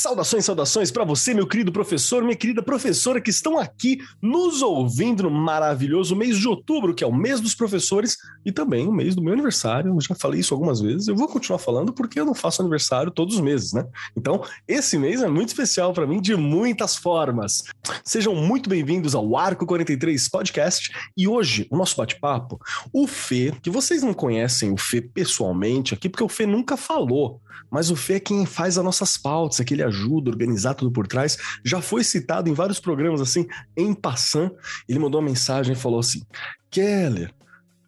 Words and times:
Saudações, 0.00 0.46
saudações 0.46 0.90
para 0.90 1.04
você, 1.04 1.34
meu 1.34 1.46
querido 1.46 1.70
professor, 1.70 2.22
minha 2.22 2.34
querida 2.34 2.62
professora 2.62 3.20
que 3.20 3.28
estão 3.28 3.58
aqui 3.58 3.98
nos 4.22 4.62
ouvindo 4.62 5.24
no 5.24 5.30
maravilhoso 5.30 6.16
mês 6.16 6.38
de 6.38 6.48
outubro, 6.48 6.94
que 6.94 7.04
é 7.04 7.06
o 7.06 7.12
mês 7.12 7.38
dos 7.38 7.54
professores 7.54 8.16
e 8.42 8.50
também 8.50 8.88
o 8.88 8.92
mês 8.92 9.14
do 9.14 9.22
meu 9.22 9.34
aniversário. 9.34 9.92
Eu 9.92 10.00
já 10.00 10.14
falei 10.14 10.40
isso 10.40 10.54
algumas 10.54 10.80
vezes, 10.80 11.06
eu 11.06 11.14
vou 11.14 11.28
continuar 11.28 11.58
falando 11.58 11.92
porque 11.92 12.18
eu 12.18 12.24
não 12.24 12.34
faço 12.34 12.62
aniversário 12.62 13.12
todos 13.12 13.34
os 13.34 13.42
meses, 13.42 13.74
né? 13.74 13.86
Então, 14.16 14.42
esse 14.66 14.96
mês 14.96 15.20
é 15.20 15.28
muito 15.28 15.48
especial 15.48 15.92
para 15.92 16.06
mim 16.06 16.18
de 16.18 16.34
muitas 16.34 16.96
formas. 16.96 17.64
Sejam 18.02 18.34
muito 18.34 18.70
bem-vindos 18.70 19.14
ao 19.14 19.36
Arco 19.36 19.66
43 19.66 20.30
Podcast 20.30 20.90
e 21.14 21.28
hoje 21.28 21.66
o 21.70 21.76
nosso 21.76 21.94
bate-papo, 21.98 22.58
o 22.90 23.06
Fê, 23.06 23.52
que 23.62 23.68
vocês 23.68 24.02
não 24.02 24.14
conhecem 24.14 24.72
o 24.72 24.78
Fê 24.78 25.02
pessoalmente 25.02 25.92
aqui, 25.92 26.08
porque 26.08 26.24
o 26.24 26.28
Fê 26.28 26.46
nunca 26.46 26.74
falou, 26.74 27.38
mas 27.70 27.90
o 27.90 27.96
Fê 27.96 28.14
é 28.14 28.20
quem 28.20 28.46
faz 28.46 28.78
as 28.78 28.84
nossas 28.84 29.18
pautas, 29.18 29.60
aquele 29.60 29.80
ele 29.80 29.89
ajuda, 29.90 30.30
organizar 30.30 30.74
tudo 30.74 30.90
por 30.90 31.06
trás. 31.06 31.36
Já 31.64 31.80
foi 31.80 32.02
citado 32.02 32.48
em 32.48 32.54
vários 32.54 32.80
programas 32.80 33.20
assim, 33.20 33.46
em 33.76 33.92
passant. 33.94 34.50
Ele 34.88 34.98
mandou 34.98 35.20
uma 35.20 35.28
mensagem 35.28 35.74
e 35.74 35.78
falou 35.78 36.00
assim: 36.00 36.22
Keller, 36.70 37.32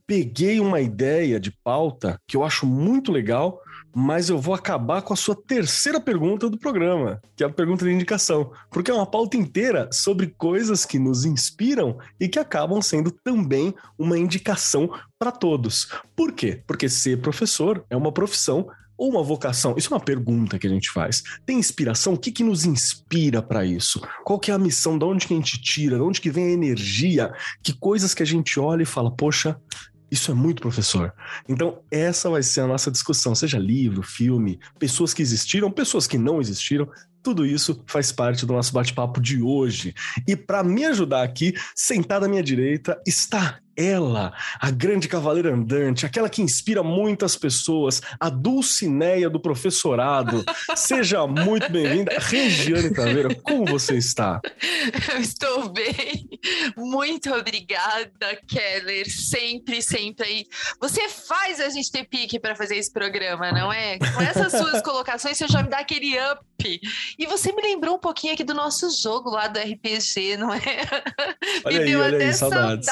peguei 0.07 0.60
uma 0.60 0.80
ideia 0.80 1.41
de 1.41 1.51
pauta 1.51 2.20
que 2.27 2.37
eu 2.37 2.45
acho 2.45 2.66
muito 2.66 3.10
legal, 3.10 3.60
mas 3.95 4.29
eu 4.29 4.38
vou 4.38 4.55
acabar 4.55 5.02
com 5.02 5.12
a 5.12 5.16
sua 5.16 5.34
terceira 5.34 6.01
pergunta 6.01 6.48
do 6.48 6.59
programa, 6.59 7.20
que 7.37 7.45
é 7.45 7.46
a 7.46 7.51
pergunta 7.51 7.84
de 7.84 7.93
indicação, 7.93 8.52
porque 8.71 8.91
é 8.91 8.95
uma 8.95 9.07
pauta 9.07 9.37
inteira 9.37 9.88
sobre 9.93 10.26
coisas 10.26 10.85
que 10.85 10.98
nos 10.98 11.24
inspiram 11.24 11.98
e 12.19 12.29
que 12.29 12.38
acabam 12.38 12.80
sendo 12.80 13.10
também 13.10 13.74
uma 13.98 14.19
indicação 14.19 14.91
para 15.19 15.30
todos. 15.30 15.88
Por 16.16 16.32
quê? 16.32 16.63
Porque 16.66 16.88
ser 16.88 17.21
professor 17.21 17.85
é 17.88 17.96
uma 17.96 18.13
profissão 18.13 18.69
ou 19.02 19.10
uma 19.10 19.22
vocação? 19.24 19.74
Isso 19.76 19.92
é 19.92 19.96
uma 19.96 20.04
pergunta 20.04 20.60
que 20.60 20.66
a 20.68 20.70
gente 20.70 20.88
faz. 20.92 21.24
Tem 21.45 21.58
inspiração? 21.58 22.14
O 22.14 22.16
que, 22.16 22.30
que 22.30 22.45
nos 22.45 22.64
inspira 22.64 23.42
para 23.42 23.64
isso? 23.64 24.00
Qual 24.24 24.38
que 24.38 24.52
é 24.52 24.54
a 24.54 24.58
missão? 24.58 24.96
De 24.96 25.04
onde 25.04 25.26
que 25.26 25.34
a 25.34 25.36
gente 25.36 25.60
tira? 25.60 25.96
De 25.96 26.02
onde 26.02 26.20
que 26.20 26.30
vem 26.30 26.45
a 26.45 26.50
energia? 26.50 27.34
Que 27.64 27.73
coisas 27.73 28.14
que 28.14 28.23
a 28.23 28.26
gente 28.26 28.60
olha 28.60 28.84
e 28.84 28.86
fala, 28.86 29.10
poxa, 29.10 29.60
isso 30.08 30.30
é 30.30 30.34
muito 30.34 30.62
professor. 30.62 31.12
Então, 31.48 31.80
essa 31.90 32.30
vai 32.30 32.45
ser 32.45 32.60
a 32.60 32.66
nossa 32.68 32.92
discussão, 32.92 33.34
seja 33.34 33.58
livro, 33.58 34.04
filme, 34.04 34.60
pessoas 34.78 35.12
que 35.12 35.20
existiram, 35.20 35.68
pessoas 35.68 36.06
que 36.06 36.16
não 36.16 36.40
existiram, 36.40 36.88
tudo 37.24 37.45
isso 37.45 37.82
faz 37.88 38.12
parte 38.12 38.46
do 38.46 38.52
nosso 38.52 38.73
bate-papo 38.73 39.20
de 39.20 39.42
hoje. 39.42 39.95
E 40.28 40.36
para 40.36 40.62
me 40.62 40.84
ajudar 40.84 41.24
aqui, 41.24 41.54
sentada 41.74 42.26
à 42.26 42.28
minha 42.28 42.42
direita, 42.42 43.00
está 43.04 43.58
ela, 43.76 44.32
a 44.60 44.70
grande 44.70 45.09
cavaleira 45.09 45.52
andante, 45.52 46.04
aquela 46.04 46.28
que 46.28 46.42
inspira 46.42 46.82
muitas 46.82 47.37
pessoas, 47.37 48.01
a 48.18 48.29
Dulcineia 48.29 49.30
do 49.30 49.40
professorado. 49.40 50.45
Seja 50.76 51.26
muito 51.26 51.70
bem-vinda. 51.70 52.12
Regiane 52.18 52.92
Taveira, 52.92 53.34
como 53.34 53.64
você 53.66 53.96
está? 53.96 54.40
Eu 55.14 55.20
estou 55.20 55.68
bem. 55.70 56.29
Muito 56.76 57.32
obrigada, 57.32 58.37
Keller. 58.46 59.09
Sempre, 59.10 59.80
sempre 59.80 60.26
aí. 60.26 60.46
Você 60.80 61.09
faz 61.09 61.60
a 61.60 61.68
gente 61.68 61.90
ter 61.90 62.04
pique 62.04 62.38
para 62.38 62.54
fazer 62.54 62.76
esse 62.76 62.92
programa, 62.92 63.52
não 63.52 63.73
é? 63.73 63.98
Com 63.98 64.20
essas 64.22 64.53
suas 64.53 64.82
colocações, 64.82 65.36
você 65.36 65.47
já 65.48 65.62
me 65.62 65.69
dá 65.69 65.78
aquele 65.78 66.14
up. 66.31 66.42
E 67.19 67.26
você 67.26 67.53
me 67.53 67.62
lembrou 67.62 67.97
um 67.97 67.98
pouquinho 67.98 68.34
aqui 68.34 68.44
do 68.44 68.54
nosso 68.54 68.88
jogo 68.91 69.31
lá 69.31 69.48
do 69.48 69.59
RPG, 69.59 70.36
não 70.36 70.54
é? 70.54 70.60
Olha 71.64 71.78
me 71.78 71.84
aí, 71.84 71.91
deu 71.91 72.04
até 72.04 72.26
aí, 72.26 72.34
saudade. 72.34 72.86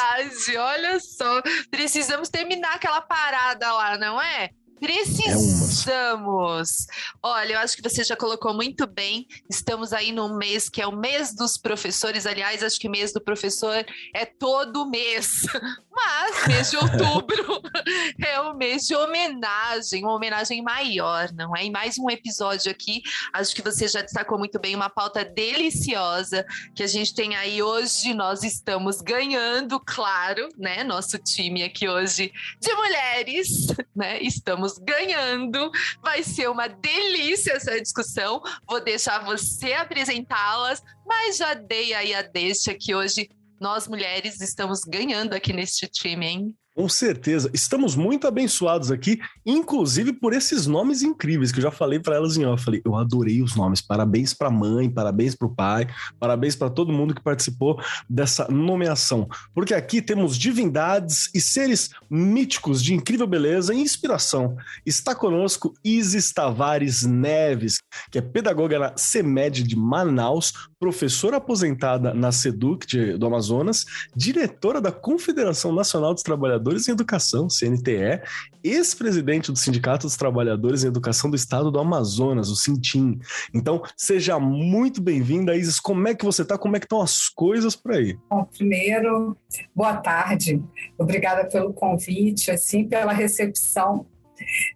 Olha 0.70 1.00
só, 1.00 1.42
precisamos 1.70 2.28
terminar 2.28 2.74
aquela 2.74 3.00
parada 3.00 3.72
lá, 3.72 3.98
não 3.98 4.22
é? 4.22 4.50
Precisamos. 4.80 6.86
Olha, 7.22 7.52
eu 7.52 7.58
acho 7.58 7.76
que 7.76 7.82
você 7.82 8.02
já 8.02 8.16
colocou 8.16 8.54
muito 8.54 8.86
bem. 8.86 9.26
Estamos 9.48 9.92
aí 9.92 10.10
num 10.10 10.36
mês 10.36 10.70
que 10.70 10.80
é 10.80 10.86
o 10.86 10.96
mês 10.96 11.34
dos 11.34 11.58
professores. 11.58 12.24
Aliás, 12.24 12.62
acho 12.62 12.80
que 12.80 12.88
mês 12.88 13.12
do 13.12 13.20
professor 13.20 13.84
é 14.14 14.24
todo 14.24 14.88
mês. 14.88 15.42
Mas 15.92 16.46
mês 16.46 16.70
de 16.70 16.76
outubro 16.76 17.60
é 18.24 18.40
o 18.40 18.54
mês 18.54 18.86
de 18.86 18.94
homenagem, 18.94 20.04
uma 20.04 20.14
homenagem 20.14 20.62
maior, 20.62 21.32
não 21.32 21.54
é? 21.56 21.64
E 21.64 21.70
mais 21.70 21.98
um 21.98 22.08
episódio 22.08 22.70
aqui. 22.70 23.02
Acho 23.32 23.54
que 23.54 23.62
você 23.62 23.88
já 23.88 24.00
destacou 24.00 24.38
muito 24.38 24.58
bem 24.60 24.76
uma 24.76 24.88
pauta 24.88 25.24
deliciosa 25.24 26.46
que 26.76 26.84
a 26.84 26.86
gente 26.86 27.12
tem 27.12 27.34
aí 27.34 27.60
hoje. 27.60 28.14
Nós 28.14 28.44
estamos 28.44 29.00
ganhando, 29.00 29.80
claro, 29.80 30.48
né? 30.56 30.84
Nosso 30.84 31.18
time 31.18 31.64
aqui 31.64 31.88
hoje 31.88 32.32
de 32.60 32.72
mulheres, 32.72 33.66
né? 33.94 34.20
Estamos 34.22 34.78
ganhando. 34.78 35.72
Vai 36.00 36.22
ser 36.22 36.48
uma 36.48 36.68
delícia 36.68 37.54
essa 37.54 37.80
discussão. 37.80 38.40
Vou 38.68 38.80
deixar 38.80 39.24
você 39.24 39.72
apresentá-las, 39.72 40.82
mas 41.04 41.36
já 41.36 41.54
dei 41.54 41.92
aí 41.94 42.14
a 42.14 42.22
deixa 42.22 42.74
que 42.74 42.94
hoje 42.94 43.28
nós 43.60 43.86
mulheres 43.86 44.40
estamos 44.40 44.80
ganhando 44.84 45.34
aqui 45.34 45.52
neste 45.52 45.86
time, 45.86 46.26
hein? 46.26 46.56
Com 46.74 46.88
certeza. 46.88 47.50
Estamos 47.52 47.94
muito 47.94 48.26
abençoados 48.26 48.90
aqui, 48.90 49.20
inclusive 49.44 50.14
por 50.14 50.32
esses 50.32 50.66
nomes 50.66 51.02
incríveis 51.02 51.52
que 51.52 51.58
eu 51.58 51.64
já 51.64 51.70
falei 51.70 51.98
para 51.98 52.16
elas 52.16 52.36
em 52.36 52.46
off. 52.46 52.64
Falei, 52.64 52.80
eu 52.84 52.96
adorei 52.96 53.42
os 53.42 53.56
nomes. 53.56 53.82
Parabéns 53.82 54.32
para 54.32 54.48
a 54.48 54.52
mãe, 54.52 54.88
parabéns 54.88 55.34
para 55.34 55.48
o 55.48 55.54
pai, 55.54 55.86
parabéns 56.18 56.56
para 56.56 56.70
todo 56.70 56.92
mundo 56.92 57.14
que 57.14 57.20
participou 57.20 57.78
dessa 58.08 58.46
nomeação. 58.48 59.28
Porque 59.52 59.74
aqui 59.74 60.00
temos 60.00 60.38
divindades 60.38 61.28
e 61.34 61.40
seres 61.40 61.90
míticos 62.08 62.82
de 62.82 62.94
incrível 62.94 63.26
beleza 63.26 63.74
e 63.74 63.80
inspiração. 63.80 64.56
Está 64.86 65.14
conosco 65.14 65.74
Isis 65.84 66.32
Tavares 66.32 67.02
Neves, 67.02 67.78
que 68.10 68.18
é 68.18 68.22
pedagoga 68.22 68.78
na 68.78 68.96
CEMED 68.96 69.64
de 69.64 69.76
Manaus, 69.76 70.69
professora 70.80 71.36
aposentada 71.36 72.14
na 72.14 72.32
SEDUC 72.32 72.86
de, 72.86 73.18
do 73.18 73.26
Amazonas, 73.26 73.84
diretora 74.16 74.80
da 74.80 74.90
Confederação 74.90 75.72
Nacional 75.74 76.14
dos 76.14 76.22
Trabalhadores 76.22 76.88
em 76.88 76.92
Educação, 76.92 77.48
CNTE, 77.50 78.22
ex-presidente 78.64 79.52
do 79.52 79.58
Sindicato 79.58 80.06
dos 80.06 80.16
Trabalhadores 80.16 80.82
em 80.82 80.86
Educação 80.86 81.28
do 81.28 81.36
Estado 81.36 81.70
do 81.70 81.78
Amazonas, 81.78 82.48
o 82.48 82.56
Sintim. 82.56 83.20
Então, 83.52 83.82
seja 83.94 84.38
muito 84.40 85.02
bem-vinda, 85.02 85.54
Isis. 85.54 85.78
Como 85.78 86.08
é 86.08 86.14
que 86.14 86.24
você 86.24 86.40
está? 86.40 86.56
Como 86.56 86.74
é 86.74 86.80
que 86.80 86.86
estão 86.86 87.02
as 87.02 87.28
coisas 87.28 87.76
por 87.76 87.92
aí? 87.92 88.18
Bom, 88.30 88.44
primeiro, 88.44 89.36
boa 89.76 89.98
tarde. 89.98 90.62
Obrigada 90.98 91.46
pelo 91.46 91.74
convite, 91.74 92.50
assim, 92.50 92.88
pela 92.88 93.12
recepção 93.12 94.06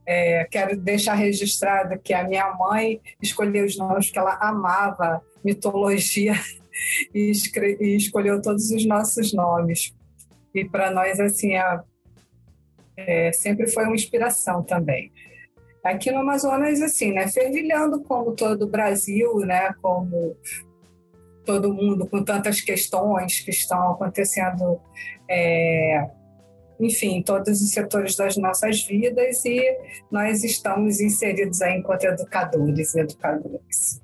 é, 0.06 0.44
quero 0.44 0.76
deixar 0.76 1.14
registrado 1.14 1.98
que 1.98 2.12
a 2.12 2.24
minha 2.24 2.52
mãe 2.54 3.00
escolheu 3.20 3.64
os 3.64 3.76
nomes 3.76 4.10
que 4.10 4.18
ela 4.18 4.38
amava 4.40 5.22
mitologia 5.44 6.34
e, 7.14 7.32
e 7.80 7.96
escolheu 7.96 8.40
todos 8.40 8.70
os 8.70 8.86
nossos 8.86 9.32
nomes. 9.32 9.94
E 10.54 10.64
para 10.64 10.90
nós, 10.90 11.18
assim, 11.18 11.54
é, 11.54 11.80
é, 12.96 13.32
sempre 13.32 13.66
foi 13.66 13.84
uma 13.84 13.94
inspiração 13.94 14.62
também. 14.62 15.12
Aqui 15.82 16.10
no 16.10 16.20
Amazonas, 16.20 16.80
assim, 16.80 17.12
né, 17.12 17.28
fervilhando 17.28 18.02
como 18.02 18.32
todo 18.32 18.62
o 18.62 18.70
Brasil, 18.70 19.40
né, 19.40 19.74
como 19.82 20.36
todo 21.44 21.74
mundo, 21.74 22.06
com 22.06 22.24
tantas 22.24 22.60
questões 22.60 23.40
que 23.40 23.50
estão 23.50 23.92
acontecendo 23.92 24.80
é, 25.28 26.08
enfim, 26.84 27.22
todos 27.22 27.60
os 27.60 27.70
setores 27.70 28.16
das 28.16 28.36
nossas 28.36 28.82
vidas 28.84 29.44
e 29.44 29.60
nós 30.10 30.44
estamos 30.44 31.00
inseridos 31.00 31.60
aí 31.62 31.78
enquanto 31.78 32.04
educadores 32.04 32.94
e 32.94 33.00
educadoras. 33.00 34.02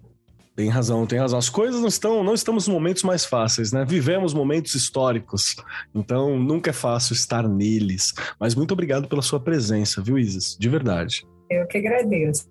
Tem 0.57 0.69
razão, 0.69 1.07
tem 1.07 1.19
razão. 1.19 1.39
As 1.39 1.49
coisas 1.49 1.81
não 1.81 1.89
estão, 1.89 2.23
não 2.23 2.35
estamos 2.35 2.69
em 2.69 2.73
momentos 2.73 3.03
mais 3.03 3.25
fáceis, 3.25 3.73
né? 3.73 3.85
Vivemos 3.85 4.35
momentos 4.35 4.75
históricos, 4.75 5.57
então 5.95 6.39
nunca 6.39 6.71
é 6.71 6.73
fácil 6.73 7.15
estar 7.15 7.49
neles. 7.49 8.13
Mas 8.39 8.55
muito 8.55 8.73
obrigado 8.73 9.09
pela 9.09 9.23
sua 9.23 9.41
presença, 9.41 10.03
viu, 10.03 10.19
Isis? 10.19 10.57
De 10.59 10.69
verdade. 10.69 11.27
Eu 11.51 11.67
que 11.67 11.79
agradeço. 11.79 12.49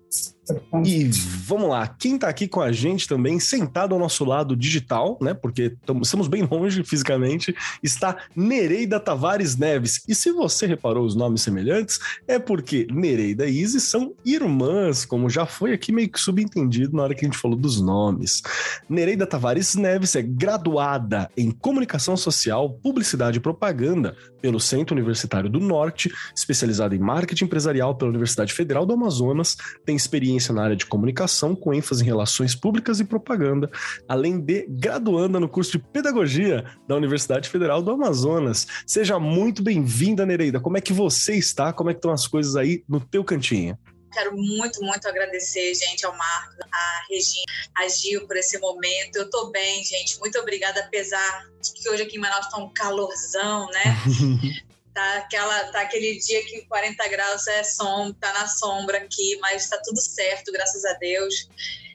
E 0.84 1.04
vamos 1.46 1.68
lá, 1.68 1.86
quem 1.86 2.16
está 2.16 2.28
aqui 2.28 2.48
com 2.48 2.60
a 2.60 2.72
gente 2.72 3.06
também, 3.06 3.38
sentado 3.38 3.94
ao 3.94 4.00
nosso 4.00 4.24
lado 4.24 4.56
digital, 4.56 5.16
né? 5.20 5.32
Porque 5.32 5.76
estamos 6.02 6.28
bem 6.28 6.42
longe 6.50 6.82
fisicamente, 6.84 7.54
está 7.82 8.16
Nereida 8.34 8.98
Tavares 8.98 9.56
Neves. 9.56 10.02
E 10.08 10.14
se 10.14 10.32
você 10.32 10.66
reparou 10.66 11.04
os 11.04 11.14
nomes 11.14 11.42
semelhantes, 11.42 12.00
é 12.26 12.38
porque 12.38 12.86
Nereida 12.90 13.46
e 13.46 13.60
Izzy 13.60 13.80
são 13.80 14.14
irmãs, 14.24 15.04
como 15.04 15.30
já 15.30 15.46
foi 15.46 15.72
aqui 15.72 15.92
meio 15.92 16.10
que 16.10 16.20
subentendido 16.20 16.96
na 16.96 17.04
hora 17.04 17.14
que 17.14 17.24
a 17.24 17.28
gente 17.28 17.38
falou 17.38 17.56
dos 17.56 17.80
nomes. 17.80 18.42
Nereida 18.88 19.26
Tavares 19.26 19.74
Neves 19.74 20.16
é 20.16 20.22
graduada 20.22 21.30
em 21.36 21.50
Comunicação 21.50 22.16
Social, 22.16 22.70
Publicidade 22.70 23.38
e 23.38 23.40
Propaganda 23.40 24.16
pelo 24.40 24.58
Centro 24.58 24.96
Universitário 24.96 25.50
do 25.50 25.60
Norte, 25.60 26.10
especializada 26.34 26.94
em 26.94 26.98
Marketing 26.98 27.44
Empresarial 27.44 27.94
pela 27.94 28.10
Universidade 28.10 28.52
Federal 28.52 28.86
do 28.90 28.94
Amazonas, 28.94 29.56
tem 29.84 29.94
experiência 29.94 30.52
na 30.52 30.64
área 30.64 30.76
de 30.76 30.86
comunicação, 30.86 31.54
com 31.54 31.72
ênfase 31.72 32.02
em 32.02 32.06
relações 32.06 32.54
públicas 32.54 32.98
e 32.98 33.04
propaganda, 33.04 33.70
além 34.08 34.40
de 34.40 34.66
graduanda 34.68 35.38
no 35.38 35.48
curso 35.48 35.72
de 35.72 35.78
Pedagogia 35.78 36.64
da 36.88 36.96
Universidade 36.96 37.48
Federal 37.48 37.80
do 37.80 37.92
Amazonas. 37.92 38.66
Seja 38.86 39.18
muito 39.18 39.62
bem-vinda, 39.62 40.26
Nereida. 40.26 40.58
Como 40.58 40.76
é 40.76 40.80
que 40.80 40.92
você 40.92 41.34
está? 41.34 41.72
Como 41.72 41.90
é 41.90 41.94
que 41.94 41.98
estão 41.98 42.10
as 42.10 42.26
coisas 42.26 42.56
aí 42.56 42.82
no 42.88 43.00
teu 43.00 43.22
cantinho? 43.22 43.78
Quero 44.12 44.36
muito, 44.36 44.82
muito 44.82 45.06
agradecer, 45.06 45.72
gente, 45.72 46.04
ao 46.04 46.16
Marco, 46.16 46.56
a 46.72 47.06
Regina, 47.08 47.44
a 47.76 47.86
Gil 47.86 48.26
por 48.26 48.36
esse 48.36 48.58
momento. 48.58 49.14
Eu 49.14 49.30
tô 49.30 49.52
bem, 49.52 49.84
gente. 49.84 50.18
Muito 50.18 50.36
obrigada, 50.40 50.80
apesar 50.80 51.46
de 51.62 51.72
que 51.72 51.88
hoje 51.88 52.02
aqui 52.02 52.16
em 52.16 52.20
Manaus 52.20 52.48
tá 52.48 52.58
um 52.58 52.72
calorzão, 52.72 53.68
né? 53.68 54.64
tá, 54.94 55.18
aquela, 55.18 55.64
tá 55.72 55.80
aquele 55.82 56.18
dia 56.18 56.44
que 56.44 56.66
40 56.66 57.08
graus 57.08 57.46
é 57.46 57.62
sombra, 57.62 58.16
tá 58.20 58.32
na 58.32 58.46
sombra 58.46 58.98
aqui, 58.98 59.36
mas 59.40 59.68
tá 59.68 59.80
tudo 59.84 60.00
certo, 60.00 60.52
graças 60.52 60.84
a 60.84 60.94
Deus. 60.94 61.48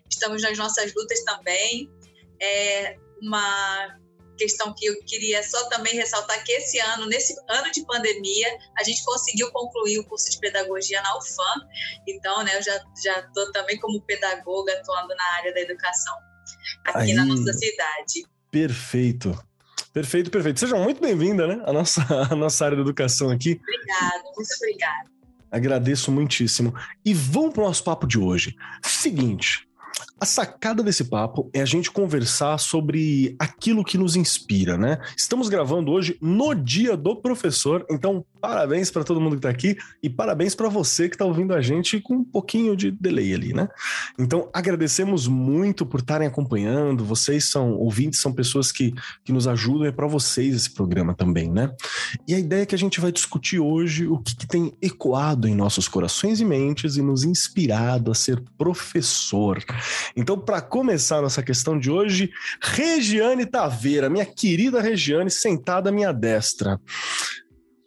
Estamos 0.09 0.41
nas 0.41 0.57
nossas 0.57 0.93
lutas 0.93 1.23
também. 1.23 1.89
É 2.41 2.97
uma 3.21 3.97
questão 4.37 4.73
que 4.73 4.85
eu 4.85 4.99
queria 5.05 5.41
só 5.43 5.69
também 5.69 5.95
ressaltar 5.95 6.43
que 6.43 6.51
esse 6.51 6.79
ano, 6.79 7.05
nesse 7.07 7.33
ano 7.49 7.71
de 7.71 7.85
pandemia, 7.85 8.57
a 8.77 8.83
gente 8.83 9.03
conseguiu 9.03 9.51
concluir 9.51 9.99
o 9.99 10.05
curso 10.05 10.29
de 10.29 10.39
pedagogia 10.39 11.01
na 11.01 11.17
UFAM. 11.17 11.67
Então, 12.07 12.43
né, 12.43 12.57
eu 12.57 12.61
já 12.61 12.83
já 13.03 13.21
tô 13.33 13.51
também 13.51 13.79
como 13.79 14.01
pedagoga 14.01 14.73
atuando 14.73 15.15
na 15.15 15.33
área 15.37 15.53
da 15.53 15.61
educação 15.61 16.15
aqui 16.85 17.11
Aí, 17.11 17.13
na 17.13 17.25
nossa 17.25 17.53
cidade. 17.53 18.25
Perfeito. 18.51 19.37
Perfeito, 19.95 20.29
perfeito. 20.29 20.59
Sejam 20.59 20.83
muito 20.83 20.99
bem-vinda, 20.99 21.47
né? 21.47 21.63
A 21.65 21.71
nossa, 21.71 22.01
a 22.29 22.35
nossa 22.35 22.65
área 22.65 22.75
da 22.75 22.81
educação 22.81 23.29
aqui. 23.29 23.61
Obrigada, 23.61 24.23
muito 24.35 24.53
obrigada. 24.57 25.09
Agradeço 25.49 26.11
muitíssimo. 26.11 26.75
E 27.05 27.13
vamos 27.13 27.53
para 27.53 27.63
o 27.63 27.67
nosso 27.67 27.81
papo 27.81 28.05
de 28.05 28.19
hoje. 28.19 28.57
Seguinte, 28.83 29.64
a 30.19 30.25
sacada 30.25 30.81
desse 30.81 31.03
papo 31.03 31.49
é 31.53 31.61
a 31.61 31.65
gente 31.65 31.91
conversar 31.91 32.57
sobre 32.57 33.35
aquilo 33.37 33.83
que 33.83 33.97
nos 33.97 34.15
inspira, 34.15 34.77
né? 34.77 34.97
Estamos 35.15 35.49
gravando 35.49 35.91
hoje 35.91 36.17
no 36.21 36.53
Dia 36.53 36.95
do 36.95 37.15
Professor, 37.17 37.85
então 37.89 38.25
parabéns 38.39 38.89
para 38.89 39.03
todo 39.03 39.19
mundo 39.19 39.33
que 39.33 39.39
está 39.39 39.49
aqui 39.49 39.75
e 40.01 40.09
parabéns 40.09 40.55
para 40.55 40.69
você 40.69 41.09
que 41.09 41.15
está 41.15 41.25
ouvindo 41.25 41.53
a 41.53 41.61
gente 41.61 41.99
com 41.99 42.15
um 42.15 42.23
pouquinho 42.23 42.75
de 42.77 42.91
delay 42.91 43.33
ali, 43.33 43.53
né? 43.53 43.67
Então 44.17 44.49
agradecemos 44.53 45.27
muito 45.27 45.85
por 45.85 45.99
estarem 45.99 46.27
acompanhando. 46.27 47.03
Vocês 47.03 47.49
são 47.49 47.73
ouvintes, 47.73 48.21
são 48.21 48.31
pessoas 48.31 48.71
que, 48.71 48.93
que 49.23 49.33
nos 49.33 49.47
ajudam, 49.47 49.85
é 49.85 49.91
para 49.91 50.07
vocês 50.07 50.55
esse 50.55 50.71
programa 50.71 51.13
também, 51.13 51.51
né? 51.51 51.71
E 52.27 52.33
a 52.33 52.39
ideia 52.39 52.63
é 52.63 52.65
que 52.65 52.75
a 52.75 52.77
gente 52.77 53.01
vai 53.01 53.11
discutir 53.11 53.59
hoje 53.59 54.07
o 54.07 54.17
que, 54.19 54.35
que 54.35 54.47
tem 54.47 54.73
ecoado 54.81 55.47
em 55.47 55.55
nossos 55.55 55.87
corações 55.87 56.39
e 56.39 56.45
mentes 56.45 56.95
e 56.95 57.01
nos 57.01 57.23
inspirado 57.23 58.11
a 58.11 58.15
ser 58.15 58.41
professor. 58.57 59.63
Então, 60.15 60.39
para 60.39 60.61
começar 60.61 61.21
nossa 61.21 61.43
questão 61.43 61.77
de 61.77 61.89
hoje, 61.89 62.29
Regiane 62.61 63.45
Taveira, 63.45 64.09
minha 64.09 64.25
querida 64.25 64.81
Regiane, 64.81 65.29
sentada 65.29 65.89
à 65.89 65.91
minha 65.91 66.11
destra. 66.11 66.79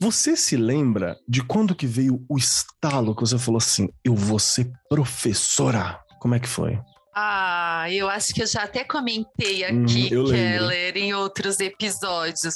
Você 0.01 0.37
se 0.37 0.57
lembra 0.57 1.17
de 1.29 1.43
quando 1.43 1.75
que 1.75 1.87
veio 1.87 2.25
o 2.29 2.39
estalo 2.39 3.15
que 3.15 3.21
você 3.21 3.37
falou 3.39 3.59
assim, 3.59 3.89
eu 4.05 4.15
vou 4.15 4.39
ser 4.39 4.71
professora? 4.89 5.99
Como 6.21 6.35
é 6.35 6.41
que 6.41 6.49
foi? 6.49 6.79
Ah, 7.21 7.91
eu 7.91 8.09
acho 8.09 8.33
que 8.33 8.41
eu 8.41 8.47
já 8.47 8.63
até 8.63 8.85
comentei 8.85 9.65
hum, 9.65 9.83
aqui, 9.83 10.17
hum, 10.17 10.27
Keller, 10.27 10.97
em 10.97 11.13
outros 11.15 11.59
episódios. 11.59 12.55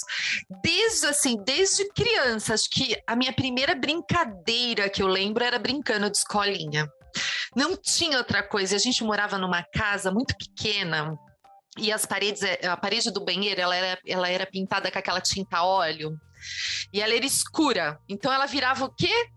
Desde 0.63 1.07
assim, 1.07 1.37
desde 1.45 1.93
criança, 1.93 2.55
acho 2.55 2.71
que 2.71 2.97
a 3.05 3.17
minha 3.17 3.33
primeira 3.33 3.75
brincadeira 3.75 4.89
que 4.89 5.03
eu 5.03 5.09
lembro 5.09 5.43
era 5.43 5.59
brincando 5.59 6.09
de 6.09 6.17
escolinha. 6.17 6.89
Não 7.55 7.77
tinha 7.77 8.19
outra 8.19 8.43
coisa. 8.43 8.77
A 8.77 8.79
gente 8.79 9.05
morava 9.05 9.39
numa 9.39 9.63
casa 9.63 10.11
muito 10.11 10.35
pequena, 10.37 11.17
e 11.79 11.91
as 11.91 12.05
paredes, 12.05 12.43
é, 12.43 12.67
a 12.67 12.77
parede 12.77 13.11
do 13.11 13.25
banheiro, 13.25 13.61
ela 13.61 13.75
era, 13.75 14.01
ela 14.07 14.29
era 14.29 14.47
pintada 14.47 14.91
com 14.91 14.99
aquela 14.99 15.21
tinta 15.21 15.63
óleo. 15.63 16.19
E 16.93 17.01
ela 17.01 17.15
era 17.15 17.25
escura. 17.25 17.99
Então 18.09 18.33
ela 18.33 18.47
virava 18.47 18.85
o 18.85 18.95
quê? 18.95 19.29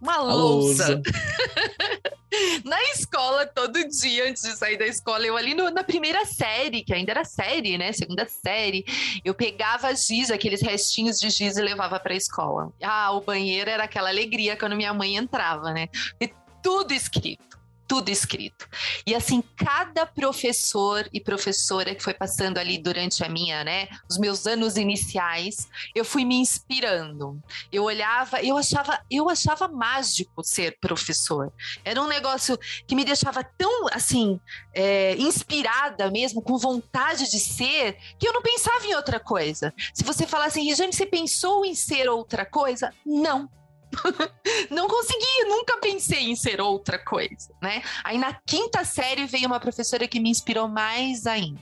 Uma 0.00 0.18
louça. 0.18 1.00
na 2.64 2.80
escola, 2.92 3.46
todo 3.46 3.88
dia, 3.88 4.28
antes 4.28 4.42
de 4.42 4.56
sair 4.56 4.76
da 4.76 4.86
escola, 4.86 5.26
eu 5.26 5.36
ali 5.36 5.54
no, 5.54 5.70
na 5.70 5.82
primeira 5.82 6.24
série, 6.26 6.84
que 6.84 6.92
ainda 6.92 7.12
era 7.12 7.24
série, 7.24 7.78
né? 7.78 7.92
Segunda 7.92 8.26
série, 8.28 8.84
eu 9.24 9.34
pegava 9.34 9.92
giz, 9.94 10.30
aqueles 10.30 10.60
restinhos 10.60 11.18
de 11.18 11.30
giz 11.30 11.56
e 11.56 11.62
levava 11.62 11.98
para 11.98 12.12
a 12.12 12.16
escola. 12.16 12.70
Ah, 12.82 13.12
o 13.12 13.22
banheiro 13.22 13.70
era 13.70 13.84
aquela 13.84 14.10
alegria 14.10 14.56
quando 14.56 14.76
minha 14.76 14.92
mãe 14.92 15.16
entrava, 15.16 15.72
né? 15.72 15.88
E 16.20 16.30
tudo 16.62 16.92
escrito 16.92 17.48
tudo 17.88 18.10
escrito. 18.10 18.68
E 19.06 19.14
assim, 19.14 19.42
cada 19.56 20.04
professor 20.04 21.08
e 21.10 21.18
professora 21.18 21.94
que 21.94 22.02
foi 22.02 22.12
passando 22.12 22.58
ali 22.58 22.76
durante 22.76 23.24
a 23.24 23.28
minha, 23.30 23.64
né, 23.64 23.88
os 24.08 24.18
meus 24.18 24.46
anos 24.46 24.76
iniciais, 24.76 25.66
eu 25.94 26.04
fui 26.04 26.24
me 26.24 26.36
inspirando. 26.36 27.42
Eu 27.72 27.84
olhava, 27.84 28.42
eu 28.42 28.58
achava, 28.58 29.00
eu 29.10 29.30
achava 29.30 29.66
mágico 29.66 30.44
ser 30.44 30.76
professor. 30.78 31.50
Era 31.82 32.02
um 32.02 32.06
negócio 32.06 32.58
que 32.86 32.94
me 32.94 33.04
deixava 33.04 33.42
tão 33.42 33.88
assim, 33.90 34.38
é, 34.74 35.16
inspirada 35.16 36.10
mesmo, 36.10 36.42
com 36.42 36.58
vontade 36.58 37.30
de 37.30 37.40
ser, 37.40 37.96
que 38.18 38.28
eu 38.28 38.34
não 38.34 38.42
pensava 38.42 38.86
em 38.86 38.94
outra 38.94 39.18
coisa. 39.18 39.72
Se 39.94 40.04
você 40.04 40.26
falasse, 40.26 40.58
assim, 40.58 40.68
Regiane, 40.68 40.92
você 40.92 41.06
pensou 41.06 41.64
em 41.64 41.74
ser 41.74 42.08
outra 42.10 42.44
coisa? 42.44 42.92
Não. 43.06 43.48
não 44.70 44.86
consegui, 44.88 45.44
nunca 45.46 45.78
pensei 45.78 46.30
em 46.30 46.36
ser 46.36 46.60
outra 46.60 46.98
coisa, 46.98 47.52
né? 47.62 47.82
Aí 48.04 48.18
na 48.18 48.38
quinta 48.46 48.84
série 48.84 49.26
veio 49.26 49.46
uma 49.46 49.60
professora 49.60 50.06
que 50.06 50.20
me 50.20 50.30
inspirou 50.30 50.68
mais 50.68 51.26
ainda 51.26 51.60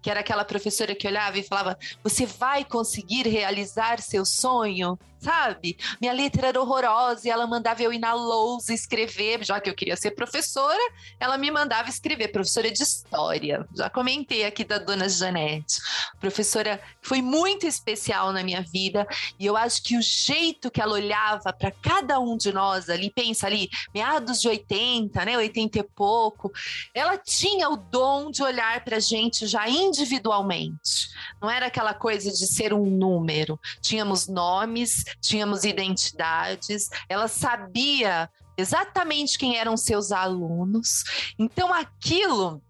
que 0.00 0.10
era 0.10 0.20
aquela 0.20 0.44
professora 0.44 0.94
que 0.94 1.06
olhava 1.06 1.38
e 1.38 1.42
falava: 1.42 1.78
Você 2.02 2.26
vai 2.26 2.64
conseguir 2.64 3.28
realizar 3.28 4.00
seu 4.00 4.24
sonho? 4.24 4.98
Sabe? 5.18 5.76
Minha 6.00 6.12
letra 6.12 6.48
era 6.48 6.60
horrorosa 6.60 7.26
e 7.26 7.30
ela 7.30 7.46
mandava 7.46 7.82
eu 7.82 7.92
ir 7.92 7.98
na 7.98 8.12
lousa 8.14 8.72
escrever, 8.72 9.44
já 9.44 9.60
que 9.60 9.68
eu 9.68 9.74
queria 9.74 9.96
ser 9.96 10.12
professora, 10.12 10.80
ela 11.18 11.36
me 11.36 11.50
mandava 11.50 11.88
escrever, 11.88 12.28
professora 12.28 12.70
de 12.70 12.82
história. 12.82 13.66
Já 13.74 13.90
comentei 13.90 14.44
aqui 14.44 14.64
da 14.64 14.78
dona 14.78 15.08
Janete. 15.08 15.78
Professora 16.20 16.80
foi 17.00 17.22
muito 17.22 17.66
especial 17.66 18.32
na 18.32 18.42
minha 18.42 18.62
vida 18.62 19.06
e 19.38 19.46
eu 19.46 19.56
acho 19.56 19.82
que 19.82 19.96
o 19.96 20.02
jeito 20.02 20.70
que 20.70 20.80
ela 20.80 20.94
olhava 20.94 21.52
para 21.52 21.70
cada 21.70 22.18
um 22.18 22.36
de 22.36 22.52
nós 22.52 22.88
ali, 22.88 23.10
pensa 23.10 23.46
ali, 23.46 23.68
meados 23.94 24.40
de 24.40 24.48
80, 24.48 25.24
né, 25.24 25.36
80 25.36 25.78
e 25.78 25.82
pouco, 25.82 26.52
ela 26.94 27.16
tinha 27.16 27.68
o 27.68 27.76
dom 27.76 28.30
de 28.30 28.42
olhar 28.42 28.84
para 28.84 28.96
a 28.96 29.00
gente 29.00 29.46
já 29.46 29.68
individualmente. 29.68 31.10
Não 31.40 31.50
era 31.50 31.66
aquela 31.66 31.94
coisa 31.94 32.30
de 32.30 32.46
ser 32.46 32.72
um 32.72 32.84
número. 32.86 33.58
Tínhamos 33.80 34.26
nomes, 34.28 35.04
tínhamos 35.20 35.64
identidades, 35.64 36.88
ela 37.08 37.28
sabia 37.28 38.30
exatamente 38.56 39.38
quem 39.38 39.56
eram 39.56 39.76
seus 39.76 40.12
alunos. 40.12 41.04
Então 41.38 41.72
aquilo 41.72 42.62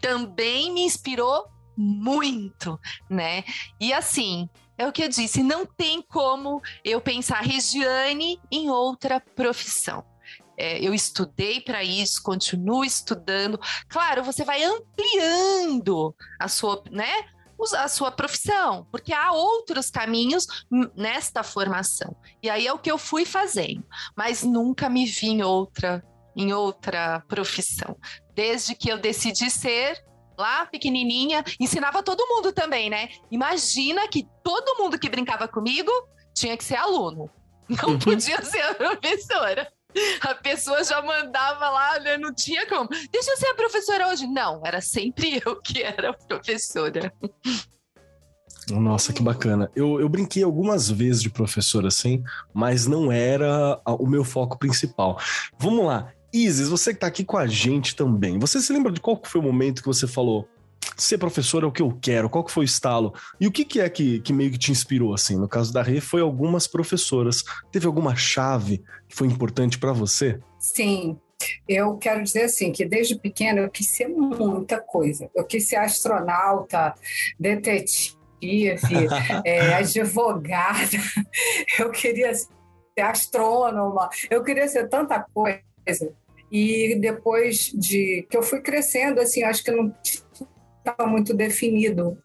também 0.00 0.72
me 0.72 0.82
inspirou 0.82 1.46
muito, 1.76 2.78
né? 3.08 3.44
E 3.80 3.92
assim, 3.92 4.48
é 4.76 4.86
o 4.86 4.92
que 4.92 5.02
eu 5.02 5.08
disse, 5.08 5.42
não 5.42 5.64
tem 5.64 6.02
como 6.02 6.60
eu 6.84 7.00
pensar 7.00 7.40
Regiane 7.40 8.40
em 8.50 8.70
outra 8.70 9.20
profissão. 9.20 10.04
É, 10.56 10.78
eu 10.80 10.92
estudei 10.92 11.60
para 11.60 11.82
isso, 11.82 12.22
continuo 12.22 12.84
estudando. 12.84 13.58
Claro, 13.88 14.22
você 14.22 14.44
vai 14.44 14.62
ampliando 14.62 16.14
a 16.38 16.46
sua, 16.46 16.82
né? 16.90 17.24
A 17.72 17.86
sua 17.88 18.10
profissão, 18.10 18.86
porque 18.90 19.12
há 19.12 19.32
outros 19.32 19.90
caminhos 19.90 20.46
nesta 20.96 21.42
formação. 21.42 22.16
E 22.42 22.50
aí 22.50 22.66
é 22.66 22.72
o 22.72 22.78
que 22.78 22.90
eu 22.90 22.98
fui 22.98 23.24
fazendo, 23.24 23.84
mas 24.16 24.42
nunca 24.42 24.88
me 24.88 25.06
vi 25.06 25.28
em 25.28 25.42
outra 25.42 26.04
em 26.34 26.52
outra 26.52 27.22
profissão. 27.28 27.96
Desde 28.34 28.74
que 28.74 28.88
eu 28.88 28.98
decidi 28.98 29.50
ser 29.50 30.02
lá 30.36 30.66
pequenininha, 30.66 31.44
ensinava 31.60 32.02
todo 32.02 32.26
mundo 32.26 32.52
também, 32.52 32.88
né? 32.88 33.10
Imagina 33.30 34.08
que 34.08 34.26
todo 34.42 34.82
mundo 34.82 34.98
que 34.98 35.10
brincava 35.10 35.46
comigo 35.46 35.90
tinha 36.34 36.56
que 36.56 36.64
ser 36.64 36.76
aluno. 36.76 37.30
Não 37.68 37.90
uhum. 37.90 37.98
podia 37.98 38.42
ser 38.42 38.74
professora. 38.76 39.70
A 40.20 40.34
pessoa 40.34 40.82
já 40.84 41.00
mandava 41.02 41.68
lá, 41.70 41.98
né? 42.00 42.16
Não 42.16 42.34
tinha 42.34 42.66
como. 42.66 42.88
Deixa 43.10 43.30
eu 43.30 43.36
ser 43.36 43.46
a 43.46 43.54
professora 43.54 44.08
hoje. 44.08 44.26
Não, 44.26 44.62
era 44.64 44.80
sempre 44.80 45.40
eu 45.44 45.60
que 45.60 45.82
era 45.82 46.10
a 46.10 46.14
professora. 46.14 47.12
Nossa, 48.70 49.12
que 49.12 49.22
bacana. 49.22 49.70
Eu, 49.74 50.00
eu 50.00 50.08
brinquei 50.08 50.42
algumas 50.42 50.88
vezes 50.88 51.22
de 51.22 51.30
professor 51.30 51.84
assim, 51.84 52.22
mas 52.54 52.86
não 52.86 53.10
era 53.10 53.80
o 53.86 54.06
meu 54.06 54.24
foco 54.24 54.58
principal. 54.58 55.18
Vamos 55.58 55.84
lá. 55.86 56.12
Isis, 56.32 56.68
você 56.68 56.94
que 56.94 57.00
tá 57.00 57.06
aqui 57.08 57.24
com 57.24 57.36
a 57.36 57.46
gente 57.46 57.94
também. 57.94 58.38
Você 58.38 58.60
se 58.60 58.72
lembra 58.72 58.90
de 58.90 59.00
qual 59.00 59.20
foi 59.22 59.40
o 59.40 59.44
momento 59.44 59.82
que 59.82 59.88
você 59.88 60.06
falou: 60.06 60.48
ser 61.04 61.18
professor 61.18 61.62
é 61.62 61.66
o 61.66 61.72
que 61.72 61.82
eu 61.82 61.96
quero? 62.00 62.28
Qual 62.28 62.44
que 62.44 62.52
foi 62.52 62.64
o 62.64 62.66
estalo? 62.66 63.14
E 63.40 63.46
o 63.46 63.52
que, 63.52 63.64
que 63.64 63.80
é 63.80 63.88
que, 63.88 64.20
que 64.20 64.32
meio 64.32 64.50
que 64.50 64.58
te 64.58 64.70
inspirou, 64.70 65.14
assim? 65.14 65.36
No 65.36 65.48
caso 65.48 65.72
da 65.72 65.82
Rê, 65.82 66.00
foi 66.00 66.20
algumas 66.20 66.66
professoras. 66.66 67.44
Teve 67.70 67.86
alguma 67.86 68.16
chave 68.16 68.82
que 69.08 69.16
foi 69.16 69.26
importante 69.26 69.78
para 69.78 69.92
você? 69.92 70.38
Sim. 70.58 71.18
Eu 71.68 71.96
quero 71.96 72.22
dizer 72.22 72.44
assim 72.44 72.70
que 72.70 72.84
desde 72.84 73.18
pequena 73.18 73.60
eu 73.60 73.70
quis 73.70 73.88
ser 73.88 74.08
muita 74.08 74.80
coisa. 74.80 75.28
Eu 75.34 75.44
quis 75.44 75.68
ser 75.68 75.76
astronauta, 75.76 76.94
detetive, 77.38 78.16
é, 79.44 79.74
advogada. 79.74 80.98
Eu 81.78 81.90
queria 81.90 82.34
ser 82.34 82.48
astrônoma. 83.00 84.08
Eu 84.30 84.42
queria 84.42 84.68
ser 84.68 84.88
tanta 84.88 85.24
coisa. 85.32 86.12
E 86.50 86.96
depois 87.00 87.72
de 87.72 88.26
que 88.28 88.36
eu 88.36 88.42
fui 88.42 88.60
crescendo, 88.60 89.18
assim, 89.20 89.42
acho 89.42 89.64
que 89.64 89.70
não 89.70 89.94
estava 90.90 91.08
muito 91.08 91.34
definido 91.34 92.18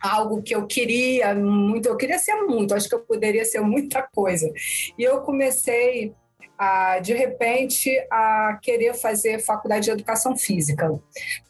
algo 0.00 0.42
que 0.42 0.54
eu 0.54 0.66
queria 0.66 1.34
muito, 1.34 1.88
eu 1.88 1.96
queria 1.96 2.18
ser 2.18 2.34
muito, 2.42 2.74
acho 2.74 2.88
que 2.88 2.94
eu 2.94 3.00
poderia 3.00 3.44
ser 3.44 3.60
muita 3.60 4.02
coisa. 4.02 4.50
E 4.96 5.02
eu 5.02 5.20
comecei 5.22 6.14
a, 6.56 6.98
de 6.98 7.14
repente 7.14 7.90
a 8.10 8.58
querer 8.62 8.94
fazer 8.94 9.40
faculdade 9.40 9.86
de 9.86 9.90
educação 9.90 10.36
física. 10.36 10.88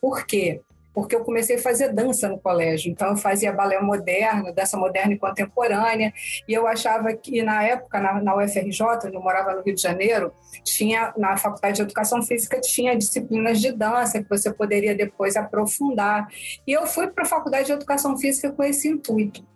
Por 0.01 0.27
quê? 0.27 0.61
Porque 0.99 1.15
eu 1.15 1.21
comecei 1.21 1.55
a 1.55 1.61
fazer 1.61 1.93
dança 1.93 2.29
no 2.29 2.41
colégio. 2.41 2.91
Então, 2.91 3.11
eu 3.11 3.17
fazia 3.17 3.53
balé 3.53 3.81
moderno, 3.81 4.53
dança 4.53 4.77
moderna 4.77 5.13
e 5.13 5.17
contemporânea, 5.17 6.13
e 6.49 6.53
eu 6.53 6.67
achava 6.67 7.15
que, 7.15 7.41
na 7.41 7.63
época, 7.63 8.01
na, 8.01 8.21
na 8.21 8.37
UFRJ, 8.37 8.83
onde 9.07 9.15
eu 9.15 9.23
morava 9.23 9.55
no 9.55 9.63
Rio 9.63 9.77
de 9.77 9.81
Janeiro, 9.81 10.33
tinha, 10.65 11.15
na 11.17 11.37
Faculdade 11.37 11.77
de 11.77 11.83
Educação 11.83 12.21
Física, 12.21 12.61
tinha 12.61 12.99
disciplinas 12.99 13.61
de 13.61 13.71
dança 13.71 14.21
que 14.21 14.29
você 14.29 14.53
poderia 14.53 14.93
depois 14.93 15.37
aprofundar. 15.37 16.27
E 16.67 16.73
eu 16.73 16.85
fui 16.85 17.07
para 17.07 17.23
a 17.23 17.29
Faculdade 17.29 17.67
de 17.67 17.73
Educação 17.75 18.19
Física 18.19 18.51
com 18.51 18.65
esse 18.65 18.89
intuito. 18.89 19.47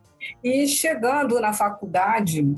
E 0.44 0.68
chegando 0.68 1.40
na 1.40 1.52
faculdade, 1.52 2.56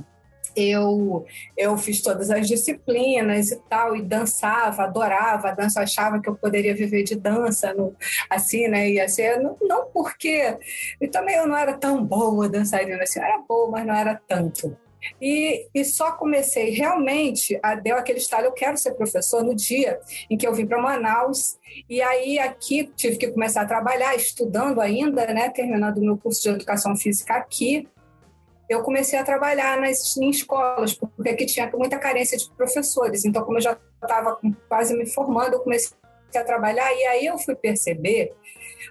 eu, 0.57 1.25
eu 1.57 1.77
fiz 1.77 2.01
todas 2.03 2.31
as 2.31 2.47
disciplinas 2.47 3.51
e 3.51 3.57
tal, 3.69 3.97
e 3.97 4.03
dançava, 4.03 4.85
adorava 4.85 5.55
dança, 5.55 5.81
achava 5.81 6.21
que 6.21 6.29
eu 6.29 6.35
poderia 6.35 6.75
viver 6.75 7.03
de 7.03 7.15
dança, 7.15 7.73
no, 7.75 7.95
assim, 8.29 8.69
né? 8.69 8.91
Ia 8.91 9.09
ser, 9.09 9.41
não, 9.41 9.57
não 9.63 9.87
porque. 9.87 10.57
E 11.01 11.09
também 11.09 11.37
eu 11.37 11.47
não 11.47 11.57
era 11.57 11.75
tão 11.75 12.05
boa 12.05 12.49
dançarina, 12.49 13.03
assim, 13.03 13.21
era 13.21 13.39
boa, 13.39 13.71
mas 13.71 13.87
não 13.87 13.95
era 13.95 14.21
tanto. 14.29 14.77
E, 15.21 15.69
e 15.75 15.85
só 15.85 16.13
comecei 16.13 16.71
realmente, 16.71 17.59
a, 17.63 17.75
deu 17.75 17.97
aquele 17.97 18.19
estalo, 18.19 18.47
eu 18.47 18.53
quero 18.53 18.77
ser 18.77 18.95
professor 18.95 19.43
no 19.43 19.55
dia 19.55 20.01
em 20.31 20.37
que 20.37 20.47
eu 20.47 20.55
vim 20.55 20.67
para 20.67 20.81
Manaus. 20.81 21.59
E 21.89 22.01
aí 22.01 22.39
aqui 22.39 22.91
tive 22.97 23.17
que 23.17 23.29
começar 23.29 23.63
a 23.63 23.67
trabalhar, 23.67 24.15
estudando 24.15 24.81
ainda, 24.81 25.27
né, 25.27 25.51
terminando 25.51 25.99
o 25.99 26.05
meu 26.05 26.17
curso 26.17 26.43
de 26.43 26.49
educação 26.49 26.97
física 26.97 27.35
aqui 27.35 27.87
eu 28.69 28.83
comecei 28.83 29.19
a 29.19 29.25
trabalhar 29.25 29.81
nas, 29.81 30.17
em 30.17 30.31
escolas, 30.31 30.95
porque 30.95 31.29
aqui 31.29 31.47
tinha 31.47 31.71
muita 31.75 31.99
carência 31.99 32.37
de 32.37 32.51
professores. 32.53 33.25
Então, 33.25 33.45
como 33.45 33.59
eu 33.59 33.63
já 33.63 33.79
estava 34.03 34.39
quase 34.69 34.97
me 34.97 35.07
formando, 35.07 35.55
eu 35.55 35.61
comecei 35.61 35.97
a 36.35 36.45
trabalhar 36.45 36.93
e 36.93 37.05
aí 37.05 37.27
eu 37.27 37.39
fui 37.39 37.55
perceber 37.55 38.33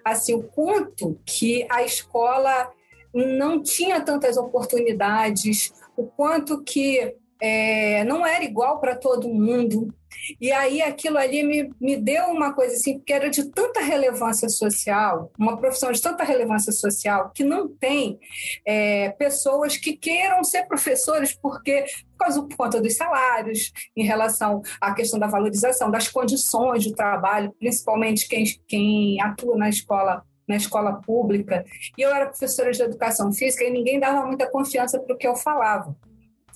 assim 0.03 0.33
o 0.33 0.43
quanto 0.43 1.19
que 1.25 1.65
a 1.69 1.83
escola 1.83 2.71
não 3.13 3.61
tinha 3.61 4.01
tantas 4.01 4.37
oportunidades, 4.37 5.73
o 5.95 6.05
quanto 6.05 6.63
que 6.63 7.15
é, 7.41 8.03
não 8.05 8.25
era 8.25 8.43
igual 8.43 8.79
para 8.79 8.95
todo 8.95 9.27
mundo. 9.27 9.93
E 10.39 10.51
aí 10.51 10.82
aquilo 10.82 11.17
ali 11.17 11.43
me, 11.43 11.70
me 11.79 11.98
deu 11.98 12.25
uma 12.25 12.53
coisa 12.53 12.75
assim, 12.75 12.98
porque 12.98 13.13
era 13.13 13.29
de 13.29 13.50
tanta 13.51 13.82
relevância 13.82 14.50
social, 14.50 15.32
uma 15.38 15.58
profissão 15.58 15.91
de 15.91 16.01
tanta 16.01 16.24
relevância 16.24 16.72
social, 16.72 17.32
que 17.34 17.43
não 17.43 17.67
tem 17.67 18.20
é, 18.65 19.10
pessoas 19.12 19.77
que 19.77 19.96
queiram 19.96 20.43
ser 20.43 20.65
professores 20.65 21.34
porque 21.34 21.86
por, 22.17 22.55
conta 22.55 22.82
dos 22.82 22.96
salários, 22.96 23.72
em 23.96 24.05
relação 24.05 24.62
à 24.79 24.93
questão 24.93 25.20
da 25.20 25.27
valorização, 25.27 25.91
das 25.91 26.08
condições 26.08 26.84
de 26.84 26.96
trabalho, 26.96 27.53
principalmente 27.60 28.27
quem, 28.27 28.46
quem 28.67 29.22
atua 29.22 29.58
na 29.58 29.70
escola 29.70 30.24
na 30.46 30.58
escola 30.58 31.01
pública. 31.01 31.63
E 31.98 32.01
eu 32.01 32.13
era 32.13 32.25
professora 32.25 32.72
de 32.72 32.82
educação 32.82 33.32
física 33.32 33.63
e 33.63 33.72
ninguém 33.72 33.98
dava 33.98 34.25
muita 34.25 34.46
confiança 34.50 35.00
para 35.00 35.15
o 35.15 35.17
que 35.17 35.25
eu 35.25 35.38
falava. 35.38 35.96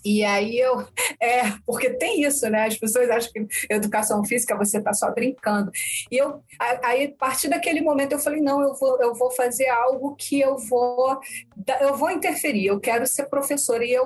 E 0.04 0.24
aí 0.24 0.58
eu. 0.58 0.86
É, 1.20 1.52
porque 1.66 1.90
tem 1.92 2.22
isso, 2.22 2.48
né? 2.50 2.66
As 2.66 2.78
pessoas 2.78 3.10
acham 3.10 3.32
que 3.32 3.48
educação 3.70 4.24
física 4.24 4.56
você 4.56 4.78
está 4.78 4.94
só 4.94 5.12
brincando. 5.12 5.72
E 6.12 6.18
eu. 6.18 6.44
Aí, 6.84 7.06
a 7.06 7.18
partir 7.18 7.50
daquele 7.50 7.82
momento, 7.82 8.12
eu 8.12 8.20
falei: 8.20 8.42
não, 8.42 8.62
eu 8.62 8.76
vou, 8.76 9.02
eu 9.02 9.16
vou 9.16 9.32
fazer 9.32 9.68
algo 9.68 10.16
que 10.16 10.40
eu 10.40 10.58
vou. 10.58 11.20
Eu 11.82 11.96
vou 11.96 12.12
interferir, 12.12 12.68
eu 12.68 12.80
quero 12.80 13.08
ser 13.08 13.26
professora. 13.26 13.84
E 13.84 13.92
eu, 13.92 14.06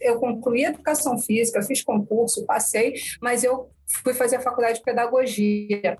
eu 0.00 0.20
concluí 0.20 0.64
a 0.64 0.70
educação 0.70 1.18
física, 1.18 1.62
fiz 1.62 1.82
concurso, 1.82 2.46
passei, 2.46 2.94
mas 3.20 3.42
eu 3.42 3.68
fui 4.02 4.14
fazer 4.14 4.36
a 4.36 4.40
faculdade 4.40 4.78
de 4.78 4.84
pedagogia. 4.84 5.98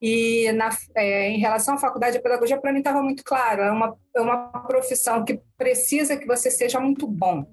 E 0.00 0.50
na, 0.52 0.70
é, 0.96 1.28
em 1.28 1.38
relação 1.38 1.74
à 1.74 1.78
faculdade 1.78 2.16
de 2.16 2.22
pedagogia, 2.22 2.60
para 2.60 2.72
mim 2.72 2.80
estava 2.80 3.02
muito 3.02 3.22
claro: 3.22 3.62
é 3.62 3.70
uma, 3.70 3.96
é 4.16 4.20
uma 4.20 4.48
profissão 4.66 5.24
que 5.24 5.40
precisa 5.56 6.16
que 6.16 6.26
você 6.26 6.50
seja 6.50 6.80
muito 6.80 7.06
bom 7.06 7.46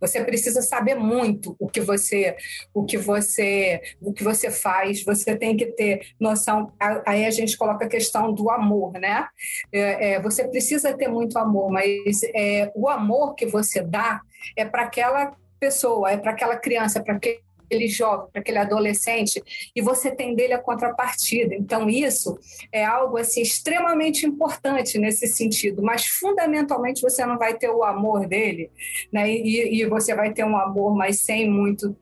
você 0.00 0.22
precisa 0.24 0.62
saber 0.62 0.94
muito 0.94 1.56
o 1.58 1.68
que 1.68 1.80
você, 1.80 2.36
o 2.74 2.84
que 2.84 2.96
você, 2.96 3.80
o 4.00 4.12
que 4.12 4.22
você 4.22 4.50
faz. 4.50 5.04
Você 5.04 5.36
tem 5.36 5.56
que 5.56 5.66
ter 5.66 6.14
noção. 6.18 6.72
Aí 7.06 7.24
a 7.24 7.30
gente 7.30 7.56
coloca 7.56 7.84
a 7.84 7.88
questão 7.88 8.32
do 8.32 8.50
amor, 8.50 8.92
né? 8.94 9.26
É, 9.72 10.12
é, 10.12 10.20
você 10.20 10.46
precisa 10.46 10.96
ter 10.96 11.08
muito 11.08 11.38
amor, 11.38 11.70
mas 11.70 12.22
é, 12.34 12.70
o 12.74 12.88
amor 12.88 13.34
que 13.34 13.46
você 13.46 13.82
dá 13.82 14.20
é 14.56 14.64
para 14.64 14.82
aquela 14.82 15.36
pessoa, 15.58 16.10
é 16.10 16.16
para 16.16 16.32
aquela 16.32 16.56
criança, 16.56 16.98
é 16.98 17.02
para 17.02 17.14
aquele 17.14 17.40
aquele 17.72 17.88
jovem, 17.88 18.30
para 18.30 18.40
aquele 18.40 18.58
adolescente, 18.58 19.42
e 19.74 19.80
você 19.80 20.10
tem 20.10 20.34
dele 20.34 20.52
a 20.52 20.58
contrapartida. 20.58 21.54
Então, 21.54 21.88
isso 21.88 22.38
é 22.70 22.84
algo 22.84 23.16
assim, 23.16 23.40
extremamente 23.40 24.26
importante 24.26 24.98
nesse 24.98 25.26
sentido, 25.26 25.82
mas 25.82 26.06
fundamentalmente 26.06 27.00
você 27.00 27.24
não 27.24 27.38
vai 27.38 27.54
ter 27.54 27.70
o 27.70 27.82
amor 27.82 28.26
dele, 28.26 28.70
né? 29.10 29.30
e, 29.30 29.80
e 29.80 29.86
você 29.86 30.14
vai 30.14 30.32
ter 30.32 30.44
um 30.44 30.56
amor, 30.56 30.94
mas 30.94 31.20
sem 31.20 31.48
muito 31.48 31.96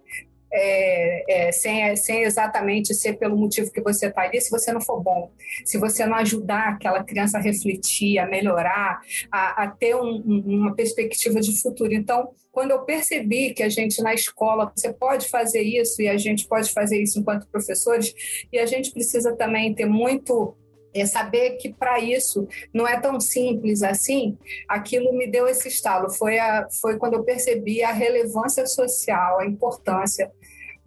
é, 0.53 1.49
é, 1.49 1.53
sem, 1.53 1.95
sem 1.97 2.23
exatamente 2.23 2.95
ser 2.95 3.15
pelo 3.15 3.37
motivo 3.37 3.71
que 3.71 3.81
você 3.81 4.07
está 4.07 4.23
ali, 4.23 4.41
se 4.41 4.51
você 4.51 4.73
não 4.73 4.81
for 4.81 5.01
bom, 5.01 5.31
se 5.65 5.79
você 5.79 6.05
não 6.07 6.17
ajudar 6.17 6.71
aquela 6.71 7.05
criança 7.05 7.39
a 7.39 7.41
refletir, 7.41 8.19
a 8.19 8.27
melhorar, 8.27 9.01
a, 9.31 9.65
a 9.65 9.69
ter 9.69 9.95
um, 9.95 10.23
uma 10.27 10.75
perspectiva 10.75 11.41
de 11.41 11.61
futuro. 11.61 11.93
Então, 11.93 12.31
quando 12.51 12.73
eu 12.73 12.81
percebi 12.85 13.55
que 13.55 13.63
a 13.63 13.69
gente 13.69 14.03
na 14.03 14.13
escola, 14.13 14.73
você 14.75 14.93
pode 14.93 15.29
fazer 15.29 15.63
isso 15.63 16.03
e 16.03 16.09
a 16.09 16.17
gente 16.17 16.47
pode 16.49 16.73
fazer 16.73 17.01
isso 17.01 17.21
enquanto 17.21 17.47
professores, 17.49 18.13
e 18.53 18.59
a 18.59 18.67
gente 18.67 18.91
precisa 18.93 19.37
também 19.37 19.75
ter 19.75 19.87
muito 19.87 20.57
é 20.93 21.07
saber 21.07 21.53
que 21.53 21.73
para 21.73 22.01
isso 22.01 22.47
não 22.75 22.87
é 22.87 23.01
tão 23.01 23.21
simples 23.21 23.83
assim, 23.83 24.37
aquilo 24.69 25.13
me 25.17 25.27
deu 25.27 25.47
esse 25.47 25.69
estalo. 25.69 26.11
Foi, 26.11 26.39
a, 26.39 26.67
foi 26.81 26.99
quando 26.99 27.15
eu 27.15 27.25
percebi 27.25 27.83
a 27.83 27.93
relevância 27.93 28.67
social, 28.67 29.39
a 29.39 29.47
importância 29.47 30.31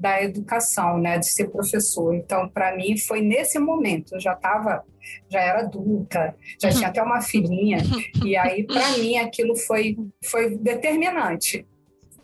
da 0.03 0.21
educação, 0.21 0.99
né, 0.99 1.17
de 1.17 1.31
ser 1.31 1.47
professor. 1.47 2.13
Então, 2.13 2.49
para 2.49 2.75
mim, 2.75 2.97
foi 2.97 3.21
nesse 3.21 3.57
momento. 3.57 4.15
Eu 4.15 4.19
já 4.19 4.33
estava, 4.33 4.83
já 5.29 5.39
era 5.39 5.61
adulta, 5.61 6.35
já 6.61 6.69
tinha 6.69 6.89
até 6.89 7.01
uma 7.01 7.21
filhinha, 7.21 7.77
e 8.21 8.35
aí, 8.35 8.65
para 8.67 8.97
mim, 8.97 9.15
aquilo 9.15 9.55
foi, 9.55 9.95
foi 10.25 10.57
determinante 10.57 11.65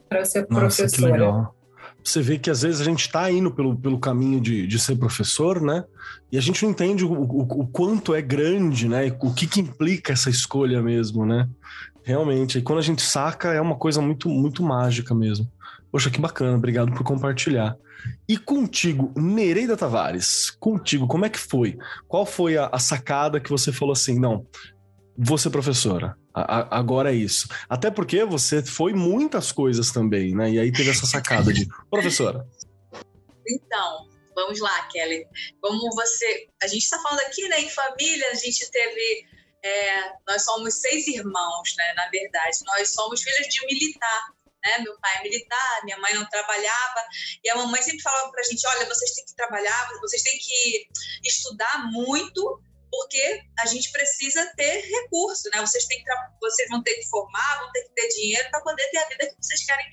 para 0.09 0.25
ser 0.25 0.45
Nossa, 0.49 0.59
professora. 0.59 1.13
Que 1.13 1.19
legal. 1.19 1.55
Você 2.03 2.21
vê 2.21 2.37
que 2.37 2.49
às 2.49 2.63
vezes 2.63 2.81
a 2.81 2.83
gente 2.83 3.01
está 3.01 3.31
indo 3.31 3.49
pelo, 3.49 3.77
pelo 3.77 3.97
caminho 3.97 4.41
de, 4.41 4.67
de 4.67 4.77
ser 4.79 4.97
professor, 4.97 5.61
né? 5.61 5.85
E 6.29 6.37
a 6.37 6.41
gente 6.41 6.61
não 6.63 6.71
entende 6.71 7.05
o, 7.05 7.13
o, 7.13 7.41
o 7.61 7.67
quanto 7.67 8.13
é 8.13 8.21
grande, 8.21 8.89
né? 8.89 9.15
O 9.21 9.33
que, 9.33 9.47
que 9.47 9.61
implica 9.61 10.11
essa 10.11 10.29
escolha 10.29 10.81
mesmo, 10.81 11.25
né? 11.25 11.47
Realmente. 12.03 12.57
E 12.57 12.61
quando 12.61 12.79
a 12.79 12.83
gente 12.83 13.01
saca, 13.01 13.53
é 13.53 13.61
uma 13.61 13.75
coisa 13.75 14.01
muito, 14.01 14.27
muito 14.27 14.63
mágica 14.63 15.13
mesmo. 15.13 15.49
Poxa, 15.91 16.09
que 16.11 16.19
bacana, 16.19 16.57
obrigado 16.57 16.91
por 16.91 17.03
compartilhar. 17.03 17.75
E 18.27 18.37
contigo, 18.37 19.13
Nereida 19.17 19.75
Tavares, 19.75 20.51
contigo, 20.51 21.07
como 21.07 21.25
é 21.25 21.29
que 21.29 21.39
foi? 21.39 21.77
Qual 22.07 22.25
foi 22.25 22.57
a, 22.57 22.69
a 22.71 22.79
sacada 22.79 23.39
que 23.39 23.49
você 23.49 23.71
falou 23.71 23.93
assim, 23.93 24.19
não, 24.19 24.45
vou 25.17 25.37
ser 25.37 25.49
professora, 25.49 26.15
a, 26.33 26.59
a, 26.59 26.79
agora 26.79 27.11
é 27.11 27.15
isso. 27.15 27.47
Até 27.67 27.91
porque 27.91 28.23
você 28.23 28.63
foi 28.63 28.93
muitas 28.93 29.51
coisas 29.51 29.91
também, 29.91 30.35
né? 30.35 30.51
E 30.51 30.59
aí 30.59 30.71
teve 30.71 30.89
essa 30.89 31.05
sacada 31.05 31.51
de 31.51 31.67
professora. 31.89 32.45
Então, 33.47 34.07
vamos 34.35 34.59
lá, 34.59 34.83
Kelly. 34.87 35.25
Como 35.61 35.89
você. 35.93 36.47
A 36.63 36.67
gente 36.67 36.83
está 36.83 36.99
falando 36.99 37.21
aqui, 37.21 37.47
né, 37.49 37.61
em 37.61 37.69
família, 37.69 38.29
a 38.31 38.35
gente 38.35 38.69
teve. 38.71 39.25
É, 39.61 40.13
nós 40.25 40.43
somos 40.43 40.75
seis 40.75 41.05
irmãos, 41.07 41.73
né? 41.77 41.93
Na 41.95 42.09
verdade, 42.09 42.57
nós 42.65 42.93
somos 42.93 43.21
filhos 43.21 43.47
de 43.47 43.61
um 43.61 43.67
militar 43.67 44.33
né? 44.65 44.79
Meu 44.79 44.97
pai 44.99 45.17
é 45.17 45.23
militar, 45.23 45.79
minha 45.83 45.97
mãe 45.97 46.13
não 46.13 46.27
trabalhava, 46.29 47.05
e 47.43 47.49
a 47.49 47.55
mamãe 47.55 47.81
sempre 47.81 48.01
falava 48.01 48.31
para 48.31 48.41
a 48.41 48.43
gente: 48.43 48.65
olha, 48.67 48.85
vocês 48.85 49.11
têm 49.11 49.25
que 49.25 49.35
trabalhar, 49.35 49.89
vocês 50.01 50.21
têm 50.21 50.37
que 50.37 50.87
estudar 51.23 51.91
muito 51.91 52.61
porque 52.91 53.43
a 53.59 53.65
gente 53.65 53.91
precisa 53.91 54.51
ter 54.55 54.81
recurso, 54.81 55.49
né? 55.53 55.61
Vocês, 55.61 55.85
têm 55.85 56.03
que, 56.03 56.09
vocês 56.41 56.69
vão 56.69 56.81
ter 56.83 56.95
que 56.95 57.07
formar, 57.07 57.59
vão 57.59 57.71
ter 57.71 57.83
que 57.83 57.89
ter 57.93 58.07
dinheiro 58.09 58.49
para 58.49 58.61
poder 58.61 58.89
ter 58.89 58.97
a 58.97 59.07
vida 59.07 59.27
que 59.27 59.35
vocês 59.39 59.65
querem 59.65 59.85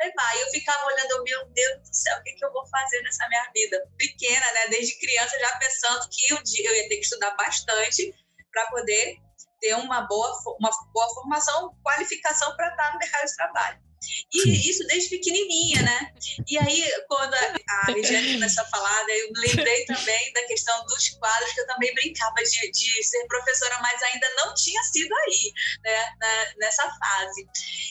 levar. 0.00 0.36
E 0.36 0.40
eu 0.40 0.50
ficava 0.50 0.84
olhando, 0.86 1.22
meu 1.22 1.46
Deus 1.46 1.88
do 1.88 1.94
céu, 1.94 2.18
o 2.18 2.22
que, 2.22 2.32
que 2.32 2.44
eu 2.44 2.52
vou 2.52 2.66
fazer 2.66 3.00
nessa 3.02 3.28
minha 3.28 3.50
vida? 3.54 3.88
Pequena, 3.96 4.52
né? 4.52 4.68
Desde 4.68 4.98
criança 4.98 5.38
já 5.38 5.56
pensando 5.58 6.08
que 6.10 6.34
um 6.34 6.42
dia 6.42 6.68
eu 6.68 6.76
ia 6.76 6.88
ter 6.88 6.96
que 6.96 7.04
estudar 7.04 7.30
bastante 7.36 8.14
para 8.50 8.66
poder 8.66 9.18
ter 9.60 9.74
uma 9.74 10.02
boa, 10.02 10.36
uma 10.58 10.70
boa 10.92 11.14
formação, 11.14 11.76
qualificação 11.82 12.56
para 12.56 12.68
estar 12.70 12.92
no 12.92 12.98
mercado 12.98 13.26
de 13.26 13.36
trabalho. 13.36 13.89
E 14.34 14.42
Sim. 14.42 14.52
isso 14.52 14.86
desde 14.86 15.10
pequenininha, 15.10 15.82
né? 15.82 16.12
E 16.48 16.58
aí, 16.58 16.84
quando 17.08 17.34
a, 17.34 17.54
a 17.68 17.92
Regiane 17.92 18.34
começou 18.34 18.64
a 18.64 18.68
falar, 18.68 19.08
eu 19.08 19.32
me 19.32 19.40
lembrei 19.40 19.84
também 19.84 20.32
da 20.32 20.46
questão 20.46 20.84
dos 20.86 21.10
quadros, 21.10 21.52
que 21.52 21.60
eu 21.60 21.66
também 21.66 21.94
brincava 21.94 22.36
de, 22.36 22.70
de 22.70 23.04
ser 23.04 23.26
professora, 23.26 23.78
mas 23.82 24.02
ainda 24.02 24.26
não 24.36 24.54
tinha 24.54 24.82
sido 24.84 25.12
aí, 25.14 25.52
né? 25.84 26.14
Na, 26.20 26.54
nessa 26.58 26.82
fase. 26.82 27.46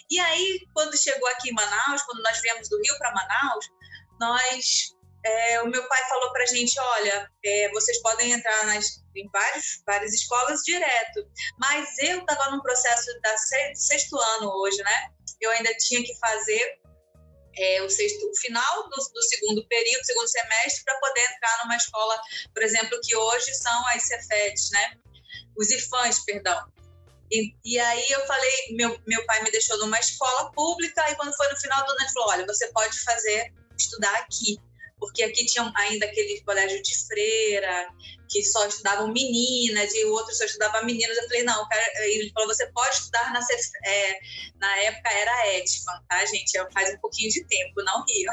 E 0.10 0.20
aí, 0.20 0.68
quando 0.74 0.98
chegou 0.98 1.28
aqui 1.30 1.50
em 1.50 1.54
Manaus, 1.54 2.02
quando 2.04 2.22
nós 2.24 2.42
viemos 2.42 2.68
do 2.70 2.82
Rio 2.82 2.98
para 2.98 3.14
Manaus, 3.14 3.66
nós 4.20 4.99
é, 5.24 5.62
o 5.62 5.68
meu 5.68 5.86
pai 5.88 6.02
falou 6.08 6.32
para 6.32 6.44
a 6.44 6.48
gente, 6.48 6.80
olha, 6.80 7.30
é, 7.44 7.70
vocês 7.72 8.02
podem 8.02 8.32
entrar 8.32 8.66
nas, 8.68 9.04
em 9.16 9.30
vários, 9.30 9.82
várias 9.86 10.14
escolas 10.14 10.62
direto, 10.64 11.28
mas 11.58 11.98
eu 12.00 12.20
estava 12.20 12.52
no 12.52 12.62
processo 12.62 13.08
da 13.22 13.36
sexto 13.76 14.18
ano 14.18 14.50
hoje, 14.62 14.82
né? 14.82 15.10
Eu 15.42 15.52
ainda 15.52 15.74
tinha 15.76 16.02
que 16.04 16.18
fazer 16.20 16.80
é, 17.58 17.82
o, 17.82 17.90
sexto, 17.90 18.30
o 18.30 18.36
final 18.38 18.84
do, 18.84 18.96
do, 18.96 19.22
segundo 19.24 19.68
período, 19.68 20.06
segundo 20.06 20.28
semestre, 20.28 20.84
para 20.86 21.00
poder 21.00 21.22
entrar 21.22 21.60
numa 21.64 21.76
escola, 21.76 22.22
por 22.54 22.64
exemplo, 22.64 23.00
que 23.04 23.16
hoje 23.16 23.54
são 23.56 23.88
as 23.88 24.04
Cefetes, 24.04 24.70
né? 24.72 24.94
Os 25.58 25.70
IFANs, 25.70 26.20
perdão. 26.24 26.66
E, 27.30 27.54
e, 27.64 27.78
aí 27.78 28.06
eu 28.10 28.26
falei, 28.26 28.52
meu, 28.72 29.00
meu 29.06 29.26
pai 29.26 29.44
me 29.44 29.52
deixou 29.52 29.78
numa 29.80 30.00
escola 30.00 30.52
pública, 30.54 31.12
e 31.12 31.16
quando 31.16 31.36
foi 31.36 31.48
no 31.50 31.60
final 31.60 31.86
do 31.86 31.92
ano, 31.92 32.02
ele 32.02 32.14
falou, 32.14 32.30
olha, 32.30 32.46
você 32.46 32.72
pode 32.72 32.98
fazer, 33.02 33.54
estudar 33.78 34.16
aqui 34.16 34.58
porque 35.00 35.24
aqui 35.24 35.46
tinha 35.46 35.72
ainda 35.76 36.06
aquele 36.06 36.42
colégio 36.42 36.82
de 36.82 36.98
freira, 37.08 37.90
que 38.30 38.44
só 38.44 38.68
estudavam 38.68 39.08
meninas, 39.08 39.94
e 39.94 40.06
o 40.06 40.12
outro 40.14 40.34
só 40.34 40.46
estudava 40.46 40.84
meninos. 40.84 41.18
Eu 41.18 41.24
falei, 41.24 41.44
não, 41.44 41.68
cara, 41.68 41.84
ele 42.06 42.32
falou, 42.32 42.48
você 42.48 42.68
pode 42.68 42.96
estudar 42.96 43.34
na, 43.34 43.40
é, 43.86 44.20
na 44.60 44.78
época 44.84 45.10
era 45.12 45.56
Edfan, 45.58 46.04
tá, 46.08 46.26
gente? 46.26 46.52
Faz 46.72 46.94
um 46.94 46.98
pouquinho 47.00 47.30
de 47.30 47.44
tempo, 47.46 47.84
não 47.84 48.06
Rio. 48.08 48.32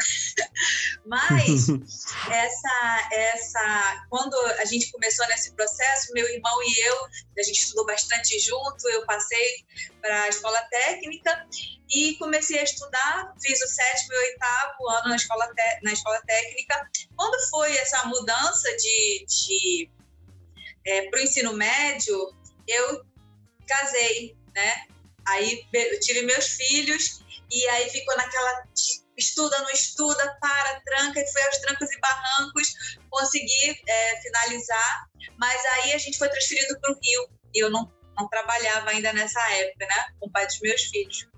Mas 1.07 1.69
essa, 2.31 3.09
essa, 3.13 4.07
quando 4.11 4.35
a 4.59 4.65
gente 4.67 4.91
começou 4.93 5.27
nesse 5.29 5.53
processo, 5.53 6.13
meu 6.13 6.29
irmão 6.29 6.63
e 6.63 6.81
eu, 6.87 6.97
a 7.39 7.43
gente 7.43 7.61
estudou 7.61 7.87
bastante 7.87 8.39
junto, 8.39 8.89
eu 8.89 9.05
passei 9.07 9.65
para 10.01 10.23
a 10.25 10.29
escola 10.29 10.61
técnica 10.71 11.47
e 11.89 12.15
comecei 12.17 12.59
a 12.59 12.65
estudar, 12.65 13.35
fiz 13.41 13.61
o 13.63 13.69
sétimo 13.69 14.13
e 14.13 14.19
oitavo 14.31 14.89
ano 14.91 15.09
na 15.09 15.17
escola, 15.17 15.49
na 15.83 15.93
escola 15.93 16.21
técnica. 16.27 16.89
Quando 17.17 17.41
foi 17.49 17.77
essa 17.77 18.05
mudança 18.07 18.69
de, 18.77 19.27
de 19.27 19.86
é, 20.87 21.09
para 21.11 21.19
o 21.19 21.23
ensino 21.23 21.53
médio, 21.53 22.35
eu 22.67 23.05
casei, 23.67 24.37
né? 24.55 24.87
Aí 25.27 25.67
eu 25.73 26.01
tive 26.01 26.23
meus 26.23 26.47
filhos 26.47 27.21
e 27.51 27.69
aí 27.69 27.91
ficou 27.91 28.17
naquela 28.17 28.65
estuda, 29.17 29.59
não 29.59 29.71
estuda, 29.71 30.37
para, 30.41 30.81
tranca, 30.81 31.21
e 31.21 31.33
foi 31.33 31.43
aos 31.43 31.59
trancos 31.59 31.91
e 31.91 31.99
barrancos, 32.01 32.99
consegui 33.11 33.83
é, 33.89 34.21
finalizar, 34.23 35.07
mas 35.39 35.61
aí 35.73 35.93
a 35.95 35.99
gente 35.99 36.19
foi 36.19 36.29
transferido 36.29 36.79
para 36.81 36.93
o 36.93 36.99
Rio 37.03 37.29
e 37.55 37.59
eu 37.59 37.71
não 37.71 37.95
não 38.19 38.29
trabalhava 38.29 38.91
ainda 38.91 39.13
nessa 39.13 39.41
época, 39.53 39.87
né? 39.87 40.07
Com 40.19 40.27
o 40.27 40.31
pai 40.31 40.47
dos 40.47 40.59
meus 40.61 40.85
filhos. 40.85 41.29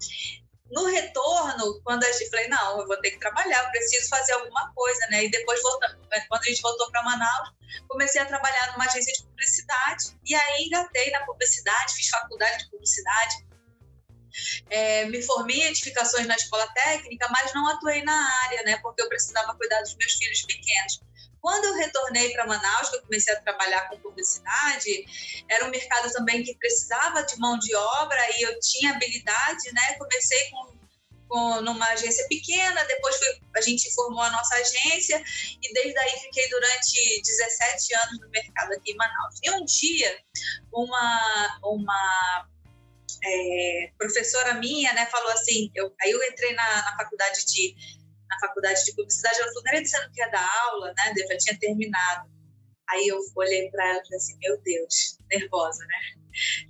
No 0.71 0.87
retorno, 0.87 1.81
quando 1.83 2.05
a 2.05 2.13
gente 2.13 2.29
falei, 2.31 2.49
não, 2.49 2.81
eu 2.81 2.87
vou 2.87 3.01
ter 3.01 3.13
que 3.13 3.19
trabalhar, 3.19 3.71
preciso 3.71 4.09
fazer 4.09 4.33
alguma 4.33 4.73
coisa, 4.75 5.07
né? 5.11 5.25
E 5.25 5.31
depois, 5.31 5.63
voltando, 5.63 5.99
quando 6.29 6.43
a 6.43 6.45
gente 6.45 6.61
voltou 6.61 6.91
para 6.91 7.03
Manaus, 7.03 7.51
comecei 7.89 8.21
a 8.21 8.27
trabalhar 8.27 8.73
numa 8.73 8.85
agência 8.85 9.13
de 9.13 9.23
publicidade 9.25 10.19
e 10.25 10.35
aí 10.35 10.65
engatei 10.67 11.11
na 11.11 11.25
publicidade, 11.25 11.95
fiz 11.95 12.09
faculdade 12.09 12.65
de 12.65 12.71
publicidade. 12.71 13.49
É, 14.69 15.07
me 15.07 15.23
formei 15.23 15.57
em 15.57 15.65
edificações 15.65 16.27
na 16.27 16.37
escola 16.37 16.67
técnica, 16.75 17.29
mas 17.31 17.53
não 17.55 17.67
atuei 17.69 18.03
na 18.03 18.45
área, 18.45 18.63
né? 18.65 18.79
Porque 18.83 19.03
eu 19.03 19.09
precisava 19.09 19.57
cuidar 19.57 19.81
dos 19.81 19.97
meus 19.97 20.13
filhos 20.13 20.43
pequenos. 20.43 21.01
Quando 21.41 21.65
eu 21.67 21.75
retornei 21.75 22.33
para 22.33 22.47
Manaus, 22.47 22.91
que 22.91 22.97
eu 22.97 23.03
comecei 23.03 23.35
a 23.35 23.41
trabalhar 23.41 23.89
com 23.89 23.99
publicidade, 23.99 25.07
era 25.49 25.65
um 25.65 25.71
mercado 25.71 26.13
também 26.13 26.43
que 26.43 26.55
precisava 26.57 27.23
de 27.23 27.39
mão 27.39 27.59
de 27.59 27.75
obra 27.75 28.19
e 28.37 28.43
eu 28.43 28.59
tinha 28.61 28.93
habilidade, 28.93 29.73
né? 29.73 29.95
Comecei 29.99 30.51
com, 30.51 30.79
com 31.29 31.61
numa 31.61 31.87
agência 31.89 32.27
pequena, 32.29 32.85
depois 32.85 33.19
a 33.57 33.61
gente 33.61 33.93
formou 33.95 34.23
a 34.23 34.31
nossa 34.31 34.55
agência 34.57 35.23
e 35.63 35.73
desde 35.73 35.99
aí 35.99 36.19
fiquei 36.21 36.49
durante 36.49 37.23
17 37.23 37.95
anos 37.95 38.21
no 38.21 38.31
mercado 38.31 38.73
aqui 38.73 38.93
em 38.93 38.97
Manaus. 38.97 39.35
E 39.43 39.51
um 39.51 39.65
dia, 39.65 40.19
uma, 40.73 41.59
uma 41.63 42.49
é, 43.25 43.91
professora 43.99 44.55
minha, 44.55 44.93
né, 44.93 45.07
falou 45.07 45.33
assim, 45.33 45.71
eu, 45.75 45.93
aí 46.01 46.11
eu 46.11 46.23
entrei 46.23 46.53
na, 46.55 46.83
na 46.83 46.97
faculdade 46.97 47.45
de 47.47 47.75
na 48.31 48.39
faculdade 48.41 48.85
de 48.85 48.95
publicidade, 48.95 49.41
ela 49.41 49.49
falou, 49.49 49.63
Nereida, 49.65 49.89
você 49.89 50.01
não 50.01 50.13
quer 50.13 50.31
dar 50.31 50.49
aula, 50.67 50.93
né? 50.97 51.15
Eu 51.17 51.29
já 51.29 51.39
tinha 51.39 51.59
terminado. 51.59 52.31
Aí 52.91 53.07
eu 53.07 53.19
olhei 53.37 53.71
para 53.71 53.85
ela 53.89 53.99
e 53.99 54.03
falei 54.03 54.17
assim, 54.17 54.39
meu 54.39 54.61
Deus, 54.63 55.19
nervosa, 55.31 55.85
né? 55.85 56.19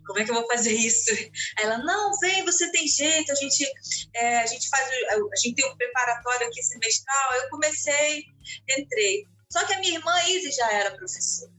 Como 0.07 0.19
é 0.19 0.25
que 0.25 0.31
eu 0.31 0.35
vou 0.35 0.47
fazer 0.47 0.73
isso? 0.73 1.11
Ela, 1.59 1.79
não, 1.79 2.19
vem, 2.21 2.45
você 2.45 2.71
tem 2.73 2.87
jeito, 2.89 3.31
a 3.31 3.35
gente, 3.35 3.71
é, 4.15 4.39
a 4.39 4.47
gente 4.47 4.69
faz, 4.69 4.89
a 5.11 5.37
gente 5.37 5.55
tem 5.55 5.71
um 5.71 5.77
preparatório 5.77 6.47
aqui 6.47 6.63
semestral. 6.63 7.35
Eu 7.35 7.51
comecei, 7.51 8.25
entrei. 8.69 9.25
Só 9.51 9.65
que 9.67 9.75
a 9.75 9.81
minha 9.81 9.95
irmã 9.95 10.13
Izzy 10.25 10.53
já 10.53 10.73
era 10.73 10.97
professora. 10.97 11.53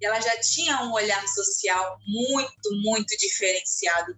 E 0.00 0.06
ela 0.06 0.20
já 0.20 0.36
tinha 0.40 0.82
um 0.82 0.92
olhar 0.92 1.26
social 1.28 1.98
muito, 2.06 2.82
muito 2.82 3.16
diferenciado 3.16 4.16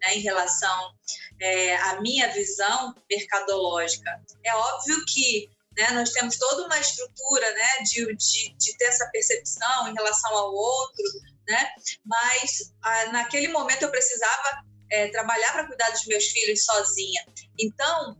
né, 0.00 0.16
em 0.16 0.20
relação 0.20 0.92
é, 1.40 1.76
à 1.76 2.00
minha 2.00 2.28
visão 2.32 2.94
mercadológica. 3.10 4.20
É 4.44 4.54
óbvio 4.54 5.04
que 5.06 5.50
né, 5.76 5.90
nós 5.92 6.10
temos 6.10 6.36
toda 6.36 6.66
uma 6.66 6.78
estrutura 6.78 7.52
né, 7.52 7.68
de, 7.84 8.06
de, 8.16 8.56
de 8.56 8.76
ter 8.76 8.86
essa 8.86 9.08
percepção 9.10 9.88
em 9.88 9.94
relação 9.94 10.36
ao 10.36 10.52
outro, 10.52 11.04
né, 11.46 11.70
mas 12.04 12.72
a, 12.82 13.06
naquele 13.12 13.48
momento 13.48 13.82
eu 13.82 13.90
precisava 13.90 14.64
é, 14.90 15.08
trabalhar 15.08 15.52
para 15.52 15.66
cuidar 15.66 15.90
dos 15.90 16.06
meus 16.06 16.24
filhos 16.26 16.64
sozinha. 16.64 17.24
Então, 17.58 18.16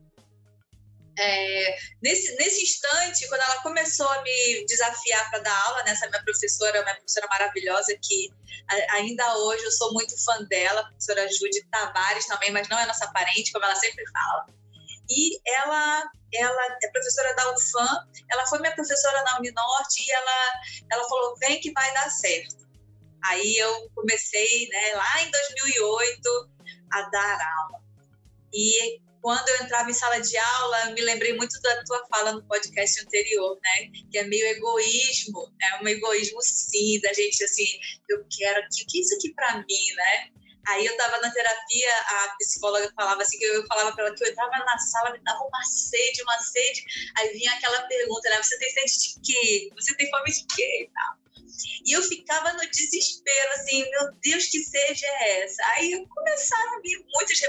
é, 1.19 1.79
nesse, 2.01 2.37
nesse 2.37 2.63
instante, 2.63 3.27
quando 3.29 3.43
ela 3.43 3.61
começou 3.63 4.09
a 4.09 4.23
me 4.23 4.65
desafiar 4.67 5.29
para 5.31 5.41
dar 5.41 5.65
aula, 5.67 5.83
né, 5.83 5.99
minha 6.09 6.23
professora, 6.23 6.83
minha 6.83 6.95
professora 6.95 7.27
maravilhosa, 7.33 7.99
que 8.01 8.33
ainda 8.91 9.37
hoje 9.39 9.65
eu 9.65 9.73
sou 9.73 9.93
muito 9.93 10.17
fã 10.25 10.45
dela, 10.45 10.81
a 10.81 10.85
professora 10.85 11.29
Judy 11.29 11.67
Tavares 11.71 12.27
também, 12.27 12.53
mas 12.53 12.69
não 12.69 12.79
é 12.79 12.87
nossa 12.87 13.11
parente, 13.13 13.51
como 13.51 13.65
ela 13.65 13.75
sempre 13.75 14.05
fala. 14.13 14.47
E 15.11 15.41
ela, 15.45 16.11
ela 16.35 16.79
é 16.83 16.89
professora 16.93 17.35
da 17.35 17.53
UFAM, 17.53 18.07
ela 18.31 18.47
foi 18.47 18.61
minha 18.61 18.75
professora 18.75 19.25
na 19.25 19.39
Uninorte 19.39 20.07
e 20.07 20.13
ela, 20.13 20.53
ela 20.93 21.09
falou: 21.09 21.35
vem 21.39 21.61
que 21.61 21.73
vai 21.73 21.93
dar 21.95 22.11
certo. 22.11 22.69
Aí 23.25 23.57
eu 23.57 23.91
comecei, 23.95 24.69
né, 24.69 24.95
lá 24.95 25.23
em 25.23 25.31
2008, 25.31 26.51
a 26.93 27.03
dar 27.11 27.39
aula. 27.59 27.83
E 28.53 29.01
quando 29.21 29.49
eu 29.49 29.57
entrava 29.57 29.91
em 29.91 29.95
sala 29.95 30.21
de 30.21 30.37
aula, 30.37 30.91
me 30.91 31.01
lembrei 31.01 31.35
muito 31.35 31.61
da 31.61 31.85
tua 31.85 32.07
fala 32.07 32.33
no 32.33 32.45
podcast 32.45 33.01
anterior, 33.03 33.59
né? 33.63 33.91
Que 34.11 34.19
é 34.19 34.25
meio 34.25 34.47
egoísmo, 34.47 35.53
é 35.61 35.83
um 35.83 35.89
egoísmo 35.89 36.41
sim, 36.43 37.01
da 37.01 37.13
gente 37.13 37.43
assim, 37.45 37.67
eu 38.09 38.25
quero 38.31 38.61
o 38.61 38.69
que 38.69 38.99
é 38.99 39.01
isso 39.01 39.15
aqui 39.17 39.33
para 39.35 39.57
mim, 39.59 39.95
né? 39.97 40.29
Aí 40.69 40.85
eu 40.85 40.97
tava 40.99 41.19
na 41.19 41.31
terapia, 41.31 41.93
a 42.09 42.37
psicóloga 42.39 42.93
falava 42.95 43.23
assim, 43.23 43.39
que 43.39 43.45
eu 43.45 43.67
falava 43.67 43.93
para 43.93 44.07
ela 44.07 44.15
que 44.15 44.23
eu 44.23 44.29
entrava 44.29 44.65
na 44.65 44.79
sala, 44.79 45.13
me 45.13 45.21
dava 45.25 45.43
uma 45.43 45.65
sede, 45.65 46.23
uma 46.23 46.39
sede, 46.41 46.85
aí 47.17 47.33
vinha 47.33 47.53
aquela 47.53 47.83
pergunta, 47.83 48.29
né? 48.29 48.43
Você 48.43 48.59
tem 48.59 48.71
sede 48.71 48.93
de 48.93 49.21
quê? 49.25 49.71
Você 49.75 49.97
tem 49.97 50.11
fome 50.11 50.31
de 50.31 50.45
quê? 50.55 50.83
E 50.83 50.91
tal. 50.93 51.28
E 51.85 51.93
eu 51.93 52.03
ficava 52.03 52.53
no 52.53 52.71
desespero, 52.71 53.53
assim, 53.55 53.89
meu 53.91 54.13
Deus, 54.23 54.47
que 54.47 54.63
seja 54.63 55.07
essa? 55.07 55.63
Aí 55.77 56.07
começaram 56.09 56.79
a 56.79 56.81
vir 56.81 57.05
muitas 57.15 57.41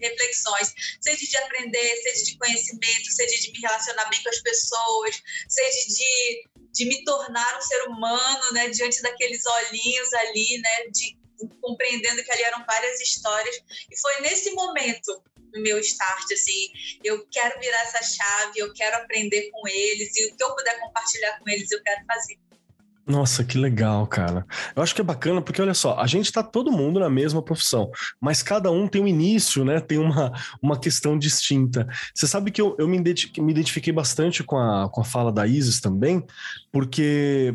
reflexões, 0.00 0.72
seja 1.00 1.26
de 1.26 1.36
aprender, 1.38 1.96
seja 2.02 2.24
de 2.24 2.38
conhecimento, 2.38 3.12
seja 3.12 3.40
de 3.40 3.52
me 3.52 3.60
relacionar 3.60 4.08
bem 4.08 4.22
com 4.22 4.28
as 4.28 4.40
pessoas, 4.40 5.22
seja 5.48 5.86
de, 5.88 6.48
de 6.72 6.84
me 6.86 7.04
tornar 7.04 7.58
um 7.58 7.62
ser 7.62 7.82
humano, 7.88 8.52
né, 8.52 8.68
diante 8.70 9.02
daqueles 9.02 9.44
olhinhos 9.46 10.12
ali, 10.14 10.58
né, 10.58 10.86
de 10.92 11.16
compreendendo 11.60 12.22
que 12.24 12.32
ali 12.32 12.42
eram 12.42 12.64
várias 12.64 13.00
histórias. 13.00 13.56
E 13.90 14.00
foi 14.00 14.20
nesse 14.22 14.50
momento 14.52 15.22
no 15.52 15.62
meu 15.62 15.78
start, 15.78 16.32
assim, 16.32 16.68
eu 17.02 17.26
quero 17.28 17.58
virar 17.60 17.82
essa 17.82 18.02
chave, 18.02 18.58
eu 18.58 18.72
quero 18.72 18.96
aprender 18.96 19.50
com 19.50 19.66
eles 19.66 20.14
e 20.16 20.26
o 20.26 20.36
que 20.36 20.42
eu 20.42 20.54
puder 20.54 20.78
compartilhar 20.80 21.38
com 21.38 21.48
eles, 21.48 21.70
eu 21.70 21.82
quero 21.82 22.04
fazer. 22.06 22.38
Nossa, 23.06 23.44
que 23.44 23.56
legal, 23.56 24.04
cara. 24.08 24.44
Eu 24.74 24.82
acho 24.82 24.92
que 24.92 25.00
é 25.00 25.04
bacana 25.04 25.40
porque, 25.40 25.62
olha 25.62 25.74
só, 25.74 25.96
a 25.96 26.08
gente 26.08 26.32
tá 26.32 26.42
todo 26.42 26.72
mundo 26.72 26.98
na 26.98 27.08
mesma 27.08 27.40
profissão, 27.40 27.88
mas 28.20 28.42
cada 28.42 28.68
um 28.72 28.88
tem 28.88 29.00
um 29.00 29.06
início, 29.06 29.64
né? 29.64 29.78
Tem 29.78 29.96
uma, 29.96 30.32
uma 30.60 30.76
questão 30.76 31.16
distinta. 31.16 31.86
Você 32.12 32.26
sabe 32.26 32.50
que 32.50 32.60
eu, 32.60 32.74
eu 32.80 32.88
me, 32.88 32.96
identifiquei 32.98 33.92
bastante 33.92 34.42
com 34.42 34.58
a, 34.58 34.88
com 34.90 35.00
a 35.00 35.04
fala 35.04 35.30
da 35.30 35.46
Isis 35.46 35.80
também, 35.80 36.24
porque 36.72 37.54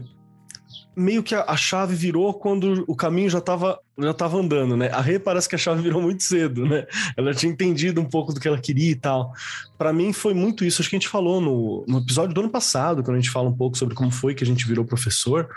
meio 0.95 1.23
que 1.23 1.33
a, 1.33 1.45
a, 1.47 1.55
chave 1.55 1.95
virou 1.95 2.33
quando 2.33 2.83
o 2.87 2.95
caminho 2.95 3.29
já 3.29 3.37
estava 3.37 3.79
já 3.97 4.13
tava 4.13 4.37
andando, 4.37 4.75
né? 4.75 4.89
A 4.89 4.99
Rê 4.99 5.19
parece 5.19 5.47
que 5.47 5.55
a 5.55 5.57
chave 5.57 5.81
virou 5.81 6.01
muito 6.01 6.23
cedo, 6.23 6.65
né? 6.65 6.85
Ela 7.15 7.33
tinha 7.33 7.51
entendido 7.51 8.01
um 8.01 8.05
pouco 8.05 8.33
do 8.33 8.39
que 8.39 8.47
ela 8.47 8.59
queria 8.59 8.91
e 8.91 8.95
tal. 8.95 9.31
Para 9.77 9.93
mim 9.93 10.11
foi 10.11 10.33
muito 10.33 10.65
isso. 10.65 10.81
Acho 10.81 10.89
que 10.89 10.95
a 10.95 10.99
gente 10.99 11.07
falou 11.07 11.39
no, 11.39 11.85
no 11.87 11.99
episódio 11.99 12.33
do 12.33 12.41
ano 12.41 12.49
passado, 12.49 13.03
quando 13.03 13.17
a 13.17 13.19
gente 13.19 13.29
fala 13.29 13.49
um 13.49 13.55
pouco 13.55 13.77
sobre 13.77 13.95
como 13.95 14.11
foi 14.11 14.33
que 14.33 14.43
a 14.43 14.47
gente 14.47 14.67
virou 14.67 14.83
professor. 14.83 15.47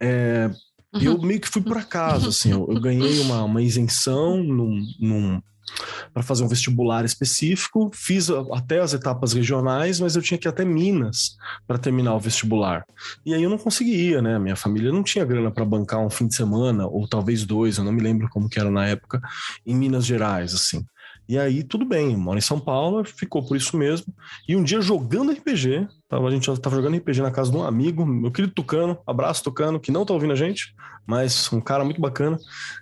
É, 0.00 0.50
eu 0.94 1.20
meio 1.20 1.40
que 1.40 1.48
fui 1.48 1.62
por 1.62 1.76
acaso, 1.76 2.28
assim. 2.30 2.52
Eu, 2.52 2.66
eu 2.70 2.80
ganhei 2.80 3.20
uma, 3.20 3.42
uma 3.44 3.62
isenção 3.62 4.42
num, 4.42 4.80
num 5.00 5.42
para 6.12 6.22
fazer 6.22 6.44
um 6.44 6.48
vestibular 6.48 7.04
específico, 7.04 7.90
fiz 7.94 8.28
até 8.52 8.80
as 8.80 8.92
etapas 8.92 9.32
regionais, 9.32 10.00
mas 10.00 10.16
eu 10.16 10.22
tinha 10.22 10.38
que 10.38 10.46
ir 10.46 10.50
até 10.50 10.64
Minas 10.64 11.36
para 11.66 11.78
terminar 11.78 12.14
o 12.14 12.20
vestibular. 12.20 12.84
E 13.24 13.34
aí 13.34 13.42
eu 13.42 13.50
não 13.50 13.58
conseguia, 13.58 14.20
né? 14.20 14.38
Minha 14.38 14.56
família 14.56 14.92
não 14.92 15.02
tinha 15.02 15.24
grana 15.24 15.50
para 15.50 15.64
bancar 15.64 16.00
um 16.00 16.10
fim 16.10 16.26
de 16.26 16.34
semana, 16.34 16.86
ou 16.86 17.08
talvez 17.08 17.44
dois, 17.44 17.78
eu 17.78 17.84
não 17.84 17.92
me 17.92 18.02
lembro 18.02 18.28
como 18.28 18.48
que 18.48 18.58
era 18.58 18.70
na 18.70 18.86
época, 18.86 19.20
em 19.66 19.74
Minas 19.74 20.04
Gerais, 20.04 20.54
assim. 20.54 20.84
E 21.30 21.38
aí, 21.38 21.62
tudo 21.62 21.84
bem, 21.84 22.16
moro 22.16 22.36
em 22.36 22.40
São 22.40 22.58
Paulo, 22.58 23.04
ficou 23.04 23.40
por 23.40 23.56
isso 23.56 23.76
mesmo. 23.76 24.12
E 24.48 24.56
um 24.56 24.64
dia 24.64 24.80
jogando 24.80 25.30
RPG, 25.30 25.86
tava, 26.08 26.26
a 26.26 26.30
gente 26.32 26.44
tava 26.60 26.74
jogando 26.74 26.96
RPG 26.96 27.22
na 27.22 27.30
casa 27.30 27.52
de 27.52 27.56
um 27.56 27.62
amigo, 27.62 28.04
meu 28.04 28.32
querido 28.32 28.52
Tucano, 28.52 28.98
abraço 29.06 29.44
Tucano, 29.44 29.78
que 29.78 29.92
não 29.92 30.04
tá 30.04 30.12
ouvindo 30.12 30.32
a 30.32 30.36
gente, 30.36 30.74
mas 31.06 31.48
um 31.52 31.60
cara 31.60 31.84
muito 31.84 32.00
bacana. 32.00 32.36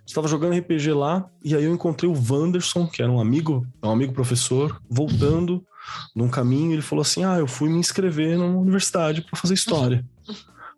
Estava 0.07 0.27
jogando 0.27 0.57
RPG 0.59 0.95
lá, 0.95 1.29
e 1.45 1.55
aí 1.55 1.63
eu 1.63 1.75
encontrei 1.75 2.11
o 2.11 2.15
Wanderson, 2.15 2.87
que 2.87 3.03
era 3.03 3.13
um 3.13 3.21
amigo, 3.21 3.67
um 3.83 3.91
amigo 3.91 4.15
professor, 4.15 4.81
voltando 4.89 5.63
num 6.17 6.31
caminho, 6.31 6.73
ele 6.73 6.81
falou 6.81 7.03
assim: 7.03 7.25
Ah, 7.25 7.37
eu 7.39 7.47
fui 7.47 7.69
me 7.69 7.79
inscrever 7.79 8.39
numa 8.39 8.59
universidade 8.59 9.21
para 9.21 9.39
fazer 9.39 9.53
história. 9.53 10.03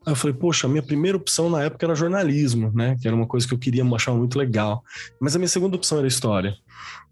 Aí 0.05 0.13
eu 0.13 0.17
falei, 0.17 0.35
poxa, 0.35 0.67
a 0.67 0.71
minha 0.71 0.83
primeira 0.83 1.17
opção 1.17 1.51
na 1.51 1.63
época 1.63 1.85
era 1.85 1.95
jornalismo, 1.95 2.73
né? 2.75 2.97
Que 3.01 3.07
era 3.07 3.15
uma 3.15 3.27
coisa 3.27 3.47
que 3.47 3.53
eu 3.53 3.59
queria 3.59 3.85
achar 3.85 4.13
muito 4.13 4.39
legal. 4.39 4.83
Mas 5.21 5.37
a 5.37 5.39
minha 5.39 5.49
segunda 5.49 5.77
opção 5.77 5.99
era 5.99 6.07
história. 6.07 6.57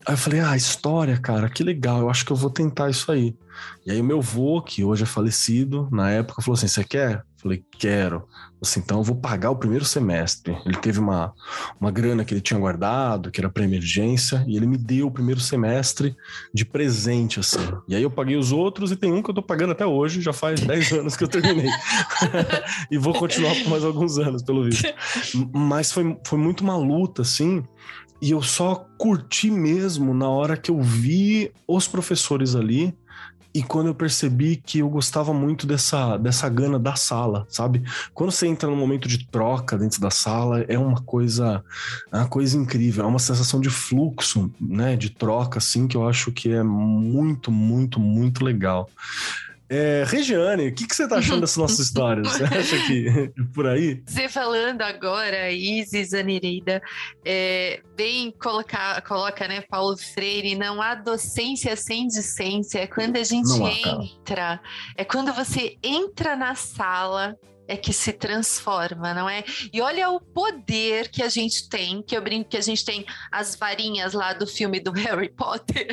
Aí 0.07 0.15
eu 0.15 0.19
falei, 0.19 0.41
ah, 0.41 0.57
história, 0.57 1.19
cara, 1.19 1.51
que 1.51 1.63
legal, 1.63 2.01
eu 2.01 2.11
acho 2.11 2.25
que 2.25 2.33
eu 2.33 2.37
vou 2.37 2.51
tentar 2.51 2.89
isso 2.89 3.13
aí. 3.13 3.37
E 3.85 3.91
aí 3.91 4.01
o 4.01 4.05
meu 4.05 4.19
avô, 4.19 4.63
que 4.63 4.85
hoje 4.85 5.03
é 5.03 5.07
falecido, 5.07 5.89
na 5.91 6.11
época 6.11 6.41
falou 6.41 6.57
assim, 6.57 6.69
você 6.69 6.85
quer? 6.85 7.17
Eu 7.17 7.43
falei, 7.43 7.65
quero. 7.79 8.27
Assim, 8.61 8.81
então 8.81 8.99
eu 8.99 9.05
vou 9.05 9.17
pagar 9.17 9.51
o 9.51 9.57
primeiro 9.57 9.85
semestre. 9.85 10.57
Ele 10.65 10.77
teve 10.79 10.99
uma, 10.99 11.33
uma 11.81 11.91
grana 11.91 12.25
que 12.25 12.35
ele 12.35 12.41
tinha 12.41 12.59
guardado, 12.59 13.31
que 13.31 13.41
era 13.41 13.49
para 13.49 13.65
emergência, 13.65 14.45
e 14.49 14.57
ele 14.57 14.67
me 14.67 14.77
deu 14.77 15.07
o 15.07 15.11
primeiro 15.11 15.41
semestre 15.41 16.17
de 16.53 16.65
presente, 16.65 17.39
assim. 17.39 17.61
E 17.87 17.95
aí 17.95 18.03
eu 18.03 18.11
paguei 18.11 18.37
os 18.37 18.51
outros 18.51 18.91
e 18.91 18.97
tem 18.97 19.13
um 19.13 19.23
que 19.23 19.31
eu 19.31 19.35
tô 19.35 19.43
pagando 19.43 19.73
até 19.73 19.87
hoje, 19.87 20.21
já 20.21 20.33
faz 20.33 20.61
10 20.61 20.93
anos 21.05 21.17
que 21.17 21.25
eu 21.25 21.29
terminei. 21.29 21.71
e 22.91 22.99
vou 22.99 23.15
continuar 23.15 23.55
por 23.55 23.69
mais 23.69 23.85
alguns 23.85 24.19
anos, 24.19 24.43
pelo 24.43 24.65
visto. 24.65 24.89
Mas 25.53 25.93
foi, 25.93 26.19
foi 26.27 26.39
muito 26.39 26.63
uma 26.63 26.77
luta, 26.77 27.23
assim, 27.23 27.63
e 28.21 28.31
eu 28.33 28.43
só 28.43 28.87
curti 28.97 29.51
mesmo 29.51 30.13
na 30.13 30.29
hora 30.29 30.57
que 30.57 30.71
eu 30.71 30.81
vi 30.81 31.53
os 31.67 31.87
professores 31.87 32.55
ali 32.55 32.95
e 33.55 33.63
quando 33.63 33.87
eu 33.87 33.95
percebi 33.95 34.57
que 34.57 34.81
eu 34.81 34.89
gostava 34.89 35.33
muito 35.33 35.67
dessa, 35.67 36.17
dessa 36.17 36.49
gana 36.49 36.79
da 36.79 36.95
sala, 36.95 37.47
sabe? 37.49 37.83
Quando 38.13 38.31
você 38.31 38.47
entra 38.47 38.69
num 38.69 38.77
momento 38.77 39.09
de 39.09 39.27
troca 39.27 39.77
dentro 39.77 40.01
da 40.01 40.11
sala, 40.11 40.61
é 40.69 40.79
uma 40.79 41.01
coisa, 41.01 41.65
é 42.13 42.17
uma 42.19 42.29
coisa 42.29 42.57
incrível, 42.57 43.05
é 43.05 43.09
uma 43.09 43.19
sensação 43.19 43.61
de 43.61 43.71
fluxo, 43.71 44.51
né, 44.61 44.97
de 44.97 45.11
troca 45.11 45.59
assim 45.59 45.89
que 45.89 45.97
eu 45.97 46.07
acho 46.07 46.31
que 46.31 46.51
é 46.51 46.63
muito, 46.63 47.51
muito, 47.51 47.99
muito 47.99 48.45
legal. 48.45 48.89
É, 49.71 50.03
Regiane, 50.07 50.69
o 50.69 50.75
que, 50.75 50.87
que 50.87 50.97
você 50.97 51.05
está 51.05 51.19
achando 51.19 51.43
dessa 51.43 51.61
nossa 51.61 51.81
história? 51.83 52.23
Você 52.23 52.45
acha 52.45 52.87
que 52.87 53.33
por 53.55 53.67
aí? 53.67 54.03
Você 54.07 54.29
falando 54.29 54.83
agora, 54.83 55.51
Isis 55.51 56.15
Anireida, 56.15 56.81
é, 57.25 57.83
bem 57.95 58.33
colocar, 58.33 59.03
coloca, 59.03 59.47
né, 59.47 59.61
Paulo 59.61 59.97
Freire, 59.97 60.55
não 60.55 60.81
há 60.81 60.95
docência 60.95 61.77
sem 61.77 62.07
discência. 62.07 62.81
É 62.81 62.87
quando 62.87 63.17
a 63.17 63.25
gente 63.25 63.51
entra, 63.63 64.61
é 64.97 65.05
quando 65.05 65.33
você 65.35 65.77
entra 65.83 66.35
na 66.35 66.55
sala 66.55 67.37
é 67.69 67.77
que 67.77 67.93
se 67.93 68.15
transforma, 68.15 69.13
não 69.13 69.29
é? 69.29 69.45
E 69.71 69.81
olha 69.83 70.09
o 70.09 70.19
poder 70.19 71.11
que 71.11 71.23
a 71.23 71.29
gente 71.29 71.69
tem, 71.69 72.03
que 72.03 72.17
eu 72.17 72.23
brinco 72.23 72.49
que 72.49 72.57
a 72.57 72.63
gente 72.63 72.83
tem 72.83 73.05
as 73.31 73.55
varinhas 73.55 74.15
lá 74.15 74.33
do 74.33 74.47
filme 74.47 74.81
do 74.81 74.91
Harry 74.97 75.29
Potter. 75.29 75.87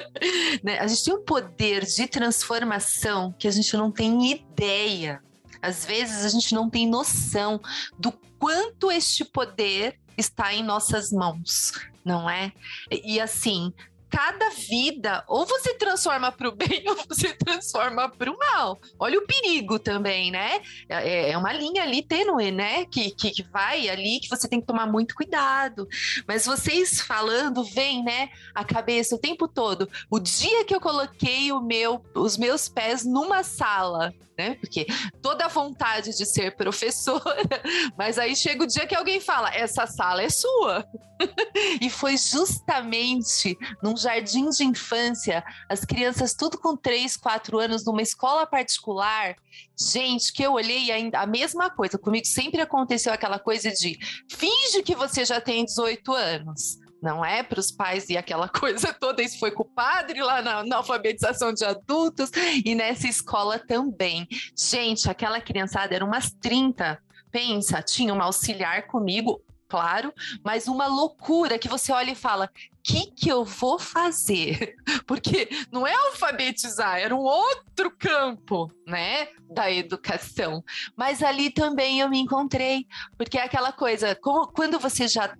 né? 0.62 0.78
A 0.78 0.86
gente 0.86 1.04
tem 1.04 1.14
um 1.14 1.24
poder 1.24 1.86
de 1.86 2.06
transformação 2.06 3.32
que 3.32 3.48
a 3.48 3.50
gente 3.50 3.74
não 3.74 3.90
tem 3.90 4.30
ideia. 4.30 5.22
Às 5.62 5.86
vezes 5.86 6.22
a 6.22 6.28
gente 6.28 6.54
não 6.54 6.68
tem 6.68 6.86
noção 6.86 7.58
do 7.98 8.12
quanto 8.38 8.92
este 8.92 9.24
poder 9.24 9.98
está 10.18 10.52
em 10.52 10.62
nossas 10.62 11.10
mãos, 11.10 11.72
não 12.04 12.28
é? 12.28 12.52
E 12.90 13.18
assim, 13.18 13.72
cada 14.16 14.48
vida, 14.48 15.22
ou 15.28 15.44
você 15.44 15.74
transforma 15.74 16.32
para 16.32 16.48
o 16.48 16.52
bem 16.56 16.82
ou 16.88 16.96
você 17.06 17.34
transforma 17.34 18.08
para 18.08 18.30
o 18.30 18.38
mal. 18.38 18.80
Olha 18.98 19.18
o 19.18 19.26
perigo 19.26 19.78
também, 19.78 20.30
né? 20.30 20.62
É, 20.88 21.32
é 21.32 21.36
uma 21.36 21.52
linha 21.52 21.82
ali 21.82 22.02
tênue, 22.02 22.50
né? 22.50 22.86
Que, 22.86 23.10
que, 23.10 23.42
vai 23.42 23.90
ali, 23.90 24.18
que 24.18 24.30
você 24.30 24.48
tem 24.48 24.58
que 24.58 24.66
tomar 24.66 24.86
muito 24.86 25.14
cuidado. 25.14 25.86
Mas 26.26 26.46
vocês 26.46 26.98
falando, 26.98 27.62
vem, 27.62 28.02
né? 28.02 28.30
A 28.54 28.64
cabeça 28.64 29.16
o 29.16 29.18
tempo 29.18 29.46
todo. 29.46 29.86
O 30.10 30.18
dia 30.18 30.64
que 30.64 30.74
eu 30.74 30.80
coloquei 30.80 31.52
o 31.52 31.60
meu, 31.60 32.02
os 32.14 32.38
meus 32.38 32.70
pés 32.70 33.04
numa 33.04 33.42
sala, 33.42 34.14
né? 34.36 34.54
Porque 34.56 34.86
toda 35.22 35.46
a 35.46 35.48
vontade 35.48 36.16
de 36.16 36.26
ser 36.26 36.54
professora, 36.56 37.22
mas 37.96 38.18
aí 38.18 38.36
chega 38.36 38.64
o 38.64 38.66
dia 38.66 38.86
que 38.86 38.94
alguém 38.94 39.20
fala: 39.20 39.54
essa 39.54 39.86
sala 39.86 40.22
é 40.22 40.28
sua. 40.28 40.86
e 41.80 41.88
foi 41.88 42.16
justamente 42.16 43.56
num 43.82 43.96
jardim 43.96 44.50
de 44.50 44.64
infância, 44.64 45.42
as 45.68 45.84
crianças 45.84 46.34
tudo 46.34 46.58
com 46.58 46.76
3, 46.76 47.16
4 47.16 47.58
anos, 47.58 47.84
numa 47.84 48.02
escola 48.02 48.46
particular. 48.46 49.34
Gente, 49.78 50.32
que 50.32 50.42
eu 50.42 50.52
olhei 50.52 50.90
ainda 50.90 51.20
a 51.20 51.26
mesma 51.26 51.70
coisa. 51.70 51.98
Comigo 51.98 52.26
sempre 52.26 52.60
aconteceu 52.60 53.12
aquela 53.12 53.38
coisa 53.38 53.70
de 53.70 53.98
finge 54.30 54.82
que 54.82 54.94
você 54.94 55.24
já 55.24 55.40
tem 55.40 55.64
18 55.64 56.12
anos 56.12 56.85
não 57.02 57.24
é 57.24 57.42
para 57.42 57.60
os 57.60 57.70
pais 57.70 58.08
e 58.08 58.16
aquela 58.16 58.48
coisa 58.50 58.92
toda. 58.92 59.22
Isso 59.22 59.38
foi 59.38 59.50
com 59.50 59.62
o 59.62 59.68
padre 59.68 60.22
lá 60.22 60.42
na, 60.42 60.64
na, 60.64 60.76
alfabetização 60.76 61.52
de 61.52 61.64
adultos 61.64 62.30
e 62.64 62.74
nessa 62.74 63.06
escola 63.06 63.58
também. 63.58 64.26
Gente, 64.56 65.10
aquela 65.10 65.40
criançada 65.40 65.94
era 65.94 66.04
umas 66.04 66.30
30. 66.30 66.98
Pensa, 67.30 67.82
tinha 67.82 68.14
uma 68.14 68.24
auxiliar 68.24 68.86
comigo, 68.86 69.42
claro, 69.68 70.12
mas 70.44 70.68
uma 70.68 70.86
loucura 70.86 71.58
que 71.58 71.68
você 71.68 71.92
olha 71.92 72.12
e 72.12 72.14
fala: 72.14 72.50
que 72.82 73.06
que 73.06 73.28
eu 73.28 73.44
vou 73.44 73.78
fazer? 73.78 74.76
Porque 75.06 75.48
não 75.72 75.86
é 75.86 75.92
alfabetizar, 75.92 76.98
era 77.00 77.14
um 77.14 77.20
outro 77.20 77.90
campo, 77.90 78.70
né, 78.86 79.28
da 79.50 79.70
educação. 79.70 80.64
Mas 80.96 81.22
ali 81.22 81.50
também 81.50 82.00
eu 82.00 82.08
me 82.08 82.18
encontrei, 82.18 82.86
porque 83.18 83.38
é 83.38 83.42
aquela 83.42 83.72
coisa, 83.72 84.14
como 84.14 84.46
quando 84.48 84.78
você 84.78 85.08
já 85.08 85.34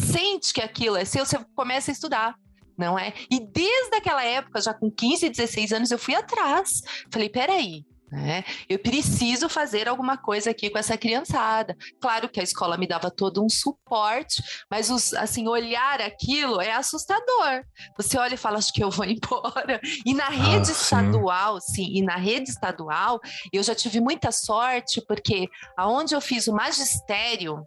sente 0.00 0.52
que 0.52 0.60
aquilo 0.60 0.96
é 0.96 1.04
seu, 1.04 1.24
você 1.24 1.38
começa 1.54 1.90
a 1.90 1.92
estudar. 1.92 2.34
Não 2.76 2.98
é? 2.98 3.12
E 3.30 3.38
desde 3.38 3.94
aquela 3.94 4.24
época, 4.24 4.60
já 4.62 4.72
com 4.72 4.90
15, 4.90 5.28
16 5.28 5.72
anos, 5.72 5.90
eu 5.90 5.98
fui 5.98 6.14
atrás. 6.14 6.80
Falei, 7.10 7.28
peraí, 7.28 7.84
né? 8.10 8.42
Eu 8.68 8.78
preciso 8.78 9.48
fazer 9.48 9.88
alguma 9.88 10.16
coisa 10.16 10.50
aqui 10.50 10.68
com 10.68 10.78
essa 10.78 10.98
criançada. 10.98 11.76
Claro 12.00 12.28
que 12.28 12.40
a 12.40 12.42
escola 12.42 12.76
me 12.76 12.86
dava 12.86 13.10
todo 13.10 13.44
um 13.44 13.48
suporte, 13.48 14.42
mas 14.68 14.90
os, 14.90 15.14
assim 15.14 15.46
olhar 15.46 16.00
aquilo 16.00 16.60
é 16.60 16.72
assustador. 16.72 17.64
Você 17.96 18.18
olha 18.18 18.34
e 18.34 18.38
fala, 18.38 18.58
acho 18.58 18.72
que 18.72 18.82
eu 18.82 18.90
vou 18.90 19.04
embora. 19.06 19.80
E 20.04 20.12
na 20.12 20.28
rede 20.28 20.70
ah, 20.70 20.72
estadual, 20.72 21.60
sim. 21.60 21.84
sim, 21.84 21.98
e 21.98 22.02
na 22.02 22.16
rede 22.16 22.50
estadual, 22.50 23.20
eu 23.52 23.62
já 23.62 23.74
tive 23.74 24.00
muita 24.00 24.32
sorte 24.32 25.00
porque 25.06 25.48
aonde 25.76 26.14
eu 26.14 26.20
fiz 26.20 26.48
o 26.48 26.52
magistério 26.52 27.64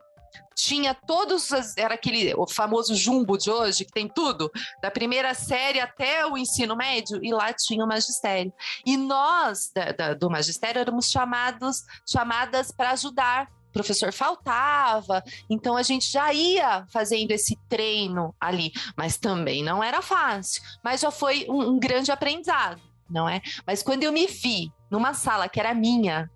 tinha 0.55 0.93
todos 0.93 1.51
as, 1.51 1.75
era 1.77 1.95
aquele 1.95 2.33
o 2.35 2.47
famoso 2.47 2.95
jumbo 2.95 3.37
de 3.37 3.49
hoje 3.49 3.85
que 3.85 3.91
tem 3.91 4.07
tudo 4.07 4.51
da 4.81 4.91
primeira 4.91 5.33
série 5.33 5.79
até 5.79 6.25
o 6.25 6.37
ensino 6.37 6.75
médio 6.75 7.19
e 7.23 7.33
lá 7.33 7.51
tinha 7.53 7.83
o 7.83 7.87
magistério. 7.87 8.53
E 8.85 8.95
nós 8.95 9.71
da, 9.73 9.91
da, 9.91 10.13
do 10.13 10.29
magistério 10.29 10.79
éramos 10.79 11.09
chamados 11.09 11.83
chamadas 12.05 12.71
para 12.71 12.91
ajudar. 12.91 13.47
O 13.69 13.73
professor 13.73 14.13
faltava, 14.13 15.23
então 15.49 15.75
a 15.75 15.81
gente 15.81 16.11
já 16.11 16.31
ia 16.31 16.85
fazendo 16.91 17.31
esse 17.31 17.57
treino 17.67 18.35
ali, 18.39 18.71
mas 18.95 19.17
também 19.17 19.63
não 19.63 19.83
era 19.83 19.99
fácil, 19.99 20.61
mas 20.83 21.01
já 21.01 21.09
foi 21.09 21.47
um, 21.49 21.71
um 21.71 21.79
grande 21.79 22.11
aprendizado, 22.11 22.79
não 23.09 23.27
é? 23.27 23.41
Mas 23.65 23.81
quando 23.81 24.03
eu 24.03 24.11
me 24.11 24.27
vi 24.27 24.71
numa 24.91 25.15
sala 25.15 25.49
que 25.49 25.59
era 25.59 25.73
minha, 25.73 26.29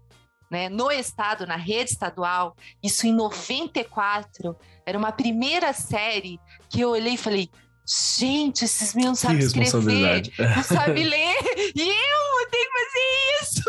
né, 0.50 0.70
no 0.70 0.92
estado, 0.92 1.46
na 1.46 1.56
rede 1.56 1.92
estadual, 1.92 2.56
isso 2.82 3.06
em 3.06 3.14
94, 3.14 4.56
era 4.86 4.98
uma 4.98 5.12
primeira 5.12 5.74
série 5.74 6.40
que 6.70 6.82
eu 6.82 6.92
olhei 6.92 7.14
e 7.14 7.18
falei, 7.18 7.50
gente, 7.86 8.66
esses 8.66 8.94
meninos 8.94 9.24
não 9.24 9.30
sabem 9.30 9.46
escrever, 9.46 10.32
não 10.38 10.64
sabem 10.64 11.04
ler, 11.04 11.38
e 11.76 11.82
eu 11.82 12.50
tenho 12.50 12.70
que 12.70 12.80
fazer 12.86 13.42
isso. 13.42 13.64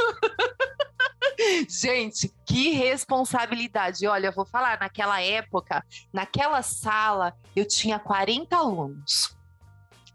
gente, 1.80 2.34
que 2.44 2.70
responsabilidade. 2.72 4.06
Olha, 4.06 4.26
eu 4.26 4.32
vou 4.32 4.44
falar, 4.44 4.80
naquela 4.80 5.20
época, 5.20 5.84
naquela 6.12 6.62
sala, 6.62 7.36
eu 7.54 7.66
tinha 7.66 7.98
40 7.98 8.56
alunos. 8.56 9.36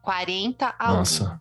40 0.02 0.76
Nossa. 0.80 1.40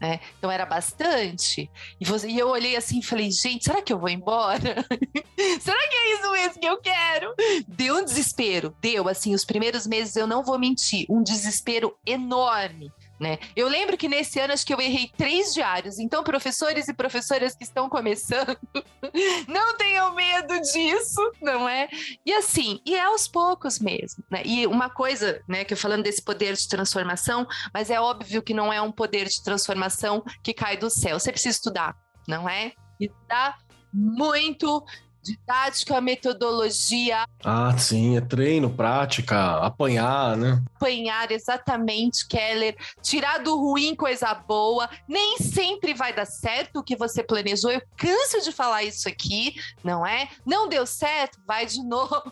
Né? 0.00 0.20
Então 0.38 0.50
era 0.50 0.64
bastante. 0.64 1.68
E, 2.00 2.04
você, 2.04 2.28
e 2.28 2.38
eu 2.38 2.48
olhei 2.48 2.76
assim 2.76 3.00
e 3.00 3.04
falei, 3.04 3.30
gente, 3.30 3.64
será 3.64 3.82
que 3.82 3.92
eu 3.92 3.98
vou 3.98 4.08
embora? 4.08 4.86
será 5.60 5.88
que 5.88 5.96
é 5.96 6.14
isso 6.14 6.32
mesmo 6.32 6.60
que 6.60 6.66
eu 6.66 6.80
quero? 6.80 7.34
Deu 7.66 7.96
um 7.96 8.04
desespero, 8.04 8.74
deu, 8.80 9.08
assim, 9.08 9.34
os 9.34 9.44
primeiros 9.44 9.86
meses 9.86 10.14
eu 10.14 10.26
não 10.26 10.44
vou 10.44 10.58
mentir, 10.58 11.04
um 11.10 11.22
desespero 11.22 11.96
enorme 12.06 12.92
né? 13.20 13.38
Eu 13.56 13.68
lembro 13.68 13.96
que 13.96 14.08
nesse 14.08 14.38
ano 14.38 14.52
acho 14.52 14.64
que 14.64 14.72
eu 14.72 14.80
errei 14.80 15.10
três 15.16 15.52
diários. 15.52 15.98
Então, 15.98 16.22
professores 16.22 16.88
e 16.88 16.94
professoras 16.94 17.54
que 17.54 17.64
estão 17.64 17.88
começando, 17.88 18.56
não 19.48 19.76
tenham 19.76 20.14
medo 20.14 20.60
disso, 20.60 21.32
não 21.42 21.68
é? 21.68 21.88
E 22.24 22.32
assim, 22.32 22.80
e 22.84 22.94
é 22.94 23.04
aos 23.04 23.26
poucos 23.26 23.78
mesmo, 23.78 24.24
né? 24.30 24.42
E 24.44 24.66
uma 24.66 24.88
coisa, 24.88 25.42
né, 25.48 25.64
que 25.64 25.74
eu 25.74 25.78
falando 25.78 26.02
desse 26.02 26.22
poder 26.22 26.54
de 26.54 26.68
transformação, 26.68 27.46
mas 27.72 27.90
é 27.90 28.00
óbvio 28.00 28.42
que 28.42 28.54
não 28.54 28.72
é 28.72 28.80
um 28.80 28.92
poder 28.92 29.26
de 29.28 29.42
transformação 29.42 30.22
que 30.42 30.54
cai 30.54 30.76
do 30.76 30.90
céu. 30.90 31.18
Você 31.18 31.32
precisa 31.32 31.56
estudar, 31.56 31.96
não 32.26 32.48
é? 32.48 32.72
E 33.00 33.10
dá 33.28 33.56
muito 33.92 34.84
didática, 35.28 36.00
metodologia. 36.00 37.26
Ah, 37.44 37.76
sim, 37.76 38.16
é 38.16 38.20
treino, 38.20 38.70
prática, 38.70 39.58
apanhar, 39.58 40.36
né? 40.36 40.62
Apanhar, 40.76 41.30
exatamente, 41.30 42.26
Keller. 42.26 42.76
Tirar 43.02 43.38
do 43.38 43.56
ruim 43.56 43.94
coisa 43.94 44.32
boa. 44.34 44.88
Nem 45.06 45.38
sempre 45.38 45.92
vai 45.94 46.12
dar 46.12 46.26
certo 46.26 46.78
o 46.78 46.82
que 46.82 46.96
você 46.96 47.22
planejou. 47.22 47.70
Eu 47.70 47.82
canso 47.96 48.42
de 48.42 48.52
falar 48.52 48.84
isso 48.84 49.08
aqui, 49.08 49.54
não 49.84 50.06
é? 50.06 50.28
Não 50.46 50.68
deu 50.68 50.86
certo, 50.86 51.38
vai 51.46 51.66
de 51.66 51.82
novo. 51.86 52.22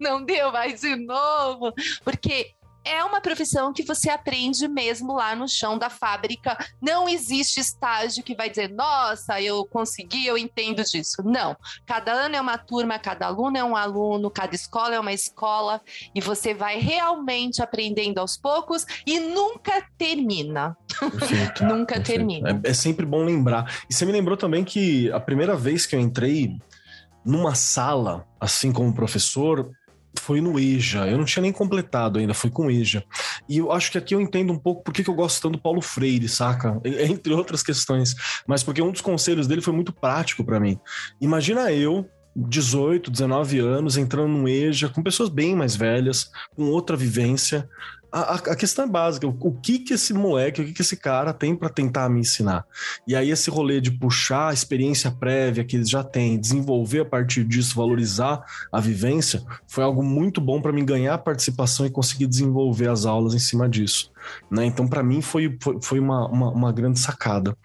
Não 0.00 0.24
deu, 0.24 0.50
vai 0.50 0.72
de 0.72 0.96
novo. 0.96 1.72
Porque 2.04 2.54
é 2.86 3.04
uma 3.04 3.20
profissão 3.20 3.72
que 3.72 3.82
você 3.82 4.08
aprende 4.08 4.68
mesmo 4.68 5.14
lá 5.14 5.34
no 5.34 5.48
chão 5.48 5.76
da 5.76 5.90
fábrica. 5.90 6.56
Não 6.80 7.08
existe 7.08 7.58
estágio 7.58 8.22
que 8.22 8.34
vai 8.34 8.48
dizer, 8.48 8.70
nossa, 8.70 9.40
eu 9.40 9.66
consegui, 9.66 10.24
eu 10.24 10.38
entendo 10.38 10.82
disso. 10.84 11.22
Não. 11.24 11.56
Cada 11.84 12.12
ano 12.12 12.36
é 12.36 12.40
uma 12.40 12.56
turma, 12.56 12.98
cada 12.98 13.26
aluno 13.26 13.58
é 13.58 13.64
um 13.64 13.74
aluno, 13.74 14.30
cada 14.30 14.54
escola 14.54 14.94
é 14.94 15.00
uma 15.00 15.12
escola, 15.12 15.80
e 16.14 16.20
você 16.20 16.54
vai 16.54 16.78
realmente 16.78 17.60
aprendendo 17.60 18.18
aos 18.18 18.36
poucos 18.36 18.86
e 19.04 19.18
nunca 19.18 19.84
termina. 19.98 20.76
Perfeito, 20.98 21.64
nunca 21.66 21.96
perfeito. 21.96 22.06
termina. 22.06 22.60
É, 22.64 22.70
é 22.70 22.74
sempre 22.74 23.04
bom 23.04 23.24
lembrar. 23.24 23.84
E 23.90 23.94
você 23.94 24.04
me 24.06 24.12
lembrou 24.12 24.36
também 24.36 24.64
que 24.64 25.10
a 25.10 25.18
primeira 25.18 25.56
vez 25.56 25.86
que 25.86 25.96
eu 25.96 26.00
entrei 26.00 26.56
numa 27.24 27.56
sala, 27.56 28.24
assim 28.40 28.72
como 28.72 28.94
professor, 28.94 29.68
foi 30.20 30.40
no 30.40 30.58
EJA. 30.58 31.06
Eu 31.06 31.18
não 31.18 31.24
tinha 31.24 31.42
nem 31.42 31.52
completado 31.52 32.18
ainda, 32.18 32.34
foi 32.34 32.50
com 32.50 32.70
EJA. 32.70 33.04
E 33.48 33.58
eu 33.58 33.72
acho 33.72 33.90
que 33.90 33.98
aqui 33.98 34.14
eu 34.14 34.20
entendo 34.20 34.52
um 34.52 34.58
pouco 34.58 34.82
por 34.82 34.92
que 34.92 35.08
eu 35.08 35.14
gosto 35.14 35.42
tanto 35.42 35.52
do 35.56 35.62
Paulo 35.62 35.80
Freire, 35.80 36.28
saca? 36.28 36.80
Entre 36.84 37.32
outras 37.32 37.62
questões. 37.62 38.14
Mas 38.46 38.62
porque 38.62 38.82
um 38.82 38.90
dos 38.90 39.00
conselhos 39.00 39.46
dele 39.46 39.60
foi 39.60 39.72
muito 39.72 39.92
prático 39.92 40.44
para 40.44 40.60
mim. 40.60 40.78
Imagina 41.20 41.72
eu, 41.72 42.08
18, 42.36 43.10
19 43.10 43.58
anos, 43.60 43.96
entrando 43.96 44.28
no 44.28 44.46
EJA, 44.46 44.90
com 44.90 45.02
pessoas 45.02 45.30
bem 45.30 45.56
mais 45.56 45.74
velhas, 45.74 46.30
com 46.54 46.64
outra 46.64 46.94
vivência, 46.94 47.66
a, 48.20 48.34
a, 48.34 48.56
questão 48.56 48.84
é 48.84 48.88
básica, 48.88 49.26
o, 49.26 49.36
o, 49.40 49.52
que 49.52 49.78
que 49.78 49.94
esse 49.94 50.14
moleque, 50.14 50.60
o 50.60 50.64
que 50.64 50.72
que 50.72 50.82
esse 50.82 50.96
cara 50.96 51.32
tem 51.32 51.54
para 51.54 51.68
tentar 51.68 52.08
me 52.08 52.20
ensinar? 52.20 52.64
E 53.06 53.14
aí 53.14 53.30
esse 53.30 53.50
rolê 53.50 53.80
de 53.80 53.90
puxar 53.90 54.50
a 54.50 54.52
experiência 54.54 55.10
prévia 55.10 55.64
que 55.64 55.76
eles 55.76 55.90
já 55.90 56.02
têm, 56.02 56.38
desenvolver 56.38 57.00
a 57.00 57.04
partir 57.04 57.44
disso, 57.44 57.76
valorizar 57.76 58.44
a 58.72 58.80
vivência, 58.80 59.42
foi 59.66 59.84
algo 59.84 60.02
muito 60.02 60.40
bom 60.40 60.62
para 60.62 60.72
mim 60.72 60.84
ganhar 60.84 61.18
participação 61.18 61.84
e 61.84 61.90
conseguir 61.90 62.26
desenvolver 62.26 62.88
as 62.88 63.04
aulas 63.04 63.34
em 63.34 63.38
cima 63.38 63.68
disso. 63.68 64.10
Né? 64.50 64.64
Então, 64.66 64.86
para 64.86 65.02
mim, 65.02 65.20
foi, 65.20 65.56
foi, 65.82 65.98
uma, 65.98 66.28
uma, 66.28 66.50
uma, 66.50 66.72
grande 66.72 66.98
sacada. 66.98 67.56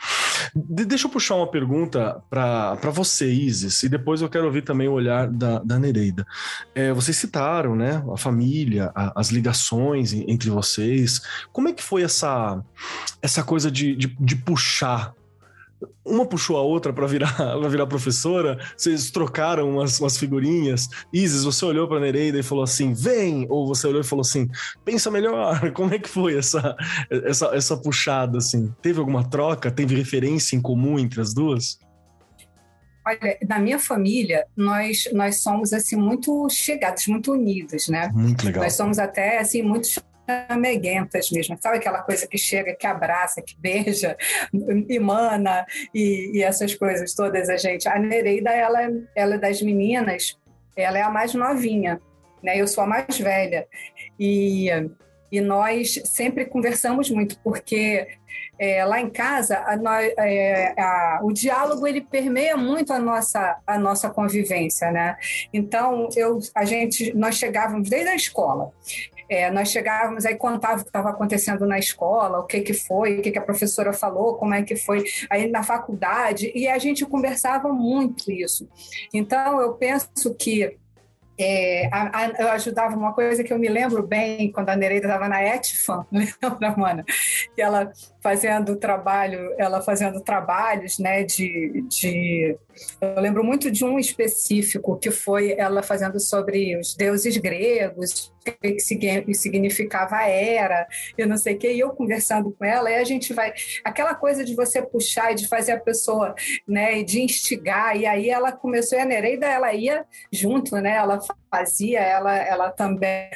De, 0.55 0.85
deixa 0.85 1.07
eu 1.07 1.11
puxar 1.11 1.35
uma 1.35 1.49
pergunta 1.49 2.21
para 2.29 2.75
você, 2.91 3.31
Isis, 3.31 3.83
e 3.83 3.89
depois 3.89 4.21
eu 4.21 4.29
quero 4.29 4.45
ouvir 4.45 4.63
também 4.63 4.87
o 4.87 4.93
olhar 4.93 5.27
da, 5.27 5.59
da 5.59 5.79
Nereida. 5.79 6.25
É, 6.73 6.91
vocês 6.91 7.17
citaram 7.17 7.75
né, 7.75 8.03
a 8.11 8.17
família, 8.17 8.91
a, 8.95 9.19
as 9.19 9.29
ligações 9.29 10.13
entre 10.13 10.49
vocês. 10.49 11.21
Como 11.51 11.69
é 11.69 11.73
que 11.73 11.83
foi 11.83 12.03
essa, 12.03 12.61
essa 13.21 13.43
coisa 13.43 13.71
de, 13.71 13.95
de, 13.95 14.15
de 14.19 14.35
puxar 14.35 15.13
uma 16.05 16.25
puxou 16.25 16.57
a 16.57 16.61
outra 16.61 16.91
para 16.91 17.07
virar, 17.07 17.33
pra 17.35 17.69
virar 17.69 17.87
professora, 17.87 18.59
vocês 18.75 19.11
trocaram 19.11 19.69
umas, 19.69 19.99
umas 19.99 20.17
figurinhas. 20.17 20.87
Isis, 21.13 21.43
você 21.43 21.65
olhou 21.65 21.87
para 21.87 21.99
Nereida 21.99 22.39
e 22.39 22.43
falou 22.43 22.63
assim: 22.63 22.93
vem! 22.93 23.45
Ou 23.49 23.67
você 23.67 23.87
olhou 23.87 24.01
e 24.01 24.05
falou 24.05 24.21
assim: 24.21 24.49
pensa 24.83 25.09
melhor. 25.09 25.71
Como 25.73 25.93
é 25.93 25.99
que 25.99 26.09
foi 26.09 26.37
essa, 26.37 26.75
essa, 27.09 27.47
essa 27.55 27.77
puxada? 27.77 28.37
assim? 28.37 28.73
Teve 28.81 28.99
alguma 28.99 29.27
troca? 29.27 29.71
Teve 29.71 29.95
referência 29.95 30.55
em 30.55 30.61
comum 30.61 30.99
entre 30.99 31.21
as 31.21 31.33
duas? 31.33 31.79
Olha, 33.05 33.37
na 33.47 33.57
minha 33.57 33.79
família, 33.79 34.45
nós, 34.55 35.09
nós 35.11 35.41
somos 35.41 35.73
assim 35.73 35.95
muito 35.95 36.47
chegados, 36.49 37.07
muito 37.07 37.31
unidos, 37.31 37.87
né? 37.87 38.11
Muito 38.13 38.45
legal. 38.45 38.63
Nós 38.63 38.73
somos 38.73 38.99
até 38.99 39.39
assim 39.39 39.63
muito 39.63 39.87
meguentas 40.57 41.29
mesmo. 41.31 41.57
Sabe 41.59 41.77
aquela 41.77 42.01
coisa 42.01 42.27
que 42.27 42.37
chega, 42.37 42.75
que 42.75 42.87
abraça, 42.87 43.41
que 43.41 43.55
beija, 43.59 44.15
emana 44.89 45.65
e, 45.93 46.37
e 46.37 46.43
essas 46.43 46.75
coisas 46.75 47.13
todas 47.13 47.49
a 47.49 47.57
gente. 47.57 47.87
A 47.87 47.97
Nereida, 47.97 48.51
ela, 48.51 48.79
ela 49.15 49.35
é 49.35 49.37
das 49.37 49.61
meninas, 49.61 50.39
ela 50.75 50.97
é 50.97 51.01
a 51.01 51.09
mais 51.09 51.33
novinha, 51.33 51.99
né? 52.43 52.59
Eu 52.59 52.67
sou 52.67 52.83
a 52.83 52.87
mais 52.87 53.17
velha. 53.17 53.67
E, 54.19 54.69
e 55.31 55.41
nós 55.41 56.01
sempre 56.05 56.45
conversamos 56.45 57.09
muito, 57.09 57.39
porque 57.39 58.07
é, 58.59 58.85
lá 58.85 58.99
em 58.99 59.09
casa, 59.09 59.57
a, 59.65 60.03
é, 60.23 60.79
a, 60.79 61.19
o 61.23 61.31
diálogo 61.31 61.87
ele 61.87 62.01
permeia 62.01 62.55
muito 62.55 62.93
a 62.93 62.99
nossa, 62.99 63.57
a 63.65 63.77
nossa 63.79 64.09
convivência, 64.09 64.91
né? 64.91 65.17
Então, 65.51 66.09
eu, 66.15 66.39
a 66.53 66.65
gente, 66.65 67.11
nós 67.15 67.35
chegávamos 67.35 67.89
desde 67.89 68.09
a 68.09 68.15
escola. 68.15 68.71
É, 69.31 69.49
nós 69.49 69.71
chegávamos 69.71 70.25
aí 70.25 70.35
contava 70.35 70.81
o 70.81 70.83
que 70.83 70.89
estava 70.89 71.09
acontecendo 71.09 71.65
na 71.65 71.79
escola, 71.79 72.39
o 72.39 72.45
que 72.45 72.59
que 72.59 72.73
foi, 72.73 73.17
o 73.17 73.21
que 73.21 73.31
que 73.31 73.39
a 73.39 73.41
professora 73.41 73.93
falou, 73.93 74.35
como 74.35 74.53
é 74.53 74.61
que 74.61 74.75
foi 74.75 75.05
aí 75.29 75.49
na 75.49 75.63
faculdade 75.63 76.51
e 76.53 76.67
a 76.67 76.77
gente 76.77 77.05
conversava 77.05 77.71
muito 77.71 78.29
isso. 78.29 78.67
Então 79.13 79.61
eu 79.61 79.73
penso 79.75 80.35
que 80.37 80.77
é, 81.39 81.87
a, 81.91 82.19
a, 82.19 82.29
eu 82.39 82.51
ajudava 82.51 82.95
uma 82.95 83.13
coisa 83.13 83.41
que 83.41 83.53
eu 83.53 83.57
me 83.57 83.69
lembro 83.69 84.05
bem 84.05 84.51
quando 84.51 84.69
a 84.69 84.75
Nereida 84.75 85.07
estava 85.07 85.29
na 85.29 85.41
Etfan, 85.41 86.05
lembra, 86.11 86.75
Mana? 86.77 87.05
Que 87.55 87.61
ela 87.61 87.89
fazendo 88.21 88.75
trabalho, 88.75 89.55
ela 89.57 89.81
fazendo 89.81 90.19
trabalhos, 90.21 90.99
né, 90.99 91.23
de, 91.23 91.85
de... 91.87 92.57
Eu 92.99 93.21
lembro 93.21 93.43
muito 93.43 93.71
de 93.71 93.83
um 93.83 93.99
específico 93.99 94.97
que 94.97 95.11
foi 95.11 95.53
ela 95.57 95.81
fazendo 95.83 96.19
sobre 96.19 96.77
os 96.77 96.95
deuses 96.95 97.37
gregos, 97.37 98.33
que 98.43 98.79
significava 99.33 100.17
a 100.17 100.27
era, 100.27 100.87
eu 101.17 101.27
não 101.27 101.37
sei 101.37 101.55
o 101.55 101.57
que, 101.57 101.71
e 101.71 101.79
eu 101.79 101.91
conversando 101.91 102.51
com 102.51 102.65
ela, 102.65 102.89
e 102.89 102.95
a 102.95 103.03
gente 103.03 103.33
vai... 103.33 103.53
Aquela 103.83 104.15
coisa 104.15 104.43
de 104.43 104.55
você 104.55 104.81
puxar 104.81 105.31
e 105.31 105.35
de 105.35 105.47
fazer 105.47 105.73
a 105.73 105.79
pessoa, 105.79 106.33
né, 106.67 106.99
e 106.99 107.03
de 107.03 107.21
instigar, 107.21 107.95
e 107.95 108.05
aí 108.05 108.29
ela 108.29 108.51
começou, 108.51 108.97
e 108.97 109.01
a 109.01 109.05
Nereida, 109.05 109.47
ela 109.47 109.73
ia 109.73 110.05
junto, 110.31 110.75
né, 110.77 110.95
ela 110.95 111.19
fazia, 111.49 111.99
ela, 111.99 112.35
ela 112.35 112.71
também 112.71 113.29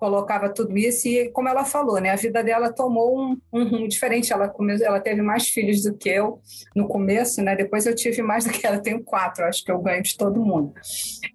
colocava 0.00 0.48
tudo 0.48 0.76
isso 0.78 1.06
e 1.06 1.30
como 1.30 1.46
ela 1.46 1.62
falou, 1.62 2.00
né, 2.00 2.08
a 2.08 2.16
vida 2.16 2.42
dela 2.42 2.72
tomou 2.72 3.20
um, 3.20 3.36
um 3.52 3.68
rumo 3.68 3.86
diferente. 3.86 4.32
Ela 4.32 4.50
ela 4.82 4.98
teve 4.98 5.20
mais 5.20 5.48
filhos 5.48 5.82
do 5.82 5.94
que 5.94 6.08
eu 6.08 6.40
no 6.74 6.88
começo, 6.88 7.42
né? 7.42 7.54
Depois 7.54 7.84
eu 7.84 7.94
tive 7.94 8.22
mais 8.22 8.44
do 8.46 8.50
que 8.50 8.66
ela, 8.66 8.78
tenho 8.78 9.04
quatro, 9.04 9.44
acho 9.44 9.62
que 9.62 9.70
eu 9.70 9.78
ganho 9.78 10.02
de 10.02 10.16
todo 10.16 10.40
mundo. 10.40 10.72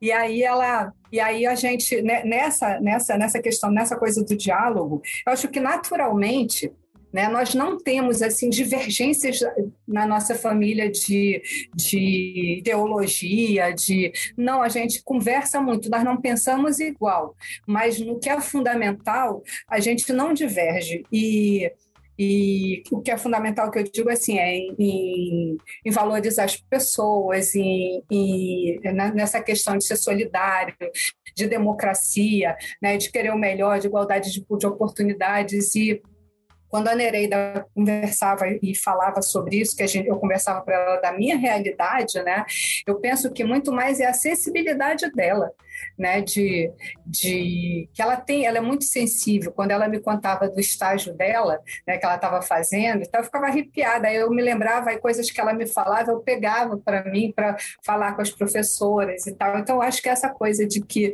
E 0.02 0.12
aí 0.12 0.42
ela, 0.42 0.92
e 1.12 1.20
aí 1.20 1.46
a 1.46 1.54
gente 1.54 2.02
né, 2.02 2.24
nessa 2.26 2.80
nessa 2.80 3.16
nessa 3.16 3.40
questão, 3.40 3.70
nessa 3.70 3.96
coisa 3.96 4.24
do 4.24 4.36
diálogo, 4.36 5.02
eu 5.28 5.32
acho 5.32 5.48
que 5.48 5.60
naturalmente 5.60 6.74
né? 7.16 7.30
Nós 7.30 7.56
não 7.56 7.78
temos 7.78 8.22
assim 8.22 8.50
divergências 8.50 9.40
na 9.88 10.06
nossa 10.06 10.36
família 10.36 10.92
de, 10.92 11.42
de 11.74 12.58
ideologia, 12.60 13.72
de 13.72 14.12
não, 14.36 14.62
a 14.62 14.68
gente 14.68 15.02
conversa 15.02 15.62
muito, 15.62 15.90
nós 15.90 16.04
não 16.04 16.20
pensamos 16.20 16.78
igual, 16.82 17.34
mas 17.66 18.02
no 18.02 18.20
que 18.20 18.30
é 18.30 18.42
fundamental, 18.42 19.42
a 19.66 19.80
gente 19.80 20.12
não 20.12 20.34
diverge. 20.34 21.06
E 21.10 21.72
E 22.18 22.82
o 22.92 23.02
que 23.02 23.12
é 23.12 23.18
fundamental 23.18 23.70
que 23.70 23.80
eu 23.80 23.84
digo 23.84 24.10
assim 24.10 24.38
é 24.40 24.56
em, 24.56 25.58
em 25.86 25.92
valorizar 25.92 26.46
as 26.46 26.56
pessoas, 26.56 27.54
em, 27.56 28.02
em, 28.10 28.80
né, 28.84 29.12
nessa 29.14 29.42
questão 29.42 29.78
de 29.78 29.86
ser 29.86 29.98
solidário, 29.98 30.76
de 31.36 31.46
democracia, 31.46 32.56
né, 32.82 32.96
de 32.96 33.12
querer 33.12 33.34
o 33.34 33.38
melhor, 33.38 33.80
de 33.80 33.88
igualdade 33.88 34.32
de, 34.32 34.46
de 34.60 34.68
oportunidades 34.68 35.76
e 35.76 36.02
quando 36.76 36.90
a 36.90 36.96
Nereida 36.96 37.66
conversava 37.74 38.48
e 38.62 38.76
falava 38.76 39.22
sobre 39.22 39.62
isso, 39.62 39.78
que 39.78 39.84
a 39.84 39.88
gente, 39.88 40.10
eu 40.10 40.18
conversava 40.18 40.60
para 40.60 40.76
ela 40.76 40.98
da 40.98 41.14
minha 41.14 41.38
realidade, 41.38 42.22
né? 42.22 42.44
Eu 42.86 42.96
penso 42.96 43.32
que 43.32 43.46
muito 43.46 43.72
mais 43.72 44.02
é 44.02 44.08
a 44.08 44.14
sensibilidade 44.14 45.10
dela, 45.14 45.54
né? 45.98 46.22
De, 46.22 46.72
de 47.06 47.90
que 47.94 48.02
ela 48.02 48.18
tem, 48.18 48.46
ela 48.46 48.58
é 48.58 48.62
muito 48.62 48.86
sensível. 48.86 49.52
Quando 49.52 49.72
ela 49.72 49.88
me 49.88 50.00
contava 50.00 50.50
do 50.50 50.60
estágio 50.60 51.14
dela, 51.14 51.60
né? 51.88 51.98
Que 51.98 52.06
ela 52.06 52.16
estava 52.16 52.42
fazendo, 52.42 53.04
então 53.04 53.22
eu 53.22 53.26
ficava 53.26 53.48
arrepiada. 53.48 54.08
Aí 54.08 54.16
eu 54.16 54.30
me 54.30 54.42
lembrava 54.42 54.90
aí 54.90 54.98
coisas 54.98 55.30
que 55.30 55.40
ela 55.40 55.54
me 55.54 55.68
falava, 55.68 56.12
eu 56.12 56.20
pegava 56.20 56.78
para 56.78 57.04
mim 57.06 57.32
para 57.36 57.56
falar 57.86 58.14
com 58.14 58.22
as 58.22 58.32
professoras 58.32 59.26
e 59.28 59.34
tal. 59.34 59.58
Então 59.58 59.78
eu 59.78 59.82
acho 59.82 60.02
que 60.02 60.10
essa 60.10 60.30
coisa 60.30 60.66
de 60.66 60.82
que 60.82 61.14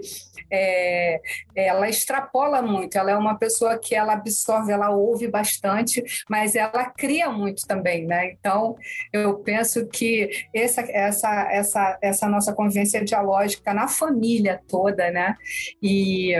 é, 0.51 1.21
ela 1.55 1.87
extrapola 1.87 2.61
muito. 2.61 2.97
Ela 2.97 3.11
é 3.11 3.15
uma 3.15 3.37
pessoa 3.37 3.79
que 3.79 3.95
ela 3.95 4.13
absorve, 4.13 4.71
ela 4.71 4.89
ouve 4.89 5.27
bastante, 5.27 6.03
mas 6.29 6.55
ela 6.55 6.89
cria 6.89 7.29
muito 7.29 7.65
também, 7.65 8.05
né? 8.05 8.31
Então, 8.31 8.75
eu 9.13 9.39
penso 9.39 9.87
que 9.87 10.29
essa, 10.53 10.81
essa, 10.81 11.47
essa, 11.51 11.99
essa 12.01 12.27
nossa 12.27 12.53
convivência 12.53 13.03
dialógica 13.03 13.73
na 13.73 13.87
família 13.87 14.50
toda, 14.67 15.09
né? 15.11 15.35
E 15.81 16.33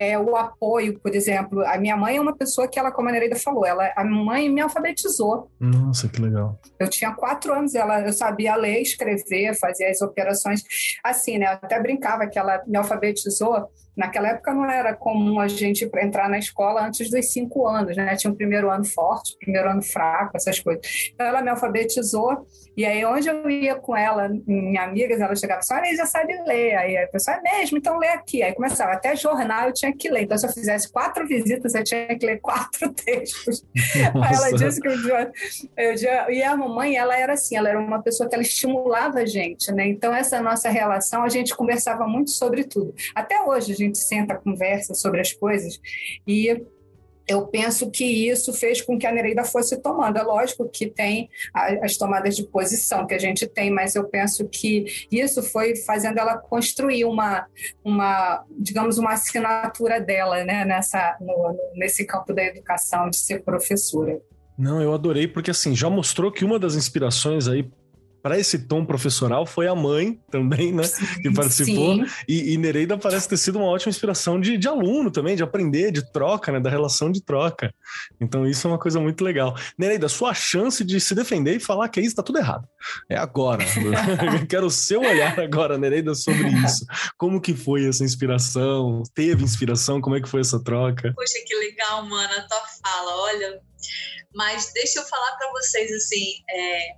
é, 0.00 0.18
o 0.18 0.34
apoio, 0.34 0.98
por 0.98 1.14
exemplo. 1.14 1.60
A 1.66 1.76
minha 1.76 1.94
mãe 1.94 2.16
é 2.16 2.20
uma 2.20 2.34
pessoa 2.34 2.66
que 2.66 2.78
ela, 2.78 2.90
como 2.90 3.10
a 3.10 3.12
Nereida 3.12 3.36
falou, 3.36 3.66
ela, 3.66 3.92
a 3.94 4.02
mãe 4.02 4.48
me 4.48 4.62
alfabetizou. 4.62 5.50
Nossa, 5.60 6.08
que 6.08 6.22
legal. 6.22 6.58
Eu 6.78 6.88
tinha 6.88 7.12
quatro 7.12 7.52
anos, 7.52 7.74
ela, 7.74 8.00
eu 8.00 8.12
sabia 8.14 8.56
ler, 8.56 8.80
escrever, 8.80 9.54
fazer 9.58 9.84
as 9.84 10.00
operações. 10.00 10.62
Assim, 11.04 11.36
né? 11.36 11.44
Eu 11.44 11.50
até 11.50 11.78
brincava 11.78 12.26
que 12.26 12.38
ela 12.38 12.62
me 12.66 12.78
alfabetizou 12.78 13.68
Naquela 14.00 14.28
época 14.28 14.54
não 14.54 14.64
era 14.64 14.94
comum 14.94 15.38
a 15.38 15.46
gente 15.46 15.86
entrar 16.02 16.26
na 16.26 16.38
escola 16.38 16.86
antes 16.86 17.10
dos 17.10 17.30
cinco 17.30 17.68
anos, 17.68 17.94
né? 17.94 18.16
Tinha 18.16 18.30
o 18.30 18.32
um 18.32 18.36
primeiro 18.36 18.70
ano 18.70 18.82
forte, 18.82 19.36
primeiro 19.38 19.68
ano 19.68 19.82
fraco, 19.82 20.34
essas 20.38 20.58
coisas. 20.58 20.82
Então 21.12 21.26
ela 21.26 21.42
me 21.42 21.50
alfabetizou 21.50 22.46
e 22.74 22.86
aí 22.86 23.04
onde 23.04 23.28
eu 23.28 23.50
ia 23.50 23.74
com 23.74 23.94
ela, 23.94 24.30
em 24.48 24.78
amigas, 24.78 25.20
ela 25.20 25.36
chegava 25.36 25.60
olha, 25.70 25.94
já 25.94 26.06
sabe 26.06 26.32
ler. 26.46 26.76
Aí 26.76 26.96
a 26.96 27.06
pessoa, 27.08 27.36
é 27.36 27.42
mesmo? 27.42 27.76
Então 27.76 27.98
lê 27.98 28.08
aqui. 28.08 28.42
Aí 28.42 28.54
começava, 28.54 28.92
até 28.92 29.14
jornal 29.14 29.66
eu 29.66 29.74
tinha 29.74 29.94
que 29.94 30.08
ler. 30.08 30.22
Então 30.22 30.38
se 30.38 30.46
eu 30.46 30.52
fizesse 30.52 30.90
quatro 30.90 31.26
visitas, 31.28 31.74
eu 31.74 31.84
tinha 31.84 32.06
que 32.18 32.24
ler 32.24 32.40
quatro 32.40 32.90
textos. 32.96 33.62
Nossa. 34.14 34.28
Aí 34.28 34.34
ela 34.34 34.56
disse 34.56 34.80
que 34.80 34.88
eu, 34.88 34.92
eu, 34.92 35.30
eu, 35.76 36.30
e 36.30 36.42
a 36.42 36.56
mamãe, 36.56 36.96
ela 36.96 37.14
era 37.14 37.34
assim, 37.34 37.54
ela 37.54 37.68
era 37.68 37.78
uma 37.78 38.02
pessoa 38.02 38.26
que 38.26 38.34
ela 38.34 38.42
estimulava 38.42 39.18
a 39.18 39.26
gente, 39.26 39.70
né? 39.72 39.86
Então 39.86 40.14
essa 40.14 40.40
nossa 40.40 40.70
relação, 40.70 41.22
a 41.22 41.28
gente 41.28 41.54
conversava 41.54 42.06
muito 42.06 42.30
sobre 42.30 42.64
tudo. 42.64 42.94
Até 43.14 43.42
hoje 43.42 43.72
a 43.72 43.76
gente 43.76 43.89
gente 43.90 43.98
senta, 43.98 44.34
conversa 44.36 44.94
sobre 44.94 45.20
as 45.20 45.32
coisas 45.32 45.80
e 46.26 46.60
eu 47.30 47.46
penso 47.46 47.88
que 47.90 48.04
isso 48.04 48.52
fez 48.52 48.82
com 48.82 48.98
que 48.98 49.06
a 49.06 49.12
Nereida 49.12 49.44
fosse 49.44 49.80
tomando. 49.80 50.18
É 50.18 50.22
lógico 50.22 50.68
que 50.68 50.88
tem 50.88 51.30
as 51.54 51.96
tomadas 51.96 52.34
de 52.34 52.42
posição 52.42 53.06
que 53.06 53.14
a 53.14 53.18
gente 53.18 53.46
tem, 53.46 53.70
mas 53.70 53.94
eu 53.94 54.04
penso 54.08 54.48
que 54.48 55.06
isso 55.12 55.40
foi 55.40 55.76
fazendo 55.76 56.18
ela 56.18 56.36
construir 56.36 57.04
uma, 57.04 57.46
uma 57.84 58.44
digamos, 58.58 58.98
uma 58.98 59.12
assinatura 59.12 60.00
dela 60.00 60.42
né, 60.42 60.64
nessa, 60.64 61.16
no, 61.20 61.56
nesse 61.76 62.04
campo 62.04 62.34
da 62.34 62.42
educação, 62.42 63.08
de 63.08 63.16
ser 63.16 63.44
professora. 63.44 64.20
Não, 64.58 64.82
eu 64.82 64.92
adorei, 64.92 65.28
porque 65.28 65.52
assim, 65.52 65.74
já 65.74 65.88
mostrou 65.88 66.32
que 66.32 66.44
uma 66.44 66.58
das 66.58 66.74
inspirações 66.74 67.46
aí 67.46 67.70
para 68.22 68.38
esse 68.38 68.66
tom 68.66 68.84
professoral 68.84 69.46
foi 69.46 69.66
a 69.66 69.74
mãe 69.74 70.20
também, 70.30 70.72
né? 70.72 70.84
Sim, 70.84 71.04
que 71.22 71.32
participou. 71.32 72.04
E, 72.28 72.52
e, 72.52 72.58
Nereida 72.58 72.98
parece 72.98 73.28
ter 73.28 73.36
sido 73.36 73.58
uma 73.58 73.68
ótima 73.68 73.90
inspiração 73.90 74.40
de, 74.40 74.58
de, 74.58 74.68
aluno 74.68 75.10
também, 75.10 75.36
de 75.36 75.42
aprender, 75.42 75.90
de 75.90 76.10
troca, 76.12 76.52
né? 76.52 76.60
Da 76.60 76.68
relação 76.68 77.10
de 77.10 77.22
troca. 77.22 77.72
Então, 78.20 78.46
isso 78.46 78.66
é 78.66 78.70
uma 78.70 78.78
coisa 78.78 79.00
muito 79.00 79.24
legal. 79.24 79.56
Nereida, 79.78 80.08
sua 80.08 80.34
chance 80.34 80.84
de 80.84 81.00
se 81.00 81.14
defender 81.14 81.56
e 81.56 81.60
falar 81.60 81.88
que 81.88 82.00
isso 82.00 82.10
está 82.10 82.22
tudo 82.22 82.38
errado. 82.38 82.68
É 83.08 83.16
agora. 83.16 83.64
Eu 84.40 84.46
quero 84.46 84.66
o 84.66 84.70
seu 84.70 85.00
olhar 85.00 85.38
agora, 85.40 85.78
Nereida, 85.78 86.14
sobre 86.14 86.48
isso. 86.64 86.84
Como 87.16 87.40
que 87.40 87.54
foi 87.54 87.86
essa 87.86 88.04
inspiração? 88.04 89.02
Teve 89.14 89.42
inspiração? 89.44 90.00
Como 90.00 90.16
é 90.16 90.20
que 90.20 90.28
foi 90.28 90.40
essa 90.40 90.62
troca? 90.62 91.12
Poxa, 91.14 91.38
que 91.46 91.54
legal, 91.54 92.04
mano, 92.06 92.32
a 92.34 92.42
tua 92.42 92.62
fala. 92.82 93.16
Olha, 93.22 93.60
mas 94.34 94.72
deixa 94.74 95.00
eu 95.00 95.04
falar 95.04 95.36
para 95.36 95.50
vocês 95.52 95.90
assim. 95.92 96.34
É, 96.50 96.90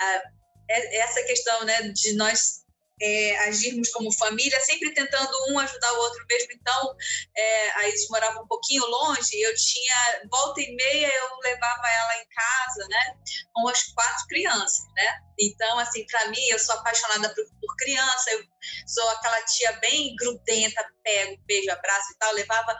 a 0.00 0.04
é, 0.04 0.39
essa 0.70 1.22
questão 1.24 1.64
né, 1.64 1.88
de 1.88 2.14
nós 2.14 2.62
é, 3.00 3.38
agirmos 3.48 3.88
como 3.90 4.12
família, 4.12 4.60
sempre 4.60 4.92
tentando 4.92 5.30
um 5.48 5.58
ajudar 5.58 5.92
o 5.92 5.98
outro 6.00 6.24
mesmo. 6.28 6.52
Então, 6.52 6.96
é, 7.36 7.70
a 7.72 7.88
Isis 7.88 8.08
morava 8.10 8.40
um 8.40 8.46
pouquinho 8.46 8.84
longe, 8.86 9.40
eu 9.40 9.54
tinha, 9.54 10.28
volta 10.30 10.60
e 10.60 10.74
meia, 10.74 11.08
eu 11.08 11.38
levava 11.42 11.88
ela 11.88 12.16
em 12.16 12.26
casa, 12.28 12.88
né, 12.88 13.14
com 13.54 13.68
as 13.68 13.82
quatro 13.92 14.26
crianças, 14.28 14.84
né. 14.94 15.20
Então, 15.38 15.78
assim, 15.78 16.04
para 16.06 16.28
mim, 16.28 16.42
eu 16.50 16.58
sou 16.58 16.74
apaixonada 16.74 17.34
por, 17.34 17.44
por, 17.60 17.76
criança, 17.76 18.30
eu 18.32 18.44
sou 18.86 19.08
aquela 19.08 19.40
tia 19.42 19.72
bem 19.80 20.14
grudenta, 20.16 20.86
pego, 21.02 21.40
beijo, 21.46 21.70
abraço 21.70 22.12
e 22.12 22.18
tal, 22.18 22.34
levava 22.34 22.76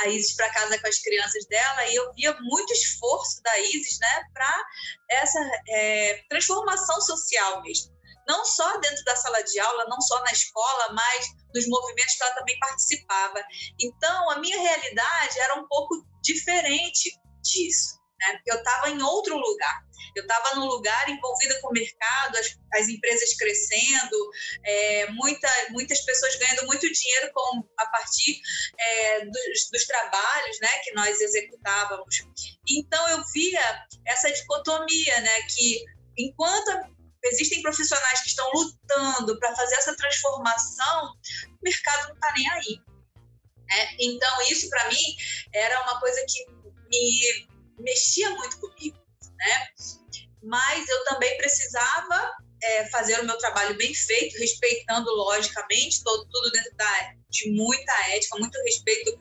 a 0.00 0.08
Isis 0.08 0.34
para 0.34 0.50
casa 0.52 0.76
com 0.80 0.88
as 0.88 0.98
crianças 0.98 1.46
dela 1.46 1.86
e 1.86 1.94
eu 1.94 2.12
via 2.14 2.36
muito 2.40 2.72
esforço 2.72 3.40
da 3.44 3.58
Isis, 3.60 3.98
né, 4.00 4.24
para 4.34 4.64
essa 5.10 5.38
é, 5.68 6.24
transformação 6.28 7.00
social 7.00 7.62
mesmo 7.62 7.99
não 8.30 8.44
só 8.44 8.78
dentro 8.78 9.04
da 9.04 9.16
sala 9.16 9.42
de 9.42 9.58
aula, 9.58 9.86
não 9.88 10.00
só 10.00 10.22
na 10.22 10.30
escola, 10.30 10.92
mas 10.92 11.26
nos 11.52 11.66
movimentos 11.66 12.14
que 12.14 12.22
ela 12.22 12.34
também 12.36 12.56
participava. 12.60 13.42
Então, 13.80 14.30
a 14.30 14.38
minha 14.38 14.56
realidade 14.56 15.40
era 15.40 15.56
um 15.56 15.66
pouco 15.66 16.06
diferente 16.22 17.10
disso, 17.42 17.98
né? 18.20 18.40
Eu 18.46 18.58
estava 18.58 18.88
em 18.88 19.02
outro 19.02 19.36
lugar. 19.36 19.82
Eu 20.14 20.22
estava 20.22 20.54
num 20.54 20.66
lugar 20.66 21.08
envolvida 21.08 21.60
com 21.60 21.68
o 21.68 21.72
mercado, 21.72 22.36
as, 22.36 22.56
as 22.74 22.88
empresas 22.88 23.34
crescendo, 23.34 24.30
é, 24.64 25.06
muita, 25.10 25.48
muitas 25.70 26.00
pessoas 26.02 26.36
ganhando 26.36 26.66
muito 26.66 26.90
dinheiro 26.90 27.30
com, 27.32 27.64
a 27.78 27.86
partir 27.86 28.40
é, 28.78 29.24
dos, 29.26 29.70
dos, 29.72 29.86
trabalhos 29.86 30.58
né, 30.60 30.68
que 30.84 30.92
nós 30.94 31.20
executávamos. 31.20 32.16
Então 32.68 33.08
eu 33.08 33.22
via 33.32 33.86
essa 34.06 34.32
dicotomia, 34.32 35.20
né, 35.20 35.42
que 35.48 35.84
enquanto 36.16 36.99
existem 37.24 37.62
profissionais 37.62 38.20
que 38.20 38.28
estão 38.28 38.48
lutando 38.52 39.38
para 39.38 39.54
fazer 39.54 39.74
essa 39.76 39.96
transformação, 39.96 41.12
o 41.48 41.58
mercado 41.62 42.08
não 42.08 42.14
está 42.14 42.32
nem 42.34 42.50
aí. 42.50 42.80
Né? 43.68 43.96
Então, 44.00 44.42
isso 44.42 44.68
para 44.68 44.88
mim 44.88 45.16
era 45.52 45.82
uma 45.82 46.00
coisa 46.00 46.24
que 46.28 46.46
me 46.90 47.48
mexia 47.78 48.30
muito 48.30 48.58
comigo. 48.58 48.98
Né? 49.38 49.68
Mas 50.42 50.88
eu 50.88 51.04
também 51.04 51.36
precisava 51.36 52.34
é, 52.62 52.86
fazer 52.90 53.20
o 53.20 53.24
meu 53.24 53.38
trabalho 53.38 53.76
bem 53.76 53.94
feito, 53.94 54.38
respeitando 54.38 55.10
logicamente 55.14 56.02
todo, 56.02 56.26
tudo 56.30 56.50
dentro 56.50 56.74
da, 56.76 57.14
de 57.28 57.50
muita 57.50 57.92
ética, 58.10 58.38
muito 58.38 58.58
respeito 58.62 59.18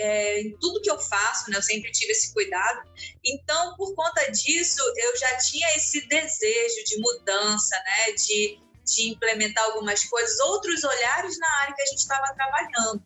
é, 0.00 0.40
em 0.40 0.56
tudo 0.58 0.80
que 0.80 0.90
eu 0.90 0.98
faço, 0.98 1.50
né? 1.50 1.56
Eu 1.56 1.62
sempre 1.62 1.90
tive 1.92 2.12
esse 2.12 2.32
cuidado. 2.32 2.88
Então, 3.24 3.76
por 3.76 3.94
conta 3.94 4.30
disso, 4.30 4.80
eu 4.96 5.16
já 5.16 5.36
tinha 5.36 5.76
esse 5.76 6.06
desejo 6.08 6.84
de 6.84 6.98
mudança, 7.00 7.76
né? 7.76 8.12
De, 8.12 8.58
de 8.84 9.10
implementar 9.10 9.64
algumas 9.64 10.04
coisas, 10.04 10.38
outros 10.40 10.82
olhares 10.84 11.38
na 11.38 11.52
área 11.60 11.74
que 11.74 11.82
a 11.82 11.86
gente 11.86 11.98
estava 11.98 12.34
trabalhando. 12.34 13.02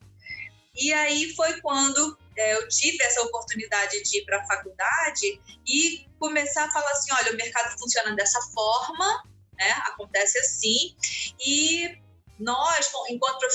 E 0.77 0.93
aí 0.93 1.35
foi 1.35 1.61
quando 1.61 2.19
é, 2.37 2.55
eu 2.55 2.69
tive 2.69 3.03
essa 3.03 3.23
oportunidade 3.23 4.03
de 4.03 4.19
ir 4.19 4.25
para 4.25 4.41
a 4.41 4.47
faculdade 4.47 5.41
e 5.67 6.07
começar 6.19 6.65
a 6.65 6.73
falar 6.73 6.91
assim, 6.91 7.13
olha, 7.13 7.33
o 7.33 7.37
mercado 7.37 7.79
funciona 7.79 8.15
dessa 8.15 8.41
forma, 8.41 9.25
né? 9.57 9.71
Acontece 9.87 10.39
assim 10.39 10.97
e 11.45 11.99
nós, 12.39 12.91
enquanto 13.09 13.47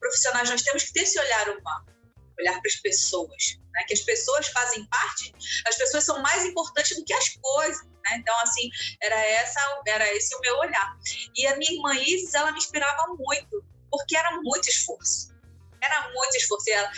profissionais, 0.00 0.50
nós 0.50 0.62
temos 0.62 0.82
que 0.84 0.92
ter 0.92 1.02
esse 1.02 1.18
olhar 1.18 1.48
humano 1.50 1.93
olhar 2.38 2.60
para 2.60 2.68
as 2.68 2.76
pessoas, 2.76 3.58
né? 3.72 3.84
que 3.86 3.94
as 3.94 4.00
pessoas 4.00 4.48
fazem 4.48 4.86
parte, 4.86 5.32
as 5.66 5.76
pessoas 5.76 6.04
são 6.04 6.20
mais 6.22 6.44
importantes 6.44 6.96
do 6.96 7.04
que 7.04 7.12
as 7.12 7.28
coisas. 7.30 7.86
Né? 7.86 8.16
Então, 8.18 8.38
assim, 8.40 8.68
era, 9.02 9.16
essa, 9.16 9.82
era 9.86 10.14
esse 10.14 10.34
o 10.34 10.40
meu 10.40 10.56
olhar. 10.58 10.96
E 11.36 11.46
a 11.46 11.56
minha 11.56 11.72
irmã 11.72 11.94
Isis, 11.94 12.34
ela 12.34 12.52
me 12.52 12.58
inspirava 12.58 13.06
muito, 13.18 13.64
porque 13.90 14.16
era 14.16 14.40
muito 14.42 14.68
esforço. 14.68 15.34
Era 15.80 16.10
muito 16.12 16.36
esforço. 16.36 16.68
E 16.68 16.72
ela, 16.72 16.90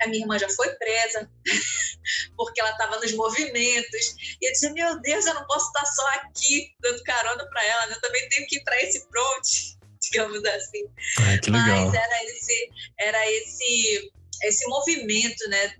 a 0.00 0.06
minha 0.08 0.22
irmã 0.22 0.38
já 0.38 0.48
foi 0.48 0.70
presa, 0.76 1.30
porque 2.36 2.60
ela 2.60 2.70
estava 2.70 2.98
nos 2.98 3.12
movimentos. 3.12 4.36
E 4.40 4.48
eu 4.48 4.52
dizia, 4.52 4.72
meu 4.72 5.00
Deus, 5.00 5.26
eu 5.26 5.34
não 5.34 5.46
posso 5.46 5.66
estar 5.68 5.86
só 5.86 6.06
aqui 6.14 6.74
dando 6.80 7.02
carona 7.04 7.48
para 7.48 7.64
ela, 7.64 7.86
né? 7.86 7.94
eu 7.94 8.00
também 8.00 8.28
tenho 8.28 8.46
que 8.46 8.56
ir 8.56 8.64
para 8.64 8.80
esse 8.82 9.06
front, 9.08 9.78
digamos 10.10 10.44
assim. 10.44 10.84
Ai, 11.20 11.38
que 11.38 11.50
legal. 11.50 11.86
Mas 11.86 11.94
era 11.94 12.24
esse, 12.24 12.70
era 12.98 13.30
esse 13.30 14.12
esse 14.42 14.66
movimento, 14.68 15.48
né, 15.48 15.74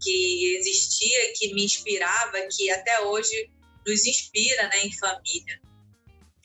que 0.00 0.56
existia, 0.56 1.32
que 1.36 1.54
me 1.54 1.64
inspirava, 1.64 2.38
que 2.50 2.70
até 2.70 3.00
hoje 3.00 3.50
nos 3.86 4.06
inspira 4.06 4.64
né, 4.64 4.84
em 4.84 4.92
família. 4.92 5.60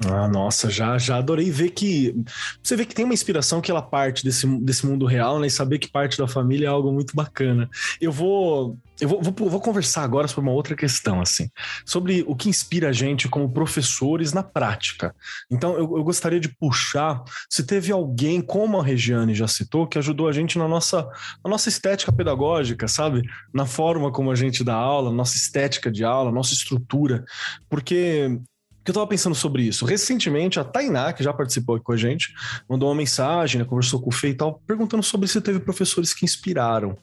Ah, 0.03 0.27
nossa, 0.27 0.69
já, 0.69 0.97
já 0.97 1.17
adorei 1.17 1.49
ver 1.49 1.69
que. 1.69 2.13
Você 2.61 2.75
vê 2.75 2.85
que 2.85 2.93
tem 2.93 3.05
uma 3.05 3.13
inspiração 3.13 3.61
que 3.61 3.71
ela 3.71 3.81
parte 3.81 4.25
desse, 4.25 4.45
desse 4.59 4.85
mundo 4.85 5.05
real, 5.05 5.39
né? 5.39 5.47
E 5.47 5.51
saber 5.51 5.79
que 5.79 5.87
parte 5.87 6.17
da 6.17 6.27
família 6.27 6.65
é 6.65 6.69
algo 6.69 6.91
muito 6.91 7.15
bacana. 7.15 7.69
Eu 8.01 8.11
vou. 8.11 8.77
Eu 8.99 9.09
vou, 9.09 9.21
vou, 9.21 9.49
vou 9.49 9.59
conversar 9.59 10.03
agora 10.03 10.27
sobre 10.27 10.49
uma 10.49 10.55
outra 10.55 10.75
questão, 10.75 11.19
assim, 11.19 11.49
sobre 11.85 12.23
o 12.27 12.35
que 12.35 12.47
inspira 12.47 12.89
a 12.89 12.93
gente 12.93 13.27
como 13.27 13.51
professores 13.51 14.31
na 14.31 14.41
prática. 14.41 15.13
Então, 15.51 15.73
eu, 15.73 15.97
eu 15.97 16.03
gostaria 16.03 16.39
de 16.39 16.49
puxar 16.49 17.23
se 17.49 17.65
teve 17.65 17.91
alguém, 17.91 18.41
como 18.41 18.79
a 18.79 18.83
Regiane 18.83 19.35
já 19.35 19.47
citou, 19.47 19.87
que 19.87 19.97
ajudou 19.97 20.27
a 20.27 20.31
gente 20.31 20.57
na 20.57 20.67
nossa, 20.67 21.03
na 21.43 21.49
nossa 21.49 21.67
estética 21.67 22.11
pedagógica, 22.11 22.87
sabe? 22.87 23.21
Na 23.53 23.65
forma 23.65 24.11
como 24.11 24.31
a 24.31 24.35
gente 24.35 24.63
dá 24.63 24.75
aula, 24.75 25.11
nossa 25.11 25.35
estética 25.35 25.91
de 25.91 26.03
aula, 26.03 26.31
nossa 26.31 26.53
estrutura. 26.53 27.25
Porque 27.69 28.39
que 28.85 28.91
eu 28.91 28.93
tava 28.93 29.07
pensando 29.07 29.33
sobre 29.33 29.63
isso. 29.63 29.83
Recentemente, 29.83 30.59
a 30.59 30.63
Tainá, 30.63 31.11
que 31.11 31.23
já 31.23 31.33
participou 31.33 31.75
aqui 31.75 31.83
com 31.83 31.91
a 31.91 31.97
gente, 31.97 32.33
mandou 32.69 32.87
uma 32.87 32.95
mensagem, 32.95 33.59
né, 33.59 33.65
conversou 33.65 33.99
com 33.99 34.09
o 34.09 34.13
Fê 34.13 34.29
e 34.29 34.35
tal, 34.35 34.61
perguntando 34.67 35.01
sobre 35.01 35.27
se 35.27 35.41
teve 35.41 35.59
professores 35.59 36.13
que 36.13 36.23
inspiraram. 36.23 36.95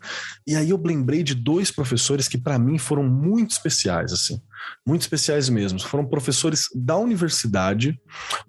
E 0.47 0.55
aí 0.55 0.71
eu 0.71 0.81
lembrei 0.83 1.25
de 1.25 1.35
dois 1.35 1.73
professores 1.73 2.29
que 2.29 2.39
para 2.39 2.57
mim 2.57 2.79
foram 2.79 3.03
muito 3.03 3.51
especiais, 3.51 4.13
assim 4.13 4.41
muito 4.87 5.03
especiais 5.03 5.49
mesmo. 5.49 5.81
Foram 5.81 6.05
professores 6.05 6.67
da 6.75 6.97
universidade. 6.97 7.99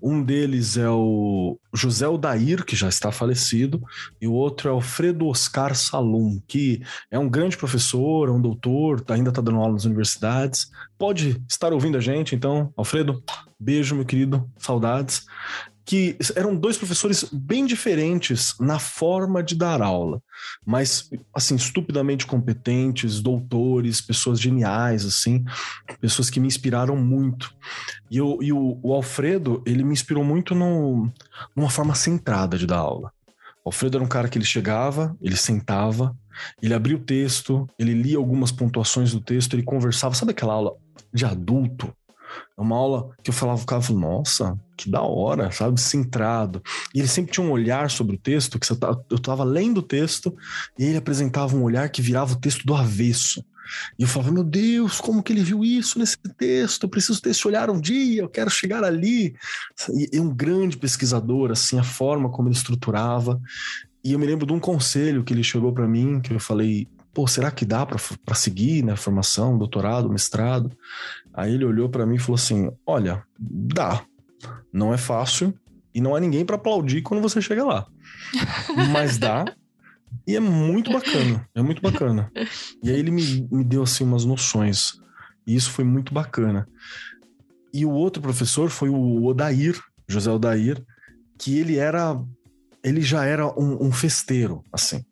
Um 0.01 0.23
deles 0.23 0.77
é 0.77 0.89
o 0.89 1.59
José 1.73 2.07
Odair, 2.07 2.65
que 2.65 2.75
já 2.75 2.89
está 2.89 3.11
falecido, 3.11 3.81
e 4.21 4.27
o 4.27 4.33
outro 4.33 4.69
é 4.69 4.71
Alfredo 4.71 5.27
Oscar 5.27 5.75
Salum, 5.75 6.41
que 6.47 6.81
é 7.11 7.19
um 7.19 7.29
grande 7.29 7.57
professor, 7.57 8.29
é 8.29 8.31
um 8.31 8.41
doutor, 8.41 9.03
ainda 9.09 9.29
está 9.29 9.41
dando 9.41 9.59
aula 9.59 9.73
nas 9.73 9.85
universidades. 9.85 10.67
Pode 10.97 11.41
estar 11.49 11.73
ouvindo 11.73 11.97
a 11.97 12.01
gente, 12.01 12.35
então, 12.35 12.73
Alfredo, 12.77 13.23
beijo, 13.59 13.95
meu 13.95 14.05
querido, 14.05 14.49
saudades 14.57 15.25
que 15.85 16.17
eram 16.35 16.55
dois 16.55 16.77
professores 16.77 17.25
bem 17.31 17.65
diferentes 17.65 18.55
na 18.59 18.79
forma 18.79 19.43
de 19.43 19.55
dar 19.55 19.81
aula, 19.81 20.21
mas 20.65 21.09
assim 21.33 21.55
estupidamente 21.55 22.25
competentes, 22.25 23.21
doutores, 23.21 23.99
pessoas 23.99 24.39
geniais 24.39 25.05
assim, 25.05 25.43
pessoas 25.99 26.29
que 26.29 26.39
me 26.39 26.47
inspiraram 26.47 26.95
muito. 26.95 27.53
E, 28.09 28.17
eu, 28.17 28.39
e 28.41 28.53
o, 28.53 28.79
o 28.81 28.93
Alfredo 28.93 29.61
ele 29.65 29.83
me 29.83 29.93
inspirou 29.93 30.23
muito 30.23 30.55
no, 30.55 31.11
numa 31.55 31.69
forma 31.69 31.95
centrada 31.95 32.57
de 32.57 32.65
dar 32.65 32.77
aula. 32.77 33.11
O 33.65 33.69
Alfredo 33.69 33.97
era 33.97 34.03
um 34.03 34.09
cara 34.09 34.27
que 34.27 34.37
ele 34.37 34.45
chegava, 34.45 35.15
ele 35.21 35.37
sentava, 35.37 36.15
ele 36.61 36.73
abria 36.73 36.95
o 36.95 36.99
texto, 36.99 37.67
ele 37.77 37.93
lia 37.93 38.17
algumas 38.17 38.51
pontuações 38.51 39.11
do 39.11 39.21
texto, 39.21 39.53
ele 39.53 39.63
conversava, 39.63 40.15
sabe 40.15 40.31
aquela 40.31 40.53
aula 40.53 40.73
de 41.13 41.25
adulto? 41.25 41.93
É 42.57 42.61
uma 42.61 42.75
aula 42.75 43.09
que 43.23 43.29
eu 43.29 43.33
falava, 43.33 43.59
ficava, 43.59 43.93
nossa, 43.93 44.57
que 44.83 44.89
da 44.89 45.01
hora, 45.01 45.51
sabe? 45.51 45.79
Centrado. 45.79 46.61
E 46.93 46.99
ele 46.99 47.07
sempre 47.07 47.31
tinha 47.31 47.45
um 47.45 47.51
olhar 47.51 47.89
sobre 47.89 48.15
o 48.15 48.19
texto, 48.19 48.59
que 48.59 48.67
eu 49.09 49.17
estava 49.17 49.43
lendo 49.43 49.79
o 49.79 49.83
texto, 49.83 50.35
e 50.77 50.83
ele 50.83 50.97
apresentava 50.97 51.55
um 51.55 51.63
olhar 51.63 51.89
que 51.89 52.01
virava 52.01 52.33
o 52.33 52.39
texto 52.39 52.65
do 52.65 52.75
avesso. 52.75 53.43
E 53.97 54.03
eu 54.03 54.07
falava, 54.07 54.31
meu 54.31 54.43
Deus, 54.43 54.99
como 54.99 55.23
que 55.23 55.31
ele 55.31 55.43
viu 55.43 55.63
isso 55.63 55.97
nesse 55.97 56.17
texto? 56.37 56.83
Eu 56.83 56.89
preciso 56.89 57.21
ter 57.21 57.29
esse 57.29 57.47
olhar 57.47 57.69
um 57.69 57.79
dia, 57.79 58.21
eu 58.21 58.29
quero 58.29 58.49
chegar 58.49 58.83
ali. 58.83 59.35
E 60.11 60.19
um 60.19 60.29
grande 60.29 60.77
pesquisador, 60.77 61.51
assim, 61.51 61.79
a 61.79 61.83
forma 61.83 62.29
como 62.29 62.49
ele 62.49 62.55
estruturava. 62.55 63.41
E 64.03 64.11
eu 64.11 64.19
me 64.19 64.25
lembro 64.25 64.45
de 64.45 64.53
um 64.53 64.59
conselho 64.59 65.23
que 65.23 65.33
ele 65.33 65.43
chegou 65.43 65.71
para 65.71 65.87
mim, 65.87 66.19
que 66.19 66.33
eu 66.33 66.39
falei, 66.39 66.89
pô, 67.13 67.25
será 67.25 67.49
que 67.49 67.63
dá 67.63 67.85
para 67.85 68.35
seguir, 68.35 68.83
né, 68.83 68.95
formação, 68.97 69.57
doutorado, 69.57 70.09
mestrado? 70.09 70.75
Aí 71.33 71.55
ele 71.55 71.65
olhou 71.65 71.89
para 71.89 72.05
mim 72.05 72.15
e 72.15 72.19
falou 72.19 72.35
assim: 72.35 72.71
Olha, 72.85 73.23
dá. 73.39 74.05
Não 74.73 74.93
é 74.93 74.97
fácil 74.97 75.53
e 75.93 76.01
não 76.01 76.15
há 76.15 76.19
ninguém 76.19 76.43
para 76.43 76.55
aplaudir 76.55 77.01
quando 77.03 77.21
você 77.21 77.41
chega 77.41 77.63
lá. 77.63 77.85
Mas 78.91 79.17
dá. 79.17 79.45
E 80.27 80.35
é 80.35 80.39
muito 80.39 80.91
bacana, 80.91 81.47
é 81.53 81.61
muito 81.61 81.81
bacana. 81.81 82.31
E 82.81 82.89
aí 82.89 82.97
ele 82.97 83.11
me, 83.11 83.47
me 83.51 83.63
deu 83.63 83.83
assim 83.83 84.03
umas 84.03 84.25
noções. 84.25 84.93
E 85.45 85.55
isso 85.55 85.69
foi 85.71 85.83
muito 85.83 86.13
bacana. 86.13 86.67
E 87.73 87.85
o 87.85 87.91
outro 87.91 88.21
professor 88.21 88.69
foi 88.69 88.89
o 88.89 89.23
Odair, 89.25 89.79
José 90.07 90.31
Odair, 90.31 90.83
que 91.37 91.57
ele 91.57 91.77
era 91.77 92.19
ele 92.83 93.01
já 93.01 93.23
era 93.23 93.47
um, 93.47 93.87
um 93.87 93.91
festeiro, 93.91 94.63
assim 94.71 95.05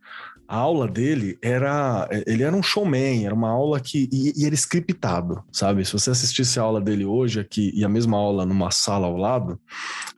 a 0.51 0.57
aula 0.57 0.85
dele 0.85 1.39
era. 1.41 2.09
Ele 2.27 2.43
era 2.43 2.53
um 2.53 2.61
showman, 2.61 3.25
era 3.25 3.33
uma 3.33 3.49
aula 3.49 3.79
que. 3.79 4.09
E, 4.11 4.33
e 4.35 4.45
era 4.45 4.53
scriptado, 4.53 5.41
sabe? 5.49 5.85
Se 5.85 5.93
você 5.93 6.11
assistisse 6.11 6.59
a 6.59 6.63
aula 6.63 6.81
dele 6.81 7.05
hoje 7.05 7.39
aqui 7.39 7.71
e 7.73 7.85
a 7.85 7.89
mesma 7.89 8.17
aula 8.17 8.45
numa 8.45 8.69
sala 8.69 9.07
ao 9.07 9.15
lado, 9.15 9.57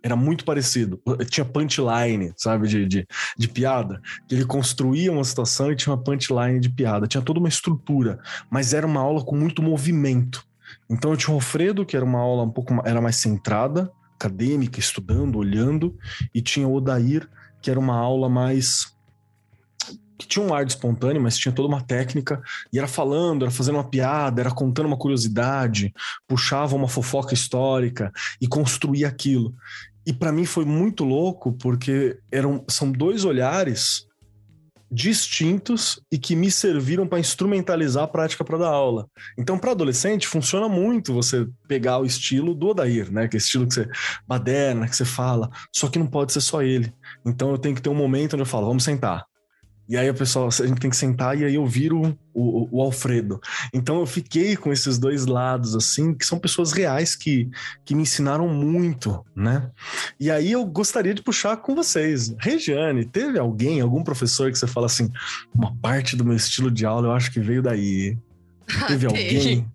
era 0.01 0.15
muito 0.15 0.43
parecido. 0.43 0.99
Tinha 1.29 1.45
punchline, 1.45 2.33
sabe? 2.35 2.67
De, 2.67 2.87
de, 2.87 3.07
de 3.37 3.47
piada. 3.47 4.01
Que 4.27 4.33
ele 4.33 4.45
construía 4.45 5.11
uma 5.11 5.23
situação 5.23 5.71
e 5.71 5.75
tinha 5.75 5.93
uma 5.93 6.03
punchline 6.03 6.59
de 6.59 6.69
piada. 6.71 7.05
Tinha 7.05 7.21
toda 7.21 7.37
uma 7.37 7.49
estrutura, 7.49 8.19
mas 8.49 8.73
era 8.73 8.87
uma 8.87 9.01
aula 9.01 9.23
com 9.23 9.35
muito 9.35 9.61
movimento. 9.61 10.43
Então 10.89 11.11
eu 11.11 11.17
tinha 11.17 11.31
o 11.31 11.35
Alfredo, 11.35 11.85
que 11.85 11.95
era 11.95 12.03
uma 12.03 12.19
aula 12.19 12.41
um 12.41 12.49
pouco 12.49 12.73
era 12.83 12.99
mais 12.99 13.17
centrada, 13.17 13.91
acadêmica, 14.15 14.79
estudando, 14.79 15.37
olhando, 15.37 15.95
e 16.33 16.41
tinha 16.41 16.67
o 16.67 16.73
Odair, 16.73 17.29
que 17.61 17.69
era 17.69 17.79
uma 17.79 17.95
aula 17.95 18.27
mais 18.27 18.92
que 20.23 20.27
tinha 20.27 20.45
um 20.45 20.53
ar 20.53 20.65
de 20.65 20.71
espontâneo, 20.71 21.21
mas 21.21 21.37
tinha 21.37 21.53
toda 21.53 21.67
uma 21.67 21.81
técnica, 21.81 22.41
e 22.71 22.79
era 22.79 22.87
falando, 22.87 23.43
era 23.43 23.51
fazendo 23.51 23.75
uma 23.75 23.89
piada, 23.89 24.41
era 24.41 24.51
contando 24.51 24.87
uma 24.87 24.97
curiosidade, 24.97 25.93
puxava 26.27 26.75
uma 26.75 26.87
fofoca 26.87 27.33
histórica 27.33 28.11
e 28.41 28.47
construía 28.47 29.07
aquilo. 29.07 29.53
E 30.05 30.11
para 30.11 30.31
mim 30.31 30.45
foi 30.45 30.65
muito 30.65 31.03
louco, 31.03 31.53
porque 31.53 32.17
eram, 32.31 32.63
são 32.67 32.91
dois 32.91 33.23
olhares 33.23 34.07
distintos 34.93 35.99
e 36.11 36.19
que 36.19 36.35
me 36.35 36.51
serviram 36.51 37.07
para 37.07 37.19
instrumentalizar 37.19 38.03
a 38.03 38.07
prática 38.07 38.43
para 38.43 38.59
dar 38.59 38.69
aula. 38.69 39.07
Então, 39.37 39.57
para 39.57 39.71
adolescente, 39.71 40.27
funciona 40.27 40.69
muito 40.69 41.13
você 41.13 41.47
pegar 41.67 41.97
o 41.97 42.05
estilo 42.05 42.53
do 42.53 42.67
Odair, 42.67 43.11
né? 43.11 43.27
Que 43.27 43.35
é 43.35 43.39
estilo 43.39 43.67
que 43.67 43.73
você 43.73 43.89
baderna, 44.27 44.87
que 44.87 44.95
você 44.95 45.05
fala, 45.05 45.49
só 45.73 45.87
que 45.87 45.97
não 45.97 46.05
pode 46.05 46.31
ser 46.31 46.41
só 46.41 46.61
ele. 46.61 46.93
Então, 47.25 47.49
eu 47.49 47.57
tenho 47.57 47.73
que 47.73 47.81
ter 47.81 47.89
um 47.89 47.95
momento 47.95 48.33
onde 48.33 48.43
eu 48.43 48.47
falo, 48.47 48.67
vamos 48.67 48.83
sentar. 48.83 49.25
E 49.87 49.97
aí 49.97 50.11
pessoal, 50.13 50.47
a 50.47 50.65
gente 50.65 50.79
tem 50.79 50.89
que 50.89 50.95
sentar 50.95 51.37
e 51.37 51.43
aí 51.43 51.55
eu 51.55 51.65
viro 51.65 52.17
o, 52.33 52.77
o, 52.77 52.81
Alfredo. 52.81 53.39
Então 53.73 53.99
eu 53.99 54.05
fiquei 54.05 54.55
com 54.55 54.71
esses 54.71 54.97
dois 54.97 55.25
lados, 55.25 55.75
assim, 55.75 56.13
que 56.13 56.25
são 56.25 56.39
pessoas 56.39 56.71
reais 56.71 57.15
que, 57.15 57.49
que 57.83 57.93
me 57.93 58.03
ensinaram 58.03 58.47
muito, 58.47 59.25
né? 59.35 59.69
E 60.19 60.31
aí 60.31 60.51
eu 60.51 60.65
gostaria 60.65 61.13
de 61.13 61.21
puxar 61.21 61.57
com 61.57 61.75
vocês. 61.75 62.33
Regiane, 62.39 63.05
teve 63.05 63.37
alguém, 63.37 63.81
algum 63.81 64.03
professor 64.03 64.51
que 64.51 64.57
você 64.57 64.67
fala 64.67 64.85
assim, 64.85 65.11
uma 65.53 65.75
parte 65.75 66.15
do 66.15 66.23
meu 66.23 66.35
estilo 66.35 66.71
de 66.71 66.85
aula 66.85 67.07
eu 67.07 67.11
acho 67.11 67.31
que 67.31 67.39
veio 67.41 67.61
daí. 67.61 68.17
Teve 68.87 69.05
alguém? 69.05 69.69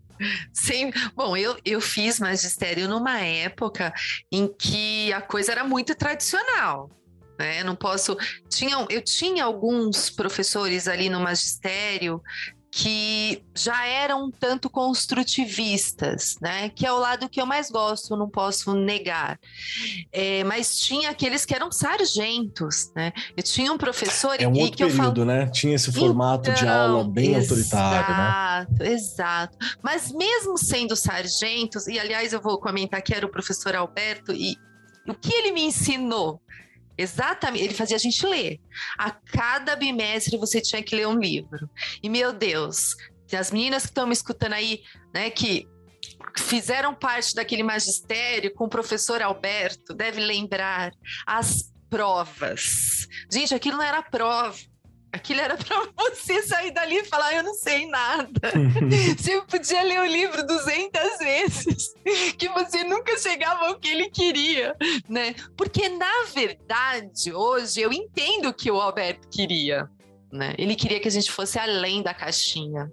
Sim, 0.53 0.91
bom, 1.15 1.37
eu, 1.37 1.57
eu 1.65 1.81
fiz 1.81 2.19
magistério 2.19 2.89
numa 2.89 3.21
época 3.21 3.93
em 4.33 4.49
que 4.49 5.13
a 5.13 5.21
coisa 5.21 5.53
era 5.53 5.63
muito 5.63 5.95
tradicional 5.95 6.91
né? 7.39 7.62
Não 7.62 7.76
posso. 7.76 8.16
Tinha, 8.49 8.86
eu 8.91 9.03
tinha 9.03 9.45
alguns 9.45 10.11
professores 10.11 10.89
ali 10.89 11.09
no 11.09 11.20
magistério 11.20 12.20
que 12.70 13.43
já 13.57 13.86
eram 13.86 14.26
um 14.26 14.30
tanto 14.30 14.68
construtivistas, 14.68 16.36
né? 16.41 16.68
Que 16.68 16.86
é 16.86 16.93
o 16.93 16.99
lado 16.99 17.28
que 17.28 17.41
eu 17.41 17.47
mais 17.47 17.70
gosto, 17.70 18.16
não 18.16 18.28
posso 18.28 18.74
negar. 18.74 19.39
É, 20.12 20.45
mas 20.45 20.78
tinha 20.78 21.11
aqueles 21.11 21.45
que 21.45 21.55
eram 21.55 21.72
sargentos, 21.72 22.93
né? 22.95 23.12
Eu 23.36 23.43
tinha 23.43 23.72
um 23.72 23.78
professor 23.78 24.36
é 24.39 24.47
um 24.47 24.53
outro 24.53 24.76
que 24.76 24.84
período, 24.84 25.01
eu 25.01 25.05
falo... 25.05 25.24
né? 25.24 25.47
Tinha 25.47 25.74
esse 25.74 25.91
formato 25.91 26.51
então, 26.51 26.62
de 26.62 26.68
aula 26.68 27.09
bem 27.09 27.34
exato, 27.34 27.55
autoritário, 27.55 28.14
né? 28.14 28.66
Exato, 28.68 28.84
exato. 28.84 29.59
Mas 29.82 30.12
mesmo 30.12 30.59
sendo 30.59 30.95
sargentos, 30.95 31.86
e 31.86 31.99
aliás 31.99 32.32
eu 32.32 32.41
vou 32.41 32.61
comentar 32.61 33.01
que 33.01 33.14
era 33.14 33.24
o 33.24 33.30
professor 33.30 33.74
Alberto 33.74 34.32
e 34.32 34.57
o 35.09 35.14
que 35.14 35.32
ele 35.32 35.53
me 35.53 35.62
ensinou 35.62 36.41
Exatamente, 36.99 37.65
ele 37.65 37.75
fazia 37.75 37.97
a 37.97 38.01
gente 38.01 38.27
ler. 38.27 38.61
A 38.99 39.13
cada 39.13 39.77
bimestre 39.77 40.37
você 40.37 40.61
tinha 40.61 40.83
que 40.83 40.97
ler 40.97 41.07
um 41.07 41.19
livro. 41.19 41.71
E 42.03 42.09
meu 42.09 42.33
Deus, 42.33 42.97
as 43.33 43.53
meninas 43.53 43.85
que 43.85 43.91
estão 43.91 44.07
me 44.07 44.13
escutando 44.13 44.55
aí, 44.55 44.83
né, 45.15 45.31
que 45.31 45.69
fizeram 46.37 46.93
parte 46.95 47.35
daquele 47.35 47.63
magistério 47.63 48.53
com 48.53 48.65
o 48.65 48.69
professor 48.69 49.23
Alberto, 49.23 49.95
deve 49.95 50.21
lembrar 50.21 50.93
as 51.25 51.73
provas. 51.89 53.07
Gente, 53.33 53.55
aquilo 53.55 53.77
não 53.77 53.85
era 53.85 54.03
prova. 54.03 54.57
Aquilo 55.13 55.41
era 55.41 55.57
para 55.57 55.89
você 55.97 56.43
sair 56.43 56.71
dali 56.71 56.99
e 56.99 57.05
falar, 57.05 57.35
eu 57.35 57.43
não 57.43 57.55
sei 57.55 57.87
nada. 57.87 58.53
você 59.17 59.41
podia 59.43 59.83
ler 59.83 60.01
o 60.01 60.07
livro 60.07 60.47
200 60.47 61.19
vezes, 61.19 61.95
que 62.37 62.49
você 62.49 62.85
nunca 62.85 63.17
chegava 63.19 63.67
ao 63.67 63.79
que 63.79 63.89
ele 63.89 64.11
queria, 64.11 64.77
né? 65.09 65.35
Porque, 65.57 65.89
na 65.89 66.25
verdade, 66.35 67.33
hoje 67.33 67.81
eu 67.81 67.93
entendo 67.93 68.49
o 68.49 68.55
que 68.55 68.71
o 68.71 68.81
Alberto 68.81 69.29
queria. 69.29 69.89
Né? 70.31 70.55
Ele 70.59 70.75
queria 70.75 71.01
que 71.01 71.09
a 71.09 71.11
gente 71.11 71.31
fosse 71.31 71.59
além 71.59 72.03
da 72.03 72.13
caixinha. 72.13 72.93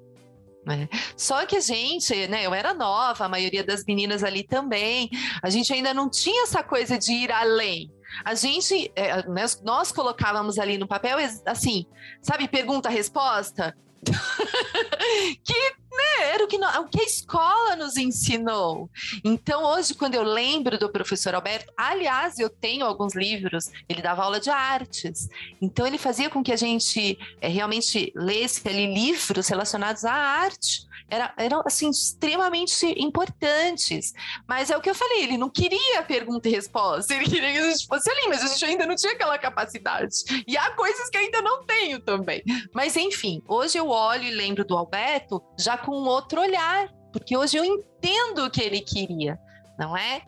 Né? 0.65 0.89
Só 1.15 1.45
que 1.45 1.57
a 1.57 1.59
gente, 1.59 2.27
né, 2.27 2.45
eu 2.45 2.53
era 2.53 2.73
nova, 2.73 3.25
a 3.25 3.29
maioria 3.29 3.63
das 3.63 3.83
meninas 3.85 4.23
ali 4.23 4.41
também, 4.41 5.09
a 5.43 5.49
gente 5.49 5.71
ainda 5.71 5.93
não 5.93 6.09
tinha 6.09 6.43
essa 6.43 6.63
coisa 6.63 6.97
de 6.97 7.11
ir 7.11 7.31
além. 7.31 7.91
A 8.23 8.35
gente, 8.35 8.91
é, 8.95 9.27
nós, 9.27 9.61
nós 9.63 9.91
colocávamos 9.91 10.57
ali 10.57 10.77
no 10.77 10.87
papel, 10.87 11.17
assim, 11.45 11.85
sabe, 12.21 12.47
pergunta-resposta? 12.47 13.75
que 15.43 15.75
né, 15.95 16.33
era 16.33 16.43
o 16.43 16.47
que, 16.47 16.57
o 16.57 16.87
que 16.87 17.01
a 17.01 17.05
escola 17.05 17.75
nos 17.75 17.97
ensinou. 17.97 18.89
Então, 19.23 19.63
hoje, 19.63 19.93
quando 19.93 20.15
eu 20.15 20.23
lembro 20.23 20.77
do 20.77 20.91
professor 20.91 21.33
Alberto, 21.33 21.71
aliás, 21.77 22.37
eu 22.37 22.49
tenho 22.49 22.85
alguns 22.85 23.15
livros, 23.15 23.71
ele 23.87 24.01
dava 24.01 24.23
aula 24.23 24.39
de 24.39 24.49
artes. 24.49 25.29
Então, 25.61 25.87
ele 25.87 25.97
fazia 25.97 26.29
com 26.29 26.43
que 26.43 26.51
a 26.51 26.57
gente 26.57 27.17
é, 27.41 27.47
realmente 27.47 28.11
lesse 28.15 28.67
ali 28.67 28.93
livros 28.93 29.47
relacionados 29.47 30.03
à 30.05 30.13
arte 30.13 30.85
era, 31.09 31.33
eram 31.37 31.61
assim 31.65 31.89
extremamente 31.89 32.85
importantes. 32.97 34.13
Mas 34.47 34.69
é 34.69 34.77
o 34.77 34.81
que 34.81 34.89
eu 34.89 34.95
falei, 34.95 35.23
ele 35.23 35.37
não 35.37 35.49
queria 35.49 36.03
pergunta 36.03 36.47
e 36.47 36.51
resposta, 36.51 37.13
ele 37.13 37.25
queria 37.25 37.51
que 37.51 37.59
a 37.59 37.71
gente 37.71 37.87
fosse 37.87 38.09
ali, 38.09 38.27
mas 38.27 38.43
a 38.43 38.47
gente 38.47 38.65
ainda 38.65 38.85
não 38.85 38.95
tinha 38.95 39.13
aquela 39.13 39.37
capacidade. 39.37 40.15
E 40.47 40.57
há 40.57 40.71
coisas 40.71 41.09
que 41.09 41.17
ainda 41.17 41.41
não 41.41 41.63
tenho 41.63 41.99
também. 41.99 42.43
Mas 42.73 42.95
enfim, 42.95 43.41
hoje 43.47 43.77
eu 43.77 43.87
olho 43.95 44.23
e 44.23 44.31
lembro 44.31 44.65
do 44.65 44.77
Alberto 44.77 45.41
já 45.59 45.77
com 45.77 45.91
outro 45.91 46.41
olhar, 46.41 46.89
porque 47.11 47.35
hoje 47.37 47.57
eu 47.57 47.65
entendo 47.65 48.45
o 48.45 48.51
que 48.51 48.61
ele 48.61 48.81
queria 48.81 49.39
não 49.77 49.95
é? 49.95 50.21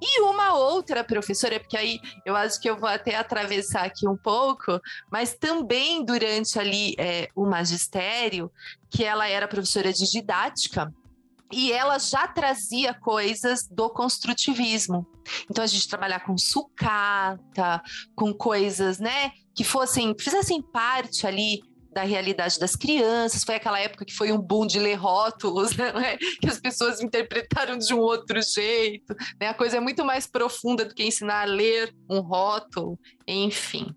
E 0.00 0.20
uma 0.22 0.54
outra 0.54 1.04
professora, 1.04 1.60
porque 1.60 1.76
aí 1.76 2.00
eu 2.24 2.34
acho 2.34 2.60
que 2.60 2.68
eu 2.68 2.76
vou 2.76 2.88
até 2.88 3.16
atravessar 3.16 3.84
aqui 3.84 4.08
um 4.08 4.16
pouco, 4.16 4.80
mas 5.10 5.34
também 5.34 6.04
durante 6.04 6.58
ali 6.58 6.94
é, 6.98 7.28
o 7.34 7.44
magistério, 7.44 8.50
que 8.90 9.04
ela 9.04 9.28
era 9.28 9.48
professora 9.48 9.92
de 9.92 10.10
didática, 10.10 10.92
e 11.52 11.70
ela 11.70 11.98
já 11.98 12.26
trazia 12.26 12.94
coisas 12.94 13.68
do 13.68 13.88
construtivismo. 13.90 15.06
Então 15.48 15.62
a 15.62 15.66
gente 15.66 15.88
trabalhar 15.88 16.20
com 16.20 16.36
sucata, 16.36 17.82
com 18.14 18.32
coisas, 18.32 18.98
né, 18.98 19.32
que 19.54 19.62
fossem, 19.62 20.14
fizessem 20.18 20.60
parte 20.60 21.26
ali 21.26 21.62
da 21.94 22.02
realidade 22.02 22.58
das 22.58 22.76
crianças. 22.76 23.44
Foi 23.44 23.54
aquela 23.54 23.78
época 23.78 24.04
que 24.04 24.12
foi 24.12 24.32
um 24.32 24.38
boom 24.38 24.66
de 24.66 24.78
ler 24.78 24.94
rótulos, 24.94 25.74
né? 25.78 26.18
que 26.40 26.48
as 26.48 26.58
pessoas 26.58 27.00
interpretaram 27.00 27.78
de 27.78 27.94
um 27.94 28.00
outro 28.00 28.42
jeito. 28.42 29.14
Né? 29.40 29.46
A 29.46 29.54
coisa 29.54 29.76
é 29.76 29.80
muito 29.80 30.04
mais 30.04 30.26
profunda 30.26 30.84
do 30.84 30.94
que 30.94 31.04
ensinar 31.04 31.42
a 31.42 31.44
ler 31.44 31.94
um 32.10 32.20
rótulo, 32.20 32.98
enfim. 33.26 33.94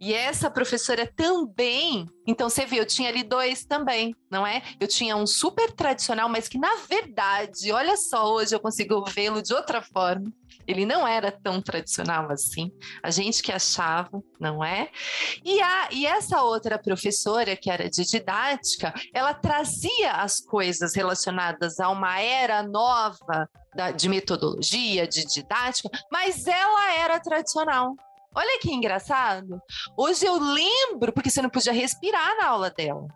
E 0.00 0.14
essa 0.14 0.50
professora 0.50 1.06
também, 1.06 2.06
então 2.26 2.48
você 2.48 2.64
viu, 2.64 2.78
eu 2.78 2.86
tinha 2.86 3.08
ali 3.08 3.22
dois 3.22 3.64
também, 3.64 4.14
não 4.30 4.46
é? 4.46 4.62
Eu 4.80 4.88
tinha 4.88 5.16
um 5.16 5.26
super 5.26 5.72
tradicional, 5.72 6.28
mas 6.28 6.48
que 6.48 6.58
na 6.58 6.74
verdade, 6.88 7.72
olha 7.72 7.96
só, 7.96 8.32
hoje 8.32 8.54
eu 8.54 8.60
consigo 8.60 9.04
vê-lo 9.04 9.42
de 9.42 9.52
outra 9.54 9.82
forma. 9.82 10.32
Ele 10.66 10.86
não 10.86 11.06
era 11.06 11.32
tão 11.32 11.60
tradicional 11.60 12.30
assim. 12.30 12.70
A 13.02 13.10
gente 13.10 13.42
que 13.42 13.50
achava, 13.50 14.22
não 14.38 14.62
é? 14.62 14.88
E, 15.44 15.60
a, 15.60 15.88
e 15.90 16.06
essa 16.06 16.42
outra 16.42 16.78
professora, 16.78 17.56
que 17.56 17.70
era 17.70 17.88
de 17.90 18.04
didática, 18.04 18.94
ela 19.12 19.34
trazia 19.34 20.12
as 20.12 20.40
coisas 20.40 20.94
relacionadas 20.94 21.80
a 21.80 21.88
uma 21.88 22.20
era 22.20 22.62
nova 22.62 23.48
da, 23.74 23.90
de 23.90 24.08
metodologia, 24.08 25.06
de 25.06 25.24
didática, 25.24 25.88
mas 26.10 26.46
ela 26.46 26.94
era 26.94 27.18
tradicional. 27.18 27.94
Olha 28.34 28.58
que 28.60 28.72
engraçado. 28.72 29.60
Hoje 29.96 30.24
eu 30.24 30.38
lembro, 30.38 31.12
porque 31.12 31.30
você 31.30 31.42
não 31.42 31.50
podia 31.50 31.72
respirar 31.72 32.36
na 32.38 32.48
aula 32.48 32.70
dela. 32.70 33.06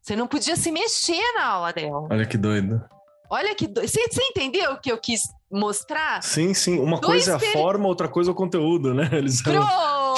Você 0.00 0.14
não 0.14 0.26
podia 0.26 0.56
se 0.56 0.70
mexer 0.70 1.22
na 1.34 1.46
aula 1.46 1.72
dela. 1.72 2.06
Olha 2.10 2.26
que 2.26 2.36
doido. 2.36 2.82
Olha 3.30 3.54
que 3.54 3.66
doido. 3.66 3.88
Você, 3.88 4.06
você 4.08 4.22
entendeu 4.22 4.72
o 4.72 4.80
que 4.80 4.92
eu 4.92 4.98
quis 4.98 5.22
mostrar. 5.50 6.22
Sim, 6.22 6.54
sim. 6.54 6.78
Uma 6.78 7.00
Dois 7.00 7.26
coisa 7.26 7.44
é 7.44 7.50
a 7.50 7.52
forma, 7.52 7.86
outra 7.88 8.08
coisa 8.08 8.30
é 8.30 8.32
o 8.32 8.34
conteúdo, 8.34 8.92
né? 8.94 9.08
Eles 9.12 9.44
eram... 9.46 9.62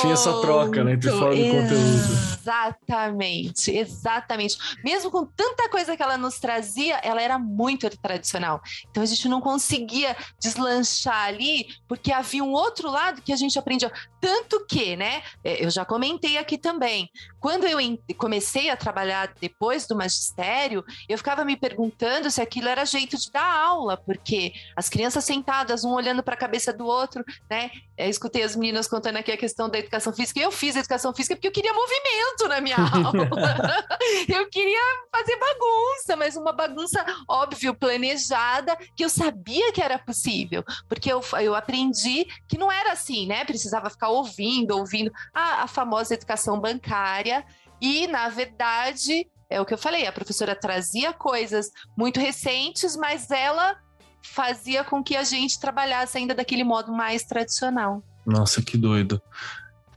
tinha 0.01 0.13
essa 0.15 0.41
troca, 0.41 0.85
né? 0.85 0.93
Entre 0.93 1.11
forma 1.11 1.35
e 1.35 1.51
conteúdo. 1.51 2.29
Exatamente, 2.49 3.71
exatamente. 3.71 4.57
Mesmo 4.83 5.11
com 5.11 5.27
tanta 5.27 5.69
coisa 5.69 5.97
que 5.97 6.03
ela 6.03 6.17
nos 6.17 6.39
trazia, 6.39 6.97
ela 7.03 7.21
era 7.21 7.39
muito 7.39 7.89
tradicional. 7.99 8.63
Então 8.91 9.03
a 9.03 9.07
gente 9.07 9.29
não 9.29 9.41
conseguia 9.41 10.17
deslanchar 10.41 11.27
ali, 11.27 11.67
porque 11.87 12.13
havia 12.13 12.43
um 12.43 12.53
outro 12.53 12.91
lado 12.91 13.21
que 13.21 13.33
a 13.33 13.37
gente 13.37 13.59
aprendia. 13.59 13.93
Tanto 14.21 14.65
que, 14.67 14.97
né? 14.97 15.23
É, 15.45 15.65
eu 15.65 15.71
já 15.71 15.85
comentei 15.85 16.39
aqui 16.39 16.59
também. 16.59 17.11
Quando 17.41 17.67
eu 17.67 17.79
comecei 18.17 18.69
a 18.69 18.77
trabalhar 18.77 19.33
depois 19.41 19.87
do 19.87 19.97
magistério, 19.97 20.85
eu 21.09 21.17
ficava 21.17 21.45
me 21.45 21.57
perguntando 21.57 22.31
se 22.31 22.41
aquilo 22.41 22.69
era 22.69 22.85
jeito 22.85 23.17
de 23.17 23.31
dar 23.31 23.45
aula, 23.45 23.97
porque 23.97 24.53
as 24.75 24.89
crianças 24.89 25.25
sentadas, 25.25 25.85
um 25.85 25.93
olhando 25.93 26.23
para 26.23 26.35
a 26.35 26.39
cabeça 26.39 26.73
do 26.73 26.85
outro, 26.87 27.25
né? 27.49 27.71
Eu 27.97 28.09
escutei 28.09 28.43
as 28.43 28.57
meninas 28.57 28.89
contando 28.89 29.17
aqui 29.17 29.31
a 29.31 29.37
questão 29.37 29.69
da 29.69 29.79
educação 29.79 30.13
física. 30.13 30.41
Eu 30.41 30.51
fiz 30.51 30.77
educação 30.77 31.15
física 31.15 31.37
porque 31.37 31.49
eu 31.49 31.53
queria 31.53 31.73
movimento 31.73 32.49
na 32.49 32.61
minha 32.61 32.77
aula. 32.79 33.29
eu 34.29 34.49
queria 34.49 34.81
fazer 35.13 35.37
bagunça, 35.37 36.17
mas 36.17 36.37
uma 36.37 36.53
bagunça, 36.53 37.05
óbvio, 37.29 37.75
planejada, 37.75 38.77
que 38.97 39.05
eu 39.05 39.09
sabia 39.09 39.73
que 39.73 39.83
era 39.83 39.99
possível, 39.99 40.65
porque 40.89 41.13
eu, 41.13 41.23
eu 41.41 41.55
aprendi 41.55 42.27
que 42.49 42.59
não 42.59 42.71
era 42.71 42.93
assim, 42.93 43.27
né? 43.27 43.45
Precisava 43.45 43.91
ficar 43.91 44.08
ouvindo, 44.09 44.77
ouvindo 44.77 45.13
a, 45.33 45.63
a 45.65 45.67
famosa 45.67 46.15
educação 46.15 46.61
bancária. 46.61 47.45
E, 47.81 48.07
na 48.07 48.29
verdade, 48.29 49.27
é 49.49 49.61
o 49.61 49.65
que 49.65 49.73
eu 49.73 49.79
falei, 49.79 50.07
a 50.07 50.13
professora 50.13 50.55
trazia 50.55 51.13
coisas 51.13 51.71
muito 51.97 52.21
recentes, 52.21 52.97
mas 52.97 53.31
ela 53.31 53.77
fazia 54.23 54.85
com 54.85 55.03
que 55.03 55.17
a 55.17 55.25
gente 55.25 55.59
trabalhasse 55.59 56.19
ainda 56.19 56.35
daquele 56.35 56.65
modo 56.65 56.93
mais 56.93 57.25
tradicional. 57.25 58.03
Nossa, 58.27 58.61
que 58.61 58.77
doido. 58.77 59.23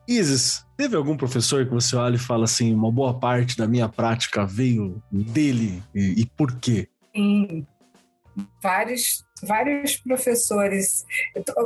Isis, 0.08 0.66
teve 0.78 0.96
algum 0.96 1.16
professor 1.18 1.66
que 1.66 1.72
você 1.72 1.96
olha 1.96 2.16
e 2.16 2.20
fala 2.20 2.46
assim, 2.46 2.74
uma 2.74 2.92
boa 2.92 3.20
parte 3.20 3.58
da 3.58 3.68
minha 3.68 3.88
prática 3.88 4.46
veio 4.46 5.02
dele 5.12 5.84
e, 5.94 6.22
e 6.22 6.26
por 6.26 6.60
quê? 6.60 6.88
Sim, 7.16 7.66
vários, 8.62 9.26
vários 9.44 9.98
professores. 9.98 11.06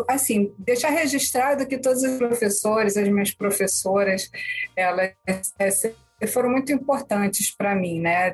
Assim, 0.08 0.54
deixar 0.58 0.90
registrado 0.90 1.68
que 1.68 1.78
todos 1.78 2.04
os 2.04 2.18
professores, 2.18 2.98
as 2.98 3.08
minhas 3.08 3.32
professoras, 3.32 4.30
elas 4.76 5.82
foram 6.32 6.50
muito 6.50 6.72
importantes 6.72 7.54
para 7.56 7.76
mim, 7.76 8.00
né? 8.00 8.34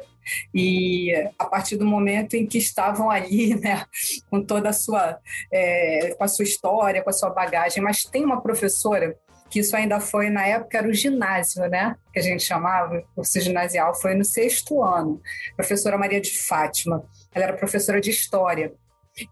E 0.54 1.12
a 1.38 1.46
partir 1.46 1.78
do 1.78 1.86
momento 1.86 2.36
em 2.36 2.46
que 2.46 2.58
estavam 2.58 3.10
ali, 3.10 3.56
né, 3.60 3.86
com 4.30 4.44
toda 4.44 4.70
a 4.70 4.74
sua, 4.74 5.20
é, 5.52 6.14
com 6.18 6.24
a 6.24 6.28
sua 6.28 6.44
história, 6.44 7.02
com 7.02 7.10
a 7.10 7.14
sua 7.14 7.30
bagagem, 7.30 7.82
mas 7.82 8.04
tem 8.04 8.24
uma 8.24 8.42
professora 8.42 9.18
que 9.50 9.60
isso 9.60 9.76
ainda 9.76 10.00
foi 10.00 10.30
na 10.30 10.48
época 10.48 10.78
era 10.78 10.88
o 10.88 10.94
ginásio, 10.94 11.68
né? 11.68 11.98
Que 12.14 12.20
a 12.20 12.24
gente 12.24 12.42
chamava, 12.42 13.04
curso 13.14 13.40
ginasial, 13.42 13.94
foi 13.94 14.16
no 14.16 14.24
sexto 14.24 14.82
ano. 14.82 15.22
Professora 15.58 15.98
Maria 15.98 16.22
de 16.22 16.40
Fátima, 16.40 17.04
ela 17.34 17.46
era 17.46 17.58
professora 17.58 18.02
de 18.02 18.10
história. 18.10 18.74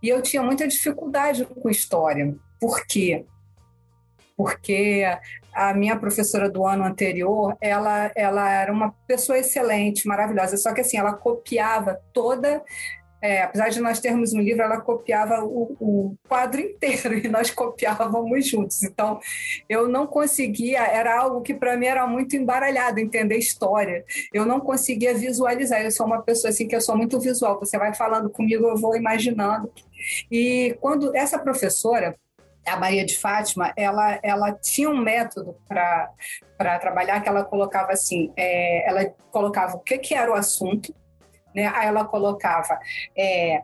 E 0.01 0.09
eu 0.09 0.21
tinha 0.21 0.43
muita 0.43 0.67
dificuldade 0.67 1.45
com 1.45 1.69
história. 1.69 2.35
Por 2.59 2.85
quê? 2.85 3.25
Porque 4.35 5.05
a 5.53 5.73
minha 5.73 5.97
professora 5.97 6.49
do 6.49 6.65
ano 6.65 6.83
anterior, 6.83 7.57
ela, 7.59 8.11
ela 8.15 8.49
era 8.49 8.71
uma 8.71 8.91
pessoa 9.07 9.37
excelente, 9.37 10.07
maravilhosa, 10.07 10.57
só 10.57 10.73
que 10.73 10.81
assim, 10.81 10.97
ela 10.97 11.13
copiava 11.13 11.99
toda 12.13 12.63
é, 13.21 13.43
apesar 13.43 13.69
de 13.69 13.79
nós 13.81 13.99
termos 13.99 14.33
um 14.33 14.39
livro, 14.39 14.63
ela 14.63 14.79
copiava 14.79 15.43
o, 15.43 15.75
o, 15.79 16.15
quadro 16.27 16.61
inteiro 16.61 17.17
e 17.19 17.27
nós 17.27 17.51
copiávamos 17.51 18.47
juntos. 18.47 18.83
Então, 18.83 19.19
eu 19.67 19.87
não 19.87 20.07
conseguia, 20.07 20.81
era 20.83 21.19
algo 21.19 21.41
que 21.41 21.53
para 21.53 21.75
mim 21.75 21.87
era 21.87 22.07
muito 22.07 22.35
embaralhado, 22.35 22.99
entender 22.99 23.37
história. 23.37 24.05
Eu 24.33 24.45
não 24.45 24.59
conseguia 24.59 25.13
visualizar. 25.13 25.81
Eu 25.81 25.91
sou 25.91 26.05
uma 26.05 26.21
pessoa 26.21 26.49
assim 26.49 26.67
que 26.67 26.75
eu 26.75 26.81
sou 26.81 26.95
muito 26.95 27.19
visual. 27.19 27.59
Você 27.59 27.77
vai 27.77 27.93
falando 27.93 28.29
comigo, 28.29 28.65
eu 28.67 28.77
vou 28.77 28.95
imaginando. 28.95 29.71
E 30.31 30.77
quando 30.79 31.15
essa 31.15 31.37
professora, 31.37 32.15
a 32.65 32.77
Maria 32.77 33.05
de 33.05 33.17
Fátima, 33.17 33.73
ela, 33.75 34.19
ela 34.23 34.51
tinha 34.53 34.89
um 34.89 34.97
método 34.97 35.55
para 35.67 36.79
trabalhar 36.79 37.21
que 37.21 37.27
ela 37.27 37.43
colocava 37.43 37.91
assim, 37.91 38.31
é, 38.37 38.87
ela 38.89 39.05
colocava 39.31 39.75
o 39.75 39.79
que, 39.79 39.97
que 39.97 40.13
era 40.13 40.31
o 40.31 40.35
assunto, 40.35 40.93
né? 41.55 41.67
aí 41.73 41.87
ela 41.87 42.05
colocava 42.05 42.79
é, 43.17 43.61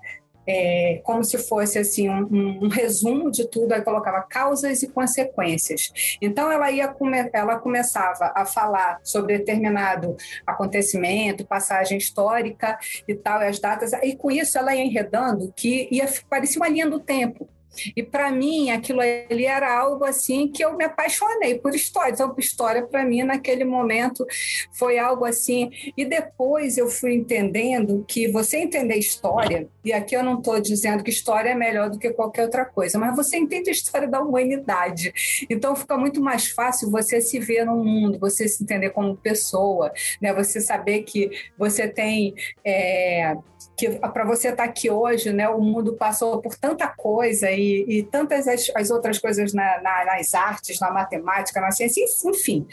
é, 0.48 1.02
como 1.04 1.24
se 1.24 1.38
fosse 1.38 1.80
assim 1.80 2.10
um, 2.10 2.66
um, 2.66 2.68
resumo 2.68 3.32
de 3.32 3.48
tudo, 3.50 3.74
aí 3.74 3.82
colocava 3.82 4.22
causas 4.22 4.84
e 4.84 4.90
consequências. 4.90 6.18
Então 6.22 6.52
ela 6.52 6.72
ia 6.72 6.88
come, 6.88 7.30
ela 7.34 7.58
começava 7.58 8.32
a 8.36 8.46
falar 8.46 9.00
sobre 9.04 9.38
determinado 9.38 10.16
acontecimento, 10.46 11.46
passagem 11.46 11.98
histórica 11.98 12.78
e 13.08 13.16
tal, 13.16 13.42
e 13.42 13.48
as 13.48 13.60
datas, 13.60 13.94
e 13.94 14.16
com 14.16 14.30
isso 14.30 14.58
ela 14.58 14.76
ia 14.76 14.84
enredando 14.84 15.52
que 15.56 15.88
ia 15.92 16.06
parecia 16.30 16.62
uma 16.62 16.70
linha 16.70 16.90
do 16.90 17.00
tempo. 17.00 17.50
E 17.96 18.04
para 18.04 18.32
mim, 18.32 18.72
aquilo 18.72 19.02
ali 19.02 19.46
era 19.46 19.78
algo 19.78 20.06
assim 20.06 20.48
que 20.48 20.64
eu 20.64 20.76
me 20.76 20.86
apaixonei 20.86 21.60
por 21.60 21.74
história. 21.74 22.12
Então, 22.14 22.34
história 22.38 22.86
para 22.86 23.04
mim 23.04 23.24
naquele 23.24 23.64
momento 23.64 24.26
foi 24.72 24.98
algo 24.98 25.26
assim. 25.26 25.70
E 25.98 26.06
depois 26.06 26.78
eu 26.78 26.88
fui 26.88 27.14
entendendo 27.14 28.06
que 28.08 28.28
você 28.28 28.58
entender 28.58 28.96
história, 28.96 29.68
e 29.84 29.92
aqui 29.94 30.16
eu 30.16 30.24
não 30.24 30.40
estou 30.40 30.60
dizendo 30.60 31.04
que 31.04 31.10
história 31.10 31.50
é 31.50 31.56
melhor 31.56 31.90
do 31.90 32.00
que 32.00 32.10
qualquer 32.12 32.44
outra 32.44 32.66
coisa, 32.66 32.98
mas 32.98 33.16
você 33.16 33.38
entende 33.38 33.70
a 33.70 33.74
história 33.74 34.08
da 34.08 34.22
humanidade. 34.22 35.14
Então 35.50 35.76
fica 35.76 35.98
muito 35.98 36.22
mais 36.22 36.48
fácil 36.48 36.90
você 36.90 37.22
se 37.22 37.40
ver 37.40 37.66
no 37.66 37.84
mundo, 37.84 38.20
você 38.20 38.48
se 38.48 38.64
entender 38.64 38.92
como 38.92 39.16
pessoa, 39.18 39.92
né? 40.22 40.34
Você 40.34 40.62
saber 40.62 41.04
que 41.04 41.30
você 41.58 41.88
tem 41.88 42.34
é, 42.64 43.36
que 43.78 43.90
para 43.90 44.24
você 44.24 44.50
estar 44.50 44.64
tá 44.64 44.70
aqui 44.70 44.90
hoje, 44.90 45.34
né, 45.34 45.50
o 45.50 45.60
mundo 45.60 45.94
passou 45.94 46.42
por 46.42 46.56
tanta 46.56 46.88
coisa 46.88 47.52
e, 47.52 47.65
e 47.88 48.04
tantas 48.04 48.48
as, 48.48 48.72
as, 48.76 48.90
outras 48.90 49.18
coisas 49.20 49.54
na, 49.54 49.82
na, 49.82 50.06
nas 50.06 50.34
artes, 50.34 50.80
na 50.80 50.92
matemática, 50.92 51.62
na 51.62 51.72
ciência, 51.72 52.04
enfim. 52.26 52.68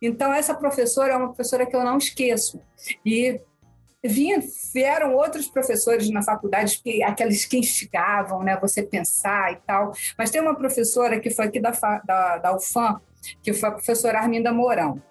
Então, 0.00 0.32
essa 0.32 0.54
professora 0.54 1.12
é 1.12 1.16
uma 1.16 1.28
professora 1.28 1.66
que 1.66 1.74
eu 1.74 1.84
não 1.84 1.98
esqueço. 1.98 2.60
E 3.04 3.40
vieram 4.04 5.14
outros 5.14 5.48
professores 5.48 6.08
na 6.10 6.22
faculdade, 6.22 6.80
que, 6.82 7.02
aqueles 7.02 7.44
que 7.44 7.58
instigavam 7.58 8.42
né, 8.42 8.56
você 8.60 8.82
pensar 8.82 9.52
e 9.52 9.56
tal. 9.66 9.92
Mas 10.16 10.30
tem 10.30 10.40
uma 10.40 10.54
professora 10.54 11.18
que 11.20 11.30
foi 11.30 11.46
aqui 11.46 11.60
da, 11.60 11.70
da, 12.04 12.38
da 12.38 12.56
UFAM, 12.56 13.00
que 13.42 13.52
foi 13.52 13.68
a 13.68 13.72
professora 13.72 14.18
Arminda 14.18 14.52
Mourão 14.52 15.02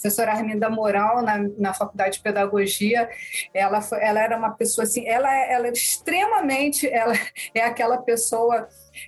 professora 0.00 0.32
Arminda 0.32 0.70
Moral, 0.70 1.22
na, 1.22 1.38
na 1.58 1.74
faculdade 1.74 2.16
de 2.16 2.22
pedagogia, 2.22 3.08
ela, 3.52 3.82
foi, 3.82 4.02
ela 4.02 4.20
era 4.20 4.36
uma 4.36 4.50
pessoa 4.50 4.84
assim, 4.84 5.06
ela, 5.06 5.30
ela 5.46 5.66
é 5.66 5.72
extremamente, 5.72 6.88
ela 6.88 7.12
é 7.54 7.60
aquela 7.60 7.98
pessoa 7.98 8.66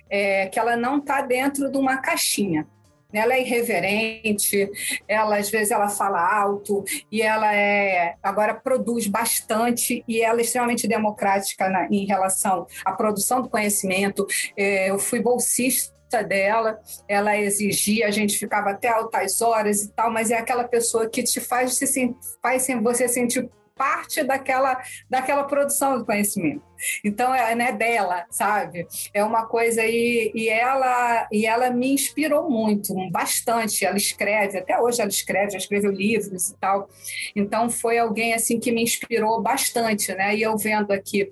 é, 0.09 0.45
que 0.47 0.59
ela 0.59 0.77
não 0.77 0.99
está 0.99 1.21
dentro 1.21 1.69
de 1.71 1.77
uma 1.77 1.97
caixinha. 1.97 2.67
Ela 3.11 3.35
é 3.35 3.41
irreverente, 3.41 4.67
ela 5.07 5.37
às 5.37 5.47
vezes 5.47 5.69
ela 5.69 5.87
fala 5.87 6.19
alto 6.19 6.83
e 7.11 7.21
ela 7.21 7.53
é 7.53 8.15
agora 8.23 8.55
produz 8.55 9.05
bastante 9.05 10.03
e 10.07 10.19
ela 10.19 10.39
é 10.39 10.41
extremamente 10.41 10.87
democrática 10.87 11.69
na, 11.69 11.85
em 11.91 12.07
relação 12.07 12.65
à 12.83 12.91
produção 12.91 13.43
do 13.43 13.49
conhecimento. 13.49 14.25
É, 14.57 14.89
eu 14.89 14.97
fui 14.97 15.21
bolsista 15.21 15.93
dela, 16.21 16.79
ela 17.07 17.37
exigia, 17.37 18.07
a 18.07 18.11
gente 18.11 18.37
ficava 18.37 18.71
até 18.71 18.89
altas 18.89 19.41
horas 19.41 19.81
e 19.81 19.91
tal, 19.93 20.11
mas 20.11 20.29
é 20.29 20.37
aquela 20.37 20.65
pessoa 20.65 21.09
que 21.09 21.23
te 21.23 21.39
faz, 21.39 21.75
se, 21.77 22.15
faz 22.41 22.67
você 22.83 23.07
sentir 23.07 23.49
parte 23.75 24.23
daquela, 24.23 24.81
daquela 25.09 25.43
produção 25.43 25.97
do 25.97 26.05
conhecimento. 26.05 26.61
Então 27.03 27.33
é 27.33 27.55
né, 27.55 27.71
dela, 27.71 28.25
sabe? 28.29 28.85
É 29.13 29.23
uma 29.23 29.45
coisa 29.45 29.85
e, 29.85 30.31
e 30.35 30.49
ela 30.49 31.27
e 31.31 31.45
ela 31.45 31.69
me 31.69 31.93
inspirou 31.93 32.49
muito, 32.49 32.93
bastante. 33.09 33.85
Ela 33.85 33.97
escreve, 33.97 34.57
até 34.57 34.79
hoje 34.79 35.01
ela 35.01 35.09
escreve, 35.09 35.51
já 35.51 35.57
escreveu 35.57 35.91
livros 35.91 36.49
e 36.49 36.57
tal. 36.57 36.89
Então 37.35 37.69
foi 37.69 37.97
alguém 37.97 38.33
assim 38.33 38.59
que 38.59 38.71
me 38.71 38.83
inspirou 38.83 39.41
bastante, 39.41 40.13
né? 40.13 40.35
E 40.35 40.41
eu 40.41 40.57
vendo 40.57 40.91
aqui, 40.91 41.31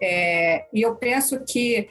é, 0.00 0.66
e 0.72 0.82
eu 0.82 0.94
penso 0.94 1.44
que 1.44 1.88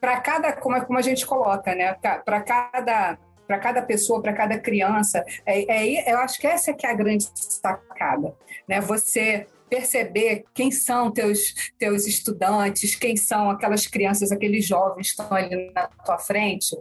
para 0.00 0.20
cada, 0.20 0.52
como, 0.52 0.76
é, 0.76 0.84
como 0.84 0.98
a 0.98 1.02
gente 1.02 1.26
coloca, 1.26 1.74
né? 1.74 1.94
Para 2.24 2.40
cada 2.40 3.18
para 3.46 3.58
cada 3.58 3.80
pessoa, 3.80 4.20
para 4.20 4.34
cada 4.34 4.58
criança, 4.58 5.24
é, 5.46 5.62
é, 5.72 6.12
eu 6.12 6.18
acho 6.18 6.38
que 6.38 6.46
essa 6.46 6.74
que 6.74 6.86
é 6.86 6.90
a 6.90 6.94
grande 6.94 7.26
sacada, 7.34 8.34
né? 8.68 8.78
Você 8.78 9.46
perceber 9.68 10.44
quem 10.54 10.70
são 10.70 11.10
teus, 11.10 11.54
teus 11.78 12.06
estudantes, 12.06 12.94
quem 12.94 13.16
são 13.16 13.50
aquelas 13.50 13.86
crianças, 13.86 14.32
aqueles 14.32 14.66
jovens 14.66 15.12
que 15.12 15.22
estão 15.22 15.36
ali 15.36 15.70
na 15.72 15.86
tua 15.86 16.18
frente, 16.18 16.76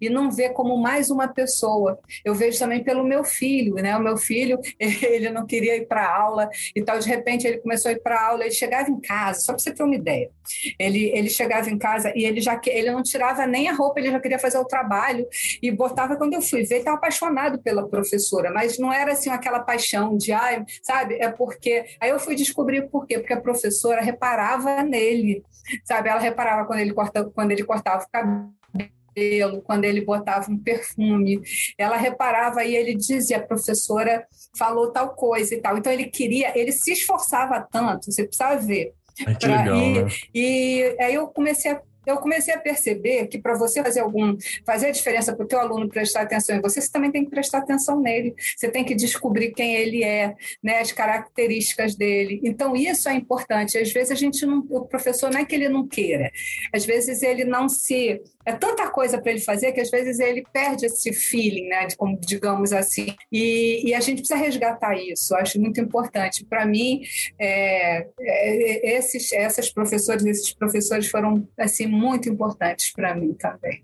e 0.00 0.08
não 0.08 0.30
ver 0.30 0.50
como 0.50 0.76
mais 0.76 1.10
uma 1.10 1.28
pessoa. 1.28 1.98
Eu 2.24 2.34
vejo 2.34 2.58
também 2.58 2.82
pelo 2.82 3.04
meu 3.04 3.24
filho, 3.24 3.74
né? 3.74 3.96
O 3.96 4.02
meu 4.02 4.16
filho, 4.16 4.58
ele 4.78 5.30
não 5.30 5.46
queria 5.46 5.76
ir 5.76 5.86
para 5.86 6.08
aula 6.08 6.48
e 6.74 6.82
tal, 6.82 6.98
de 6.98 7.08
repente 7.08 7.46
ele 7.46 7.58
começou 7.58 7.90
a 7.90 7.92
ir 7.92 8.00
para 8.00 8.20
aula, 8.20 8.44
ele 8.44 8.54
chegava 8.54 8.90
em 8.90 9.00
casa, 9.00 9.40
só 9.40 9.52
para 9.52 9.62
você 9.62 9.72
ter 9.72 9.82
uma 9.82 9.94
ideia. 9.94 10.30
Ele, 10.78 11.10
ele 11.14 11.28
chegava 11.28 11.70
em 11.70 11.78
casa 11.78 12.12
e 12.16 12.24
ele 12.24 12.40
já 12.40 12.60
ele 12.66 12.90
não 12.90 13.02
tirava 13.02 13.46
nem 13.46 13.68
a 13.68 13.72
roupa, 13.72 14.00
ele 14.00 14.10
já 14.10 14.20
queria 14.20 14.38
fazer 14.38 14.58
o 14.58 14.64
trabalho 14.64 15.26
e 15.62 15.70
botava 15.70 16.16
quando 16.16 16.34
eu 16.34 16.42
fui 16.42 16.62
ver, 16.62 16.76
ele 16.76 16.78
estava 16.80 16.96
apaixonado 16.96 17.60
pela 17.62 17.88
professora, 17.88 18.50
mas 18.52 18.78
não 18.78 18.92
era 18.92 19.12
assim 19.12 19.30
aquela 19.30 19.60
paixão 19.60 20.16
de, 20.16 20.32
ai, 20.32 20.64
sabe? 20.82 21.14
É 21.14 21.28
porque 21.28 21.84
aí 22.00 22.10
eu 22.10 22.18
fui 22.18 22.29
fui 22.30 22.36
descobrir 22.36 22.88
por 22.88 23.06
quê, 23.06 23.18
porque 23.18 23.32
a 23.32 23.40
professora 23.40 24.00
reparava 24.00 24.84
nele, 24.84 25.42
sabe? 25.84 26.08
Ela 26.08 26.20
reparava 26.20 26.64
quando 26.64 26.78
ele, 26.78 26.92
corta, 26.92 27.24
quando 27.24 27.50
ele 27.50 27.64
cortava 27.64 28.04
o 28.04 28.08
cabelo, 28.08 29.62
quando 29.62 29.84
ele 29.84 30.04
botava 30.04 30.48
um 30.48 30.56
perfume, 30.56 31.40
ela 31.76 31.96
reparava 31.96 32.64
e 32.64 32.76
ele 32.76 32.94
dizia, 32.94 33.38
a 33.38 33.42
professora 33.42 34.24
falou 34.56 34.92
tal 34.92 35.10
coisa 35.16 35.54
e 35.54 35.60
tal. 35.60 35.76
Então 35.76 35.92
ele 35.92 36.04
queria, 36.04 36.56
ele 36.56 36.70
se 36.70 36.92
esforçava 36.92 37.66
tanto, 37.70 38.12
você 38.12 38.24
precisa 38.24 38.54
ver. 38.56 38.92
É 39.26 39.34
que 39.34 39.46
legal, 39.46 39.76
e, 39.76 40.02
né? 40.02 40.08
e 40.32 40.96
aí 41.00 41.14
eu 41.14 41.26
comecei 41.26 41.72
a 41.72 41.82
eu 42.06 42.16
comecei 42.18 42.54
a 42.54 42.58
perceber 42.58 43.26
que 43.26 43.38
para 43.38 43.56
você 43.56 43.82
fazer 43.82 44.00
algum 44.00 44.36
fazer 44.64 44.86
a 44.86 44.90
diferença 44.90 45.34
para 45.34 45.44
o 45.44 45.48
teu 45.48 45.60
aluno 45.60 45.88
prestar 45.88 46.22
atenção 46.22 46.56
em 46.56 46.60
você, 46.60 46.80
você 46.80 46.90
também 46.90 47.10
tem 47.10 47.24
que 47.24 47.30
prestar 47.30 47.58
atenção 47.58 48.00
nele. 48.00 48.34
Você 48.56 48.70
tem 48.70 48.84
que 48.84 48.94
descobrir 48.94 49.52
quem 49.52 49.74
ele 49.74 50.02
é, 50.02 50.34
né, 50.62 50.80
as 50.80 50.92
características 50.92 51.94
dele. 51.94 52.40
Então 52.42 52.74
isso 52.74 53.08
é 53.08 53.14
importante. 53.14 53.78
Às 53.78 53.92
vezes 53.92 54.10
a 54.10 54.14
gente 54.14 54.44
não, 54.46 54.66
o 54.70 54.86
professor 54.86 55.30
não 55.30 55.40
é 55.40 55.44
que 55.44 55.54
ele 55.54 55.68
não 55.68 55.86
queira. 55.86 56.30
Às 56.72 56.84
vezes 56.84 57.22
ele 57.22 57.44
não 57.44 57.68
se 57.68 58.20
é 58.50 58.56
tanta 58.56 58.88
coisa 58.90 59.20
para 59.20 59.32
ele 59.32 59.40
fazer 59.40 59.72
que 59.72 59.80
às 59.80 59.90
vezes 59.90 60.18
ele 60.18 60.44
perde 60.52 60.86
esse 60.86 61.12
feeling, 61.12 61.68
né, 61.68 61.86
de, 61.86 61.96
como 61.96 62.18
digamos 62.20 62.72
assim. 62.72 63.14
E, 63.30 63.88
e, 63.88 63.94
a 63.94 64.00
gente 64.00 64.18
precisa 64.18 64.38
resgatar 64.38 64.94
isso. 64.96 65.34
Acho 65.34 65.60
muito 65.60 65.80
importante. 65.80 66.44
Para 66.44 66.66
mim, 66.66 67.02
é, 67.38 68.06
é, 68.20 68.96
esses, 68.96 69.32
essas 69.32 69.70
professores, 69.70 70.24
esses 70.24 70.52
professores 70.52 71.08
foram 71.08 71.48
assim 71.58 71.86
muito 71.86 72.28
importantes 72.28 72.92
para 72.92 73.14
mim 73.14 73.34
também. 73.34 73.82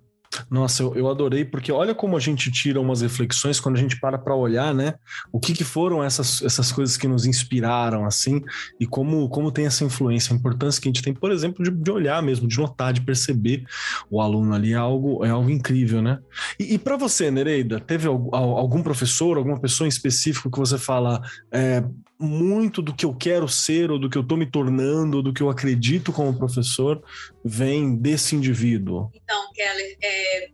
Nossa, 0.51 0.83
eu, 0.83 0.95
eu 0.95 1.09
adorei, 1.09 1.45
porque 1.45 1.71
olha 1.73 1.95
como 1.95 2.17
a 2.17 2.21
gente 2.21 2.51
tira 2.51 2.81
umas 2.81 3.01
reflexões 3.01 3.61
quando 3.61 3.77
a 3.77 3.79
gente 3.79 3.99
para 3.99 4.19
para 4.19 4.35
olhar, 4.35 4.75
né? 4.75 4.95
O 5.33 5.41
que, 5.41 5.53
que 5.53 5.65
foram 5.65 6.03
essas, 6.03 6.43
essas 6.43 6.73
coisas 6.73 6.97
que 6.97 7.09
nos 7.09 7.27
inspiraram, 7.27 8.05
assim, 8.05 8.43
e 8.79 8.87
como, 8.87 9.29
como 9.29 9.51
tem 9.51 9.67
essa 9.67 9.85
influência, 9.85 10.33
a 10.33 10.37
importância 10.37 10.81
que 10.81 10.89
a 10.89 10.93
gente 10.93 11.03
tem, 11.03 11.15
por 11.15 11.31
exemplo, 11.31 11.65
de, 11.65 11.71
de 11.71 11.91
olhar 11.91 12.23
mesmo, 12.23 12.49
de 12.49 12.59
notar, 12.59 12.93
de 12.93 13.01
perceber 13.01 13.65
o 14.11 14.21
aluno 14.21 14.55
ali, 14.55 14.73
é 14.73 14.77
algo, 14.77 15.25
é 15.25 15.31
algo 15.31 15.51
incrível, 15.51 16.03
né? 16.03 16.19
E, 16.59 16.75
e 16.75 16.79
para 16.79 16.97
você, 16.97 17.31
Nereida, 17.31 17.81
teve 17.81 18.09
algum 18.09 18.83
professor, 18.83 19.37
alguma 19.37 19.59
pessoa 19.59 19.87
em 19.87 19.89
específico 19.89 20.51
que 20.51 20.59
você 20.59 20.79
fala, 20.79 21.23
é, 21.51 21.83
muito 22.19 22.81
do 22.81 22.95
que 22.95 23.05
eu 23.05 23.15
quero 23.15 23.49
ser, 23.49 23.91
ou 23.91 23.99
do 23.99 24.09
que 24.09 24.17
eu 24.17 24.23
estou 24.23 24.39
me 24.39 24.51
tornando, 24.51 25.19
ou 25.19 25.23
do 25.23 25.33
que 25.33 25.43
eu 25.43 25.51
acredito 25.51 26.13
como 26.13 26.39
professor, 26.39 27.03
vem 27.45 27.97
desse 27.97 28.35
indivíduo? 28.35 29.11
Então, 29.15 29.53
Keller, 29.53 29.97
é, 30.03 30.49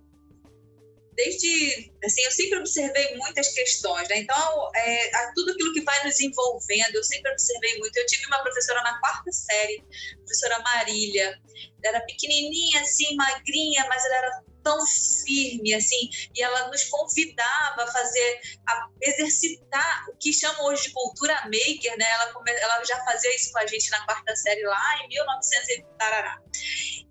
desde 1.14 1.92
assim 2.04 2.22
eu 2.22 2.30
sempre 2.30 2.58
observei 2.58 3.16
muitas 3.16 3.48
questões 3.54 4.08
né? 4.08 4.18
Então 4.18 4.70
é, 4.74 5.10
tudo 5.34 5.52
aquilo 5.52 5.72
que 5.72 5.82
vai 5.82 6.04
nos 6.04 6.20
envolvendo 6.20 6.94
eu 6.94 7.04
sempre 7.04 7.30
observei 7.30 7.78
muito. 7.78 7.96
Eu 7.96 8.06
tive 8.06 8.26
uma 8.26 8.40
professora 8.40 8.82
na 8.82 8.98
quarta 8.98 9.30
série 9.30 9.84
professora 10.16 10.58
Marília. 10.60 11.38
Ela 11.84 11.96
era 11.96 12.06
pequenininha 12.06 12.80
assim 12.80 13.14
magrinha 13.14 13.84
mas 13.88 14.04
ela 14.04 14.16
era 14.16 14.42
tão 14.62 14.84
firme, 14.86 15.74
assim, 15.74 16.08
e 16.34 16.42
ela 16.42 16.68
nos 16.68 16.84
convidava 16.84 17.82
a 17.82 17.86
fazer, 17.86 18.40
a 18.68 18.88
exercitar 19.00 20.06
o 20.08 20.16
que 20.16 20.32
chamam 20.32 20.66
hoje 20.66 20.84
de 20.84 20.92
cultura 20.92 21.34
maker, 21.44 21.96
né? 21.98 22.06
Ela, 22.10 22.32
ela 22.60 22.84
já 22.84 23.02
fazia 23.04 23.34
isso 23.34 23.52
com 23.52 23.58
a 23.58 23.66
gente 23.66 23.90
na 23.90 24.04
quarta 24.04 24.34
série 24.36 24.62
lá 24.62 25.04
em 25.04 25.08
1900 25.08 25.68
e 25.68 25.84
tarará. 25.98 26.38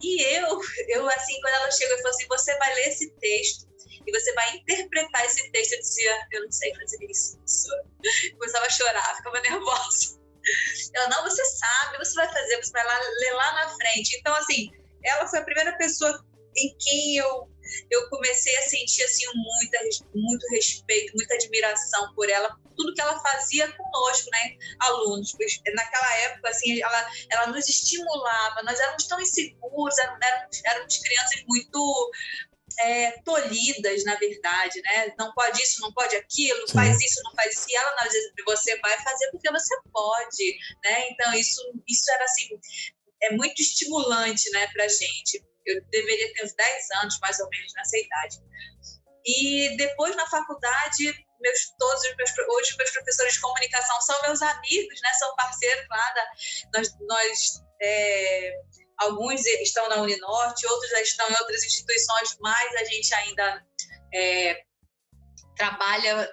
E 0.01 0.21
eu, 0.37 0.59
eu 0.87 1.09
assim, 1.09 1.39
quando 1.41 1.53
ela 1.53 1.71
chegou 1.71 1.95
e 1.95 2.01
falou 2.01 2.15
assim, 2.15 2.27
você 2.27 2.57
vai 2.57 2.75
ler 2.75 2.87
esse 2.89 3.11
texto 3.19 3.71
e 4.05 4.11
você 4.11 4.33
vai 4.33 4.55
interpretar 4.55 5.25
esse 5.25 5.51
texto. 5.51 5.73
Eu 5.73 5.79
dizia, 5.79 6.27
eu 6.31 6.43
não 6.43 6.51
sei 6.51 6.73
fazer 6.75 7.05
isso. 7.09 7.69
Começava 8.37 8.65
a 8.65 8.69
chorar, 8.69 9.15
ficava 9.17 9.39
nervosa. 9.41 10.21
Ela, 10.95 11.09
não, 11.09 11.23
você 11.23 11.43
sabe, 11.45 11.97
você 11.99 12.15
vai 12.15 12.27
fazer, 12.31 12.57
você 12.57 12.71
vai 12.71 12.85
lá 12.85 12.99
ler 13.19 13.33
lá 13.33 13.53
na 13.53 13.69
frente. 13.69 14.17
Então, 14.17 14.33
assim, 14.35 14.71
ela 15.03 15.27
foi 15.27 15.39
a 15.39 15.43
primeira 15.43 15.77
pessoa 15.77 16.25
em 16.55 16.75
quem 16.77 17.17
eu 17.17 17.49
eu 17.89 18.09
comecei 18.09 18.55
a 18.57 18.61
sentir 18.63 19.03
assim 19.03 19.25
muita, 19.33 19.79
muito 20.13 20.45
respeito, 20.49 21.15
muita 21.15 21.35
admiração 21.35 22.13
por 22.13 22.29
ela, 22.29 22.53
tudo 22.75 22.93
que 22.93 23.01
ela 23.01 23.19
fazia 23.21 23.71
conosco, 23.71 24.29
né, 24.31 24.57
alunos. 24.79 25.33
Naquela 25.73 26.17
época, 26.17 26.49
assim, 26.49 26.81
ela, 26.81 27.11
ela 27.29 27.47
nos 27.47 27.67
estimulava, 27.67 28.63
nós 28.63 28.79
éramos 28.79 29.05
tão 29.05 29.21
inseguros, 29.21 29.97
éramos, 29.97 30.61
éramos 30.65 30.97
crianças 30.97 31.43
muito 31.47 32.11
é, 32.79 33.11
tolhidas, 33.23 34.03
na 34.05 34.15
verdade, 34.15 34.81
né? 34.81 35.13
Não 35.17 35.33
pode 35.33 35.61
isso, 35.61 35.81
não 35.81 35.93
pode 35.93 36.15
aquilo, 36.15 36.67
Sim. 36.67 36.73
faz 36.73 37.01
isso, 37.01 37.21
não 37.23 37.33
faz 37.35 37.53
isso. 37.53 37.65
E 37.69 37.75
ela, 37.75 37.95
às 37.99 38.11
vezes, 38.11 38.31
você 38.45 38.77
vai 38.79 38.97
fazer 39.03 39.29
porque 39.31 39.51
você 39.51 39.75
pode, 39.91 40.57
né? 40.83 41.09
Então, 41.09 41.33
isso, 41.33 41.61
isso 41.87 42.11
era 42.11 42.23
assim, 42.23 42.49
é 43.23 43.31
muito 43.31 43.61
estimulante, 43.61 44.49
né, 44.51 44.67
pra 44.73 44.87
gente. 44.87 45.43
Eu 45.65 45.81
deveria 45.89 46.33
ter 46.33 46.45
uns 46.45 46.53
10 46.53 46.91
anos, 47.01 47.19
mais 47.19 47.39
ou 47.39 47.49
menos, 47.49 47.73
nessa 47.75 47.97
idade. 47.97 48.37
E 49.25 49.75
depois, 49.77 50.15
na 50.15 50.27
faculdade, 50.27 51.13
meus, 51.39 51.59
todos 51.77 52.03
os 52.03 52.15
meus, 52.15 52.31
hoje 52.49 52.77
meus 52.77 52.91
professores 52.91 53.33
de 53.33 53.41
comunicação 53.41 54.01
são 54.01 54.21
meus 54.23 54.41
amigos, 54.41 55.01
né? 55.01 55.13
São 55.13 55.35
parceiros 55.35 55.85
lá 55.89 56.13
da... 56.13 56.27
Nós, 56.75 56.97
nós 57.07 57.63
é, 57.81 58.53
alguns 58.97 59.45
estão 59.45 59.89
na 59.89 60.01
Uninorte, 60.01 60.67
outros 60.67 60.91
estão 60.91 61.29
em 61.29 61.35
outras 61.35 61.63
instituições, 61.63 62.37
mas 62.39 62.75
a 62.75 62.83
gente 62.85 63.13
ainda 63.13 63.65
é, 64.13 64.63
trabalha, 65.55 66.31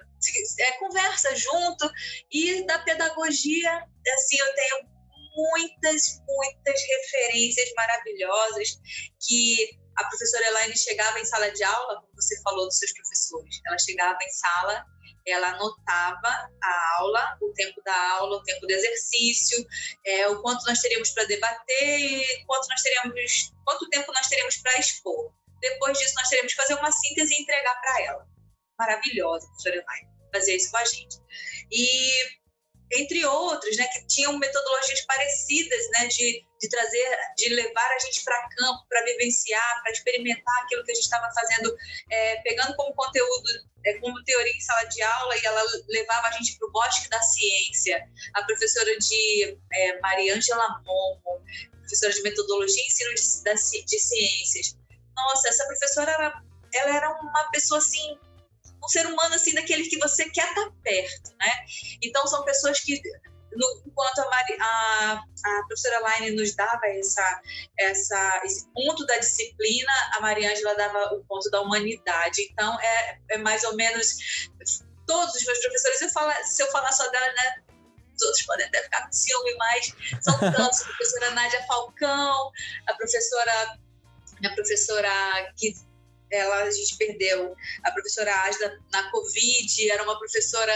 é, 0.59 0.71
conversa 0.73 1.35
junto. 1.35 1.89
E 2.31 2.65
da 2.65 2.79
pedagogia, 2.79 3.85
assim, 4.15 4.37
eu 4.39 4.55
tenho 4.55 4.98
muitas, 5.39 6.21
muitas 6.27 6.81
referências 6.81 7.71
maravilhosas 7.75 8.79
que 9.27 9.69
a 9.97 10.05
professora 10.05 10.47
Elaine 10.47 10.77
chegava 10.77 11.19
em 11.19 11.25
sala 11.25 11.51
de 11.51 11.63
aula, 11.63 12.01
como 12.01 12.13
você 12.15 12.41
falou 12.41 12.65
dos 12.67 12.77
seus 12.77 12.93
professores, 12.93 13.59
ela 13.65 13.77
chegava 13.77 14.17
em 14.21 14.29
sala, 14.29 14.85
ela 15.27 15.49
anotava 15.49 16.49
a 16.63 16.95
aula, 16.99 17.37
o 17.41 17.53
tempo 17.53 17.81
da 17.83 18.11
aula, 18.13 18.37
o 18.37 18.43
tempo 18.43 18.65
do 18.65 18.71
exercício, 18.71 19.65
é, 20.05 20.27
o 20.29 20.41
quanto 20.41 20.65
nós 20.65 20.79
teríamos 20.79 21.09
para 21.11 21.25
debater 21.25 21.99
e 21.99 22.45
quanto 22.45 22.67
nós 22.69 22.81
teríamos, 22.81 23.53
quanto 23.65 23.89
tempo 23.89 24.11
nós 24.13 24.27
teríamos 24.27 24.57
para 24.57 24.79
expor. 24.79 25.33
Depois 25.59 25.97
disso, 25.97 26.13
nós 26.15 26.29
teríamos 26.29 26.53
que 26.53 26.61
fazer 26.61 26.75
uma 26.75 26.91
síntese 26.91 27.33
e 27.33 27.41
entregar 27.41 27.75
para 27.81 28.01
ela. 28.03 28.27
Maravilhosa, 28.79 29.45
professora 29.47 29.75
Elaine, 29.75 30.09
fazer 30.33 30.55
isso 30.55 30.71
com 30.71 30.77
a 30.77 30.85
gente. 30.85 31.17
E 31.69 32.39
entre 32.91 33.25
outros, 33.25 33.77
né, 33.77 33.87
que 33.87 34.07
tinham 34.07 34.37
metodologias 34.37 35.01
parecidas, 35.01 35.89
né, 35.91 36.07
de, 36.07 36.45
de 36.59 36.69
trazer, 36.69 37.17
de 37.37 37.49
levar 37.49 37.91
a 37.91 37.99
gente 37.99 38.23
para 38.23 38.49
campo, 38.49 38.85
para 38.89 39.03
vivenciar, 39.05 39.81
para 39.83 39.91
experimentar 39.91 40.63
aquilo 40.63 40.83
que 40.83 40.91
a 40.91 40.95
gente 40.95 41.03
estava 41.03 41.31
fazendo, 41.33 41.75
é, 42.09 42.41
pegando 42.41 42.75
como 42.75 42.93
conteúdo, 42.95 43.49
é, 43.85 43.93
como 43.99 44.23
teoria 44.23 44.51
em 44.51 44.61
sala 44.61 44.83
de 44.85 45.01
aula, 45.01 45.37
e 45.37 45.45
ela 45.45 45.63
levava 45.87 46.27
a 46.27 46.31
gente 46.31 46.57
para 46.57 46.67
o 46.67 46.71
bosque 46.71 47.09
da 47.09 47.21
ciência. 47.21 48.07
A 48.33 48.43
professora 48.43 48.97
de 48.97 49.57
é, 49.71 49.99
Mariângela 49.99 50.81
Momo, 50.83 51.43
professora 51.81 52.13
de 52.13 52.21
metodologia 52.23 52.83
e 52.83 52.87
ensino 52.87 53.13
de, 53.13 53.85
de 53.85 53.99
ciências. 53.99 54.77
Nossa, 55.15 55.49
essa 55.49 55.65
professora 55.65 56.11
era, 56.11 56.43
ela 56.73 56.95
era 56.95 57.11
uma 57.21 57.51
pessoa 57.51 57.79
assim 57.79 58.17
ser 58.91 59.05
humano 59.05 59.35
assim 59.35 59.53
daquele 59.53 59.87
que 59.87 59.97
você 59.99 60.29
quer 60.29 60.47
estar 60.49 60.71
perto, 60.83 61.31
né? 61.39 61.65
Então 62.01 62.25
são 62.27 62.43
pessoas 62.43 62.79
que 62.79 63.01
no, 63.55 63.81
enquanto 63.85 64.19
a, 64.19 64.29
Mari, 64.29 64.57
a, 64.59 65.23
a, 65.45 65.63
professora 65.67 65.99
Laine 65.99 66.35
nos 66.35 66.55
dava 66.55 66.81
essa, 66.85 67.41
essa, 67.77 68.41
esse 68.43 68.67
ponto 68.71 69.05
da 69.05 69.17
disciplina, 69.17 69.91
a 70.13 70.21
Maria 70.21 70.51
Ângela 70.51 70.75
dava 70.75 71.15
o 71.15 71.23
ponto 71.25 71.49
da 71.49 71.61
humanidade. 71.61 72.41
Então, 72.51 72.79
é, 72.79 73.19
é 73.31 73.37
mais 73.37 73.63
ou 73.63 73.75
menos 73.75 74.17
todos 75.07 75.33
os 75.33 75.43
meus 75.43 75.59
professores, 75.59 76.01
eu 76.01 76.09
falo, 76.09 76.31
se 76.45 76.61
eu 76.61 76.71
falar 76.71 76.91
só 76.91 77.09
dela, 77.09 77.25
né, 77.33 77.63
os 78.15 78.21
outros 78.21 78.45
podem 78.45 78.67
até 78.67 78.83
ficar 78.83 79.05
com 79.05 79.11
ciúme, 79.11 79.55
mas 79.57 79.95
são 80.21 80.37
tantos. 80.39 80.81
a 80.81 80.85
professora 80.85 81.31
Nádia 81.31 81.65
Falcão, 81.65 82.51
a 82.87 82.93
professora, 82.93 83.79
a 84.45 84.49
professora 84.53 85.53
que 85.57 85.73
ela 86.31 86.63
a 86.63 86.71
gente 86.71 86.95
perdeu 86.97 87.55
a 87.83 87.91
professora 87.91 88.33
Asda 88.43 88.79
na 88.91 89.09
Covid, 89.11 89.91
era 89.91 90.03
uma 90.03 90.17
professora 90.17 90.73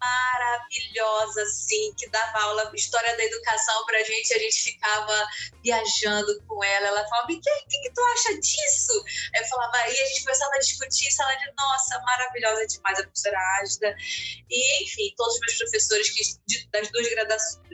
maravilhosa, 0.00 1.42
assim, 1.42 1.92
que 1.96 2.08
dava 2.08 2.40
aula, 2.40 2.72
história 2.74 3.14
da 3.16 3.24
educação 3.24 3.84
pra 3.84 4.02
gente, 4.02 4.32
a 4.32 4.38
gente 4.38 4.62
ficava 4.62 5.26
viajando 5.62 6.42
com 6.48 6.64
ela, 6.64 6.88
ela 6.88 7.06
falava, 7.06 7.26
o 7.26 7.28
que, 7.28 7.40
que, 7.40 7.80
que, 7.82 7.92
tu 7.92 8.00
acha 8.02 8.40
disso? 8.40 9.04
Eu 9.34 9.44
falava, 9.46 9.76
e 9.88 10.00
a 10.00 10.06
gente 10.06 10.24
começava 10.24 10.54
a 10.54 10.58
discutir, 10.58 11.08
ela 11.20 11.34
de, 11.34 11.52
nossa, 11.56 12.00
maravilhosa 12.00 12.66
demais 12.66 12.98
a 12.98 13.02
professora 13.02 13.38
Asda, 13.60 13.94
e 14.48 14.84
enfim, 14.84 15.12
todos 15.16 15.34
os 15.34 15.40
meus 15.40 15.58
professores 15.58 16.10
que, 16.10 16.66
das 16.72 16.90
duas 16.90 17.06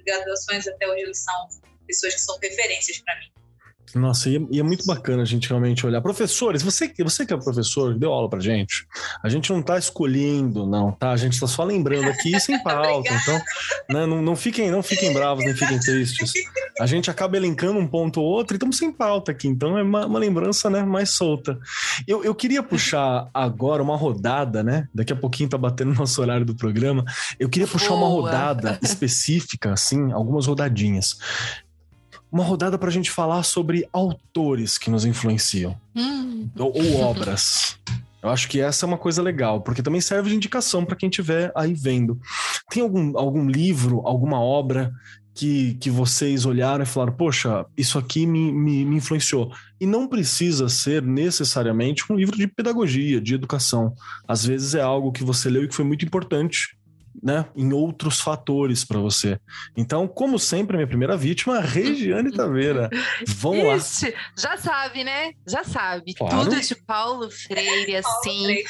graduações 0.05 0.67
até 0.67 0.89
hoje, 0.89 1.03
eles 1.03 1.19
são 1.19 1.49
pessoas 1.87 2.15
que 2.15 2.21
são 2.21 2.37
referências 2.39 2.99
para 2.99 3.17
mim. 3.21 3.33
Nossa, 3.95 4.29
e 4.29 4.37
é, 4.37 4.41
e 4.51 4.61
é, 4.61 4.63
muito 4.63 4.85
bacana 4.85 5.23
a 5.23 5.27
gente 5.27 5.49
realmente 5.49 5.87
olhar. 5.87 6.01
Professores, 6.01 6.63
você, 6.63 6.93
você 6.99 7.25
que 7.25 7.33
é 7.33 7.37
professor, 7.37 7.95
deu 7.95 8.13
aula 8.13 8.29
pra 8.29 8.41
gente. 8.41 8.87
A 9.23 9.29
gente 9.29 9.53
não 9.53 9.63
tá 9.63 9.79
escolhendo, 9.79 10.67
não, 10.67 10.93
tá? 10.93 11.11
A 11.11 11.17
gente 11.17 11.39
tá 11.39 11.47
só 11.47 11.65
lembrando 11.65 12.09
aqui 12.09 12.39
sem 12.41 12.61
pauta. 12.65 13.11
então, 13.13 13.41
né, 13.89 14.07
não, 14.07 14.21
não, 14.21 14.37
fiquem, 14.37 14.71
não 14.71 14.83
fiquem 14.83 15.13
bravos, 15.13 15.45
nem 15.45 15.55
fiquem 15.55 15.79
tristes. 15.79 16.33
A 16.81 16.87
gente 16.87 17.11
acaba 17.11 17.37
elencando 17.37 17.79
um 17.79 17.87
ponto 17.87 18.21
ou 18.21 18.27
outro 18.27 18.55
e 18.55 18.57
estamos 18.57 18.77
sem 18.77 18.93
pauta 18.93 19.33
aqui. 19.33 19.49
Então 19.49 19.79
é 19.79 19.83
uma, 19.83 20.07
uma 20.07 20.19
lembrança 20.19 20.69
né, 20.69 20.83
mais 20.83 21.11
solta. 21.11 21.59
Eu, 22.07 22.25
eu 22.25 22.35
queria 22.35 22.63
puxar 22.63 23.29
agora 23.33 23.83
uma 23.83 23.97
rodada, 23.97 24.63
né? 24.63 24.89
Daqui 24.95 25.13
a 25.13 25.17
pouquinho 25.17 25.49
tá 25.49 25.59
batendo 25.59 25.93
o 25.93 25.95
nosso 25.95 26.21
horário 26.21 26.45
do 26.45 26.55
programa. 26.55 27.05
Eu 27.39 27.49
queria 27.49 27.69
puxar 27.69 27.91
Boa. 27.91 28.01
uma 28.01 28.09
rodada 28.09 28.79
específica, 28.83 29.73
assim, 29.73 30.13
algumas 30.13 30.47
rodadinhas 30.47 31.17
uma 32.31 32.45
rodada 32.45 32.79
para 32.79 32.89
a 32.89 32.93
gente 32.93 33.11
falar 33.11 33.43
sobre 33.43 33.89
autores 33.93 34.79
que 34.79 34.91
nos 34.91 35.05
influenciam 35.05 35.79
hum. 35.95 36.49
ou, 36.59 36.77
ou, 36.77 37.01
obras. 37.01 37.79
Eu 38.23 38.31
acho 38.31 38.49
que 38.49 38.61
essa 38.61 38.85
é 38.85 38.89
uma 38.89 38.99
coisa 38.99 39.23
legal, 39.23 39.61
porque 39.61 39.83
também 39.83 40.01
serve 40.01 40.31
de 40.31 40.37
indicação 40.37 40.85
para 40.85 40.97
quem 40.97 41.09
estiver 41.09 41.53
aí 41.55 41.75
vendo. 41.75 42.21
Tem 42.69 42.83
algum, 42.83 43.17
algum 43.17 43.49
livro, 43.49 44.03
alguma 44.05 44.41
obra 44.41 44.93
que, 45.37 45.75
que 45.75 45.91
vocês 45.91 46.47
olharam 46.47 46.83
e 46.83 46.87
falaram, 46.87 47.13
poxa, 47.13 47.67
isso 47.77 47.99
aqui 47.99 48.27
me, 48.27 48.51
me, 48.51 48.85
me 48.85 48.97
influenciou. 48.97 49.53
E 49.79 49.87
não 49.87 50.09
precisa 50.09 50.69
ser 50.69 51.03
necessariamente 51.03 52.11
um 52.11 52.17
livro 52.17 52.37
de 52.37 52.49
pedagogia, 52.49 53.21
de 53.21 53.35
educação. 53.35 53.95
Às 54.27 54.45
vezes 54.45 54.75
é 54.75 54.81
algo 54.81 55.13
que 55.13 55.23
você 55.23 55.51
leu 55.51 55.65
e 55.65 55.69
que 55.69 55.75
foi 55.75 55.85
muito 55.85 56.05
importante 56.05 56.77
né, 57.23 57.47
em 57.55 57.73
outros 57.73 58.21
fatores 58.21 58.85
para 58.85 58.99
você. 58.99 59.39
Então, 59.77 60.07
como 60.09 60.39
sempre, 60.39 60.77
a 60.77 60.79
minha 60.79 60.87
primeira 60.89 61.17
vítima, 61.17 61.61
Regiane 61.61 62.33
Taveira. 62.33 62.89
Vamos 63.27 64.03
Ixi, 64.03 64.11
lá. 64.11 64.19
Já 64.37 64.57
sabe, 64.57 65.05
né? 65.05 65.33
Já 65.47 65.65
sabe. 65.65 66.15
Claro. 66.15 66.45
Tudo 66.45 66.61
de 66.61 66.75
Paulo 66.75 67.31
Freire, 67.31 67.97
assim. 67.97 68.57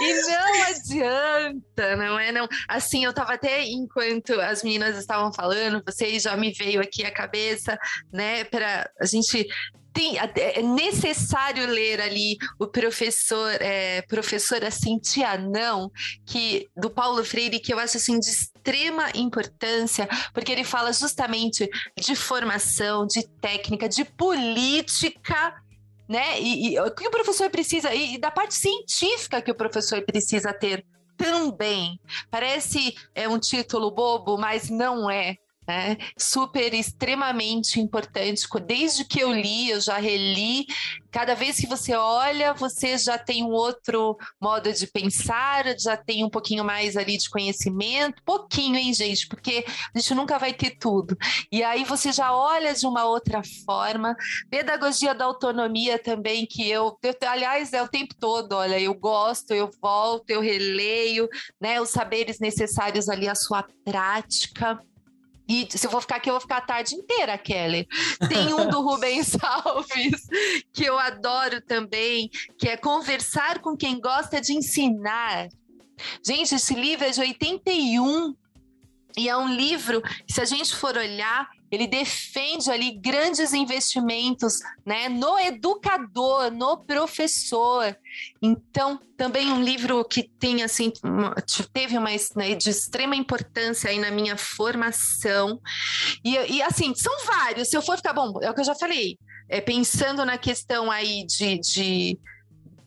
e 0.00 0.14
não 0.26 0.64
adianta, 0.68 1.96
não 1.96 2.18
é? 2.18 2.32
Não. 2.32 2.48
Assim, 2.68 3.04
eu 3.04 3.12
tava 3.12 3.34
até, 3.34 3.64
enquanto 3.64 4.32
as 4.40 4.62
meninas 4.62 4.96
estavam 4.98 5.32
falando, 5.32 5.82
vocês 5.86 6.22
já 6.22 6.36
me 6.36 6.52
veio 6.52 6.80
aqui 6.80 7.04
a 7.04 7.12
cabeça, 7.12 7.78
né, 8.12 8.44
para 8.44 8.90
a 9.00 9.06
gente 9.06 9.46
tem, 9.94 10.18
é 10.18 10.60
necessário 10.60 11.66
ler 11.68 12.00
ali 12.00 12.36
o 12.58 12.66
professor, 12.66 13.50
é, 13.60 14.02
professora 14.02 14.68
Cintia 14.70 15.38
Não, 15.38 15.90
que, 16.26 16.68
do 16.76 16.90
Paulo 16.90 17.24
Freire, 17.24 17.60
que 17.60 17.72
eu 17.72 17.78
acho 17.78 17.96
assim 17.96 18.18
de 18.18 18.28
extrema 18.28 19.08
importância, 19.14 20.08
porque 20.34 20.50
ele 20.50 20.64
fala 20.64 20.92
justamente 20.92 21.70
de 21.96 22.16
formação, 22.16 23.06
de 23.06 23.26
técnica, 23.40 23.88
de 23.88 24.04
política 24.04 25.54
né? 26.06 26.38
E, 26.38 26.78
o 26.78 26.90
que 26.90 27.08
o 27.08 27.10
professor 27.10 27.48
precisa, 27.48 27.94
e, 27.94 28.16
e, 28.16 28.18
da 28.18 28.30
parte 28.30 28.54
científica 28.54 29.40
que 29.40 29.50
o 29.50 29.54
professor 29.54 30.02
precisa 30.02 30.52
ter 30.52 30.84
também. 31.16 31.98
Parece 32.30 32.94
é 33.14 33.26
um 33.26 33.38
título 33.38 33.90
bobo, 33.90 34.36
mas 34.36 34.68
não 34.68 35.10
é 35.10 35.38
né? 35.66 35.96
Super, 36.18 36.74
extremamente 36.74 37.80
importante. 37.80 38.46
Desde 38.66 39.04
que 39.04 39.20
eu 39.20 39.32
li, 39.32 39.70
eu 39.70 39.80
já 39.80 39.98
reli. 39.98 40.66
Cada 41.10 41.34
vez 41.34 41.56
que 41.56 41.66
você 41.66 41.94
olha, 41.94 42.52
você 42.54 42.98
já 42.98 43.16
tem 43.16 43.44
um 43.44 43.50
outro 43.50 44.16
modo 44.40 44.72
de 44.72 44.86
pensar, 44.86 45.64
já 45.78 45.96
tem 45.96 46.24
um 46.24 46.30
pouquinho 46.30 46.64
mais 46.64 46.96
ali 46.96 47.16
de 47.16 47.30
conhecimento. 47.30 48.22
Pouquinho, 48.24 48.76
hein, 48.76 48.92
gente? 48.92 49.28
Porque 49.28 49.64
a 49.94 49.98
gente 49.98 50.14
nunca 50.14 50.38
vai 50.38 50.52
ter 50.52 50.76
tudo. 50.76 51.16
E 51.52 51.62
aí 51.62 51.84
você 51.84 52.12
já 52.12 52.34
olha 52.34 52.74
de 52.74 52.86
uma 52.86 53.04
outra 53.04 53.42
forma. 53.64 54.16
Pedagogia 54.50 55.14
da 55.14 55.24
autonomia 55.24 55.98
também, 55.98 56.46
que 56.46 56.68
eu, 56.68 56.98
eu 57.02 57.14
aliás, 57.28 57.72
é 57.72 57.82
o 57.82 57.88
tempo 57.88 58.14
todo. 58.18 58.54
Olha, 58.54 58.78
eu 58.80 58.94
gosto, 58.94 59.52
eu 59.52 59.70
volto, 59.80 60.30
eu 60.30 60.40
releio, 60.40 61.28
né? 61.60 61.80
Os 61.80 61.90
saberes 61.90 62.40
necessários 62.40 63.08
ali, 63.08 63.28
a 63.28 63.34
sua 63.34 63.64
prática. 63.84 64.80
E 65.48 65.68
se 65.70 65.86
eu 65.86 65.90
vou 65.90 66.00
ficar 66.00 66.16
aqui, 66.16 66.30
eu 66.30 66.34
vou 66.34 66.40
ficar 66.40 66.58
a 66.58 66.62
tarde 66.62 66.94
inteira, 66.94 67.36
Kelly. 67.36 67.86
Tem 68.28 68.54
um 68.54 68.68
do 68.68 68.80
Rubens 68.82 69.36
Alves, 69.42 70.26
que 70.72 70.84
eu 70.84 70.98
adoro 70.98 71.60
também, 71.60 72.30
que 72.58 72.68
é 72.68 72.76
Conversar 72.76 73.60
com 73.60 73.76
quem 73.76 74.00
gosta 74.00 74.40
de 74.40 74.54
ensinar. 74.54 75.48
Gente, 76.26 76.54
esse 76.54 76.74
livro 76.74 77.04
é 77.04 77.10
de 77.10 77.20
81 77.20 78.34
e 79.16 79.28
é 79.28 79.36
um 79.36 79.54
livro 79.54 80.02
que, 80.02 80.32
se 80.32 80.40
a 80.40 80.44
gente 80.44 80.74
for 80.74 80.96
olhar, 80.96 81.48
ele 81.74 81.86
defende 81.86 82.70
ali 82.70 82.92
grandes 82.92 83.52
investimentos 83.52 84.60
né, 84.84 85.08
no 85.08 85.38
educador, 85.38 86.50
no 86.50 86.78
professor. 86.78 87.96
Então, 88.40 89.00
também 89.16 89.52
um 89.52 89.62
livro 89.62 90.04
que 90.04 90.22
tem 90.22 90.62
assim, 90.62 90.92
teve 91.72 91.98
uma 91.98 92.10
né, 92.36 92.54
de 92.54 92.70
extrema 92.70 93.16
importância 93.16 93.90
aí 93.90 93.98
na 93.98 94.10
minha 94.10 94.36
formação. 94.36 95.60
E, 96.24 96.36
e 96.36 96.62
assim, 96.62 96.94
são 96.94 97.12
vários. 97.26 97.68
Se 97.68 97.76
eu 97.76 97.82
for 97.82 97.96
ficar 97.96 98.12
bom, 98.12 98.38
é 98.42 98.50
o 98.50 98.54
que 98.54 98.60
eu 98.60 98.64
já 98.64 98.74
falei. 98.74 99.18
É, 99.48 99.60
pensando 99.60 100.24
na 100.24 100.38
questão 100.38 100.90
aí 100.90 101.26
de, 101.26 101.58
de 101.58 102.18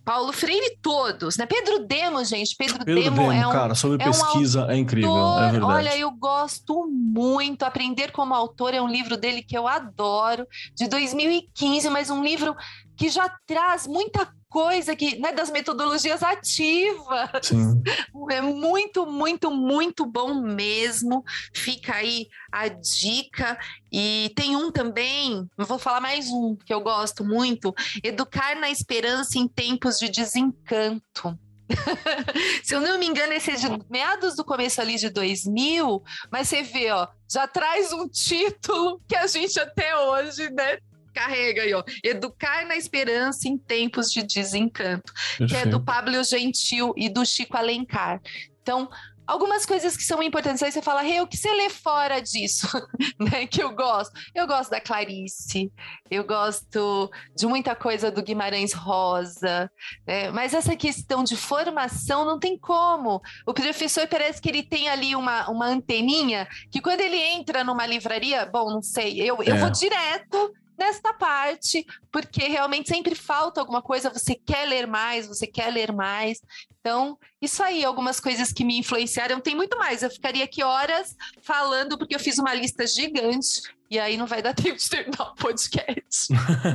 Paulo 0.08 0.32
Freire 0.32 0.78
todos, 0.82 1.36
né? 1.36 1.46
Pedro 1.46 1.86
Demo, 1.86 2.24
gente, 2.24 2.56
Pedro, 2.58 2.78
Pedro 2.78 3.04
Demo, 3.04 3.18
Demo 3.18 3.30
é 3.30 3.46
um 3.46 3.52
cara, 3.52 3.76
sobre 3.76 4.02
é 4.02 4.06
pesquisa 4.06 4.66
um 4.66 4.70
é 4.70 4.78
incrível, 4.78 5.38
é 5.38 5.52
verdade. 5.52 5.74
Olha, 5.74 5.98
eu 5.98 6.10
gosto 6.12 6.88
muito. 6.90 7.64
Aprender 7.64 8.14
como 8.14 8.34
autor 8.34 8.74
é 8.74 8.82
um 8.82 8.88
livro 8.88 9.18
dele 9.18 9.44
que 9.44 9.58
eu 9.58 9.68
adoro, 9.68 10.48
de 10.74 10.88
2015, 10.88 11.90
mas 11.90 12.10
um 12.10 12.24
livro 12.24 12.56
que 12.96 13.10
já 13.10 13.30
traz 13.46 13.86
muita 13.86 14.34
coisa 14.50 14.96
que, 14.96 15.20
né, 15.20 15.32
das 15.32 15.50
metodologias 15.50 16.24
ativas. 16.24 17.30
Sim. 17.44 17.82
É 18.30 18.42
muito, 18.42 19.06
muito, 19.06 19.50
muito 19.50 20.06
bom 20.06 20.34
mesmo. 20.42 21.24
Fica 21.54 21.96
aí 21.96 22.28
a 22.52 22.68
dica. 22.68 23.58
E 23.90 24.34
tem 24.36 24.54
um 24.54 24.70
também, 24.70 25.48
vou 25.58 25.80
falar 25.80 26.02
mais 26.02 26.28
um 26.30 26.58
que 26.58 26.74
eu 26.74 26.82
gosto 26.82 27.24
muito: 27.24 27.74
Educar 28.04 28.60
na 28.60 28.70
Esperança 28.70 29.38
em 29.38 29.48
Tempos 29.48 29.98
de 29.98 30.10
Desencanto. 30.10 31.40
Se 32.64 32.76
eu 32.76 32.82
não 32.82 32.98
me 32.98 33.06
engano, 33.06 33.34
esse 33.34 33.52
é 33.52 33.56
de 33.56 33.68
meados 33.90 34.36
do 34.36 34.44
começo 34.44 34.82
ali 34.82 34.96
de 34.96 35.10
2000, 35.10 36.04
mas 36.32 36.48
você 36.48 36.64
vê, 36.64 36.92
ó, 36.92 37.08
já 37.30 37.48
traz 37.48 37.92
um 37.92 38.08
título 38.08 39.02
que 39.08 39.16
a 39.16 39.28
gente 39.28 39.60
até 39.60 39.96
hoje, 39.98 40.50
né, 40.52 40.78
carrega 41.18 41.64
aí, 41.64 41.74
ó. 41.74 41.84
Educar 42.04 42.66
na 42.68 42.76
Esperança 42.76 43.48
em 43.48 43.58
Tempos 43.58 44.12
de 44.12 44.22
Desencanto, 44.22 45.12
que 45.48 45.56
é 45.56 45.66
do 45.66 45.84
Pablo 45.84 46.24
Gentil 46.24 46.94
e 46.96 47.10
do 47.10 47.26
Chico 47.26 47.58
Alencar. 47.58 48.22
Então, 48.62 48.88
algumas 49.26 49.66
coisas 49.66 49.98
que 49.98 50.04
são 50.04 50.22
importantes. 50.22 50.62
Aí 50.62 50.72
você 50.72 50.82
fala, 50.82 51.06
hey, 51.06 51.20
o 51.22 51.28
que 51.28 51.36
você 51.36 51.52
lê 51.52 51.70
fora 51.70 52.20
disso? 52.22 52.68
né, 53.20 53.48
que 53.48 53.62
eu 53.62 53.76
gosto. 53.76 54.14
Eu 54.34 54.46
gosto 54.46 54.70
da 54.70 54.80
Clarice, 54.80 55.72
eu 56.10 56.24
gosto 56.24 57.12
de 57.36 57.48
muita 57.48 57.76
coisa 57.76 58.12
do 58.12 58.24
Guimarães 58.24 58.74
Rosa, 58.74 59.70
né? 60.06 60.30
mas 60.32 60.54
essa 60.54 60.76
questão 60.76 61.24
de 61.24 61.36
formação 61.36 62.26
não 62.26 62.40
tem 62.40 62.58
como. 62.58 63.22
O 63.46 63.54
professor 63.54 64.08
parece 64.08 64.42
que 64.42 64.50
ele 64.50 64.64
tem 64.64 64.88
ali 64.88 65.16
uma, 65.16 65.50
uma 65.50 65.66
anteninha 65.66 66.48
que 66.72 66.80
quando 66.80 67.02
ele 67.02 67.18
entra 67.18 67.64
numa 67.64 67.86
livraria, 67.86 68.46
bom, 68.46 68.70
não 68.70 68.82
sei, 68.82 69.20
eu, 69.20 69.42
eu 69.44 69.58
vou 69.58 69.68
é. 69.68 69.72
direto 69.72 70.54
nesta 70.78 71.14
parte, 71.14 71.86
porque 72.12 72.48
realmente 72.48 72.90
sempre 72.90 73.16
falta 73.16 73.60
alguma 73.60 73.82
coisa, 73.82 74.10
você 74.10 74.36
quer 74.36 74.68
ler 74.68 74.88
mais, 74.88 75.28
você 75.28 75.48
quer 75.48 75.72
ler 75.72 75.92
mais. 75.92 76.40
Então, 76.80 77.18
isso 77.42 77.62
aí, 77.62 77.84
algumas 77.84 78.20
coisas 78.20 78.54
que 78.54 78.64
me 78.64 78.78
influenciaram. 78.78 79.42
Tem 79.42 79.56
muito 79.56 79.78
mais, 79.78 80.04
eu 80.04 80.10
ficaria 80.10 80.44
aqui 80.44 80.64
horas 80.64 81.16
falando, 81.42 81.98
porque 81.98 82.16
eu 82.16 82.20
fiz 82.20 82.38
uma 82.38 82.54
lista 82.54 82.86
gigante. 82.88 83.62
E 83.90 83.98
aí 83.98 84.18
não 84.18 84.28
vai 84.28 84.42
dar 84.42 84.54
tempo 84.56 84.78
de 84.78 84.90
terminar 84.90 85.32
o 85.32 85.36
podcast. 85.36 86.28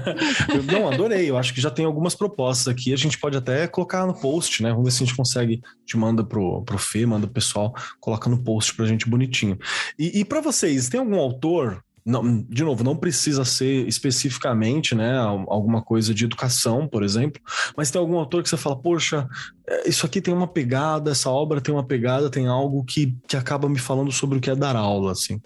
não, 0.70 0.90
adorei. 0.90 1.28
Eu 1.28 1.36
acho 1.36 1.54
que 1.54 1.60
já 1.60 1.70
tem 1.70 1.84
algumas 1.84 2.14
propostas 2.14 2.68
aqui. 2.68 2.92
A 2.92 2.96
gente 2.96 3.18
pode 3.18 3.36
até 3.36 3.66
colocar 3.66 4.06
no 4.06 4.18
post, 4.18 4.62
né? 4.62 4.70
Vamos 4.70 4.84
ver 4.84 4.90
se 4.90 5.02
a 5.02 5.06
gente 5.06 5.16
consegue. 5.16 5.62
Te 5.84 5.96
manda 5.96 6.24
pro, 6.24 6.62
pro 6.62 6.78
Fê, 6.78 7.04
manda 7.04 7.26
o 7.26 7.30
pessoal, 7.30 7.74
coloca 8.00 8.30
no 8.30 8.42
post 8.42 8.74
pra 8.74 8.86
gente 8.86 9.08
bonitinho. 9.08 9.58
E, 9.98 10.20
e 10.20 10.24
para 10.24 10.40
vocês, 10.40 10.88
tem 10.88 11.00
algum 11.00 11.18
autor 11.18 11.82
não, 12.04 12.42
de 12.42 12.64
novo, 12.64 12.82
não 12.82 12.96
precisa 12.96 13.44
ser 13.44 13.86
especificamente 13.86 14.94
né, 14.94 15.16
alguma 15.18 15.80
coisa 15.82 16.12
de 16.12 16.24
educação, 16.24 16.88
por 16.88 17.02
exemplo, 17.02 17.40
mas 17.76 17.90
tem 17.90 18.00
algum 18.00 18.18
autor 18.18 18.42
que 18.42 18.48
você 18.48 18.56
fala, 18.56 18.76
poxa, 18.76 19.28
é, 19.66 19.88
isso 19.88 20.04
aqui 20.04 20.20
tem 20.20 20.34
uma 20.34 20.48
pegada, 20.48 21.12
essa 21.12 21.30
obra 21.30 21.60
tem 21.60 21.72
uma 21.72 21.86
pegada, 21.86 22.30
tem 22.30 22.48
algo 22.48 22.84
que, 22.84 23.16
que 23.28 23.36
acaba 23.36 23.68
me 23.68 23.78
falando 23.78 24.10
sobre 24.10 24.38
o 24.38 24.40
que 24.40 24.50
é 24.50 24.56
dar 24.56 24.74
aula, 24.74 25.12
assim. 25.12 25.40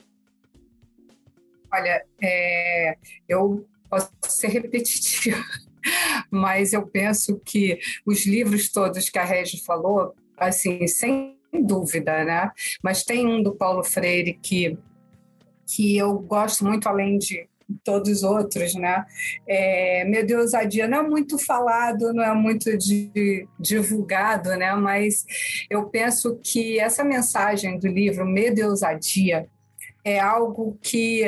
Olha, 1.73 2.03
é, 2.23 2.97
eu 3.29 3.67
posso 3.91 4.11
ser 4.23 4.49
repetitiva, 4.49 5.45
mas 6.31 6.73
eu 6.73 6.87
penso 6.87 7.39
que 7.45 7.79
os 8.07 8.25
livros 8.25 8.71
todos 8.71 9.11
que 9.11 9.19
a 9.19 9.25
Regi 9.25 9.63
falou, 9.63 10.15
assim, 10.39 10.87
sem 10.87 11.37
dúvida, 11.53 12.25
né? 12.25 12.51
Mas 12.83 13.03
tem 13.03 13.27
um 13.27 13.43
do 13.43 13.55
Paulo 13.55 13.85
Freire 13.85 14.39
que 14.43 14.79
que 15.67 15.97
eu 15.97 16.19
gosto 16.19 16.65
muito 16.65 16.89
além 16.89 17.19
de 17.19 17.49
todos 17.83 18.11
os 18.11 18.23
outros, 18.23 18.75
né? 18.75 19.05
É, 19.47 20.05
meu 20.05 20.25
Deus, 20.25 20.53
não 20.89 20.99
é 20.99 21.03
muito 21.03 21.39
falado, 21.39 22.13
não 22.13 22.23
é 22.23 22.33
muito 22.35 22.77
de, 22.77 23.47
divulgado, 23.59 24.51
né? 24.57 24.75
Mas 24.75 25.25
eu 25.69 25.87
penso 25.89 26.39
que 26.43 26.79
essa 26.79 27.03
mensagem 27.03 27.79
do 27.79 27.89
livro 27.89 28.25
e 28.61 28.65
Ousadia 28.65 29.49
é 30.05 30.21
algo 30.21 30.79
que 30.81 31.25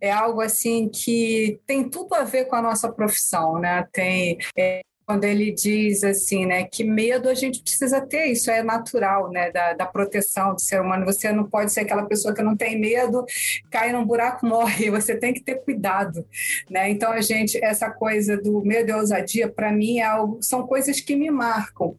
é 0.00 0.10
algo 0.10 0.40
assim 0.40 0.88
que 0.88 1.60
tem 1.66 1.86
tudo 1.88 2.14
a 2.14 2.24
ver 2.24 2.46
com 2.46 2.56
a 2.56 2.62
nossa 2.62 2.90
profissão, 2.90 3.58
né? 3.58 3.86
Tem 3.92 4.38
é, 4.56 4.80
quando 5.10 5.24
ele 5.24 5.50
diz 5.50 6.04
assim, 6.04 6.46
né, 6.46 6.62
que 6.62 6.84
medo 6.84 7.28
a 7.28 7.34
gente 7.34 7.60
precisa 7.60 8.00
ter, 8.00 8.26
isso 8.26 8.48
é 8.48 8.62
natural, 8.62 9.28
né, 9.28 9.50
da, 9.50 9.72
da 9.72 9.84
proteção 9.84 10.54
do 10.54 10.60
ser 10.60 10.80
humano. 10.80 11.04
Você 11.04 11.32
não 11.32 11.50
pode 11.50 11.72
ser 11.72 11.80
aquela 11.80 12.06
pessoa 12.06 12.32
que 12.32 12.40
não 12.44 12.56
tem 12.56 12.78
medo, 12.78 13.24
cai 13.68 13.90
num 13.92 14.04
buraco, 14.04 14.46
morre. 14.46 14.88
Você 14.88 15.16
tem 15.16 15.34
que 15.34 15.42
ter 15.42 15.64
cuidado, 15.64 16.24
né? 16.70 16.88
Então 16.90 17.10
a 17.10 17.20
gente, 17.20 17.58
essa 17.60 17.90
coisa 17.90 18.36
do 18.36 18.62
medo 18.62 18.90
e 18.90 18.94
ousadia, 18.94 19.48
para 19.50 19.72
mim 19.72 19.98
é 19.98 20.04
algo, 20.04 20.40
são 20.40 20.64
coisas 20.64 21.00
que 21.00 21.16
me 21.16 21.28
marcam. 21.28 21.96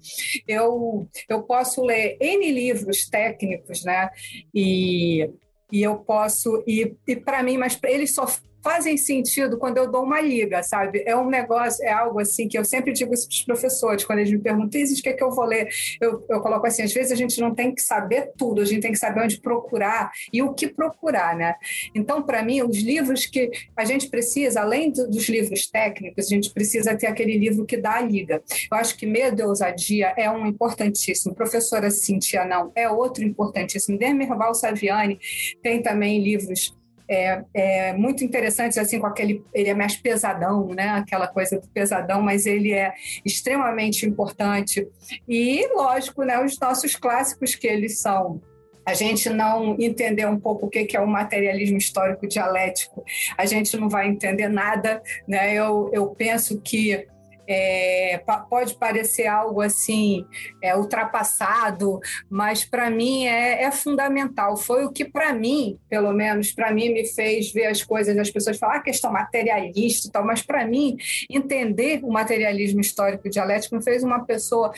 Eu 0.47 1.05
eu 1.27 1.43
posso 1.43 1.83
ler 1.83 2.15
n 2.21 2.49
livros 2.49 3.09
técnicos, 3.09 3.83
né, 3.83 4.09
e 4.55 5.29
e 5.69 5.83
eu 5.83 5.97
posso 5.97 6.63
e, 6.65 6.95
e 7.05 7.15
para 7.17 7.43
mim, 7.43 7.57
mas 7.57 7.77
eles 7.83 8.13
só 8.13 8.25
fazem 8.63 8.97
sentido 8.97 9.57
quando 9.57 9.77
eu 9.77 9.89
dou 9.89 10.03
uma 10.03 10.21
liga, 10.21 10.61
sabe? 10.63 11.03
É 11.05 11.15
um 11.15 11.29
negócio, 11.29 11.83
é 11.83 11.91
algo 11.91 12.19
assim 12.19 12.47
que 12.47 12.57
eu 12.57 12.63
sempre 12.63 12.93
digo 12.93 13.13
isso 13.13 13.27
para 13.27 13.33
os 13.33 13.41
professores, 13.43 14.05
quando 14.05 14.19
eles 14.19 14.31
me 14.31 14.39
perguntam, 14.39 14.81
o 14.81 15.01
que, 15.01 15.09
é 15.09 15.13
que 15.13 15.23
eu 15.23 15.31
vou 15.31 15.45
ler? 15.45 15.67
Eu, 15.99 16.25
eu 16.29 16.41
coloco 16.41 16.65
assim, 16.65 16.83
às 16.83 16.93
vezes 16.93 17.11
a 17.11 17.15
gente 17.15 17.39
não 17.39 17.53
tem 17.53 17.73
que 17.73 17.81
saber 17.81 18.31
tudo, 18.37 18.61
a 18.61 18.65
gente 18.65 18.81
tem 18.81 18.91
que 18.91 18.97
saber 18.97 19.23
onde 19.23 19.39
procurar 19.39 20.11
e 20.31 20.41
o 20.41 20.53
que 20.53 20.67
procurar, 20.67 21.35
né? 21.35 21.55
Então, 21.95 22.21
para 22.21 22.43
mim, 22.43 22.61
os 22.61 22.77
livros 22.77 23.25
que 23.25 23.51
a 23.75 23.85
gente 23.85 24.09
precisa, 24.09 24.61
além 24.61 24.91
do, 24.91 25.09
dos 25.09 25.27
livros 25.27 25.67
técnicos, 25.67 26.25
a 26.25 26.29
gente 26.29 26.51
precisa 26.51 26.95
ter 26.95 27.07
aquele 27.07 27.37
livro 27.37 27.65
que 27.65 27.77
dá 27.77 27.95
a 27.95 28.01
liga. 28.01 28.41
Eu 28.71 28.77
acho 28.77 28.97
que 28.97 29.05
Medo 29.05 29.41
e 29.41 29.45
Ousadia 29.45 30.13
é 30.17 30.29
um 30.29 30.45
importantíssimo. 30.45 31.35
Professora 31.35 31.89
Cintia, 31.89 32.45
não, 32.45 32.71
é 32.75 32.89
outro 32.89 33.23
importantíssimo. 33.23 33.97
Demerval 33.97 34.53
Saviani 34.53 35.19
tem 35.61 35.81
também 35.81 36.23
livros 36.23 36.75
é, 37.11 37.43
é, 37.53 37.93
muito 37.93 38.23
interessantes, 38.23 38.77
assim, 38.77 38.97
com 38.97 39.05
aquele. 39.05 39.43
Ele 39.53 39.69
é 39.69 39.73
mais 39.73 39.97
pesadão, 39.97 40.67
né? 40.69 40.89
Aquela 40.89 41.27
coisa 41.27 41.59
do 41.59 41.67
pesadão, 41.67 42.21
mas 42.21 42.45
ele 42.45 42.71
é 42.71 42.93
extremamente 43.25 44.05
importante. 44.05 44.87
E, 45.27 45.67
lógico, 45.75 46.23
né, 46.23 46.41
os 46.41 46.57
nossos 46.57 46.95
clássicos, 46.95 47.53
que 47.53 47.67
eles 47.67 47.99
são 47.99 48.41
a 48.83 48.95
gente 48.95 49.29
não 49.29 49.75
entender 49.79 50.25
um 50.25 50.39
pouco 50.39 50.65
o 50.65 50.69
que 50.69 50.97
é 50.97 50.99
o 50.99 51.05
materialismo 51.05 51.77
histórico 51.77 52.27
dialético, 52.27 53.03
a 53.37 53.45
gente 53.45 53.77
não 53.77 53.87
vai 53.87 54.07
entender 54.07 54.47
nada. 54.47 55.03
Né? 55.27 55.53
Eu, 55.53 55.91
eu 55.93 56.07
penso 56.07 56.59
que 56.61 57.05
é, 57.47 58.21
pode 58.49 58.75
parecer 58.75 59.27
algo 59.27 59.61
assim 59.61 60.25
é, 60.61 60.75
ultrapassado, 60.75 61.99
mas 62.29 62.63
para 62.63 62.89
mim 62.89 63.25
é, 63.25 63.63
é, 63.63 63.71
fundamental. 63.71 64.55
Foi 64.57 64.85
o 64.85 64.91
que 64.91 65.05
para 65.05 65.33
mim, 65.33 65.77
pelo 65.89 66.11
menos 66.13 66.51
para 66.51 66.71
mim, 66.71 66.89
me 66.89 67.05
fez 67.05 67.51
ver 67.51 67.65
as 67.65 67.83
coisas. 67.83 68.17
As 68.17 68.29
pessoas 68.29 68.57
falam 68.57 68.77
ah, 68.77 68.81
questão 68.81 69.11
materialista 69.11 70.07
e 70.07 70.11
tal, 70.11 70.25
mas 70.25 70.41
para 70.41 70.65
mim 70.65 70.97
entender 71.29 71.99
o 72.03 72.11
materialismo 72.11 72.81
histórico 72.81 73.29
dialético 73.29 73.75
me 73.75 73.83
fez 73.83 74.03
uma 74.03 74.25
pessoa 74.25 74.71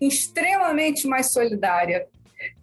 extremamente 0.00 1.06
mais 1.06 1.32
solidária, 1.32 2.06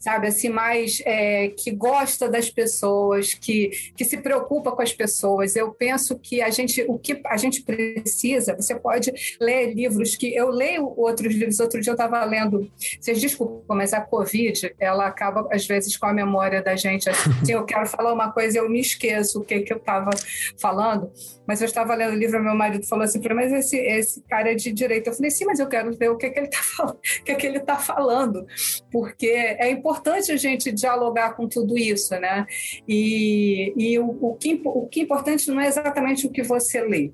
sabe? 0.04 0.28
Assim, 0.28 0.50
mais 0.50 1.02
é, 1.06 1.48
que 1.48 1.72
gosta 1.72 2.28
das 2.28 2.50
pessoas, 2.50 3.34
que, 3.34 3.72
que 3.96 4.04
se 4.04 4.18
preocupa 4.18 4.74
com 4.74 4.82
as 4.82 4.92
pessoas. 4.92 5.56
Eu 5.56 5.72
penso 5.72 6.20
que 6.20 6.42
a 6.42 6.50
gente, 6.50 6.84
o 6.90 7.00
que 7.00 7.22
a 7.26 7.38
gente 7.38 7.64
precisa, 7.64 8.54
você 8.54 8.76
pode 8.76 9.14
ler 9.40 9.74
livros 9.74 10.18
que 10.18 10.36
eu 10.36 10.50
leio 10.50 10.94
outros 10.98 11.34
livros. 11.34 11.62
Outro 11.62 11.80
dia 11.80 11.92
eu 11.92 11.96
estava 11.96 12.22
lendo, 12.26 12.70
vocês 13.00 13.22
desculpam, 13.22 13.78
mas 13.78 13.94
a 13.94 14.02
Covid, 14.02 14.76
ela 14.78 15.08
acaba 15.08 15.48
às 15.50 15.66
vezes 15.66 15.96
com 15.96 16.06
a 16.06 16.14
memória 16.14 16.62
da 16.62 16.76
gente. 16.76 17.10
Assim, 17.10 17.32
eu 17.54 17.64
quero 17.64 17.88
falar 17.88 18.12
uma 18.12 18.30
coisa, 18.30 18.58
eu 18.58 18.70
me 18.70 18.82
esqueço 18.82 19.40
o 19.40 19.46
que, 19.46 19.62
que 19.62 19.72
eu 19.72 19.78
estava 19.78 20.10
falando. 20.60 21.10
Mas 21.48 21.62
eu 21.62 21.66
estava 21.66 21.96
lendo 21.96 22.12
o 22.12 22.18
livro, 22.18 22.44
meu 22.44 22.56
marido 22.56 22.86
falou 22.86 23.06
assim 23.06 23.22
para 23.22 23.34
mim, 23.34 23.44
mas 23.44 23.54
esse, 23.54 23.78
esse 23.78 24.22
cara 24.24 24.52
é 24.52 24.56
de 24.56 24.74
direita. 24.74 25.10
Eu 25.10 25.14
falei, 25.14 25.32
sim, 25.32 25.46
mas 25.46 25.60
eu 25.60 25.68
quero 25.68 25.94
ver 25.94 26.10
o 26.10 26.18
que, 26.18 26.30
que 26.30 26.40
ele 26.40 26.48
está 26.48 26.62
falando, 26.62 26.98
o 27.22 27.24
que, 27.24 27.36
que 27.36 27.48
ele 27.48 27.60
tá 27.62 27.78
falando, 27.78 28.46
porque 28.92 29.28
é 29.28 29.72
importante 29.72 29.93
importante 29.94 30.32
a 30.32 30.38
gente 30.38 30.72
dialogar 30.72 31.36
com 31.36 31.48
tudo 31.48 31.78
isso, 31.78 32.16
né? 32.20 32.46
E, 32.88 33.74
e 33.78 34.00
o, 34.00 34.18
o, 34.22 34.36
que, 34.36 34.60
o 34.66 34.88
que 34.88 35.02
é 35.02 35.04
importante 35.04 35.48
não 35.50 35.62
é 35.62 35.68
exatamente 35.68 36.26
o 36.26 36.32
que 36.32 36.42
você 36.42 36.82
lê, 36.82 37.12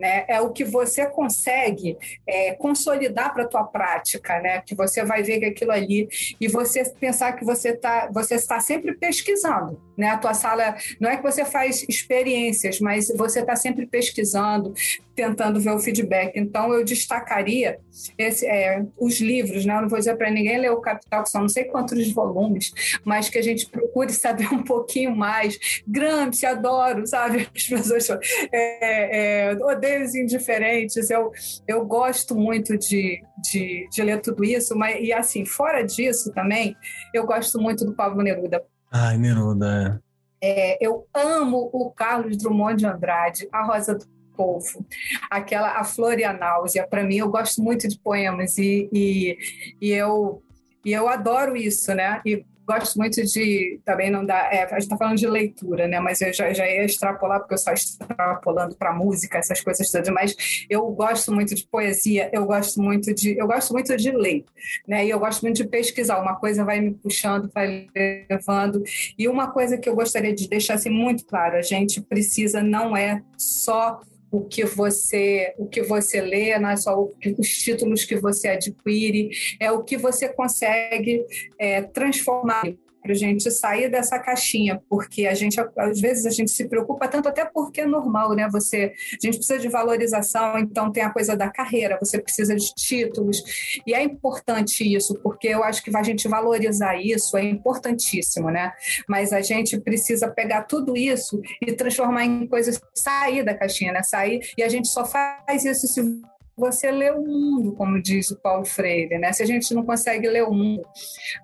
né? 0.00 0.24
É 0.26 0.40
o 0.40 0.50
que 0.50 0.64
você 0.64 1.06
consegue 1.06 1.98
é, 2.26 2.54
consolidar 2.54 3.32
para 3.34 3.44
a 3.44 3.46
tua 3.46 3.64
prática, 3.64 4.40
né? 4.40 4.62
Que 4.62 4.74
você 4.74 5.04
vai 5.04 5.22
ver 5.22 5.38
que 5.38 5.44
aquilo 5.44 5.72
ali 5.72 6.08
e 6.40 6.48
você 6.48 6.82
pensar 6.98 7.32
que 7.32 7.44
você 7.44 7.76
tá, 7.76 8.08
você 8.10 8.36
está 8.36 8.58
sempre 8.58 8.94
pesquisando, 8.94 9.78
né? 9.96 10.08
A 10.08 10.18
tua 10.18 10.32
sala 10.32 10.74
não 10.98 11.10
é 11.10 11.18
que 11.18 11.22
você 11.22 11.44
faz 11.44 11.84
experiências, 11.88 12.80
mas 12.80 13.12
você 13.14 13.40
está 13.40 13.54
sempre 13.54 13.86
pesquisando, 13.86 14.72
tentando 15.14 15.60
ver 15.60 15.72
o 15.72 15.78
feedback. 15.78 16.32
Então, 16.34 16.72
eu 16.72 16.82
destacaria 16.82 17.78
esse, 18.16 18.46
é, 18.46 18.82
os 18.98 19.20
livros, 19.20 19.66
né? 19.66 19.76
Eu 19.76 19.82
não 19.82 19.88
vou 19.88 19.98
dizer 19.98 20.16
para 20.16 20.30
ninguém 20.30 20.58
ler 20.58 20.70
o 20.70 20.80
Capital, 20.80 21.22
que 21.22 21.28
são 21.30 21.42
não 21.42 21.48
sei 21.48 21.64
quantos 21.64 22.10
volumes, 22.12 22.72
mas 23.04 23.28
que 23.28 23.36
a 23.36 23.42
gente 23.42 23.68
procure 23.68 24.12
saber 24.12 24.52
um 24.52 24.62
pouquinho 24.62 25.14
mais. 25.14 25.82
Gramsci, 25.86 26.46
adoro, 26.46 27.06
sabe? 27.06 27.46
As 27.54 27.64
pessoas 27.64 28.08
é, 28.50 29.50
é, 29.50 29.52
odeio 29.62 29.89
os 29.98 30.14
indiferentes. 30.14 31.10
Eu, 31.10 31.30
eu 31.66 31.84
gosto 31.84 32.34
muito 32.34 32.76
de, 32.76 33.22
de, 33.38 33.88
de 33.90 34.02
ler 34.02 34.20
tudo 34.20 34.44
isso, 34.44 34.76
mas, 34.76 34.96
e 35.00 35.12
assim, 35.12 35.44
fora 35.44 35.82
disso 35.82 36.32
também, 36.32 36.76
eu 37.12 37.26
gosto 37.26 37.60
muito 37.60 37.84
do 37.84 37.94
Pablo 37.94 38.22
Neruda. 38.22 38.62
Ai, 38.92 39.16
Neruda, 39.16 40.02
é. 40.42 40.74
é 40.74 40.78
eu 40.80 41.06
amo 41.14 41.70
o 41.72 41.90
Carlos 41.90 42.36
Drummond 42.36 42.76
de 42.76 42.86
Andrade, 42.86 43.48
a 43.52 43.64
Rosa 43.64 43.94
do 43.94 44.06
povo. 44.36 44.86
Aquela 45.30 45.78
a 45.78 45.84
Florianáusea, 45.84 46.86
para 46.88 47.04
mim, 47.04 47.16
eu 47.16 47.28
gosto 47.28 47.62
muito 47.62 47.86
de 47.86 47.98
poemas 48.00 48.56
e, 48.56 48.88
e, 48.92 49.38
e, 49.80 49.90
eu 49.90 50.42
e 50.84 50.92
eu 50.92 51.08
adoro 51.08 51.56
isso, 51.56 51.94
né? 51.94 52.22
E 52.24 52.44
gosto 52.70 52.96
muito 52.98 53.24
de 53.24 53.80
também 53.84 54.10
não 54.10 54.24
dá. 54.24 54.48
É, 54.52 54.62
a 54.64 54.68
gente 54.68 54.82
está 54.82 54.96
falando 54.96 55.16
de 55.16 55.26
leitura, 55.26 55.88
né? 55.88 55.98
Mas 55.98 56.20
eu 56.20 56.32
já, 56.32 56.52
já 56.52 56.66
ia 56.66 56.84
extrapolar, 56.84 57.40
porque 57.40 57.54
eu 57.54 57.58
só 57.58 57.72
extrapolando 57.72 58.76
para 58.76 58.92
música, 58.92 59.38
essas 59.38 59.60
coisas 59.60 59.90
todas, 59.90 60.08
mas 60.08 60.36
eu 60.68 60.86
gosto 60.90 61.32
muito 61.32 61.54
de 61.54 61.66
poesia, 61.66 62.30
eu 62.32 62.44
gosto 62.44 62.80
muito 62.80 63.12
de. 63.12 63.36
Eu 63.36 63.46
gosto 63.46 63.72
muito 63.72 63.96
de 63.96 64.10
ler, 64.12 64.44
né? 64.86 65.04
E 65.04 65.10
eu 65.10 65.18
gosto 65.18 65.42
muito 65.42 65.56
de 65.56 65.68
pesquisar. 65.68 66.20
Uma 66.20 66.36
coisa 66.36 66.64
vai 66.64 66.80
me 66.80 66.92
puxando, 66.92 67.50
vai 67.52 67.88
levando. 68.30 68.82
E 69.18 69.26
uma 69.28 69.50
coisa 69.50 69.76
que 69.76 69.88
eu 69.88 69.94
gostaria 69.94 70.34
de 70.34 70.48
deixar 70.48 70.74
assim, 70.74 70.90
muito 70.90 71.24
claro, 71.24 71.56
a 71.56 71.62
gente 71.62 72.00
precisa, 72.00 72.62
não 72.62 72.96
é 72.96 73.22
só 73.36 74.00
o 74.30 74.44
que 74.44 74.64
você 74.64 75.54
o 75.58 75.66
que 75.66 75.82
você 75.82 76.20
lê, 76.20 76.58
não 76.58 76.70
é 76.70 76.76
só 76.76 77.08
os 77.38 77.48
títulos 77.48 78.04
que 78.04 78.16
você 78.16 78.48
adquire, 78.48 79.30
é 79.58 79.70
o 79.72 79.82
que 79.82 79.96
você 79.96 80.28
consegue 80.28 81.24
é, 81.58 81.82
transformar 81.82 82.64
para 83.02 83.12
a 83.12 83.14
gente 83.14 83.50
sair 83.50 83.88
dessa 83.88 84.18
caixinha, 84.18 84.80
porque 84.88 85.26
a 85.26 85.34
gente, 85.34 85.58
às 85.76 86.00
vezes, 86.00 86.26
a 86.26 86.30
gente 86.30 86.50
se 86.50 86.68
preocupa 86.68 87.08
tanto, 87.08 87.28
até 87.28 87.44
porque 87.44 87.80
é 87.82 87.86
normal, 87.86 88.34
né? 88.34 88.48
Você, 88.50 88.92
a 89.12 89.26
gente 89.26 89.36
precisa 89.36 89.58
de 89.58 89.68
valorização, 89.68 90.58
então 90.58 90.92
tem 90.92 91.02
a 91.02 91.10
coisa 91.10 91.36
da 91.36 91.48
carreira, 91.50 91.98
você 92.00 92.20
precisa 92.20 92.54
de 92.54 92.74
títulos, 92.74 93.42
e 93.86 93.94
é 93.94 94.02
importante 94.02 94.84
isso, 94.84 95.14
porque 95.22 95.48
eu 95.48 95.64
acho 95.64 95.82
que 95.82 95.94
a 95.96 96.02
gente 96.02 96.28
valorizar 96.28 96.96
isso 96.96 97.36
é 97.36 97.44
importantíssimo, 97.44 98.50
né? 98.50 98.72
Mas 99.08 99.32
a 99.32 99.40
gente 99.40 99.78
precisa 99.80 100.28
pegar 100.28 100.62
tudo 100.62 100.96
isso 100.96 101.40
e 101.60 101.72
transformar 101.72 102.24
em 102.24 102.46
coisas, 102.46 102.80
sair 102.94 103.44
da 103.44 103.54
caixinha, 103.54 103.92
né? 103.92 104.02
Sair, 104.02 104.40
e 104.56 104.62
a 104.62 104.68
gente 104.68 104.88
só 104.88 105.04
faz 105.04 105.64
isso 105.64 105.86
se 105.86 106.20
você 106.60 106.90
lê 106.90 107.10
o 107.10 107.22
mundo, 107.22 107.72
como 107.72 108.00
diz 108.00 108.30
o 108.30 108.36
Paulo 108.36 108.64
Freire, 108.64 109.18
né? 109.18 109.32
Se 109.32 109.42
a 109.42 109.46
gente 109.46 109.74
não 109.74 109.84
consegue 109.84 110.28
ler 110.28 110.44
o 110.44 110.52
mundo, 110.52 110.82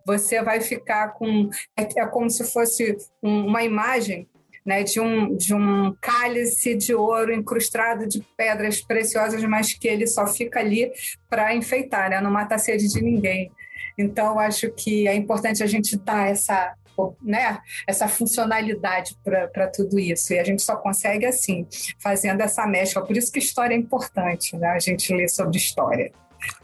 você 0.07 0.43
vai 0.43 0.61
ficar 0.61 1.15
com 1.15 1.49
é, 1.77 1.83
é 1.83 2.07
como 2.07 2.31
se 2.31 2.45
fosse 2.45 2.97
um, 3.23 3.47
uma 3.47 3.65
imagem 3.65 4.29
né, 4.65 4.83
de, 4.83 5.01
um, 5.01 5.37
de 5.37 5.55
um 5.55 5.95
cálice 6.01 6.75
de 6.75 6.93
ouro 6.93 7.33
incrustado 7.33 8.05
de 8.05 8.21
pedras 8.37 8.81
preciosas, 8.81 9.41
mas 9.45 9.73
que 9.73 9.87
ele 9.87 10.09
só 10.09 10.27
fica 10.27 10.59
ali 10.59 10.91
para 11.31 11.55
enfeitar, 11.55 12.11
né, 12.11 12.21
não 12.21 12.33
mata 12.33 12.57
a 12.57 12.59
sede 12.59 12.89
de 12.89 13.01
ninguém. 13.01 13.53
Então, 13.97 14.41
acho 14.41 14.71
que 14.73 15.07
é 15.07 15.15
importante 15.15 15.63
a 15.63 15.67
gente 15.67 15.97
dar 15.97 16.29
essa, 16.29 16.75
né, 17.23 17.59
essa 17.87 18.09
funcionalidade 18.09 19.17
para 19.25 19.69
tudo 19.69 19.99
isso. 19.99 20.33
E 20.33 20.39
a 20.39 20.45
gente 20.45 20.63
só 20.63 20.77
consegue 20.77 21.27
assim, 21.27 21.67
fazendo 21.99 22.41
essa 22.41 22.67
mescla. 22.67 23.05
Por 23.05 23.17
isso 23.17 23.31
que 23.33 23.39
história 23.39 23.75
é 23.75 23.79
importante, 23.79 24.57
né? 24.57 24.69
A 24.69 24.79
gente 24.79 25.13
lê 25.15 25.29
sobre 25.29 25.57
história. 25.57 26.13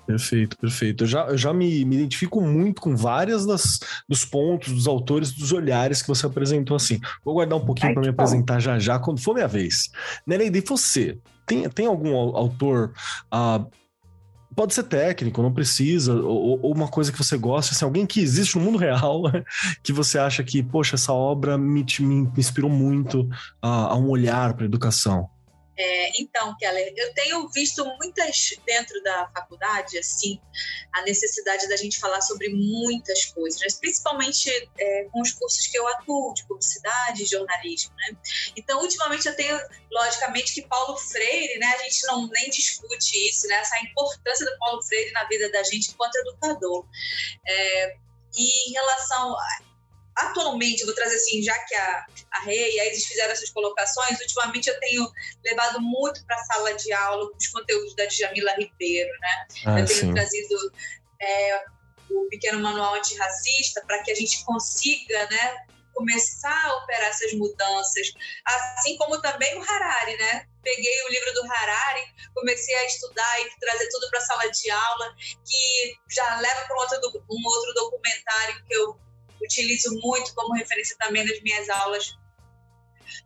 Perfeito, 0.06 0.56
perfeito. 0.58 1.04
Eu 1.04 1.08
já, 1.08 1.26
eu 1.26 1.38
já 1.38 1.52
me, 1.52 1.84
me 1.84 1.96
identifico 1.96 2.40
muito 2.40 2.82
com 2.82 2.94
várias 2.96 3.46
das, 3.46 3.78
dos 4.08 4.24
pontos, 4.24 4.72
dos 4.72 4.86
autores, 4.86 5.32
dos 5.32 5.52
olhares 5.52 6.02
que 6.02 6.08
você 6.08 6.26
apresentou 6.26 6.76
assim. 6.76 7.00
Vou 7.24 7.34
guardar 7.34 7.58
um 7.58 7.64
pouquinho 7.64 7.94
para 7.94 8.02
me 8.02 8.08
bom. 8.08 8.14
apresentar 8.22 8.60
já 8.60 8.78
já, 8.78 8.98
quando 8.98 9.20
for 9.20 9.34
minha 9.34 9.48
vez. 9.48 9.90
Nereida, 10.26 10.58
e 10.58 10.60
você? 10.60 11.18
Tem, 11.46 11.68
tem 11.68 11.86
algum 11.86 12.14
autor 12.14 12.92
uh, 13.32 13.66
pode 14.54 14.74
ser 14.74 14.84
técnico, 14.84 15.42
não 15.42 15.52
precisa, 15.52 16.14
ou, 16.14 16.60
ou, 16.62 16.74
uma 16.74 16.88
coisa 16.88 17.10
que 17.10 17.18
você 17.18 17.36
gosta, 17.36 17.72
assim, 17.72 17.84
alguém 17.84 18.06
que 18.06 18.20
existe 18.20 18.56
no 18.56 18.64
mundo 18.64 18.78
real, 18.78 19.22
que 19.82 19.92
você 19.92 20.18
acha 20.18 20.42
que, 20.42 20.62
poxa, 20.62 20.94
essa 20.96 21.12
obra 21.12 21.56
me, 21.58 21.84
me 22.00 22.30
inspirou 22.36 22.70
muito 22.70 23.28
a, 23.60 23.92
a 23.92 23.96
um 23.96 24.08
olhar 24.08 24.54
para 24.54 24.64
a 24.64 24.66
educação. 24.66 25.28
É, 25.76 26.20
então, 26.20 26.54
Keller, 26.58 26.92
eu 26.96 27.14
tenho 27.14 27.48
visto 27.48 27.84
muitas 27.98 28.50
dentro 28.66 29.02
da 29.02 29.28
faculdade, 29.34 29.98
assim, 29.98 30.40
a 30.92 31.02
necessidade 31.02 31.68
da 31.68 31.76
gente 31.76 31.98
falar 31.98 32.20
sobre 32.20 32.50
muitas 32.50 33.26
coisas, 33.26 33.74
principalmente 33.74 34.50
é, 34.78 35.04
com 35.04 35.20
os 35.20 35.32
cursos 35.32 35.66
que 35.66 35.78
eu 35.78 35.88
atuo, 35.88 36.34
de 36.34 36.46
publicidade 36.46 37.22
e 37.22 37.26
jornalismo, 37.26 37.94
né? 37.96 38.16
Então, 38.56 38.80
ultimamente 38.80 39.26
eu 39.26 39.34
tenho, 39.34 39.58
logicamente, 39.90 40.52
que 40.52 40.66
Paulo 40.68 40.96
Freire, 40.96 41.58
né? 41.58 41.66
A 41.66 41.82
gente 41.82 42.06
não 42.06 42.28
nem 42.28 42.50
discute 42.50 43.28
isso, 43.28 43.46
né? 43.46 43.54
Essa 43.56 43.78
importância 43.80 44.44
do 44.44 44.58
Paulo 44.58 44.82
Freire 44.82 45.10
na 45.12 45.24
vida 45.24 45.50
da 45.50 45.62
gente 45.62 45.90
enquanto 45.90 46.16
educador. 46.16 46.86
É, 47.46 47.96
e 48.36 48.70
em 48.70 48.72
relação 48.72 49.36
atualmente, 50.16 50.84
vou 50.84 50.94
trazer 50.94 51.16
assim, 51.16 51.42
já 51.42 51.58
que 51.64 51.74
a, 51.74 52.06
a 52.32 52.40
Rei 52.40 52.76
e 52.76 52.80
a 52.80 52.90
Isis 52.90 53.06
fizeram 53.06 53.32
essas 53.32 53.50
colocações, 53.50 54.20
ultimamente 54.20 54.68
eu 54.68 54.78
tenho 54.80 55.10
levado 55.44 55.80
muito 55.80 56.24
para 56.26 56.36
a 56.36 56.44
sala 56.44 56.74
de 56.74 56.92
aula 56.92 57.30
os 57.36 57.46
conteúdos 57.48 57.94
da 57.96 58.06
Djamila 58.06 58.52
Ribeiro, 58.52 59.10
né? 59.20 59.46
Ah, 59.66 59.80
eu 59.80 59.86
tenho 59.86 60.00
sim. 60.00 60.14
trazido 60.14 60.72
é, 61.20 61.64
o 62.10 62.28
pequeno 62.28 62.60
manual 62.60 62.94
antirracista 62.94 63.82
para 63.86 64.02
que 64.02 64.10
a 64.10 64.14
gente 64.14 64.44
consiga, 64.44 65.26
né, 65.30 65.56
começar 65.94 66.66
a 66.66 66.76
operar 66.78 67.10
essas 67.10 67.32
mudanças, 67.34 68.12
assim 68.46 68.96
como 68.96 69.20
também 69.20 69.56
o 69.58 69.62
Harari, 69.62 70.16
né? 70.16 70.46
Peguei 70.62 71.02
o 71.04 71.10
livro 71.10 71.34
do 71.34 71.52
Harari, 71.52 72.02
comecei 72.34 72.74
a 72.74 72.86
estudar 72.86 73.40
e 73.40 73.50
trazer 73.60 73.88
tudo 73.88 74.08
para 74.10 74.18
a 74.18 74.22
sala 74.22 74.50
de 74.50 74.70
aula, 74.70 75.14
que 75.44 75.96
já 76.10 76.40
leva 76.40 76.62
para 76.62 76.76
um 76.76 76.80
outro, 76.80 77.24
um 77.30 77.46
outro 77.46 77.74
documentário 77.74 78.64
que 78.64 78.74
eu 78.74 78.98
utilizo 79.42 79.90
muito 80.00 80.34
como 80.34 80.54
referência 80.54 80.96
também 80.98 81.24
nas 81.24 81.40
minhas 81.42 81.68
aulas, 81.68 82.14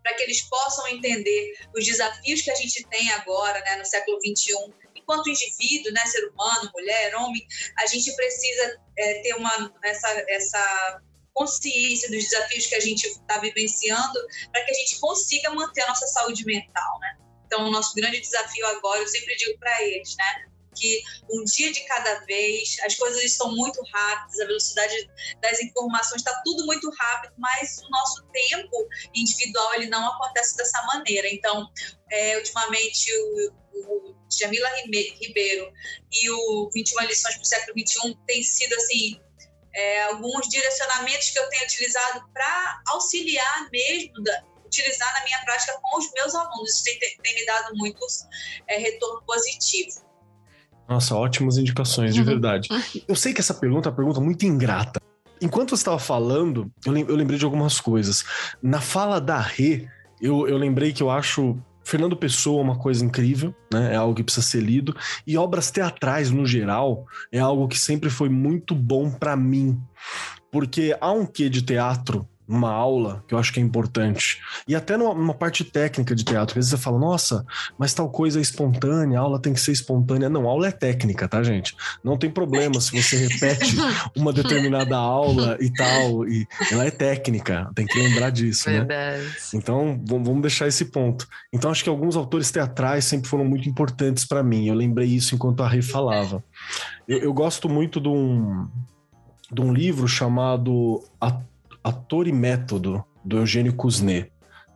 para 0.03 0.14
que 0.14 0.23
eles 0.23 0.41
possam 0.43 0.89
entender 0.89 1.55
os 1.75 1.85
desafios 1.85 2.43
que 2.43 2.51
a 2.51 2.55
gente 2.55 2.85
tem 2.89 3.11
agora, 3.12 3.61
né, 3.61 3.77
no 3.77 3.85
século 3.85 4.19
21, 4.21 4.73
enquanto 4.95 5.31
indivíduo, 5.31 5.93
né, 5.93 6.05
ser 6.07 6.27
humano, 6.29 6.71
mulher, 6.75 7.14
homem, 7.17 7.47
a 7.79 7.87
gente 7.87 8.14
precisa 8.17 8.81
é, 8.99 9.23
ter 9.23 9.35
uma 9.35 9.73
essa, 9.85 10.25
essa 10.29 11.03
consciência 11.33 12.11
dos 12.11 12.25
desafios 12.25 12.67
que 12.67 12.75
a 12.75 12.81
gente 12.81 13.07
está 13.07 13.39
vivenciando 13.39 14.19
para 14.51 14.64
que 14.64 14.71
a 14.71 14.75
gente 14.75 14.99
consiga 14.99 15.51
manter 15.51 15.83
a 15.83 15.89
nossa 15.89 16.07
saúde 16.07 16.45
mental, 16.47 16.99
né? 17.01 17.19
Então, 17.47 17.67
o 17.67 17.71
nosso 17.71 17.95
grande 17.95 18.21
desafio 18.21 18.67
agora, 18.67 19.01
eu 19.01 19.07
sempre 19.07 19.37
digo 19.37 19.57
para 19.59 19.83
eles, 19.85 20.17
né? 20.17 20.47
Que 20.77 21.03
um 21.31 21.45
dia 21.45 21.72
de 21.72 21.81
cada 21.87 22.20
vez, 22.27 22.77
as 22.85 22.95
coisas 22.95 23.22
estão 23.22 23.55
muito 23.55 23.83
rápidas, 23.93 24.41
a 24.41 24.47
velocidade 24.47 25.11
das 25.41 25.61
informações 25.61 26.20
está 26.20 26.41
tudo 26.45 26.66
muito 26.66 26.91
rápido, 26.99 27.35
mas 27.39 27.79
o 27.79 27.91
nosso 27.91 28.24
tempo 28.33 28.89
individual 29.14 29.74
ele 29.74 29.87
não 29.87 30.07
acontece 30.07 30.57
dessa 30.57 30.81
maneira. 30.85 31.29
Então, 31.29 31.68
é, 32.11 32.37
ultimamente, 32.37 33.11
o, 33.12 33.53
o 33.74 34.16
Jamila 34.31 34.68
Ribeiro 34.77 35.72
e 36.12 36.31
o 36.31 36.70
21 36.72 37.01
lições 37.03 37.35
para 37.35 37.43
o 37.43 37.47
século 37.47 37.74
21 37.74 38.14
tem 38.27 38.43
sido 38.43 38.74
assim 38.74 39.20
é, 39.74 40.03
alguns 40.05 40.49
direcionamentos 40.49 41.31
que 41.31 41.39
eu 41.39 41.49
tenho 41.51 41.64
utilizado 41.64 42.27
para 42.33 42.83
auxiliar 42.89 43.68
mesmo 43.70 44.22
da, 44.22 44.43
utilizar 44.64 45.12
na 45.18 45.24
minha 45.24 45.39
prática 45.45 45.79
com 45.81 45.99
os 45.99 46.11
meus 46.12 46.35
alunos. 46.35 46.70
Isso 46.70 46.85
tem, 46.85 46.99
tem 46.99 47.35
me 47.35 47.47
dado 47.47 47.74
muito 47.77 48.05
é, 48.66 48.79
retorno 48.79 49.22
positivo. 49.24 50.06
Nossa, 50.89 51.14
ótimas 51.14 51.59
indicações, 51.59 52.14
de 52.14 52.20
uhum. 52.20 52.26
verdade. 52.26 52.68
Eu 53.07 53.16
sei 53.16 53.32
que 53.32 53.41
essa 53.41 53.55
pergunta 53.55 53.89
é 53.89 53.91
uma 53.91 53.97
pergunta 53.97 54.20
muito 54.20 54.45
ingrata. 54.45 55.01
Enquanto 55.41 55.70
você 55.70 55.82
estava 55.82 55.99
falando, 55.99 56.70
eu 56.84 57.16
lembrei 57.16 57.39
de 57.39 57.45
algumas 57.45 57.80
coisas. 57.80 58.24
Na 58.62 58.80
fala 58.80 59.20
da 59.20 59.39
Rê, 59.41 59.87
eu, 60.20 60.49
eu 60.49 60.57
lembrei 60.57 60.93
que 60.93 61.03
eu 61.03 61.11
acho 61.11 61.59
Fernando 61.84 62.16
Pessoa 62.16 62.62
uma 62.62 62.76
coisa 62.76 63.05
incrível, 63.05 63.55
né? 63.72 63.95
É 63.95 63.97
algo 63.97 64.14
que 64.14 64.22
precisa 64.24 64.47
ser 64.47 64.61
lido. 64.61 64.97
E 65.26 65.37
obras 65.37 65.70
teatrais, 65.70 66.30
no 66.30 66.47
geral, 66.47 67.07
é 67.30 67.39
algo 67.39 67.68
que 67.68 67.78
sempre 67.78 68.09
foi 68.09 68.28
muito 68.28 68.74
bom 68.74 69.11
para 69.11 69.37
mim. 69.37 69.78
porque 70.51 70.97
há 71.01 71.12
um 71.12 71.26
quê 71.26 71.51
de 71.51 71.61
teatro 71.61 72.26
numa 72.49 72.70
aula, 72.70 73.24
que 73.26 73.34
eu 73.34 73.38
acho 73.38 73.53
que 73.53 73.61
é 73.61 73.62
importante. 73.62 74.40
E 74.68 74.74
até 74.74 74.97
numa, 74.97 75.14
numa, 75.14 75.34
parte 75.34 75.64
técnica 75.64 76.14
de 76.14 76.24
teatro, 76.24 76.53
às 76.53 76.55
vezes 76.55 76.70
você 76.70 76.76
fala, 76.76 76.99
nossa, 76.99 77.44
mas 77.78 77.92
tal 77.92 78.09
coisa 78.09 78.38
é 78.38 78.42
espontânea, 78.42 79.18
a 79.18 79.22
aula 79.22 79.40
tem 79.40 79.53
que 79.53 79.61
ser 79.61 79.72
espontânea. 79.72 80.28
Não, 80.28 80.49
aula 80.49 80.68
é 80.68 80.70
técnica, 80.70 81.28
tá, 81.28 81.42
gente? 81.42 81.76
Não 82.05 82.16
tem 82.16 82.30
problema 82.30 82.80
se 82.80 83.01
você 83.01 83.16
repete 83.26 83.76
uma 84.16 84.32
determinada 84.32 84.97
aula 84.97 85.57
e 85.61 85.72
tal, 85.72 86.26
e 86.28 86.47
ela 86.70 86.84
é 86.84 86.90
técnica, 86.90 87.70
tem 87.74 87.86
que 87.86 87.99
lembrar 87.99 88.30
disso, 88.30 88.70
né? 88.70 88.78
Verdade. 88.78 89.22
né? 89.22 89.30
Então, 89.55 90.01
vamos 90.07 90.42
deixar 90.42 90.68
esse 90.68 90.86
ponto. 90.86 91.26
Então, 91.53 91.70
acho 91.70 91.82
que 91.82 91.90
alguns 91.90 92.16
autores 92.16 92.51
teatrais 92.51 93.05
sempre 93.05 93.28
foram 93.28 93.44
muito 93.44 93.68
importantes 93.68 94.24
para 94.24 94.42
mim. 94.42 94.66
Eu 94.66 94.74
lembrei 94.74 95.09
isso 95.09 95.34
enquanto 95.34 95.62
a 95.62 95.68
Rei 95.68 95.82
falava. 95.82 96.42
Eu, 97.09 97.18
eu 97.18 97.32
gosto 97.32 97.68
muito 97.68 98.01
de 98.01 98.09
um, 98.09 98.68
de 99.51 99.61
um 99.61 99.72
livro 99.72 100.07
chamado 100.07 101.03
A 101.20 101.40
Ator 101.87 102.26
e 102.26 102.32
Método, 102.32 103.05
do 103.24 103.39
Eugênio 103.39 103.72
Kuznet, 103.72 104.32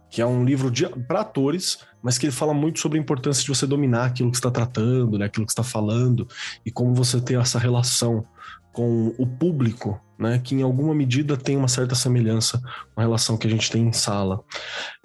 que 0.09 0.23
é 0.23 0.27
um 0.27 0.45
livro 0.45 0.73
para 1.09 1.21
atores, 1.21 1.79
mas 2.01 2.19
que 2.19 2.27
ele 2.27 2.33
fala 2.33 2.55
muito 2.55 2.79
sobre 2.79 2.99
a 2.99 3.01
importância 3.01 3.43
de 3.43 3.49
você 3.49 3.67
dominar 3.67 4.07
aquilo 4.07 4.31
que 4.31 4.37
está 4.37 4.51
tratando, 4.51 5.19
né, 5.19 5.27
aquilo 5.27 5.45
que 5.45 5.53
está 5.53 5.65
falando, 5.65 6.29
e 6.65 6.71
como 6.71 6.95
você 6.95 7.21
ter 7.21 7.39
essa 7.39 7.59
relação 7.59 8.25
com 8.73 9.13
o 9.19 9.27
público, 9.27 10.01
né, 10.17 10.39
que 10.39 10.55
em 10.55 10.63
alguma 10.63 10.95
medida 10.95 11.37
tem 11.37 11.57
uma 11.57 11.67
certa 11.67 11.97
semelhança 11.97 12.61
com 12.95 13.01
a 13.01 13.03
relação 13.03 13.37
que 13.37 13.49
a 13.49 13.51
gente 13.51 13.71
tem 13.71 13.89
em 13.89 13.93
sala. 13.93 14.41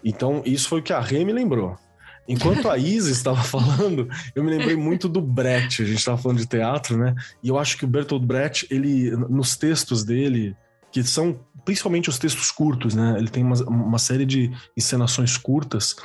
Então, 0.03 0.43
isso 0.45 0.69
foi 0.69 0.81
o 0.81 0.83
que 0.83 0.93
a 0.93 0.99
Rê 0.99 1.25
me 1.25 1.33
lembrou. 1.33 1.75
Enquanto 2.27 2.69
a 2.69 2.77
Isa 2.77 3.09
estava 3.11 3.41
falando, 3.41 4.07
eu 4.35 4.43
me 4.43 4.51
lembrei 4.51 4.75
muito 4.75 5.09
do 5.09 5.21
Brecht. 5.21 5.81
A 5.81 5.85
gente 5.85 5.97
estava 5.97 6.17
falando 6.19 6.37
de 6.37 6.47
teatro, 6.47 6.97
né? 6.97 7.15
E 7.43 7.49
eu 7.49 7.57
acho 7.57 7.77
que 7.77 7.85
o 7.85 7.87
Bertolt 7.87 8.23
Brecht, 8.23 8.67
ele, 8.69 9.11
nos 9.11 9.55
textos 9.55 10.03
dele, 10.03 10.55
que 10.91 11.03
são 11.03 11.39
principalmente 11.65 12.09
os 12.09 12.19
textos 12.19 12.51
curtos, 12.51 12.95
né? 12.95 13.15
Ele 13.17 13.27
tem 13.27 13.43
uma, 13.43 13.55
uma 13.63 13.99
série 13.99 14.25
de 14.25 14.51
encenações 14.77 15.35
curtas 15.37 15.95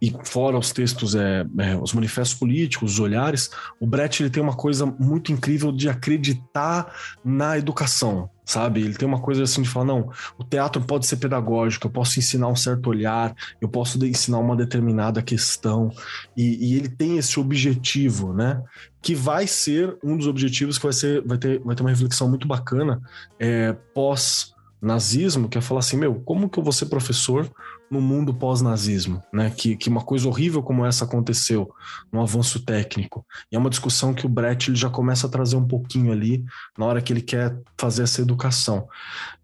e 0.00 0.14
fora 0.24 0.56
os 0.56 0.72
textos, 0.72 1.14
é, 1.14 1.44
é, 1.58 1.76
os 1.76 1.92
manifestos 1.92 2.38
políticos, 2.38 2.92
os 2.92 3.00
olhares, 3.00 3.50
o 3.80 3.86
Brecht 3.86 4.22
ele 4.22 4.30
tem 4.30 4.42
uma 4.42 4.54
coisa 4.54 4.86
muito 4.86 5.32
incrível 5.32 5.72
de 5.72 5.88
acreditar 5.88 6.94
na 7.24 7.58
educação, 7.58 8.30
sabe? 8.44 8.80
Ele 8.80 8.94
tem 8.94 9.08
uma 9.08 9.20
coisa 9.20 9.42
assim 9.42 9.62
de 9.62 9.68
falar, 9.68 9.86
não, 9.86 10.10
o 10.38 10.44
teatro 10.44 10.80
pode 10.82 11.04
ser 11.04 11.16
pedagógico, 11.16 11.88
eu 11.88 11.90
posso 11.90 12.18
ensinar 12.18 12.46
um 12.46 12.56
certo 12.56 12.88
olhar, 12.88 13.34
eu 13.60 13.68
posso 13.68 14.04
ensinar 14.06 14.38
uma 14.38 14.56
determinada 14.56 15.20
questão, 15.20 15.90
e, 16.36 16.72
e 16.72 16.76
ele 16.76 16.88
tem 16.88 17.18
esse 17.18 17.40
objetivo, 17.40 18.32
né? 18.32 18.62
Que 19.02 19.16
vai 19.16 19.48
ser 19.48 19.96
um 20.02 20.16
dos 20.16 20.28
objetivos 20.28 20.78
que 20.78 20.84
vai 20.84 20.92
ser, 20.92 21.22
vai 21.26 21.38
ter, 21.38 21.60
vai 21.60 21.74
ter 21.74 21.82
uma 21.82 21.90
reflexão 21.90 22.28
muito 22.28 22.46
bacana 22.46 23.00
é, 23.38 23.72
pós 23.94 24.54
nazismo, 24.80 25.48
que 25.48 25.58
é 25.58 25.60
falar 25.60 25.80
assim, 25.80 25.96
meu, 25.96 26.14
como 26.16 26.48
que 26.48 26.58
eu 26.58 26.62
vou 26.62 26.72
ser 26.72 26.86
professor 26.86 27.50
no 27.90 28.00
mundo 28.00 28.34
pós-nazismo, 28.34 29.22
né? 29.32 29.50
Que, 29.50 29.76
que 29.76 29.88
uma 29.88 30.02
coisa 30.02 30.28
horrível 30.28 30.62
como 30.62 30.84
essa 30.84 31.04
aconteceu, 31.04 31.70
um 32.12 32.20
avanço 32.20 32.60
técnico. 32.64 33.24
E 33.50 33.56
é 33.56 33.58
uma 33.58 33.70
discussão 33.70 34.12
que 34.12 34.26
o 34.26 34.28
Brett 34.28 34.70
ele 34.70 34.76
já 34.76 34.90
começa 34.90 35.26
a 35.26 35.30
trazer 35.30 35.56
um 35.56 35.66
pouquinho 35.66 36.12
ali 36.12 36.44
na 36.76 36.86
hora 36.86 37.00
que 37.00 37.12
ele 37.12 37.22
quer 37.22 37.56
fazer 37.78 38.02
essa 38.02 38.20
educação. 38.20 38.86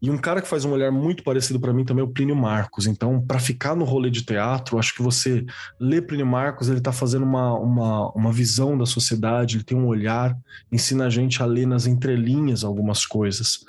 E 0.01 0.11
um 0.11 0.19
cara 0.19 0.43
que 0.43 0.49
faz 0.49 0.65
um 0.65 0.73
olhar 0.73 0.93
muito 0.93 1.23
parecido 1.23 1.59
para 1.59 1.73
mim 1.73 1.85
também 1.85 2.03
é 2.03 2.05
o 2.07 2.11
Plínio 2.11 2.37
Marcos. 2.37 2.87
Então, 2.87 3.21
para 3.21 3.39
ficar 3.39 3.75
no 3.75 3.85
rolê 3.85 4.11
de 4.11 4.23
teatro, 4.23 4.79
acho 4.79 4.95
que 4.95 5.03
você 5.03 5.47
lê 5.81 6.03
Plínio 6.03 6.27
Marcos, 6.27 6.69
ele 6.69 6.79
está 6.79 6.93
fazendo 6.93 7.25
uma, 7.25 7.55
uma, 7.59 8.11
uma 8.13 8.33
visão 8.33 8.77
da 8.77 8.85
sociedade, 8.85 9.57
ele 9.57 9.65
tem 9.65 9.79
um 9.79 9.87
olhar, 9.87 10.37
ensina 10.71 11.07
a 11.07 11.11
gente 11.11 11.43
a 11.43 11.47
ler 11.47 11.67
nas 11.67 11.87
entrelinhas 11.87 12.65
algumas 12.65 13.07
coisas. 13.07 13.65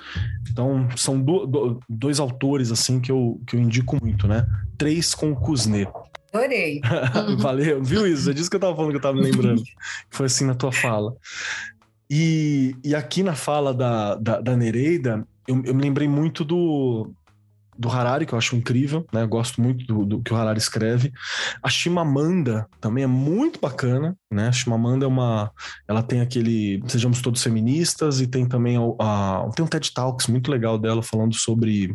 Então, 0.50 0.86
são 0.96 1.20
do, 1.20 1.46
do, 1.46 1.80
dois 1.88 2.20
autores 2.20 2.70
assim 2.70 3.00
que 3.00 3.10
eu, 3.10 3.40
que 3.46 3.56
eu 3.56 3.60
indico 3.60 3.96
muito, 4.02 4.28
né? 4.28 4.46
Três 4.76 5.14
com 5.14 5.32
o 5.32 5.36
Kuznet. 5.36 5.90
Adorei. 6.32 6.80
Valeu, 7.38 7.82
viu 7.82 8.06
isso? 8.06 8.30
É 8.30 8.34
disso 8.34 8.50
que 8.50 8.56
eu 8.56 8.60
tava 8.60 8.76
falando 8.76 8.90
que 8.90 8.96
eu 8.96 9.02
tava 9.02 9.16
me 9.16 9.22
lembrando. 9.22 9.62
Foi 10.10 10.26
assim 10.26 10.44
na 10.44 10.54
tua 10.54 10.72
fala. 10.72 11.14
E, 12.10 12.76
e 12.84 12.94
aqui 12.94 13.22
na 13.22 13.34
fala 13.34 13.74
da, 13.74 14.14
da, 14.14 14.40
da 14.40 14.56
Nereida, 14.56 15.26
eu, 15.48 15.62
eu 15.64 15.74
me 15.74 15.82
lembrei 15.82 16.06
muito 16.06 16.44
do, 16.44 17.10
do 17.78 17.90
Harari, 17.90 18.24
que 18.24 18.32
eu 18.32 18.38
acho 18.38 18.56
incrível, 18.56 19.06
né? 19.12 19.22
Eu 19.22 19.28
gosto 19.28 19.60
muito 19.60 19.84
do, 19.86 20.04
do, 20.04 20.22
que 20.22 20.32
o 20.32 20.36
Harari 20.36 20.58
escreve. 20.58 21.12
A 21.62 21.68
Chimamanda 21.68 22.66
também 22.80 23.04
é 23.04 23.06
muito 23.06 23.60
bacana, 23.60 24.16
né? 24.30 24.48
A 24.48 24.52
Chimamanda 24.52 25.04
é 25.04 25.08
uma. 25.08 25.50
Ela 25.86 26.02
tem 26.02 26.20
aquele. 26.20 26.82
Sejamos 26.86 27.20
todos 27.20 27.42
feministas, 27.42 28.20
e 28.20 28.26
tem 28.26 28.46
também 28.46 28.76
a, 28.76 29.44
a 29.44 29.50
tem 29.54 29.64
um 29.64 29.68
TED 29.68 29.92
Talks 29.92 30.26
muito 30.26 30.50
legal 30.50 30.78
dela 30.78 31.02
falando 31.02 31.34
sobre. 31.34 31.94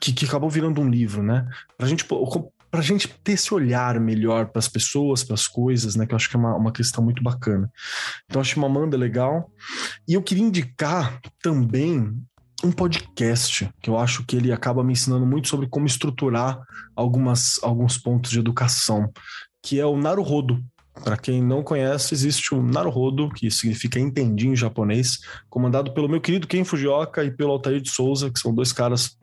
Que, 0.00 0.12
que 0.12 0.24
acabou 0.24 0.48
virando 0.48 0.80
um 0.80 0.88
livro, 0.88 1.22
né? 1.22 1.46
Pra 1.76 1.86
gente 1.86 2.04
para 2.70 2.80
a 2.80 2.84
gente 2.84 3.08
ter 3.08 3.32
esse 3.32 3.52
olhar 3.52 3.98
melhor 3.98 4.46
para 4.46 4.60
as 4.60 4.68
pessoas, 4.68 5.24
para 5.24 5.34
as 5.34 5.48
coisas, 5.48 5.96
né? 5.96 6.06
Que 6.06 6.14
eu 6.14 6.16
acho 6.16 6.30
que 6.30 6.36
é 6.36 6.38
uma, 6.38 6.54
uma 6.54 6.72
questão 6.72 7.02
muito 7.02 7.22
bacana. 7.22 7.70
Então, 8.26 8.40
acho 8.40 8.54
que 8.54 8.60
Mamanda 8.60 8.96
é 8.96 8.98
legal. 8.98 9.50
E 10.06 10.14
eu 10.14 10.22
queria 10.22 10.44
indicar 10.44 11.20
também 11.42 12.16
um 12.62 12.70
podcast 12.70 13.68
que 13.82 13.90
eu 13.90 13.98
acho 13.98 14.24
que 14.24 14.36
ele 14.36 14.52
acaba 14.52 14.84
me 14.84 14.92
ensinando 14.92 15.26
muito 15.26 15.48
sobre 15.48 15.66
como 15.66 15.86
estruturar 15.86 16.60
algumas, 16.94 17.58
alguns 17.62 17.98
pontos 17.98 18.30
de 18.30 18.38
educação, 18.38 19.10
que 19.62 19.80
é 19.80 19.86
o 19.86 19.96
Naruhodo. 19.96 20.62
Para 20.92 21.16
quem 21.16 21.42
não 21.42 21.62
conhece, 21.62 22.12
existe 22.12 22.54
o 22.54 22.62
Naruhodo, 22.62 23.30
que 23.30 23.50
significa 23.50 23.98
entendi 23.98 24.48
em 24.48 24.56
japonês, 24.56 25.20
comandado 25.48 25.94
pelo 25.94 26.08
meu 26.08 26.20
querido 26.20 26.46
Ken 26.46 26.64
Fujioka 26.64 27.24
e 27.24 27.30
pelo 27.30 27.52
Altair 27.52 27.80
de 27.80 27.90
Souza, 27.90 28.30
que 28.30 28.38
são 28.38 28.54
dois 28.54 28.72
caras 28.72 29.16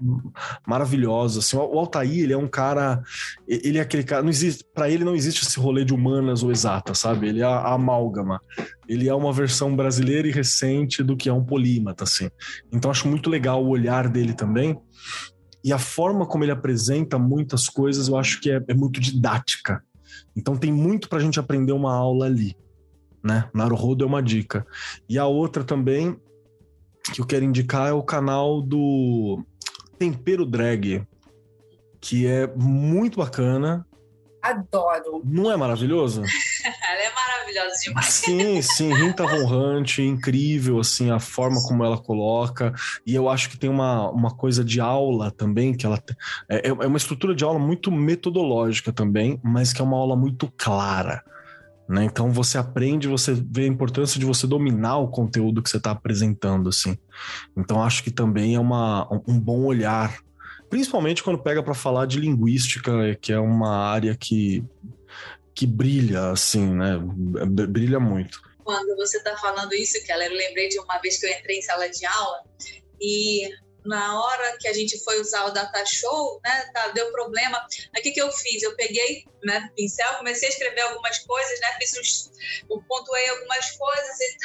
maravilhosos. 0.65 1.45
Assim, 1.45 1.57
o 1.57 1.77
Altair, 1.77 2.23
ele 2.23 2.33
é 2.33 2.37
um 2.37 2.47
cara, 2.47 3.01
ele 3.47 3.77
é 3.77 3.81
aquele 3.81 4.03
cara, 4.03 4.23
não 4.23 4.29
existe, 4.29 4.65
para 4.73 4.89
ele 4.89 5.03
não 5.03 5.15
existe 5.15 5.43
esse 5.45 5.59
rolê 5.59 5.83
de 5.83 5.93
humanas 5.93 6.41
ou 6.41 6.51
exatas, 6.51 6.99
sabe? 6.99 7.27
Ele 7.27 7.41
é 7.41 7.45
a 7.45 7.73
amálgama. 7.73 8.41
Ele 8.87 9.07
é 9.07 9.13
uma 9.13 9.33
versão 9.33 9.75
brasileira 9.75 10.27
e 10.27 10.31
recente 10.31 11.03
do 11.03 11.17
que 11.17 11.29
é 11.29 11.33
um 11.33 11.43
polímata, 11.43 12.05
assim. 12.05 12.29
Então 12.71 12.89
acho 12.89 13.07
muito 13.07 13.29
legal 13.29 13.63
o 13.63 13.69
olhar 13.69 14.07
dele 14.07 14.33
também. 14.33 14.79
E 15.63 15.73
a 15.73 15.77
forma 15.77 16.25
como 16.25 16.43
ele 16.43 16.51
apresenta 16.51 17.19
muitas 17.19 17.67
coisas, 17.67 18.07
eu 18.07 18.17
acho 18.17 18.39
que 18.39 18.49
é, 18.49 18.63
é 18.67 18.73
muito 18.73 19.01
didática. 19.01 19.83
Então 20.37 20.55
tem 20.55 20.71
muito 20.71 21.09
para 21.09 21.17
a 21.17 21.21
gente 21.21 21.39
aprender 21.39 21.71
uma 21.71 21.91
aula 21.91 22.27
ali, 22.27 22.55
né? 23.23 23.49
Naruhodo 23.51 24.03
é 24.03 24.07
uma 24.07 24.21
dica. 24.21 24.67
E 25.09 25.17
a 25.17 25.25
outra 25.25 25.63
também 25.63 26.15
que 27.11 27.19
eu 27.19 27.25
quero 27.25 27.43
indicar 27.43 27.89
é 27.89 27.91
o 27.93 28.03
canal 28.03 28.61
do 28.61 29.43
Tempero 29.97 30.45
Drag, 30.45 31.03
que 31.99 32.27
é 32.27 32.45
muito 32.55 33.17
bacana. 33.17 33.86
Adoro. 34.49 35.21
Não 35.25 35.51
é 35.51 35.57
maravilhoso? 35.57 36.21
ela 36.63 37.01
é 37.01 37.11
maravilhosa 37.13 37.75
demais. 37.83 38.05
Sim, 38.05 38.61
sim, 38.61 38.93
Rita 38.93 39.25
Von 39.25 39.45
Hunt, 39.45 39.99
incrível, 39.99 40.79
assim, 40.79 41.11
a 41.11 41.19
forma 41.19 41.61
como 41.63 41.83
ela 41.83 41.97
coloca. 41.97 42.73
E 43.05 43.13
eu 43.13 43.29
acho 43.29 43.49
que 43.49 43.57
tem 43.57 43.69
uma, 43.69 44.09
uma 44.09 44.31
coisa 44.31 44.63
de 44.63 44.79
aula 44.79 45.31
também, 45.31 45.73
que 45.73 45.85
ela 45.85 46.01
é, 46.49 46.69
é 46.69 46.71
uma 46.71 46.97
estrutura 46.97 47.35
de 47.35 47.43
aula 47.43 47.59
muito 47.59 47.91
metodológica 47.91 48.91
também, 48.91 49.39
mas 49.43 49.73
que 49.73 49.81
é 49.81 49.83
uma 49.83 49.97
aula 49.97 50.15
muito 50.15 50.51
clara. 50.57 51.23
Né? 51.87 52.03
Então 52.03 52.31
você 52.31 52.57
aprende, 52.57 53.07
você 53.07 53.33
vê 53.33 53.63
a 53.63 53.67
importância 53.67 54.19
de 54.19 54.25
você 54.25 54.45
dominar 54.45 54.97
o 54.97 55.07
conteúdo 55.07 55.61
que 55.61 55.69
você 55.69 55.77
está 55.77 55.91
apresentando, 55.91 56.67
assim. 56.69 56.97
Então 57.55 57.81
acho 57.81 58.03
que 58.03 58.11
também 58.11 58.55
é 58.55 58.59
uma, 58.59 59.07
um 59.25 59.39
bom 59.39 59.63
olhar 59.63 60.17
principalmente 60.69 61.23
quando 61.23 61.41
pega 61.41 61.63
para 61.63 61.73
falar 61.73 62.05
de 62.05 62.19
linguística, 62.19 63.15
que 63.21 63.31
é 63.31 63.39
uma 63.39 63.75
área 63.75 64.15
que 64.15 64.63
que 65.53 65.65
brilha, 65.65 66.29
assim, 66.29 66.67
né? 66.67 66.99
Brilha 67.67 67.99
muito. 67.99 68.39
Quando 68.63 68.95
você 68.95 69.17
está 69.17 69.35
falando 69.37 69.73
isso, 69.73 70.03
Keller, 70.05 70.29
eu 70.29 70.37
lembrei 70.37 70.69
de 70.69 70.79
uma 70.79 70.99
vez 70.99 71.19
que 71.19 71.25
eu 71.25 71.31
entrei 71.31 71.57
em 71.57 71.61
sala 71.63 71.89
de 71.89 72.05
aula 72.05 72.43
e 73.01 73.49
na 73.83 74.21
hora 74.21 74.57
que 74.59 74.67
a 74.67 74.73
gente 74.73 75.03
foi 75.03 75.19
usar 75.19 75.45
o 75.45 75.51
data 75.51 75.83
show, 75.85 76.39
né, 76.43 76.69
tá, 76.73 76.89
deu 76.89 77.11
problema. 77.11 77.57
Aí 77.95 78.01
o 78.01 78.03
que, 78.03 78.11
que 78.11 78.21
eu 78.21 78.31
fiz? 78.31 78.61
Eu 78.61 78.75
peguei, 78.75 79.25
né, 79.43 79.71
pincel, 79.75 80.17
comecei 80.17 80.49
a 80.49 80.51
escrever 80.51 80.81
algumas 80.81 81.17
coisas, 81.19 81.59
né, 81.61 81.77
fiz 81.79 81.97
uns, 81.97 82.31
eu 82.69 82.83
pontuei 82.87 83.27
algumas 83.29 83.71
coisas 83.71 84.19
e 84.19 84.37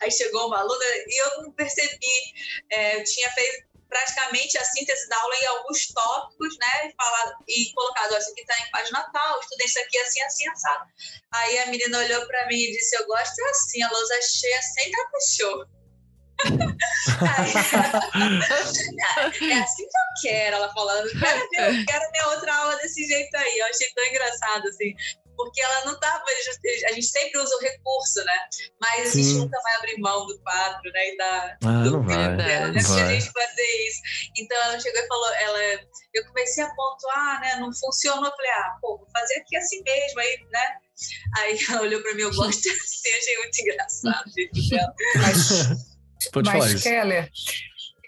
Aí 0.00 0.10
chegou 0.10 0.48
uma 0.48 0.58
aluna 0.58 0.84
e 1.06 1.22
eu 1.22 1.42
não 1.42 1.52
percebi. 1.52 2.34
É, 2.70 3.00
eu 3.00 3.04
tinha 3.04 3.30
feito 3.30 3.67
praticamente 3.88 4.58
a 4.58 4.64
síntese 4.64 5.08
da 5.08 5.16
aula 5.16 5.34
em 5.36 5.46
alguns 5.46 5.86
tópicos, 5.88 6.56
né? 6.58 6.88
E, 6.88 6.94
falado, 6.94 7.36
e 7.48 7.72
colocado, 7.72 8.12
ó, 8.12 8.18
isso 8.18 8.30
aqui 8.30 8.42
está 8.42 8.54
em 8.62 8.70
página 8.70 9.10
tal, 9.12 9.40
estudei 9.40 9.66
isso 9.66 9.78
aqui 9.80 9.98
assim, 9.98 10.20
assim, 10.22 10.48
assado. 10.48 10.84
Aí 11.32 11.58
a 11.60 11.66
menina 11.66 11.98
olhou 11.98 12.26
para 12.26 12.46
mim 12.46 12.56
e 12.56 12.72
disse, 12.72 12.96
eu 12.96 13.06
gosto 13.06 13.42
assim, 13.50 13.82
a 13.82 13.90
lousa 13.90 14.14
cheia 14.22 14.62
sem 14.62 14.92
show. 15.36 15.64
é 19.50 19.58
assim 19.58 19.82
que 19.82 19.96
eu 19.96 20.22
quero, 20.22 20.56
ela 20.56 20.72
falando. 20.72 21.08
Quero, 21.18 21.50
ver, 21.50 21.84
quero 21.86 22.10
minha 22.12 22.28
outra 22.28 22.54
aula 22.54 22.76
desse 22.76 23.04
jeito 23.06 23.36
aí. 23.36 23.58
Eu 23.58 23.66
achei 23.66 23.90
tão 23.92 24.04
engraçado, 24.04 24.68
assim. 24.68 24.94
Porque 25.38 25.62
ela 25.62 25.84
não 25.84 25.92
estava. 25.94 26.24
A 26.88 26.92
gente 26.92 27.06
sempre 27.06 27.38
usa 27.38 27.54
o 27.54 27.60
recurso, 27.60 28.24
né? 28.24 28.38
Mas 28.80 29.08
Sim. 29.10 29.20
a 29.20 29.22
gente 29.22 29.38
nunca 29.38 29.62
vai 29.62 29.76
abrir 29.76 29.98
mão 30.00 30.26
do 30.26 30.36
quadro, 30.40 30.92
né? 30.92 31.14
E 31.14 31.16
da, 31.16 31.56
ah, 31.64 31.82
do 31.84 31.90
não 31.92 32.02
vai. 32.02 32.36
Dela, 32.36 32.72
né? 32.72 32.82
Vai. 32.82 33.02
a 33.02 33.12
gente 33.12 33.32
fazer 33.32 33.86
isso. 33.86 34.02
Então 34.36 34.60
ela 34.64 34.80
chegou 34.80 35.00
e 35.00 35.06
falou, 35.06 35.34
ela, 35.34 35.58
eu 36.12 36.26
comecei 36.26 36.64
a 36.64 36.74
pontuar, 36.74 37.40
né? 37.40 37.56
Não 37.60 37.72
funcionou. 37.72 38.24
Eu 38.24 38.36
falei, 38.36 38.50
ah, 38.50 38.76
pô, 38.80 38.98
vou 38.98 39.08
fazer 39.12 39.36
aqui 39.36 39.56
assim 39.56 39.80
mesmo, 39.84 40.18
aí, 40.18 40.46
né? 40.50 40.76
Aí 41.36 41.58
ela 41.68 41.82
olhou 41.82 42.02
para 42.02 42.14
mim, 42.14 42.22
eu 42.22 42.34
gosto 42.34 42.68
assim, 42.68 43.12
achei 43.16 43.38
muito 43.38 43.60
engraçado, 43.60 44.24
gente. 44.36 44.76
Mas, 45.14 45.88
Pode 46.32 46.50
mas 46.50 46.58
falar 46.58 46.72
isso. 46.72 46.82
Keller, 46.82 47.30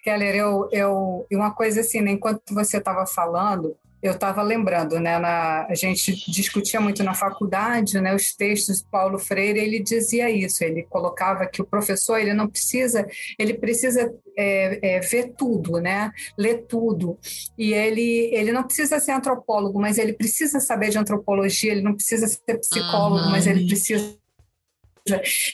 Keller, 0.03 0.35
eu, 0.35 0.69
eu, 0.73 1.27
uma 1.31 1.55
coisa 1.55 1.81
assim, 1.81 2.01
né, 2.01 2.13
enquanto 2.13 2.43
você 2.53 2.79
estava 2.79 3.07
falando, 3.07 3.77
eu 4.03 4.13
estava 4.13 4.43
lembrando, 4.43 4.99
né, 4.99 5.19
na, 5.19 5.67
a 5.67 5.75
gente 5.75 6.13
discutia 6.31 6.81
muito 6.81 7.03
na 7.03 7.15
faculdade, 7.15 8.01
né, 8.01 8.15
os 8.15 8.35
textos 8.35 8.79
de 8.79 8.85
Paulo 8.85 9.19
Freire, 9.19 9.59
ele 9.59 9.81
dizia 9.83 10.31
isso, 10.31 10.65
ele 10.65 10.85
colocava 10.85 11.47
que 11.47 11.61
o 11.61 11.67
professor, 11.67 12.19
ele 12.19 12.33
não 12.33 12.49
precisa, 12.49 13.07
ele 13.39 13.55
precisa 13.55 14.13
é, 14.37 14.97
é, 14.97 15.01
ver 15.01 15.35
tudo, 15.37 15.79
né, 15.81 16.11
ler 16.39 16.65
tudo, 16.67 17.19
e 17.59 17.75
ele, 17.75 18.31
ele 18.33 18.53
não 18.53 18.63
precisa 18.63 18.99
ser 18.99 19.13
antropólogo, 19.13 19.81
mas 19.81 19.99
ele 19.99 20.13
precisa 20.13 20.61
saber 20.61 20.91
de 20.91 20.99
antropologia, 20.99 21.73
ele 21.73 21.83
não 21.83 21.95
precisa 21.95 22.27
ser 22.27 22.59
psicólogo, 22.59 23.29
mas 23.31 23.47
ele 23.47 23.67
precisa 23.67 24.20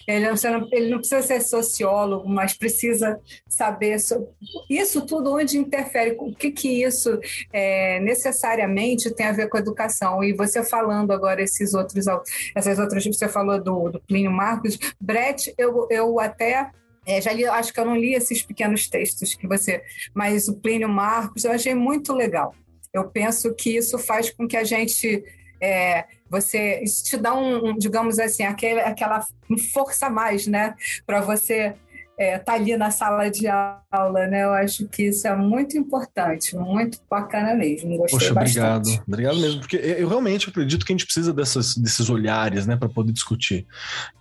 ele 0.07 0.28
não, 0.28 0.69
ele 0.73 0.91
não 0.91 0.99
precisa 0.99 1.23
ser 1.23 1.41
sociólogo, 1.41 2.28
mas 2.28 2.55
precisa 2.55 3.20
saber 3.49 3.99
sobre 3.99 4.28
isso 4.69 5.07
tudo 5.07 5.35
onde 5.35 5.59
interfere, 5.59 6.16
o 6.19 6.35
que, 6.35 6.51
que 6.51 6.83
isso 6.83 7.19
é, 7.53 8.01
necessariamente 8.01 9.15
tem 9.15 9.27
a 9.27 9.33
ver 9.33 9.49
com 9.49 9.57
a 9.57 9.61
educação. 9.61 10.23
E 10.23 10.33
você 10.33 10.62
falando 10.62 11.12
agora 11.12 11.43
esses 11.43 11.74
outros, 11.74 12.07
essas 12.55 12.78
outras, 12.78 13.05
você 13.07 13.28
falou 13.28 13.62
do, 13.62 13.91
do 13.91 14.01
Plínio 14.01 14.31
Marcos, 14.31 14.78
Brett, 15.01 15.53
eu, 15.57 15.87
eu 15.91 16.20
até 16.20 16.70
é, 17.07 17.20
já 17.20 17.33
li, 17.33 17.45
acho 17.45 17.73
que 17.73 17.78
eu 17.78 17.85
não 17.85 17.97
li 17.97 18.15
esses 18.15 18.43
pequenos 18.43 18.89
textos 18.89 19.35
que 19.35 19.47
você, 19.47 19.83
mas 20.12 20.49
o 20.49 20.57
Plínio 20.57 20.89
Marcos 20.89 21.45
eu 21.45 21.53
achei 21.53 21.74
muito 21.74 22.12
legal. 22.12 22.55
Eu 22.93 23.09
penso 23.09 23.55
que 23.55 23.77
isso 23.77 23.99
faz 23.99 24.31
com 24.31 24.49
que 24.49 24.57
a 24.57 24.65
gente 24.65 25.23
é, 25.61 26.05
você 26.31 26.81
isso 26.82 27.05
te 27.05 27.16
dá 27.16 27.35
um, 27.35 27.70
um, 27.70 27.78
digamos 27.78 28.19
assim, 28.19 28.43
aquele, 28.43 28.81
aquela 28.81 29.24
força 29.73 30.07
a 30.07 30.11
mais, 30.11 30.47
né, 30.47 30.74
para 31.07 31.20
você 31.20 31.74
é, 32.19 32.39
tá 32.39 32.55
ali 32.55 32.77
na 32.77 32.90
sala 32.90 33.28
de 33.28 33.47
aula, 33.47 34.27
né? 34.27 34.44
Eu 34.44 34.53
acho 34.53 34.89
que 34.89 35.09
isso 35.09 35.27
é 35.28 35.36
muito 35.36 35.77
importante, 35.77 36.57
muito 36.57 36.98
bacana 37.11 37.55
mesmo. 37.55 37.97
Gostei 37.98 38.19
Poxa, 38.19 38.35
bastante. 38.35 38.59
obrigado, 38.59 39.05
obrigado 39.07 39.39
mesmo, 39.39 39.61
porque 39.61 39.77
eu 39.77 40.09
realmente 40.09 40.48
acredito 40.48 40.85
que 40.85 40.93
a 40.93 40.94
gente 40.94 41.05
precisa 41.05 41.32
dessas, 41.32 41.77
desses 41.77 42.09
olhares, 42.09 42.66
né, 42.66 42.74
para 42.74 42.89
poder 42.89 43.12
discutir. 43.12 43.66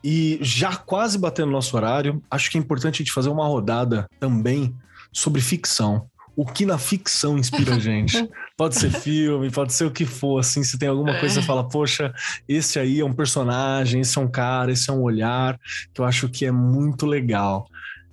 E 0.03 0.37
já 0.41 0.75
quase 0.75 1.17
batendo 1.17 1.51
nosso 1.51 1.75
horário, 1.77 2.21
acho 2.29 2.51
que 2.51 2.57
é 2.57 2.61
importante 2.61 2.95
a 2.95 2.97
gente 2.97 3.13
fazer 3.13 3.29
uma 3.29 3.47
rodada 3.47 4.09
também 4.19 4.75
sobre 5.13 5.39
ficção 5.41 6.09
o 6.35 6.45
que 6.45 6.65
na 6.65 6.77
ficção 6.77 7.37
inspira 7.37 7.75
a 7.75 7.79
gente. 7.79 8.29
Pode 8.57 8.75
ser 8.75 8.89
filme, 8.89 9.51
pode 9.51 9.73
ser 9.73 9.83
o 9.83 9.91
que 9.91 10.05
for, 10.05 10.39
assim, 10.39 10.63
se 10.63 10.79
tem 10.79 10.87
alguma 10.87 11.19
coisa 11.19 11.35
que 11.35 11.41
você 11.41 11.45
fala, 11.45 11.67
poxa, 11.67 12.13
esse 12.47 12.79
aí 12.79 13.01
é 13.01 13.05
um 13.05 13.11
personagem, 13.11 13.99
esse 13.99 14.17
é 14.17 14.21
um 14.21 14.29
cara, 14.29 14.71
esse 14.71 14.89
é 14.89 14.93
um 14.93 15.01
olhar, 15.01 15.59
que 15.93 15.99
eu 15.99 16.05
acho 16.05 16.29
que 16.29 16.45
é 16.45 16.51
muito 16.51 17.05
legal. 17.05 17.67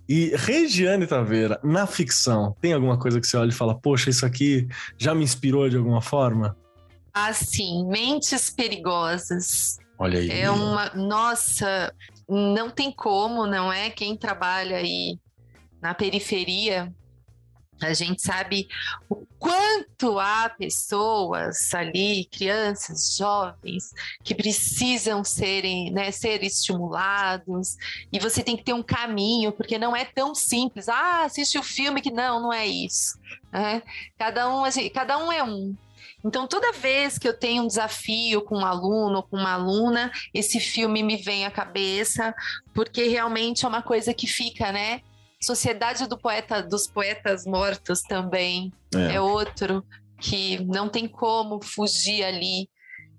E 0.09 0.33
Regiane 0.35 1.07
Taveira, 1.07 1.61
na 1.63 1.87
ficção, 1.87 2.57
tem 2.61 2.73
alguma 2.73 2.99
coisa 2.99 3.21
que 3.21 3.27
você 3.27 3.37
olha 3.37 3.51
e 3.51 3.55
fala, 3.55 3.79
poxa, 3.79 4.11
isso 4.11 4.27
aqui 4.27 4.67
já 4.99 5.15
me 5.15 5.23
inspirou 5.23 5.69
de 5.69 5.77
alguma 5.77 6.03
forma? 6.03 6.57
Ah, 7.15 7.33
sim, 7.33 7.87
Mentes 7.87 8.51
Perigosas. 8.51 9.79
Olha 9.97 10.19
aí. 10.19 10.29
É 10.29 10.51
uma. 10.51 10.91
Nossa, 10.95 11.95
não 12.29 12.69
tem 12.69 12.91
como, 12.91 13.47
não 13.47 13.73
é? 13.73 13.91
Quem 13.91 14.17
trabalha 14.17 14.79
aí 14.79 15.19
na 15.81 15.95
periferia 15.95 16.93
a 17.87 17.95
gente 17.95 18.23
sabe 18.23 18.69
o 19.09 19.27
quanto 19.39 20.19
há 20.19 20.49
pessoas 20.49 21.75
ali, 21.75 22.27
crianças, 22.27 23.17
jovens, 23.17 23.93
que 24.23 24.35
precisam 24.35 25.25
serem, 25.25 25.91
né, 25.91 26.11
ser 26.13 26.43
estimulados, 26.45 27.77
e 28.13 28.19
você 28.19 28.43
tem 28.43 28.57
que 28.57 28.65
ter 28.65 28.73
um 28.73 28.83
caminho, 28.83 29.53
porque 29.53 29.79
não 29.79 29.97
é 29.97 30.05
tão 30.05 30.35
simples. 30.35 30.89
Ah, 30.89 31.25
assiste 31.25 31.59
o 31.59 31.63
filme 31.63 32.01
que 32.01 32.11
não, 32.11 32.41
não 32.41 32.53
é 32.53 32.67
isso. 32.67 33.19
Né? 33.53 33.83
Cada, 34.17 34.49
um, 34.49 34.65
assim, 34.65 34.89
cada 34.89 35.19
um 35.19 35.33
é 35.33 35.43
um. 35.43 35.75
Então, 36.25 36.47
toda 36.47 36.73
vez 36.73 37.19
que 37.19 37.27
eu 37.27 37.37
tenho 37.37 37.65
um 37.65 37.67
desafio 37.67 38.43
com 38.43 38.59
um 38.59 38.65
aluno 38.65 39.17
ou 39.17 39.23
com 39.25 39.37
uma 39.37 39.55
aluna, 39.55 40.13
esse 40.33 40.61
filme 40.61 41.03
me 41.03 41.17
vem 41.17 41.45
à 41.45 41.51
cabeça, 41.51 42.33
porque 42.73 43.09
realmente 43.09 43.65
é 43.65 43.69
uma 43.69 43.83
coisa 43.83 44.15
que 44.15 44.27
fica, 44.27 44.71
né? 44.71 45.03
Sociedade 45.43 46.07
do 46.07 46.19
Poeta, 46.19 46.63
dos 46.63 46.87
Poetas 46.87 47.45
Mortos 47.45 48.01
também 48.03 48.73
é, 48.95 49.17
é 49.17 49.21
outro 49.21 49.85
que 50.21 50.63
não 50.65 50.89
tem 50.89 51.09
como 51.09 51.61
fugir 51.63 52.23
ali 52.23 52.69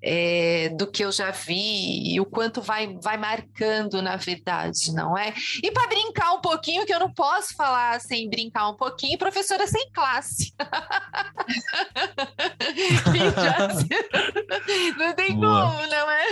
é, 0.05 0.67
do 0.69 0.85
que 0.85 1.03
eu 1.03 1.11
já 1.11 1.31
vi 1.31 2.13
e 2.13 2.19
o 2.19 2.25
quanto 2.25 2.61
vai, 2.61 2.95
vai 3.01 3.17
marcando 3.17 4.01
na 4.01 4.17
verdade, 4.17 4.93
não 4.93 5.17
é? 5.17 5.33
E 5.63 5.71
para 5.71 5.87
brincar 5.87 6.33
um 6.33 6.41
pouquinho, 6.41 6.85
que 6.85 6.93
eu 6.93 6.99
não 6.99 7.13
posso 7.13 7.55
falar 7.55 8.01
sem 8.01 8.29
brincar 8.29 8.69
um 8.69 8.75
pouquinho, 8.75 9.17
professora 9.17 9.65
sem 9.65 9.89
classe. 9.91 10.53
não 14.97 15.13
tem 15.13 15.37
Boa. 15.37 15.71
como, 15.71 15.87
não 15.87 16.11
é? 16.11 16.27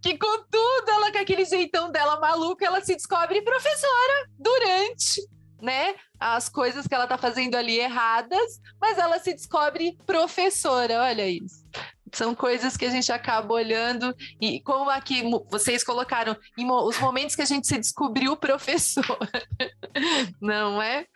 Que 0.00 0.16
com 0.16 0.44
tudo, 0.50 0.88
ela 0.88 1.10
com 1.10 1.18
aquele 1.18 1.44
jeitão 1.44 1.90
dela 1.90 2.20
maluca, 2.20 2.64
ela 2.64 2.80
se 2.80 2.94
descobre 2.94 3.42
professora 3.42 4.28
durante 4.38 5.20
né, 5.60 5.94
as 6.18 6.48
coisas 6.48 6.86
que 6.86 6.94
ela 6.94 7.06
tá 7.06 7.18
fazendo 7.18 7.54
ali 7.54 7.78
erradas, 7.78 8.60
mas 8.80 8.98
ela 8.98 9.18
se 9.18 9.32
descobre 9.32 9.96
professora, 10.06 11.02
olha 11.02 11.28
isso. 11.28 11.64
São 12.12 12.34
coisas 12.34 12.76
que 12.76 12.86
a 12.86 12.90
gente 12.90 13.10
acaba 13.12 13.52
olhando 13.52 14.14
e 14.40 14.60
como 14.60 14.88
aqui 14.88 15.22
vocês 15.50 15.84
colocaram, 15.84 16.36
os 16.56 16.98
momentos 16.98 17.34
que 17.34 17.42
a 17.42 17.46
gente 17.46 17.66
se 17.66 17.76
descobriu 17.76 18.36
professor, 18.36 19.04
não 20.40 20.80
é? 20.80 21.06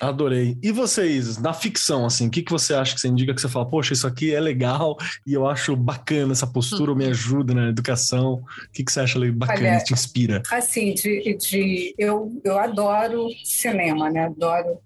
Adorei. 0.00 0.56
E 0.62 0.72
vocês, 0.72 1.38
na 1.38 1.52
ficção, 1.52 2.04
assim, 2.04 2.26
o 2.26 2.30
que, 2.30 2.42
que 2.42 2.50
você 2.50 2.74
acha 2.74 2.94
que 2.94 3.00
você 3.00 3.08
indica 3.08 3.34
que 3.34 3.40
você 3.40 3.48
fala, 3.48 3.66
poxa, 3.66 3.92
isso 3.92 4.06
aqui 4.06 4.34
é 4.34 4.40
legal 4.40 4.96
e 5.26 5.32
eu 5.32 5.46
acho 5.46 5.76
bacana 5.76 6.32
essa 6.32 6.46
postura, 6.46 6.94
me 6.94 7.06
ajuda 7.06 7.54
na 7.54 7.68
educação? 7.68 8.34
O 8.34 8.72
que, 8.72 8.84
que 8.84 8.92
você 8.92 9.00
acha 9.00 9.18
bacana, 9.32 9.68
Olha, 9.68 9.84
te 9.84 9.92
inspira? 9.92 10.42
Assim, 10.50 10.94
de, 10.94 11.36
de, 11.36 11.94
eu, 11.96 12.40
eu 12.44 12.58
adoro 12.58 13.28
cinema, 13.44 14.10
né? 14.10 14.24
Adoro. 14.26 14.78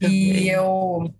E 0.00 0.48
eu 0.48 1.12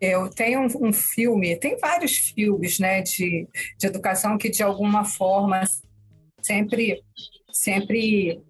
eu 0.00 0.28
tenho 0.30 0.60
um, 0.60 0.88
um, 0.88 0.92
filme, 0.92 1.56
tem 1.56 1.76
vários 1.78 2.16
filmes, 2.16 2.78
né, 2.78 3.02
de, 3.02 3.46
de 3.78 3.86
educação 3.86 4.38
que 4.38 4.48
de 4.48 4.62
alguma 4.62 5.04
forma 5.04 5.62
sempre 6.40 7.02
sempre 7.52 8.40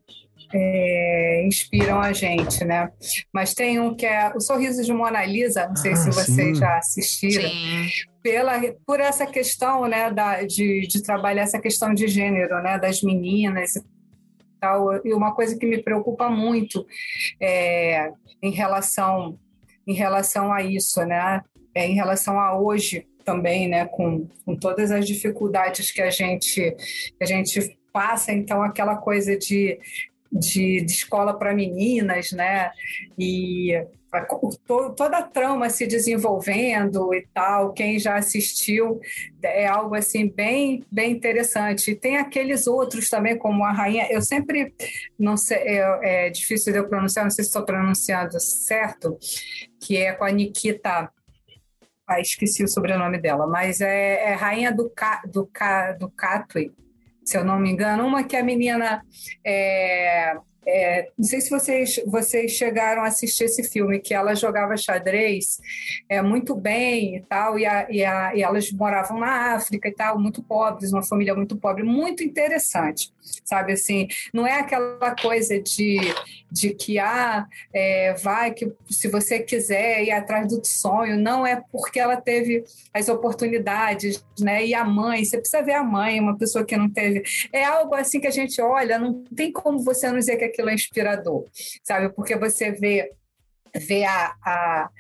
é, 0.55 1.43
inspiram 1.47 2.01
a 2.01 2.13
gente, 2.13 2.65
né? 2.65 2.91
Mas 3.33 3.55
tem 3.55 3.81
um 3.81 3.95
que 3.95 4.07
é 4.07 4.33
O 4.35 4.41
Sorriso 4.41 4.83
de 4.83 4.93
Mona 4.93 5.25
Lisa, 5.25 5.69
não 5.69 5.77
sei 5.77 5.93
ah, 5.93 5.97
se 5.97 6.11
vocês 6.11 6.49
sim. 6.49 6.55
já 6.55 6.77
assistiram. 6.77 7.49
Sim. 7.49 7.89
Pela, 8.23 8.61
por 8.87 9.01
essa 9.01 9.27
questão, 9.27 9.89
né, 9.89 10.11
da, 10.11 10.43
de, 10.43 10.87
de 10.87 11.03
trabalhar 11.03 11.43
essa 11.43 11.61
questão 11.61 11.93
de 11.93 12.07
gênero, 12.07 12.63
né, 12.63 12.79
das 12.79 13.03
meninas 13.03 13.77
e 13.77 13.83
tal. 14.61 15.05
E 15.05 15.13
uma 15.13 15.35
coisa 15.35 15.59
que 15.59 15.67
me 15.67 15.83
preocupa 15.83 16.29
muito 16.29 16.87
é, 17.41 18.13
em 18.43 18.51
relação 18.51 19.39
em 19.85 19.95
relação 19.95 20.53
a 20.53 20.63
isso, 20.63 21.05
né, 21.05 21.43
é, 21.75 21.85
em 21.89 21.95
relação 21.95 22.39
a 22.39 22.57
hoje 22.57 23.05
também, 23.25 23.67
né, 23.67 23.87
com, 23.87 24.29
com 24.45 24.55
todas 24.55 24.93
as 24.93 25.07
dificuldades 25.07 25.91
que 25.91 26.01
a 26.01 26.11
gente 26.11 26.71
que 26.71 27.17
a 27.21 27.27
gente 27.27 27.77
passa, 27.93 28.33
então 28.33 28.63
aquela 28.63 28.97
coisa 28.97 29.37
de 29.37 29.79
de, 30.33 30.81
de 30.81 30.93
escola 30.93 31.39
para 31.39 31.55
meninas, 31.55 32.33
né? 32.33 32.71
E 33.19 33.75
a, 34.11 34.21
toda 34.97 35.19
a 35.19 35.23
trama 35.23 35.69
se 35.69 35.87
desenvolvendo 35.87 37.13
e 37.15 37.27
tal. 37.35 37.73
Quem 37.73 37.99
já 37.99 38.17
assistiu 38.17 39.01
é 39.43 39.67
algo 39.67 39.95
assim 39.95 40.29
bem, 40.29 40.85
bem 40.91 41.13
interessante. 41.13 41.91
E 41.91 41.97
tem 41.97 42.17
aqueles 42.17 42.67
outros 42.67 43.11
também, 43.11 43.37
como 43.37 43.65
a 43.65 43.73
rainha. 43.73 44.09
Eu 44.11 44.23
sempre 44.23 44.75
não 45.19 45.37
sei, 45.37 45.59
é, 45.59 46.27
é 46.27 46.31
difícil 46.31 46.73
de 46.73 46.79
eu 46.79 46.89
pronunciar, 46.89 47.25
não 47.25 47.31
sei 47.31 47.45
se 47.45 47.51
estou 47.51 47.65
pronunciando 47.65 48.41
certo, 48.41 49.19
que 49.81 49.99
é 49.99 50.13
com 50.13 50.25
a 50.25 50.31
Nikita. 50.31 51.11
Ah, 52.07 52.21
esqueci 52.21 52.65
o 52.65 52.69
sobrenome 52.69 53.19
dela, 53.19 53.47
mas 53.47 53.81
é, 53.81 54.33
é 54.33 54.35
rainha 54.35 54.73
do, 54.73 54.91
Ca, 54.91 55.23
do, 55.25 55.47
Ca, 55.47 55.93
do 55.93 56.11
Catway 56.11 56.73
se 57.25 57.37
eu 57.37 57.45
não 57.45 57.59
me 57.59 57.71
engano, 57.71 58.07
uma 58.07 58.25
que 58.25 58.37
a 58.37 58.43
menina 58.43 59.03
é, 59.45 60.37
é, 60.67 61.09
não 61.19 61.25
sei 61.25 61.41
se 61.41 61.51
vocês, 61.51 62.01
vocês 62.07 62.53
chegaram 62.53 63.03
a 63.03 63.09
assistir 63.09 63.45
esse 63.45 63.65
filme, 63.65 63.99
que 63.99 64.15
ela 64.15 64.35
jogava 64.35 64.77
xadrez 64.77 65.61
é, 66.09 66.23
muito 66.23 66.55
bem 66.55 67.17
e 67.17 67.21
tal, 67.23 67.59
e, 67.59 67.67
a, 67.67 67.91
e, 67.91 68.05
a, 68.05 68.35
e 68.35 68.43
elas 68.43 68.71
moravam 68.71 69.19
na 69.19 69.55
África 69.55 69.89
e 69.89 69.93
tal, 69.93 70.19
muito 70.21 70.43
pobres, 70.43 70.93
uma 70.93 71.03
família 71.03 71.35
muito 71.35 71.57
pobre, 71.57 71.83
muito 71.83 72.23
interessante, 72.23 73.13
sabe 73.45 73.73
assim, 73.73 74.09
não 74.33 74.47
é 74.47 74.59
aquela 74.59 75.15
coisa 75.17 75.61
de, 75.61 75.99
de 76.51 76.75
que, 76.75 76.99
ah, 76.99 77.47
é, 77.73 78.15
vai, 78.15 78.53
que 78.53 78.73
se 78.91 79.09
você 79.09 79.41
quiser 79.41 80.03
ir 80.05 80.11
atrás 80.11 80.49
do 80.49 80.65
sonho, 80.65 81.19
não 81.19 81.47
é 81.47 81.63
porque 81.71 82.01
ela 82.01 82.17
teve 82.17 82.65
as 82.93 83.09
oportunidades, 83.09 84.25
né, 84.39 84.65
e 84.65 84.75
a 84.75 84.85
mãe, 84.85 85.25
você 85.25 85.39
precisa 85.39 85.63
ver 85.63 85.75
a 85.75 85.85
mãe, 85.85 86.21
uma 86.21 86.37
pessoa 86.37 86.65
que 86.65 86.77
não 86.77 86.91
teve, 86.91 87.23
é 87.53 87.65
algo 87.65 87.95
assim 87.95 88.21
que 88.21 88.27
a 88.27 88.31
gente 88.31 88.61
olha, 88.61 88.99
não 88.99 89.25
tem 89.25 89.53
como 89.53 89.83
você 89.83 90.09
não 90.09 90.19
dizer 90.19 90.37
que 90.37 90.45
aquilo 90.45 90.71
é 90.71 90.75
inspirador, 90.75 91.47
sabe? 91.83 92.09
Porque 92.11 92.37
você 92.37 92.71
vê, 92.73 93.13
vê 93.75 94.05
a, 94.05 94.35
a 94.45 94.91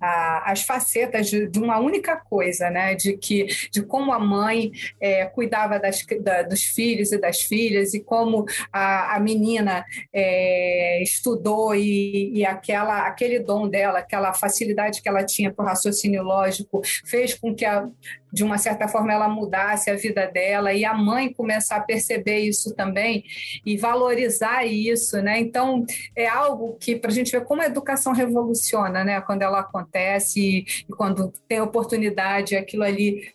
a, 0.00 0.50
as 0.50 0.62
facetas 0.62 1.28
de, 1.28 1.46
de, 1.46 1.58
uma 1.58 1.78
única 1.78 2.16
coisa, 2.16 2.70
né? 2.70 2.94
De 2.94 3.16
que 3.16 3.46
de 3.70 3.82
como 3.82 4.12
a 4.12 4.18
mãe 4.18 4.72
é, 5.00 5.26
cuidava 5.26 5.78
das, 5.78 6.04
da, 6.22 6.42
dos 6.42 6.62
filhos 6.62 7.12
e 7.12 7.18
das 7.18 7.42
filhas 7.42 7.92
e 7.92 8.00
como 8.00 8.46
a, 8.72 9.16
a 9.16 9.20
menina 9.20 9.84
é, 10.12 11.02
estudou 11.02 11.74
e, 11.74 12.38
e, 12.38 12.44
aquela 12.44 13.06
aquele 13.06 13.38
dom 13.40 13.68
dela, 13.68 13.98
aquela 13.98 14.32
facilidade 14.32 15.02
que 15.02 15.08
ela 15.08 15.24
tinha 15.24 15.52
para 15.52 15.64
o 15.64 15.68
raciocínio 15.68 16.22
lógico 16.22 16.80
fez 17.04 17.34
com 17.34 17.54
que 17.54 17.64
a, 17.64 17.86
de 18.32 18.42
uma 18.42 18.58
certa 18.58 18.88
forma 18.88 19.12
ela 19.12 19.28
mudasse 19.28 19.90
a 19.90 19.96
vida 19.96 20.26
dela 20.26 20.72
e 20.72 20.84
a 20.84 20.94
mãe 20.94 21.32
começar 21.32 21.76
a 21.76 21.80
perceber 21.80 22.38
isso 22.38 22.74
também 22.74 23.24
e 23.66 23.76
valorizar 23.76 24.64
isso, 24.64 25.20
né? 25.20 25.38
Então 25.38 25.84
é 26.16 26.26
algo 26.26 26.76
que 26.80 26.96
para 26.96 27.10
a 27.10 27.14
gente 27.14 27.32
ver 27.32 27.44
como 27.44 27.62
a 27.62 27.66
educação 27.66 28.12
revoluciona, 28.12 29.04
né? 29.04 29.20
Quando 29.20 29.42
ela 29.42 29.60
acontece 29.60 29.89
e, 30.36 30.64
e 30.88 30.92
quando 30.92 31.32
tem 31.48 31.60
oportunidade, 31.60 32.56
aquilo 32.56 32.82
ali 32.82 33.32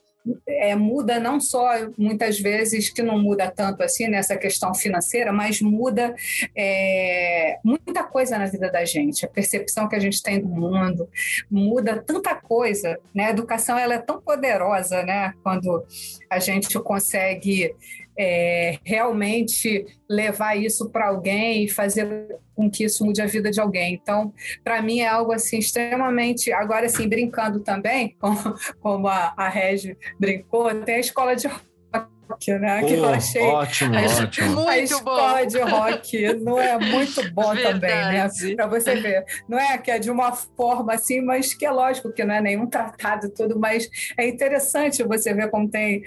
é, 0.47 0.75
muda 0.75 1.19
não 1.19 1.39
só 1.39 1.69
muitas 1.97 2.39
vezes 2.39 2.89
que 2.89 3.03
não 3.03 3.19
muda 3.19 3.51
tanto 3.51 3.83
assim 3.83 4.07
nessa 4.07 4.35
questão 4.35 4.73
financeira, 4.73 5.31
mas 5.31 5.61
muda 5.61 6.15
é, 6.55 7.57
muita 7.63 8.03
coisa 8.03 8.37
na 8.37 8.47
vida 8.47 8.71
da 8.71 8.83
gente, 8.85 9.25
a 9.25 9.29
percepção 9.29 9.87
que 9.87 9.95
a 9.95 9.99
gente 9.99 10.21
tem 10.21 10.39
do 10.39 10.47
mundo 10.47 11.07
muda 11.49 12.01
tanta 12.01 12.35
coisa, 12.35 12.99
né? 13.13 13.25
A 13.25 13.29
educação 13.29 13.77
ela 13.77 13.95
é 13.95 13.99
tão 13.99 14.19
poderosa, 14.21 15.03
né? 15.03 15.33
Quando 15.43 15.85
a 16.29 16.39
gente 16.39 16.79
consegue 16.79 17.75
é, 18.17 18.79
realmente 18.83 19.85
levar 20.09 20.55
isso 20.55 20.89
para 20.89 21.07
alguém 21.07 21.65
e 21.65 21.69
fazer 21.69 22.37
com 22.55 22.69
que 22.69 22.85
isso 22.85 23.05
mude 23.05 23.21
a 23.21 23.25
vida 23.25 23.51
de 23.51 23.59
alguém. 23.59 23.93
Então, 23.93 24.33
para 24.63 24.81
mim 24.81 24.99
é 24.99 25.07
algo 25.07 25.33
assim 25.33 25.59
extremamente. 25.59 26.51
Agora, 26.53 26.85
assim, 26.85 27.07
brincando 27.07 27.59
também, 27.59 28.15
como, 28.19 28.55
como 28.79 29.07
a, 29.07 29.33
a 29.35 29.49
Regi 29.49 29.97
brincou, 30.19 30.73
tem 30.83 30.95
a 30.95 30.99
escola 30.99 31.35
de 31.35 31.47
rock, 31.47 32.51
né? 32.53 32.83
que 32.83 32.93
eu 32.93 33.05
achei. 33.05 33.41
Ótimo, 33.41 33.95
a, 33.95 34.23
ótimo. 34.23 34.67
A 34.67 34.79
escola 34.79 35.41
bom. 35.41 35.45
de 35.47 35.59
rock 35.59 36.33
não 36.35 36.59
é 36.59 36.77
muito 36.77 37.31
bom 37.31 37.53
Verdade. 37.53 37.79
também, 37.81 37.89
né? 37.89 38.55
Para 38.55 38.67
você 38.67 38.95
ver. 38.95 39.25
Não 39.47 39.59
é 39.59 39.77
que 39.77 39.91
é 39.91 39.99
de 39.99 40.09
uma 40.09 40.31
forma 40.31 40.93
assim, 40.93 41.21
mas 41.21 41.53
que 41.53 41.65
é 41.65 41.71
lógico 41.71 42.11
que 42.11 42.23
não 42.23 42.35
é 42.35 42.41
nenhum 42.41 42.67
tratado 42.67 43.29
tudo, 43.29 43.59
mas 43.59 43.89
é 44.17 44.27
interessante 44.27 45.03
você 45.03 45.33
ver 45.33 45.49
como 45.49 45.69
tem 45.69 46.03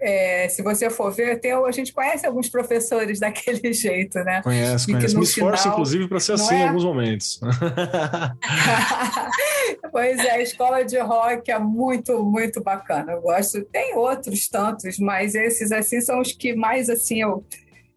é, 0.00 0.48
se 0.48 0.62
você 0.62 0.88
for 0.88 1.10
ver, 1.10 1.40
tem, 1.40 1.52
a 1.52 1.70
gente 1.72 1.92
conhece 1.92 2.26
alguns 2.26 2.48
professores 2.48 3.18
daquele 3.20 3.72
jeito, 3.72 4.18
né? 4.20 4.40
Conhece, 4.42 4.86
conhece. 4.86 5.16
Me 5.16 5.24
esforço, 5.24 5.62
final, 5.62 5.74
inclusive, 5.74 6.08
para 6.08 6.20
ser 6.20 6.32
assim 6.32 6.54
é... 6.54 6.58
em 6.58 6.68
alguns 6.68 6.84
momentos. 6.84 7.40
pois 9.90 10.18
é, 10.20 10.30
a 10.32 10.40
escola 10.40 10.84
de 10.84 10.98
rock 10.98 11.50
é 11.50 11.58
muito, 11.58 12.22
muito 12.22 12.62
bacana. 12.62 13.12
Eu 13.12 13.22
gosto. 13.22 13.62
Tem 13.64 13.96
outros 13.96 14.48
tantos, 14.48 14.98
mas 14.98 15.34
esses 15.34 15.72
assim 15.72 16.00
são 16.00 16.20
os 16.20 16.32
que 16.32 16.54
mais 16.54 16.88
assim 16.88 17.20
eu 17.20 17.44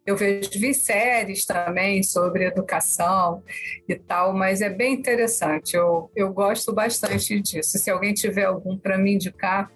eu 0.04 0.18
vejo 0.18 0.50
vi 0.56 0.74
séries 0.74 1.46
também 1.46 2.02
sobre 2.02 2.46
educação 2.46 3.44
e 3.88 3.96
tal, 3.96 4.34
mas 4.34 4.60
é 4.60 4.70
bem 4.70 4.96
interessante. 4.96 5.76
Eu, 5.76 6.12
eu 6.16 6.34
gosto 6.34 6.74
bastante 6.74 7.40
disso. 7.40 7.78
Se 7.78 7.90
alguém 7.90 8.14
tiver 8.14 8.46
algum 8.46 8.76
para 8.76 8.98
me 8.98 9.14
indicar, 9.14 9.72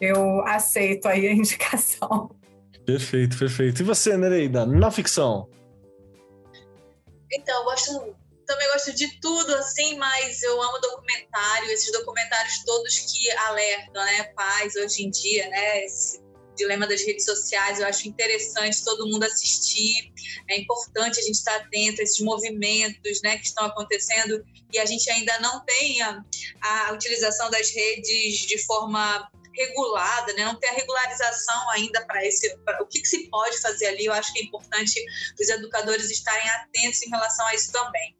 eu 0.00 0.40
aceito 0.46 1.06
aí 1.06 1.28
a 1.28 1.32
indicação. 1.34 2.30
Perfeito, 2.86 3.38
perfeito. 3.38 3.82
E 3.82 3.84
você, 3.84 4.16
Nereida, 4.16 4.64
na 4.66 4.90
ficção? 4.90 5.48
Então, 7.32 7.58
eu 7.58 7.64
gosto, 7.64 8.16
também 8.46 8.68
gosto 8.72 8.92
de 8.92 9.20
tudo, 9.20 9.54
assim, 9.54 9.96
mas 9.96 10.42
eu 10.42 10.60
amo 10.60 10.78
documentário, 10.80 11.70
esses 11.70 11.92
documentários 11.92 12.64
todos 12.64 12.98
que 12.98 13.30
alertam, 13.30 14.04
né, 14.04 14.24
pais 14.34 14.74
hoje 14.74 15.04
em 15.04 15.10
dia, 15.10 15.48
né, 15.48 15.84
esse 15.84 16.20
dilema 16.56 16.86
das 16.86 17.02
redes 17.02 17.24
sociais, 17.24 17.78
eu 17.78 17.86
acho 17.86 18.08
interessante 18.08 18.84
todo 18.84 19.06
mundo 19.06 19.22
assistir, 19.22 20.12
é 20.48 20.58
importante 20.58 21.18
a 21.18 21.22
gente 21.22 21.36
estar 21.36 21.56
atento 21.56 22.00
a 22.00 22.04
esses 22.04 22.20
movimentos, 22.20 23.22
né, 23.22 23.38
que 23.38 23.46
estão 23.46 23.66
acontecendo 23.66 24.44
e 24.72 24.78
a 24.78 24.84
gente 24.84 25.08
ainda 25.10 25.38
não 25.40 25.64
tem 25.64 26.02
a, 26.02 26.22
a 26.60 26.92
utilização 26.92 27.50
das 27.50 27.70
redes 27.70 28.40
de 28.40 28.58
forma 28.66 29.30
regulada, 29.54 30.32
né? 30.34 30.44
não 30.44 30.58
tem 30.58 30.70
a 30.70 30.74
regularização 30.74 31.70
ainda 31.70 32.04
para 32.06 32.24
esse, 32.24 32.56
pra, 32.58 32.82
o 32.82 32.86
que, 32.86 33.00
que, 33.00 33.08
se 33.08 33.28
pode 33.28 33.60
fazer 33.60 33.86
ali. 33.86 34.04
Eu 34.04 34.12
acho 34.12 34.32
que 34.32 34.40
é 34.40 34.42
importante 34.44 35.04
os 35.40 35.48
educadores 35.48 36.10
estarem 36.10 36.48
atentos 36.50 37.02
em 37.02 37.10
relação 37.10 37.46
a 37.46 37.54
isso 37.54 37.72
também. 37.72 38.14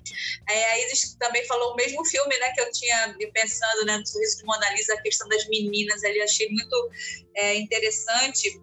É, 0.49 0.73
a 0.73 0.87
Isis 0.87 1.15
também 1.19 1.47
falou 1.47 1.73
o 1.73 1.77
mesmo 1.77 2.05
filme, 2.05 2.37
né, 2.39 2.53
que 2.53 2.61
eu 2.61 2.71
tinha 2.73 3.17
pensando, 3.33 3.85
né, 3.87 3.97
no 3.97 4.07
Sorriso 4.07 4.39
de 4.39 4.45
Mona 4.45 4.71
Lisa, 4.71 4.95
a 4.95 5.03
questão 5.03 5.29
das 5.29 5.47
meninas 5.49 6.03
ali, 6.05 6.21
achei 6.21 6.49
muito 6.49 6.91
é, 7.35 7.57
interessante. 7.57 8.61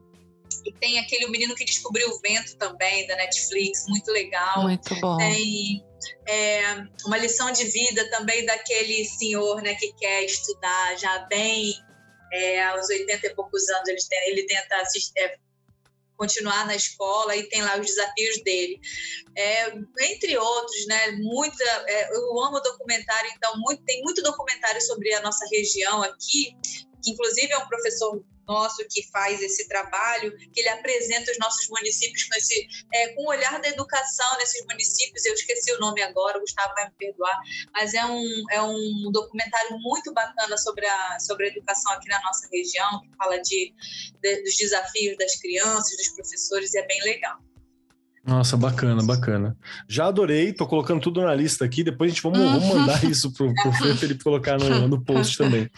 E 0.66 0.72
tem 0.74 1.00
aquele 1.00 1.26
O 1.26 1.30
Menino 1.30 1.56
que 1.56 1.64
Descobriu 1.64 2.10
o 2.10 2.20
Vento 2.20 2.58
também, 2.58 3.08
da 3.08 3.16
Netflix, 3.16 3.86
muito 3.88 4.12
legal. 4.12 4.64
Muito 4.64 5.00
bom. 5.00 5.18
Tem 5.18 5.84
é, 6.28 6.62
uma 7.06 7.18
lição 7.18 7.52
de 7.52 7.64
vida 7.66 8.10
também 8.10 8.46
daquele 8.46 9.06
senhor 9.06 9.62
né, 9.62 9.76
que 9.76 9.94
quer 9.94 10.24
estudar 10.24 10.98
já 10.98 11.20
bem 11.30 11.74
é, 12.32 12.64
aos 12.64 12.90
80 12.90 13.28
e 13.28 13.36
poucos 13.36 13.68
anos 13.70 13.90
ele, 13.90 14.00
tem, 14.10 14.30
ele 14.30 14.44
tenta 14.46 14.76
assistir, 14.78 15.18
é, 15.18 15.38
continuar 16.18 16.66
na 16.66 16.76
escola 16.76 17.36
e 17.36 17.48
tem 17.48 17.62
lá 17.62 17.78
os 17.78 17.86
desafios 17.86 18.42
dele. 18.44 18.80
É, 19.36 19.68
entre 20.12 20.38
outros, 20.38 20.88
né? 20.88 21.12
Muita, 21.12 21.64
é, 21.88 22.16
eu 22.16 22.44
amo 22.44 22.60
documentário, 22.60 23.30
então 23.36 23.54
muito, 23.58 23.84
tem 23.84 24.02
muito 24.02 24.22
documentário 24.24 24.82
sobre 24.82 25.14
a 25.14 25.22
nossa 25.22 25.46
região 25.52 26.02
aqui, 26.02 26.56
que 27.04 27.12
inclusive 27.12 27.52
é 27.52 27.58
um 27.58 27.68
professor 27.68 28.24
nosso 28.48 28.86
que 28.90 29.06
faz 29.12 29.42
esse 29.42 29.68
trabalho, 29.68 30.36
que 30.54 30.62
ele 30.62 30.70
apresenta 30.70 31.32
os 31.32 31.38
nossos 31.38 31.68
municípios 31.68 32.24
com 32.24 32.36
esse 32.36 32.68
é, 32.94 33.10
com 33.10 33.24
o 33.24 33.30
olhar 33.30 33.60
da 33.62 33.68
educação 33.68 34.38
nesses 34.38 34.66
municípios. 34.66 35.26
Eu 35.26 35.34
esqueci 35.34 35.74
o 35.74 35.80
nome 35.80 36.02
agora, 36.02 36.38
o 36.38 36.42
Gustavo 36.42 36.74
vai 36.74 36.86
me 36.86 36.96
perdoar, 36.98 37.38
mas 37.74 37.94
é 37.94 38.06
um, 38.06 38.44
é 38.52 38.62
um 38.62 39.12
documentário 39.12 39.78
muito 39.80 40.14
bacana 40.14 40.58
sobre 40.58 40.86
a, 40.88 41.20
sobre 41.20 41.46
a 41.46 41.50
educação 41.50 41.92
aqui 41.94 42.08
na 42.08 42.22
nossa 42.22 42.48
região, 42.52 43.02
que 43.02 43.16
fala 43.18 43.38
de, 43.40 43.74
de 44.22 44.44
dos 44.44 44.56
desafios 44.56 45.18
das 45.18 45.36
crianças, 45.36 45.98
dos 45.98 46.10
professores, 46.10 46.74
e 46.74 46.80
é 46.80 46.88
bem 46.88 47.02
legal. 47.04 47.38
Nossa, 48.26 48.58
bacana, 48.58 49.02
bacana. 49.04 49.56
Já 49.88 50.08
adorei, 50.08 50.52
tô 50.52 50.68
colocando 50.68 51.02
tudo 51.02 51.22
na 51.22 51.34
lista 51.34 51.64
aqui, 51.64 51.84
depois 51.84 52.12
a 52.12 52.14
gente 52.14 52.24
vamos, 52.24 52.40
vamos 52.40 52.68
mandar 52.68 53.04
isso 53.06 53.32
pro, 53.32 53.54
pro 53.54 53.72
Felipe 53.96 54.24
colocar 54.24 54.58
no, 54.58 54.88
no 54.88 55.02
post 55.02 55.38
também. 55.38 55.70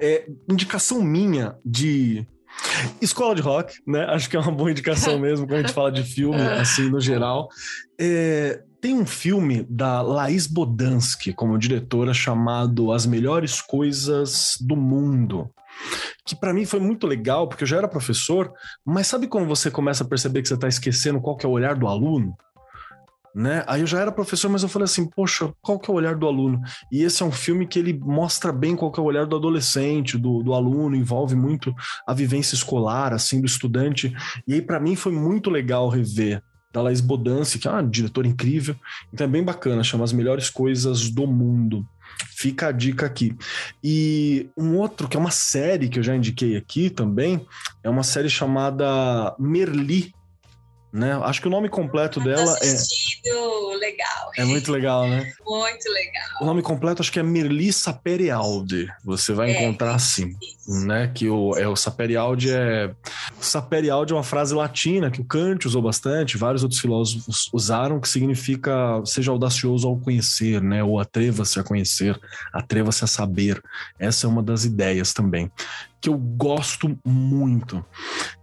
É, 0.00 0.26
indicação 0.48 1.02
minha 1.02 1.54
de 1.64 2.26
escola 3.00 3.34
de 3.34 3.42
rock, 3.42 3.74
né? 3.86 4.04
Acho 4.04 4.28
que 4.28 4.36
é 4.36 4.40
uma 4.40 4.52
boa 4.52 4.70
indicação 4.70 5.18
mesmo 5.20 5.46
quando 5.46 5.58
a 5.58 5.62
gente 5.62 5.72
fala 5.72 5.92
de 5.92 6.02
filme, 6.02 6.40
assim, 6.40 6.88
no 6.88 7.00
geral. 7.00 7.48
É, 8.00 8.62
tem 8.80 8.94
um 8.94 9.06
filme 9.06 9.66
da 9.68 10.00
Laís 10.00 10.46
Bodansky 10.46 11.32
como 11.32 11.58
diretora 11.58 12.14
chamado 12.14 12.92
As 12.92 13.06
Melhores 13.06 13.60
Coisas 13.60 14.56
do 14.60 14.76
Mundo 14.76 15.50
que 16.24 16.36
para 16.36 16.52
mim 16.52 16.64
foi 16.64 16.80
muito 16.80 17.06
legal, 17.06 17.48
porque 17.48 17.64
eu 17.64 17.68
já 17.68 17.78
era 17.78 17.88
professor, 17.88 18.52
mas 18.84 19.06
sabe 19.06 19.26
como 19.26 19.46
você 19.46 19.70
começa 19.70 20.04
a 20.04 20.08
perceber 20.08 20.42
que 20.42 20.48
você 20.48 20.54
está 20.54 20.68
esquecendo 20.68 21.20
qual 21.20 21.36
que 21.36 21.46
é 21.46 21.48
o 21.48 21.52
olhar 21.52 21.74
do 21.74 21.86
aluno? 21.86 22.36
Né? 23.34 23.62
Aí 23.66 23.82
eu 23.82 23.86
já 23.86 24.00
era 24.00 24.10
professor, 24.10 24.50
mas 24.50 24.62
eu 24.62 24.68
falei 24.68 24.84
assim, 24.84 25.08
poxa, 25.08 25.52
qual 25.62 25.78
que 25.78 25.88
é 25.88 25.92
o 25.92 25.96
olhar 25.96 26.16
do 26.16 26.26
aluno? 26.26 26.60
E 26.90 27.02
esse 27.02 27.22
é 27.22 27.26
um 27.26 27.30
filme 27.30 27.66
que 27.66 27.78
ele 27.78 27.96
mostra 27.96 28.52
bem 28.52 28.74
qual 28.74 28.90
que 28.90 28.98
é 28.98 29.02
o 29.02 29.06
olhar 29.06 29.26
do 29.26 29.36
adolescente, 29.36 30.18
do, 30.18 30.42
do 30.42 30.54
aluno, 30.54 30.96
envolve 30.96 31.36
muito 31.36 31.72
a 32.06 32.12
vivência 32.12 32.54
escolar, 32.54 33.12
assim, 33.12 33.40
do 33.40 33.46
estudante. 33.46 34.12
E 34.46 34.54
aí 34.54 34.62
para 34.62 34.80
mim 34.80 34.96
foi 34.96 35.12
muito 35.12 35.50
legal 35.50 35.88
rever 35.88 36.42
da 36.72 36.82
Laís 36.82 37.00
Bodanci, 37.00 37.58
que 37.58 37.66
é 37.66 37.70
uma 37.70 37.82
diretora 37.82 38.26
incrível, 38.26 38.76
então 39.12 39.26
é 39.26 39.30
bem 39.30 39.42
bacana, 39.42 39.82
chama 39.82 40.04
As 40.04 40.12
Melhores 40.12 40.50
Coisas 40.50 41.08
do 41.10 41.26
Mundo. 41.26 41.86
Fica 42.26 42.68
a 42.68 42.72
dica 42.72 43.06
aqui. 43.06 43.36
E 43.82 44.48
um 44.56 44.76
outro, 44.76 45.08
que 45.08 45.16
é 45.16 45.20
uma 45.20 45.30
série 45.30 45.88
que 45.88 45.98
eu 45.98 46.02
já 46.02 46.14
indiquei 46.14 46.56
aqui 46.56 46.90
também, 46.90 47.46
é 47.82 47.90
uma 47.90 48.02
série 48.02 48.30
chamada 48.30 49.34
Merli. 49.38 50.12
Né? 50.92 51.12
Acho 51.22 51.40
que 51.40 51.48
o 51.48 51.50
nome 51.50 51.68
completo 51.68 52.20
dela 52.20 52.56
é. 52.62 53.76
legal. 53.78 54.30
É 54.36 54.44
muito 54.44 54.72
legal, 54.72 55.06
né? 55.06 55.32
Muito 55.44 55.90
legal. 55.90 56.28
O 56.40 56.44
nome 56.44 56.62
completo 56.62 57.02
acho 57.02 57.10
que 57.10 57.18
é 57.18 57.22
Merli 57.22 57.72
Saperialdi. 57.72 58.88
Você 59.04 59.32
vai 59.32 59.50
é, 59.50 59.62
encontrar 59.62 59.94
assim, 59.94 60.36
isso. 60.40 60.86
né? 60.86 61.10
Que 61.14 61.28
o, 61.28 61.56
é, 61.56 61.66
o 61.66 61.74
Saperialdi 61.74 62.50
é. 62.52 62.90
Saperialdi 63.40 64.12
é 64.12 64.16
uma 64.16 64.22
frase 64.22 64.54
latina 64.54 65.10
que 65.10 65.20
o 65.20 65.24
Kant 65.24 65.66
usou 65.66 65.82
bastante, 65.82 66.36
vários 66.36 66.62
outros 66.62 66.80
filósofos 66.80 67.48
usaram, 67.52 68.00
que 68.00 68.08
significa 68.08 69.02
seja 69.04 69.30
audacioso 69.30 69.88
ao 69.88 69.96
conhecer, 69.96 70.62
né? 70.62 70.84
Ou 70.84 71.00
atreva-se 71.00 71.58
a 71.58 71.64
conhecer, 71.64 72.18
atreva-se 72.52 73.04
a 73.04 73.06
saber. 73.06 73.62
Essa 73.98 74.26
é 74.26 74.30
uma 74.30 74.42
das 74.42 74.64
ideias 74.64 75.12
também 75.12 75.50
que 76.00 76.08
eu 76.08 76.16
gosto 76.16 76.96
muito. 77.04 77.84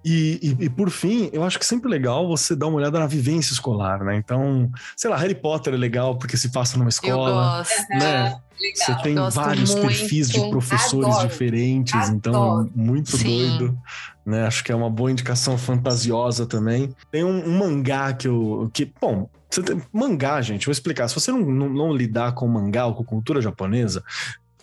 E, 0.05 0.39
e, 0.59 0.65
e, 0.65 0.69
por 0.69 0.91
fim, 0.91 1.31
eu 1.33 1.43
acho 1.43 1.57
que 1.57 1.65
é 1.65 1.67
sempre 1.67 1.89
legal 1.89 2.27
você 2.27 2.55
dar 2.55 2.67
uma 2.67 2.77
olhada 2.77 2.99
na 2.99 3.07
vivência 3.07 3.53
escolar, 3.53 4.03
né? 4.03 4.15
Então, 4.15 4.71
sei 4.95 5.09
lá, 5.09 5.17
Harry 5.17 5.33
Potter 5.33 5.73
é 5.73 5.77
legal 5.77 6.15
porque 6.19 6.37
se 6.37 6.49
passa 6.49 6.77
numa 6.77 6.89
escola. 6.89 7.57
Gosto. 7.57 7.89
Né? 7.89 8.39
Você 8.75 8.95
tem 9.01 9.15
vários 9.15 9.73
muito. 9.73 9.87
perfis 9.87 10.29
de 10.29 10.39
professores 10.51 11.09
Adoro. 11.09 11.27
diferentes, 11.27 12.09
então, 12.09 12.35
Adoro. 12.35 12.69
então 12.71 12.85
muito 12.85 13.17
Sim. 13.17 13.57
doido. 13.57 13.79
Né? 14.23 14.45
Acho 14.45 14.63
que 14.63 14.71
é 14.71 14.75
uma 14.75 14.91
boa 14.91 15.09
indicação 15.09 15.57
fantasiosa 15.57 16.45
também. 16.45 16.93
Tem 17.11 17.23
um, 17.23 17.43
um 17.43 17.57
mangá 17.57 18.13
que 18.13 18.27
eu. 18.27 18.69
Que, 18.71 18.91
bom, 19.01 19.27
você 19.49 19.63
tem, 19.63 19.81
mangá, 19.91 20.39
gente, 20.41 20.67
vou 20.67 20.71
explicar. 20.71 21.07
Se 21.07 21.15
você 21.15 21.31
não, 21.31 21.39
não, 21.39 21.69
não, 21.69 21.93
lidar 21.93 22.33
com 22.33 22.47
mangá 22.47 22.85
ou 22.85 22.93
com 22.93 23.03
cultura 23.03 23.41
japonesa, 23.41 24.03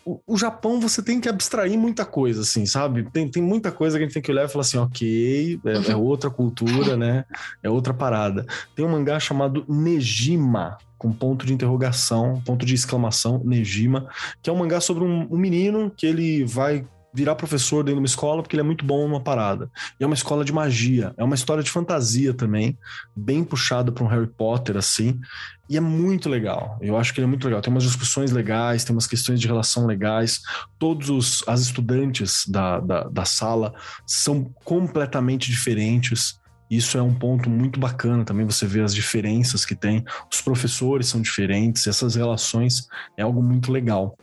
o, 0.04 0.20
o, 0.26 0.36
Japão 0.36 0.80
você 0.80 1.02
tem 1.02 1.20
que 1.20 1.28
abstrair 1.28 1.78
muita 1.78 2.04
coisa, 2.04 2.42
assim, 2.42 2.66
sabe? 2.66 3.08
Tem, 3.10 3.28
tem 3.28 3.42
muita 3.42 3.70
coisa 3.70 3.96
que 3.96 4.04
a 4.04 4.06
gente 4.06 4.14
tem 4.14 4.22
que 4.22 4.30
olhar 4.30 4.44
e 4.44 4.48
falar 4.48 4.62
assim, 4.62 4.78
ok, 4.78 5.60
é, 5.64 5.90
é 5.90 5.96
uhum. 5.96 6.02
outra 6.02 6.30
cultura, 6.30 6.96
né? 6.96 7.24
É 7.62 7.70
outra 7.70 7.94
parada. 7.94 8.46
Tem 8.74 8.84
um 8.84 8.90
mangá 8.90 9.18
chamado 9.20 9.64
Nejima, 9.68 10.78
com 10.98 11.12
ponto 11.12 11.44
de 11.44 11.52
interrogação, 11.52 12.42
ponto 12.44 12.64
de 12.64 12.74
exclamação, 12.74 13.42
Nejima, 13.44 14.08
que 14.42 14.48
é 14.48 14.52
um 14.52 14.56
mangá 14.56 14.80
sobre 14.80 15.04
um, 15.04 15.26
um 15.30 15.36
menino 15.36 15.90
que 15.90 16.06
ele 16.06 16.44
vai 16.44 16.84
virar 17.12 17.34
professor 17.34 17.82
dentro 17.82 17.96
de 17.96 18.00
uma 18.00 18.06
escola 18.06 18.42
porque 18.42 18.56
ele 18.56 18.62
é 18.62 18.64
muito 18.64 18.84
bom 18.84 19.06
numa 19.06 19.20
parada. 19.20 19.70
E 19.98 20.04
é 20.04 20.06
uma 20.06 20.14
escola 20.14 20.44
de 20.44 20.52
magia, 20.52 21.14
é 21.16 21.24
uma 21.24 21.34
história 21.34 21.62
de 21.62 21.70
fantasia 21.70 22.32
também, 22.32 22.78
bem 23.14 23.44
puxada 23.44 23.92
para 23.92 24.04
um 24.04 24.08
Harry 24.08 24.26
Potter 24.26 24.76
assim, 24.76 25.20
e 25.68 25.76
é 25.76 25.80
muito 25.80 26.28
legal. 26.28 26.78
Eu 26.82 26.98
acho 26.98 27.14
que 27.14 27.20
ele 27.20 27.24
é 27.24 27.28
muito 27.28 27.44
legal. 27.44 27.62
Tem 27.62 27.72
umas 27.72 27.84
discussões 27.84 28.30
legais, 28.30 28.84
tem 28.84 28.94
umas 28.94 29.06
questões 29.06 29.40
de 29.40 29.46
relação 29.46 29.86
legais. 29.86 30.40
Todos 30.78 31.08
os 31.08 31.42
as 31.46 31.62
estudantes 31.62 32.44
da, 32.46 32.78
da, 32.78 33.04
da 33.04 33.24
sala 33.24 33.74
são 34.06 34.52
completamente 34.64 35.50
diferentes. 35.50 36.41
Isso 36.72 36.96
é 36.96 37.02
um 37.02 37.12
ponto 37.12 37.50
muito 37.50 37.78
bacana 37.78 38.24
também, 38.24 38.46
você 38.46 38.66
vê 38.66 38.80
as 38.80 38.94
diferenças 38.94 39.62
que 39.62 39.74
tem. 39.74 40.02
Os 40.32 40.40
professores 40.40 41.06
são 41.06 41.20
diferentes, 41.20 41.86
essas 41.86 42.14
relações 42.14 42.88
é 43.14 43.22
algo 43.22 43.42
muito 43.42 43.70
legal. 43.70 44.16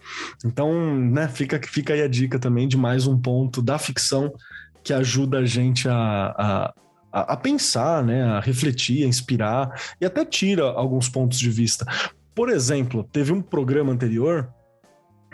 Então, 0.44 0.98
né, 0.98 1.28
fica, 1.28 1.62
fica 1.64 1.94
aí 1.94 2.02
a 2.02 2.08
dica 2.08 2.40
também 2.40 2.68
de 2.68 2.76
mais 2.76 3.06
um 3.06 3.16
ponto 3.16 3.62
da 3.62 3.78
ficção 3.78 4.34
que 4.84 4.92
ajuda 4.92 5.38
a 5.38 5.46
gente 5.46 5.88
a, 5.88 6.74
a, 7.14 7.34
a 7.34 7.38
pensar, 7.38 8.04
né, 8.04 8.24
a 8.24 8.40
refletir, 8.40 9.04
a 9.04 9.08
inspirar 9.08 9.80
e 10.02 10.06
até 10.08 10.26
tira 10.26 10.64
alguns 10.64 11.08
pontos 11.08 11.38
de 11.38 11.52
vista. 11.52 11.86
Por 12.34 12.50
exemplo, 12.50 13.04
teve 13.04 13.32
um 13.32 13.44
programa 13.44 13.92
anterior 13.92 14.52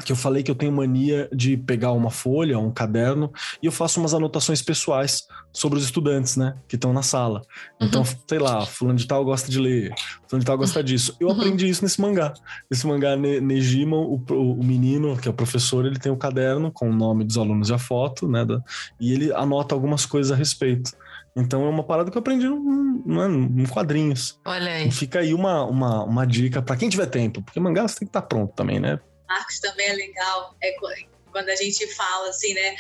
que 0.04 0.12
eu 0.12 0.16
falei 0.16 0.44
que 0.44 0.52
eu 0.52 0.56
tenho 0.56 0.72
mania 0.72 1.30
de 1.34 1.56
pegar 1.56 1.92
uma 1.94 2.12
folha, 2.12 2.60
um 2.60 2.72
caderno, 2.72 3.32
e 3.62 3.66
eu 3.66 3.72
faço 3.72 4.00
umas 4.00 4.14
anotações 4.14 4.62
pessoais 4.62 5.26
sobre 5.54 5.80
os 5.80 5.86
estudantes, 5.86 6.36
né, 6.36 6.56
que 6.68 6.76
estão 6.76 6.92
na 6.92 7.02
sala. 7.02 7.42
Então, 7.80 8.02
uhum. 8.02 8.08
sei 8.28 8.40
lá, 8.40 8.66
fulano 8.66 8.98
de 8.98 9.08
tal 9.08 9.24
gosta 9.24 9.50
de 9.50 9.58
ler, 9.58 9.94
fulano 10.28 10.42
de 10.42 10.46
tal 10.46 10.58
gosta 10.58 10.84
disso. 10.84 11.16
Eu 11.20 11.30
uhum. 11.30 11.36
aprendi 11.36 11.70
isso 11.70 11.84
nesse 11.84 12.02
mangá. 12.02 12.34
Nesse 12.70 12.86
mangá, 12.86 13.16
Nejima, 13.16 13.96
o, 13.96 14.22
o, 14.30 14.64
menino, 14.64 15.16
que 15.16 15.28
é 15.28 15.32
o 15.32 15.34
professor, 15.34 15.86
ele 15.86 15.98
tem 15.98 16.12
o 16.12 16.16
um 16.16 16.18
caderno 16.18 16.72
com 16.72 16.90
o 16.90 16.94
nome 16.94 17.24
dos 17.24 17.38
alunos 17.38 17.70
e 17.70 17.74
a 17.74 17.78
foto, 17.78 18.28
né, 18.28 18.44
da, 18.44 18.62
e 19.00 19.14
ele 19.14 19.32
anota 19.34 19.74
algumas 19.74 20.06
coisas 20.06 20.32
a 20.32 20.36
respeito. 20.36 20.92
Então 21.38 21.66
é 21.66 21.70
uma 21.70 21.84
parada 21.84 22.10
que 22.10 22.18
eu 22.18 22.22
aprendi 22.22 22.48
num, 22.48 23.04
num, 23.06 23.64
é, 23.64 23.68
quadrinhos. 23.68 24.40
Olha 24.46 24.72
aí. 24.72 24.90
fica 24.90 25.20
aí 25.20 25.34
uma, 25.34 25.66
uma, 25.66 26.04
uma 26.04 26.26
dica 26.26 26.62
para 26.62 26.78
quem 26.78 26.88
tiver 26.88 27.08
tempo, 27.08 27.42
porque 27.42 27.60
mangá 27.60 27.86
você 27.86 28.00
tem 28.00 28.08
que 28.08 28.10
estar 28.10 28.22
tá 28.22 28.28
pronto 28.28 28.54
também, 28.54 28.80
né? 28.80 29.00
Marcos 29.28 29.60
também 29.60 29.88
é 29.88 29.94
legal. 29.94 30.56
É 30.62 30.74
quando 31.36 31.50
a 31.50 31.56
gente 31.58 31.86
fala 31.96 32.30
assim, 32.30 32.54
né? 32.54 32.78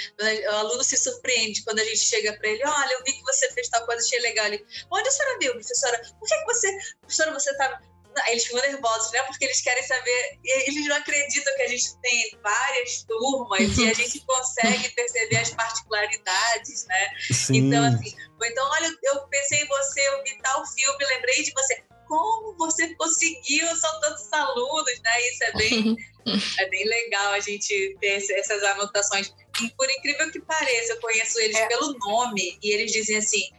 O 0.47 0.55
aluno 0.55 0.81
se 0.81 0.95
surpreende 0.95 1.61
quando 1.65 1.79
a 1.79 1.83
gente 1.83 1.99
chega 1.99 2.31
para 2.37 2.47
ele: 2.47 2.65
olha, 2.65 2.93
eu 2.93 3.03
vi 3.03 3.11
que 3.11 3.23
você 3.23 3.51
fez 3.51 3.67
tal 3.67 3.85
coisa, 3.85 4.01
achei 4.01 4.19
legal. 4.21 4.45
Ele, 4.45 4.65
onde 4.89 5.09
a 5.09 5.11
senhora 5.11 5.39
viu, 5.39 5.51
professora? 5.51 6.01
Por 6.17 6.25
que, 6.25 6.37
que 6.37 6.45
você, 6.45 6.77
professora, 7.01 7.33
você 7.33 7.57
tá. 7.57 7.81
Eles 8.29 8.45
ficam 8.45 8.61
nervosos, 8.61 9.11
né? 9.11 9.23
Porque 9.23 9.43
eles 9.43 9.59
querem 9.59 9.83
saber. 9.83 10.39
Eles 10.41 10.87
não 10.87 10.95
acreditam 10.95 11.53
que 11.57 11.61
a 11.63 11.67
gente 11.67 11.97
tem 12.01 12.39
várias 12.41 13.03
turmas 13.03 13.77
e 13.77 13.89
a 13.89 13.91
gente 13.93 14.21
consegue 14.21 14.87
perceber 14.91 15.35
as 15.35 15.49
particularidades, 15.49 16.85
né? 16.85 17.09
Sim. 17.29 17.57
Então, 17.57 17.83
assim, 17.83 18.15
então, 18.41 18.69
olha, 18.71 18.95
eu 19.03 19.27
pensei 19.27 19.63
em 19.63 19.67
você, 19.67 19.99
eu 19.99 20.23
vi 20.23 20.41
tal 20.41 20.65
filme, 20.65 21.05
lembrei 21.05 21.43
de 21.43 21.51
você 21.51 21.83
como 22.07 22.55
você 22.57 22.93
conseguiu, 22.95 23.67
são 23.75 23.99
tantos 23.99 24.31
alunos, 24.31 25.01
né? 25.03 25.11
Isso 25.31 25.43
é 25.43 25.51
bem, 25.53 25.97
é 26.59 26.69
bem 26.69 26.87
legal 26.87 27.33
a 27.33 27.39
gente 27.39 27.97
ter 27.99 28.23
essas 28.31 28.63
anotações. 28.63 29.33
E 29.61 29.69
por 29.71 29.89
incrível 29.89 30.31
que 30.31 30.39
pareça, 30.41 30.93
eu 30.93 31.01
conheço 31.01 31.39
eles 31.39 31.55
é. 31.55 31.67
pelo 31.67 31.97
nome 31.99 32.57
e 32.61 32.73
eles 32.73 32.91
dizem 32.91 33.17
assim: 33.17 33.49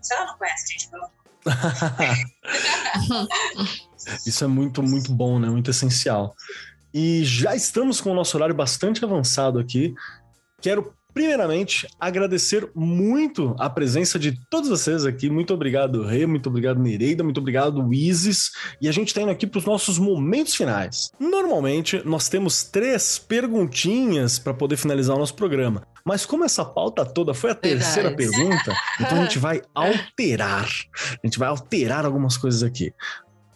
você 0.00 0.14
não 0.16 0.36
conhece 0.38 0.64
a 0.64 0.72
gente 0.72 0.90
pelo 0.90 1.02
nome? 1.02 1.14
Isso 4.26 4.44
é 4.44 4.46
muito, 4.46 4.82
muito 4.82 5.12
bom, 5.12 5.38
né? 5.38 5.48
Muito 5.48 5.70
essencial. 5.70 6.34
E 6.92 7.24
já 7.24 7.56
estamos 7.56 8.00
com 8.00 8.10
o 8.10 8.14
nosso 8.14 8.36
horário 8.36 8.54
bastante 8.54 9.04
avançado 9.04 9.58
aqui. 9.58 9.94
Quero 10.60 10.94
Primeiramente, 11.14 11.86
agradecer 11.98 12.68
muito 12.74 13.54
a 13.56 13.70
presença 13.70 14.18
de 14.18 14.32
todos 14.50 14.68
vocês 14.68 15.06
aqui. 15.06 15.30
Muito 15.30 15.54
obrigado, 15.54 16.02
Rei, 16.02 16.26
muito 16.26 16.48
obrigado, 16.48 16.80
Nereida, 16.80 17.22
muito 17.22 17.38
obrigado, 17.38 17.94
Isis. 17.94 18.50
E 18.80 18.88
a 18.88 18.92
gente 18.92 19.08
está 19.08 19.22
indo 19.22 19.30
aqui 19.30 19.46
para 19.46 19.58
os 19.58 19.64
nossos 19.64 19.96
momentos 19.96 20.56
finais. 20.56 21.12
Normalmente, 21.20 22.02
nós 22.04 22.28
temos 22.28 22.64
três 22.64 23.16
perguntinhas 23.16 24.40
para 24.40 24.52
poder 24.52 24.76
finalizar 24.76 25.14
o 25.14 25.20
nosso 25.20 25.34
programa. 25.34 25.86
Mas 26.04 26.26
como 26.26 26.44
essa 26.44 26.64
pauta 26.64 27.06
toda 27.06 27.32
foi 27.32 27.52
a 27.52 27.54
terceira 27.54 28.10
Verdade. 28.10 28.36
pergunta, 28.36 28.76
então 29.00 29.18
a 29.18 29.22
gente 29.22 29.38
vai 29.38 29.62
alterar. 29.74 30.68
A 31.22 31.26
gente 31.26 31.38
vai 31.38 31.48
alterar 31.48 32.04
algumas 32.04 32.36
coisas 32.36 32.62
aqui. 32.62 32.92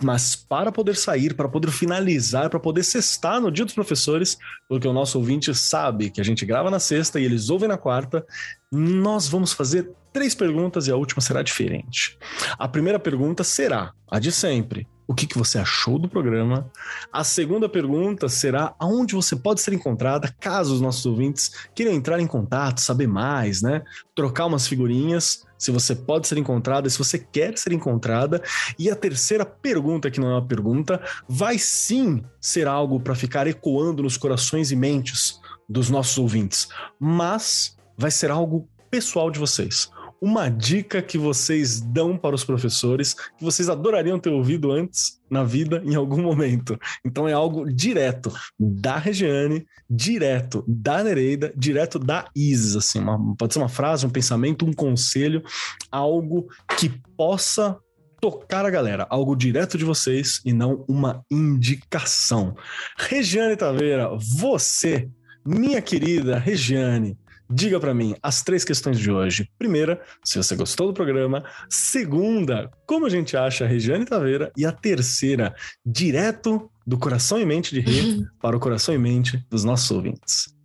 Mas 0.02 0.36
para 0.36 0.70
poder 0.70 0.96
sair, 0.96 1.34
para 1.34 1.48
poder 1.48 1.70
finalizar, 1.70 2.48
para 2.48 2.60
poder 2.60 2.84
cestar 2.84 3.40
no 3.40 3.50
dia 3.50 3.64
dos 3.64 3.74
professores, 3.74 4.38
porque 4.68 4.86
o 4.86 4.92
nosso 4.92 5.18
ouvinte 5.18 5.54
sabe 5.54 6.10
que 6.10 6.20
a 6.20 6.24
gente 6.24 6.46
grava 6.46 6.70
na 6.70 6.78
sexta 6.78 7.18
e 7.18 7.24
eles 7.24 7.50
ouvem 7.50 7.68
na 7.68 7.76
quarta, 7.76 8.24
nós 8.70 9.26
vamos 9.28 9.52
fazer 9.52 9.90
três 10.12 10.34
perguntas 10.34 10.86
e 10.86 10.92
a 10.92 10.96
última 10.96 11.20
será 11.20 11.42
diferente. 11.42 12.16
A 12.58 12.68
primeira 12.68 12.98
pergunta 12.98 13.42
será 13.42 13.92
a 14.10 14.18
de 14.18 14.30
sempre 14.30 14.86
o 15.08 15.14
que, 15.14 15.26
que 15.26 15.38
você 15.38 15.58
achou 15.58 15.98
do 15.98 16.06
programa. 16.06 16.70
A 17.10 17.24
segunda 17.24 17.66
pergunta 17.66 18.28
será 18.28 18.74
aonde 18.78 19.14
você 19.14 19.34
pode 19.34 19.62
ser 19.62 19.72
encontrada, 19.72 20.32
caso 20.38 20.74
os 20.74 20.82
nossos 20.82 21.06
ouvintes 21.06 21.50
queiram 21.74 21.94
entrar 21.94 22.20
em 22.20 22.26
contato, 22.26 22.82
saber 22.82 23.08
mais, 23.08 23.62
né? 23.62 23.82
Trocar 24.14 24.44
umas 24.44 24.68
figurinhas, 24.68 25.46
se 25.56 25.70
você 25.70 25.94
pode 25.96 26.28
ser 26.28 26.36
encontrada, 26.36 26.90
se 26.90 26.98
você 26.98 27.18
quer 27.18 27.56
ser 27.56 27.72
encontrada. 27.72 28.42
E 28.78 28.90
a 28.90 28.94
terceira 28.94 29.46
pergunta, 29.46 30.10
que 30.10 30.20
não 30.20 30.28
é 30.28 30.34
uma 30.34 30.46
pergunta, 30.46 31.02
vai 31.26 31.58
sim 31.58 32.22
ser 32.38 32.68
algo 32.68 33.00
para 33.00 33.14
ficar 33.14 33.46
ecoando 33.46 34.02
nos 34.02 34.18
corações 34.18 34.70
e 34.70 34.76
mentes 34.76 35.40
dos 35.66 35.88
nossos 35.88 36.18
ouvintes, 36.18 36.68
mas 37.00 37.78
vai 37.96 38.10
ser 38.10 38.30
algo 38.30 38.68
pessoal 38.90 39.30
de 39.30 39.38
vocês 39.38 39.90
uma 40.20 40.48
dica 40.48 41.00
que 41.00 41.16
vocês 41.16 41.80
dão 41.80 42.16
para 42.16 42.34
os 42.34 42.44
professores 42.44 43.14
que 43.14 43.44
vocês 43.44 43.68
adorariam 43.68 44.18
ter 44.18 44.30
ouvido 44.30 44.72
antes 44.72 45.20
na 45.30 45.44
vida 45.44 45.82
em 45.84 45.94
algum 45.94 46.22
momento. 46.22 46.78
Então 47.04 47.28
é 47.28 47.32
algo 47.32 47.70
direto 47.70 48.32
da 48.58 48.96
Regiane, 48.96 49.66
direto 49.88 50.64
da 50.66 51.02
Nereida, 51.02 51.52
direto 51.56 51.98
da 51.98 52.28
Isis, 52.34 52.76
assim, 52.76 52.98
uma, 52.98 53.36
pode 53.36 53.52
ser 53.52 53.60
uma 53.60 53.68
frase, 53.68 54.06
um 54.06 54.10
pensamento, 54.10 54.66
um 54.66 54.72
conselho, 54.72 55.42
algo 55.90 56.48
que 56.78 56.90
possa 57.16 57.78
tocar 58.20 58.64
a 58.64 58.70
galera, 58.70 59.06
algo 59.10 59.36
direto 59.36 59.78
de 59.78 59.84
vocês 59.84 60.40
e 60.44 60.52
não 60.52 60.84
uma 60.88 61.24
indicação. 61.30 62.56
Regiane 62.96 63.56
Taveira, 63.56 64.10
você, 64.18 65.08
minha 65.46 65.80
querida 65.80 66.38
Regiane, 66.38 67.16
Diga 67.50 67.80
para 67.80 67.94
mim 67.94 68.14
as 68.22 68.42
três 68.42 68.64
questões 68.64 68.98
de 68.98 69.10
hoje. 69.10 69.50
Primeira, 69.58 70.02
se 70.22 70.36
você 70.36 70.54
gostou 70.54 70.88
do 70.88 70.92
programa. 70.92 71.42
Segunda, 71.70 72.70
como 72.86 73.06
a 73.06 73.08
gente 73.08 73.36
acha 73.36 73.64
a 73.64 73.68
Regiane 73.68 74.04
Taveira. 74.04 74.52
E 74.56 74.66
a 74.66 74.72
terceira, 74.72 75.54
direto 75.84 76.70
do 76.86 76.98
coração 76.98 77.40
e 77.40 77.46
mente 77.46 77.74
de 77.74 77.80
Rê 77.80 78.24
para 78.40 78.56
o 78.56 78.60
coração 78.60 78.94
e 78.94 78.98
mente 78.98 79.42
dos 79.50 79.64
nossos 79.64 79.90
ouvintes. 79.90 80.58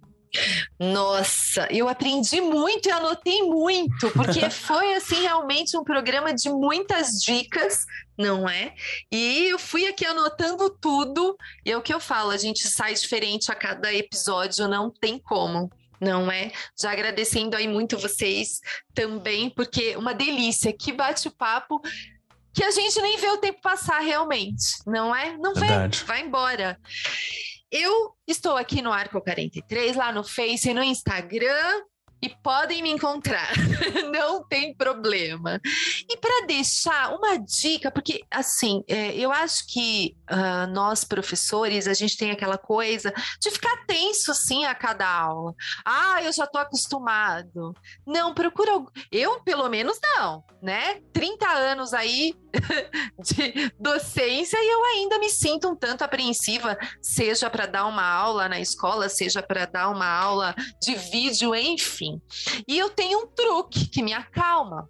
Nossa, 0.79 1.67
eu 1.71 1.87
aprendi 1.87 2.41
muito 2.41 2.89
e 2.89 2.91
anotei 2.91 3.43
muito, 3.43 4.09
porque 4.11 4.49
foi 4.49 4.95
assim 4.95 5.21
realmente 5.21 5.77
um 5.77 5.83
programa 5.83 6.33
de 6.33 6.49
muitas 6.49 7.21
dicas, 7.21 7.85
não 8.17 8.49
é? 8.49 8.73
E 9.11 9.49
eu 9.49 9.59
fui 9.59 9.85
aqui 9.85 10.05
anotando 10.05 10.71
tudo, 10.81 11.37
e 11.63 11.71
é 11.71 11.77
o 11.77 11.83
que 11.83 11.93
eu 11.93 11.99
falo, 11.99 12.31
a 12.31 12.37
gente 12.37 12.67
sai 12.67 12.95
diferente 12.95 13.51
a 13.51 13.55
cada 13.55 13.93
episódio, 13.93 14.67
não 14.67 14.89
tem 14.89 15.19
como 15.19 15.69
não 16.03 16.31
é? 16.31 16.51
Já 16.79 16.91
agradecendo 16.91 17.55
aí 17.55 17.67
muito 17.67 17.97
vocês 17.97 18.59
também, 18.93 19.49
porque 19.49 19.95
uma 19.95 20.13
delícia, 20.13 20.73
que 20.73 20.91
bate-papo 20.91 21.81
que 22.53 22.63
a 22.63 22.71
gente 22.71 23.01
nem 23.01 23.17
vê 23.17 23.27
o 23.29 23.37
tempo 23.37 23.59
passar 23.61 23.99
realmente, 23.99 24.77
não 24.85 25.15
é? 25.15 25.35
Não 25.37 25.55
Verdade. 25.55 25.97
vem, 25.99 26.07
vai 26.07 26.21
embora. 26.21 26.79
Eu 27.71 28.13
estou 28.27 28.55
aqui 28.55 28.81
no 28.81 28.93
Arco 28.93 29.19
43, 29.19 29.95
lá 29.95 30.11
no 30.11 30.23
Face, 30.23 30.71
no 30.71 30.83
Instagram, 30.83 31.81
e 32.21 32.29
podem 32.29 32.81
me 32.81 32.89
encontrar, 32.89 33.51
não 34.13 34.47
tem 34.47 34.73
problema. 34.73 35.59
E 36.09 36.15
para 36.15 36.45
deixar 36.45 37.13
uma 37.13 37.37
dica, 37.37 37.91
porque 37.91 38.23
assim, 38.31 38.81
é, 38.87 39.13
eu 39.17 39.29
acho 39.29 39.67
que 39.67 40.15
uh, 40.33 40.67
nós 40.71 41.03
professores, 41.03 41.87
a 41.87 41.93
gente 41.93 42.17
tem 42.17 42.31
aquela 42.31 42.57
coisa 42.57 43.13
de 43.39 43.51
ficar 43.51 43.85
tenso 43.85 44.33
sim 44.33 44.65
a 44.65 44.73
cada 44.73 45.07
aula. 45.07 45.53
Ah, 45.85 46.21
eu 46.23 46.33
já 46.33 46.45
estou 46.45 46.59
acostumado. 46.59 47.73
Não, 48.05 48.33
procura. 48.33 48.71
Eu, 49.11 49.39
pelo 49.41 49.69
menos, 49.69 49.99
não, 50.01 50.43
né? 50.61 51.01
30 51.13 51.47
anos 51.47 51.93
aí 51.93 52.33
de 53.19 53.71
docência 53.79 54.57
e 54.59 54.73
eu 54.73 54.83
ainda 54.85 55.19
me 55.19 55.29
sinto 55.29 55.69
um 55.69 55.75
tanto 55.75 56.03
apreensiva, 56.03 56.77
seja 57.01 57.49
para 57.49 57.65
dar 57.65 57.85
uma 57.85 58.03
aula 58.03 58.49
na 58.49 58.59
escola, 58.59 59.07
seja 59.09 59.41
para 59.41 59.65
dar 59.65 59.89
uma 59.89 60.07
aula 60.07 60.55
de 60.81 60.95
vídeo, 60.95 61.55
enfim. 61.55 62.21
E 62.67 62.77
eu 62.77 62.89
tenho 62.89 63.19
um 63.19 63.27
truque 63.27 63.87
que 63.87 64.01
me 64.01 64.13
acalma. 64.13 64.89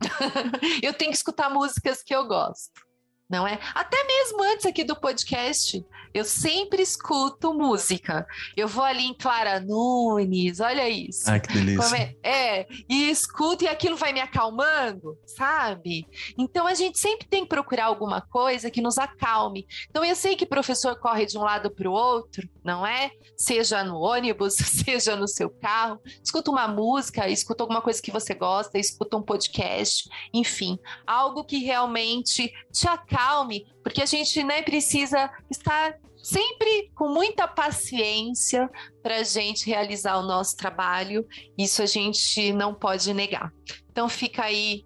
eu 0.82 0.92
tenho 0.92 1.10
que 1.10 1.16
escutar 1.16 1.48
músicas 1.48 2.02
que 2.02 2.14
eu 2.14 2.26
gosto 2.26 2.83
não 3.28 3.46
é? 3.46 3.58
Até 3.74 4.02
mesmo 4.04 4.42
antes 4.42 4.66
aqui 4.66 4.84
do 4.84 4.96
podcast, 4.96 5.84
eu 6.14 6.24
sempre 6.24 6.82
escuto 6.82 7.52
música. 7.52 8.26
Eu 8.56 8.68
vou 8.68 8.84
ali 8.84 9.04
em 9.04 9.14
Clara 9.14 9.60
Nunes, 9.60 10.60
olha 10.60 10.88
isso. 10.88 11.30
Ah, 11.30 11.40
que 11.40 11.52
delícia. 11.52 12.16
É? 12.22 12.60
é, 12.60 12.66
e 12.88 13.10
escuto 13.10 13.64
e 13.64 13.68
aquilo 13.68 13.96
vai 13.96 14.12
me 14.12 14.20
acalmando, 14.20 15.18
sabe? 15.26 16.06
Então 16.38 16.66
a 16.66 16.74
gente 16.74 16.98
sempre 16.98 17.26
tem 17.26 17.42
que 17.42 17.48
procurar 17.48 17.86
alguma 17.86 18.20
coisa 18.20 18.70
que 18.70 18.80
nos 18.80 18.98
acalme. 18.98 19.66
Então 19.90 20.04
eu 20.04 20.16
sei 20.16 20.36
que 20.36 20.44
o 20.44 20.48
professor 20.48 20.96
corre 20.98 21.26
de 21.26 21.36
um 21.36 21.42
lado 21.42 21.70
para 21.70 21.88
o 21.88 21.92
outro, 21.92 22.48
não 22.62 22.86
é? 22.86 23.10
Seja 23.36 23.84
no 23.84 23.98
ônibus, 23.98 24.54
seja 24.86 25.16
no 25.16 25.28
seu 25.28 25.50
carro, 25.50 26.00
escuta 26.22 26.50
uma 26.50 26.68
música, 26.68 27.28
escuta 27.28 27.62
alguma 27.62 27.82
coisa 27.82 28.00
que 28.00 28.10
você 28.10 28.34
gosta, 28.34 28.78
escuta 28.78 29.16
um 29.16 29.22
podcast, 29.22 30.08
enfim, 30.32 30.78
algo 31.06 31.44
que 31.44 31.58
realmente 31.58 32.52
te 32.72 32.88
acalme 32.88 33.34
calme, 33.34 33.66
porque 33.82 34.02
a 34.02 34.06
gente 34.06 34.42
né, 34.42 34.62
precisa 34.62 35.30
estar 35.50 35.96
sempre 36.24 36.90
com 36.94 37.08
muita 37.08 37.46
paciência 37.46 38.70
para 39.02 39.16
a 39.16 39.22
gente 39.22 39.66
realizar 39.66 40.16
o 40.16 40.26
nosso 40.26 40.56
trabalho. 40.56 41.26
Isso 41.56 41.82
a 41.82 41.86
gente 41.86 42.52
não 42.54 42.74
pode 42.74 43.12
negar. 43.12 43.52
Então 43.90 44.08
fica 44.08 44.44
aí 44.44 44.84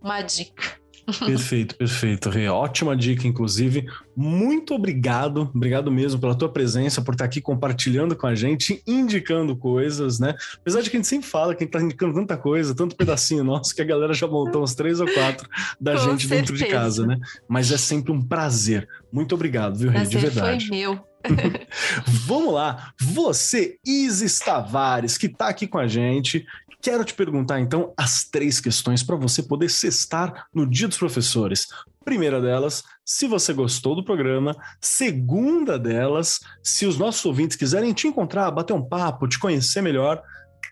uma 0.00 0.22
dica. 0.22 0.80
Perfeito, 1.24 1.74
perfeito, 1.76 2.28
Rê. 2.28 2.48
Ótima 2.48 2.96
dica, 2.96 3.26
inclusive. 3.26 3.86
Muito 4.14 4.74
obrigado, 4.74 5.50
obrigado 5.54 5.90
mesmo 5.90 6.20
pela 6.20 6.34
tua 6.34 6.48
presença, 6.48 7.00
por 7.00 7.14
estar 7.14 7.24
aqui 7.24 7.40
compartilhando 7.40 8.14
com 8.14 8.26
a 8.26 8.34
gente, 8.34 8.82
indicando 8.86 9.56
coisas, 9.56 10.18
né? 10.18 10.34
Apesar 10.60 10.82
de 10.82 10.90
que 10.90 10.96
a 10.96 10.98
gente 10.98 11.08
sempre 11.08 11.26
fala 11.26 11.54
que 11.54 11.62
a 11.62 11.66
gente 11.66 11.72
tá 11.72 11.80
indicando 11.80 12.14
tanta 12.14 12.36
coisa, 12.36 12.74
tanto 12.74 12.96
pedacinho 12.96 13.42
nosso, 13.42 13.74
que 13.74 13.80
a 13.80 13.84
galera 13.84 14.12
já 14.12 14.26
montou 14.26 14.62
uns 14.62 14.74
três 14.74 15.00
ou 15.00 15.06
quatro 15.10 15.48
da 15.80 15.92
com 15.92 16.10
gente 16.10 16.28
certeza. 16.28 16.34
dentro 16.34 16.56
de 16.56 16.66
casa, 16.66 17.06
né? 17.06 17.18
Mas 17.48 17.72
é 17.72 17.78
sempre 17.78 18.12
um 18.12 18.20
prazer. 18.20 18.86
Muito 19.10 19.34
obrigado, 19.34 19.78
viu, 19.78 19.90
Rê? 19.90 20.04
De 20.04 20.18
verdade. 20.18 20.68
Foi 20.68 20.76
meu. 20.76 21.08
Vamos 22.26 22.54
lá, 22.54 22.92
você, 23.00 23.76
Isis 23.84 24.38
Tavares, 24.38 25.18
que 25.18 25.26
está 25.26 25.48
aqui 25.48 25.66
com 25.66 25.78
a 25.78 25.88
gente, 25.88 26.46
Quero 26.80 27.04
te 27.04 27.12
perguntar 27.12 27.60
então 27.60 27.92
as 27.96 28.22
três 28.22 28.60
questões 28.60 29.02
para 29.02 29.16
você 29.16 29.42
poder 29.42 29.68
cestar 29.68 30.46
no 30.54 30.64
Dia 30.64 30.86
dos 30.86 30.96
Professores. 30.96 31.66
Primeira 32.04 32.40
delas, 32.40 32.84
se 33.04 33.26
você 33.26 33.52
gostou 33.52 33.96
do 33.96 34.04
programa. 34.04 34.56
Segunda 34.80 35.76
delas, 35.76 36.38
se 36.62 36.86
os 36.86 36.96
nossos 36.96 37.24
ouvintes 37.24 37.56
quiserem 37.56 37.92
te 37.92 38.06
encontrar, 38.06 38.50
bater 38.52 38.74
um 38.74 38.88
papo, 38.88 39.26
te 39.26 39.40
conhecer 39.40 39.82
melhor, 39.82 40.22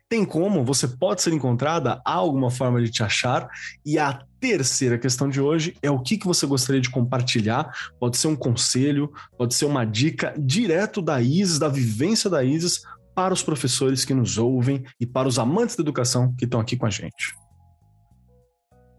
tem 0.08 0.24
como, 0.24 0.64
você 0.64 0.86
pode 0.86 1.20
ser 1.20 1.32
encontrada, 1.32 2.00
há 2.04 2.12
alguma 2.12 2.50
forma 2.50 2.80
de 2.80 2.90
te 2.90 3.02
achar. 3.02 3.48
E 3.84 3.98
a 3.98 4.20
terceira 4.38 4.96
questão 4.96 5.28
de 5.28 5.40
hoje 5.40 5.76
é 5.82 5.90
o 5.90 5.98
que, 5.98 6.16
que 6.16 6.26
você 6.26 6.46
gostaria 6.46 6.80
de 6.80 6.90
compartilhar. 6.90 7.72
Pode 7.98 8.16
ser 8.16 8.28
um 8.28 8.36
conselho, 8.36 9.12
pode 9.36 9.54
ser 9.54 9.64
uma 9.64 9.84
dica 9.84 10.32
direto 10.38 11.02
da 11.02 11.20
Isis, 11.20 11.58
da 11.58 11.68
vivência 11.68 12.30
da 12.30 12.44
Isis, 12.44 12.82
para 13.16 13.32
os 13.32 13.42
professores 13.42 14.04
que 14.04 14.12
nos 14.12 14.36
ouvem 14.36 14.84
e 15.00 15.06
para 15.06 15.26
os 15.26 15.38
amantes 15.38 15.74
da 15.74 15.80
educação 15.80 16.34
que 16.36 16.44
estão 16.44 16.60
aqui 16.60 16.76
com 16.76 16.84
a 16.84 16.90
gente? 16.90 17.34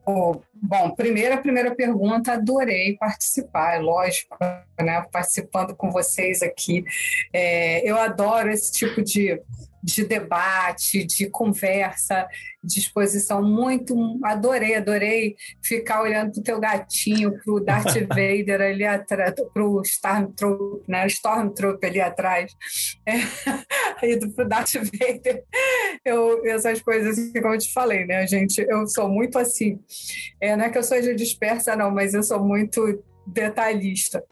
Oh, 0.10 0.42
bom, 0.56 0.96
primeira 0.96 1.38
primeira 1.38 1.76
pergunta, 1.76 2.34
adorei 2.34 2.98
participar, 2.98 3.76
é 3.76 3.80
lógico, 3.80 4.36
né? 4.80 5.06
Participando 5.12 5.76
com 5.76 5.92
vocês 5.92 6.42
aqui. 6.42 6.84
É, 7.32 7.88
eu 7.88 7.96
adoro 7.98 8.50
esse 8.50 8.72
tipo 8.72 9.04
de 9.04 9.40
de 9.84 10.06
debate, 10.06 11.06
de 11.06 11.30
conversa, 11.30 12.28
disposição 12.64 13.42
muito. 13.42 13.96
Adorei, 14.24 14.76
adorei 14.76 15.36
ficar 15.64 16.02
olhando 16.02 16.32
para 16.32 16.40
o 16.40 16.44
teu 16.44 16.60
gatinho, 16.60 17.38
para 17.44 17.54
o 17.54 17.60
Darth 17.60 17.96
Vader 18.10 18.62
ali 18.62 18.84
atrás, 18.84 19.34
para 19.54 19.66
o 19.66 19.82
Stormtrooper, 19.82 20.84
né? 20.88 21.08
Stormtrooper 21.08 21.90
ali 21.90 22.02
atrás, 22.02 22.56
é, 23.06 23.18
e 24.06 24.34
para 24.34 24.46
o 24.46 24.48
Darth 24.48 24.74
Vader. 24.74 25.44
Eu, 26.04 26.46
essas 26.46 26.82
coisas, 26.82 27.18
assim, 27.18 27.42
como 27.42 27.54
eu 27.54 27.60
te 27.60 27.72
falei, 27.72 28.06
né, 28.06 28.26
gente? 28.28 28.60
Eu 28.62 28.88
sou 28.88 29.08
muito 29.08 29.38
assim. 29.38 29.80
É, 30.42 30.56
não 30.56 30.66
é 30.66 30.70
que 30.70 30.78
eu 30.78 30.84
seja 30.84 31.16
dispersa, 31.16 31.76
não, 31.76 31.92
mas 31.92 32.14
eu 32.14 32.24
sou 32.24 32.44
muito 32.44 33.04
detalhista 33.26 34.24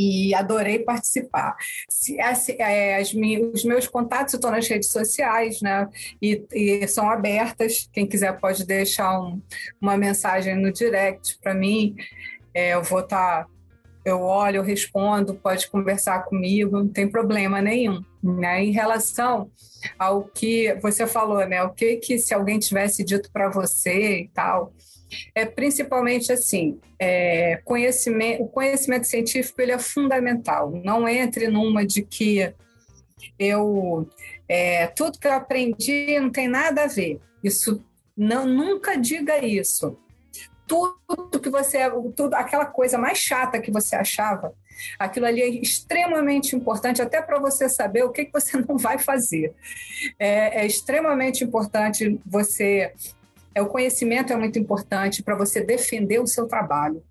e 0.00 0.34
adorei 0.34 0.78
participar. 0.78 1.56
Se, 1.88 2.18
é, 2.18 2.96
as, 2.96 3.12
os 3.52 3.64
meus 3.64 3.86
contatos 3.86 4.34
estão 4.34 4.50
nas 4.50 4.66
redes 4.66 4.88
sociais, 4.88 5.60
né? 5.60 5.88
E, 6.22 6.42
e 6.52 6.88
são 6.88 7.10
abertas. 7.10 7.88
Quem 7.92 8.06
quiser 8.06 8.38
pode 8.38 8.66
deixar 8.66 9.20
um, 9.20 9.42
uma 9.80 9.96
mensagem 9.96 10.56
no 10.56 10.72
direct 10.72 11.38
para 11.42 11.54
mim. 11.54 11.94
É, 12.54 12.74
eu 12.74 12.82
vou 12.82 13.00
estar. 13.00 13.44
Tá, 13.44 13.50
eu 14.02 14.22
olho, 14.22 14.56
eu 14.56 14.62
respondo, 14.62 15.34
pode 15.34 15.68
conversar 15.68 16.24
comigo, 16.24 16.78
não 16.78 16.88
tem 16.88 17.06
problema 17.06 17.60
nenhum. 17.60 18.02
Né? 18.22 18.64
Em 18.64 18.70
relação 18.70 19.50
ao 19.98 20.24
que 20.24 20.74
você 20.80 21.06
falou, 21.06 21.46
né? 21.46 21.62
O 21.62 21.70
que 21.70 21.96
que 21.96 22.18
se 22.18 22.32
alguém 22.32 22.58
tivesse 22.58 23.04
dito 23.04 23.30
para 23.30 23.50
você 23.50 24.22
e 24.22 24.28
tal, 24.28 24.72
é 25.34 25.44
principalmente 25.44 26.32
assim, 26.32 26.78
é, 26.98 27.60
conhecimento, 27.64 28.42
o 28.42 28.48
conhecimento 28.48 29.06
científico 29.06 29.60
ele 29.60 29.72
é 29.72 29.78
fundamental. 29.78 30.70
Não 30.84 31.08
entre 31.08 31.48
numa 31.48 31.86
de 31.86 32.02
que 32.02 32.52
eu 33.38 34.08
é, 34.48 34.88
tudo 34.88 35.18
que 35.18 35.28
eu 35.28 35.32
aprendi 35.32 36.18
não 36.18 36.30
tem 36.30 36.48
nada 36.48 36.84
a 36.84 36.86
ver. 36.86 37.20
Isso 37.42 37.84
não 38.16 38.46
nunca 38.46 38.96
diga 38.96 39.44
isso. 39.44 39.96
Tudo 40.66 41.40
que 41.40 41.50
você, 41.50 41.78
tudo 42.16 42.34
aquela 42.34 42.66
coisa 42.66 42.98
mais 42.98 43.18
chata 43.18 43.60
que 43.60 43.70
você 43.70 43.96
achava, 43.96 44.52
aquilo 44.98 45.26
ali 45.26 45.40
é 45.40 45.48
extremamente 45.48 46.54
importante 46.54 47.02
até 47.02 47.20
para 47.20 47.38
você 47.38 47.68
saber 47.68 48.04
o 48.04 48.10
que, 48.10 48.24
que 48.24 48.32
você 48.32 48.58
não 48.68 48.76
vai 48.76 48.98
fazer. 48.98 49.54
É, 50.18 50.62
é 50.62 50.66
extremamente 50.66 51.44
importante 51.44 52.20
você 52.26 52.92
é, 53.54 53.62
o 53.62 53.68
conhecimento 53.68 54.32
é 54.32 54.36
muito 54.36 54.58
importante 54.58 55.22
para 55.22 55.36
você 55.36 55.62
defender 55.62 56.20
o 56.20 56.26
seu 56.26 56.46
trabalho 56.46 57.02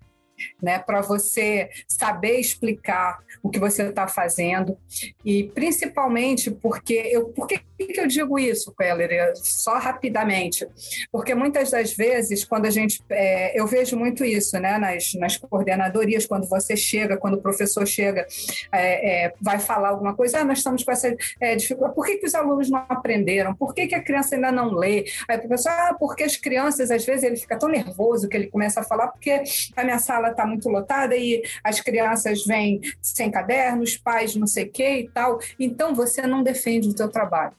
né, 0.62 0.78
para 0.78 1.00
você 1.00 1.70
saber 1.88 2.38
explicar 2.38 3.18
o 3.42 3.50
que 3.50 3.58
você 3.58 3.84
está 3.84 4.06
fazendo 4.06 4.76
e 5.24 5.44
principalmente 5.44 6.50
porque 6.50 6.94
eu, 6.94 7.26
por 7.26 7.46
que, 7.46 7.60
que 7.76 8.00
eu 8.00 8.06
digo 8.06 8.38
isso, 8.38 8.74
Keller? 8.76 9.32
Só 9.36 9.78
rapidamente, 9.78 10.66
porque 11.10 11.34
muitas 11.34 11.70
das 11.70 11.92
vezes 11.94 12.44
quando 12.44 12.66
a 12.66 12.70
gente, 12.70 13.02
é, 13.10 13.58
eu 13.58 13.66
vejo 13.66 13.96
muito 13.96 14.24
isso, 14.24 14.58
né, 14.58 14.78
nas, 14.78 15.14
nas 15.14 15.36
coordenadorias 15.36 16.26
quando 16.26 16.48
você 16.48 16.76
chega, 16.76 17.16
quando 17.16 17.34
o 17.34 17.42
professor 17.42 17.86
chega, 17.86 18.26
é, 18.72 19.26
é, 19.26 19.32
vai 19.40 19.58
falar 19.58 19.90
alguma 19.90 20.14
coisa, 20.14 20.40
ah, 20.40 20.44
nós 20.44 20.58
estamos 20.58 20.84
com 20.84 20.92
essa 20.92 21.14
é, 21.40 21.56
dificuldade, 21.56 21.94
por 21.94 22.06
que, 22.06 22.16
que 22.18 22.26
os 22.26 22.34
alunos 22.34 22.70
não 22.70 22.84
aprenderam? 22.88 23.54
Por 23.54 23.74
que, 23.74 23.86
que 23.86 23.94
a 23.94 24.02
criança 24.02 24.34
ainda 24.34 24.52
não 24.52 24.72
lê? 24.72 25.04
Aí 25.28 25.36
o 25.36 25.40
professor, 25.40 25.70
ah, 25.70 25.96
porque 25.98 26.24
as 26.24 26.36
crianças 26.36 26.90
às 26.90 27.04
vezes 27.04 27.24
ele 27.24 27.36
fica 27.36 27.58
tão 27.58 27.68
nervoso 27.68 28.28
que 28.28 28.36
ele 28.36 28.46
começa 28.48 28.80
a 28.80 28.84
falar 28.84 29.08
porque 29.08 29.42
a 29.76 29.84
minha 29.84 29.98
sala 29.98 30.29
sala 30.30 30.32
está 30.32 30.46
muito 30.46 30.68
lotada 30.68 31.16
e 31.16 31.42
as 31.62 31.80
crianças 31.80 32.44
vêm 32.44 32.80
sem 33.02 33.30
cadernos, 33.30 33.96
pais 33.96 34.34
não 34.34 34.46
sei 34.46 34.64
o 34.64 34.70
que 34.70 35.00
e 35.00 35.08
tal. 35.08 35.38
Então, 35.58 35.94
você 35.94 36.22
não 36.22 36.42
defende 36.42 36.88
o 36.88 36.96
seu 36.96 37.08
trabalho. 37.08 37.54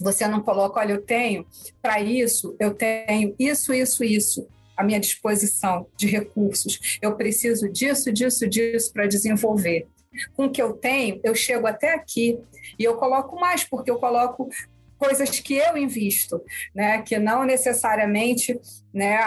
Você 0.00 0.26
não 0.26 0.40
coloca, 0.40 0.80
olha, 0.80 0.94
eu 0.94 1.02
tenho 1.02 1.46
para 1.82 2.00
isso, 2.00 2.56
eu 2.58 2.72
tenho 2.72 3.34
isso, 3.38 3.74
isso, 3.74 4.02
isso 4.02 4.48
à 4.76 4.82
minha 4.82 5.00
disposição 5.00 5.86
de 5.96 6.06
recursos. 6.06 6.98
Eu 7.02 7.16
preciso 7.16 7.68
disso, 7.68 8.10
disso, 8.10 8.48
disso 8.48 8.92
para 8.92 9.06
desenvolver. 9.06 9.86
Com 10.34 10.46
o 10.46 10.50
que 10.50 10.60
eu 10.60 10.72
tenho, 10.72 11.20
eu 11.22 11.34
chego 11.34 11.66
até 11.66 11.94
aqui 11.94 12.38
e 12.78 12.84
eu 12.84 12.96
coloco 12.96 13.38
mais, 13.38 13.62
porque 13.62 13.90
eu 13.90 13.98
coloco 13.98 14.48
coisas 15.00 15.40
que 15.40 15.54
eu 15.54 15.78
invisto, 15.78 16.42
né, 16.74 17.00
que 17.00 17.18
não 17.18 17.42
necessariamente 17.42 18.60
né, 18.92 19.18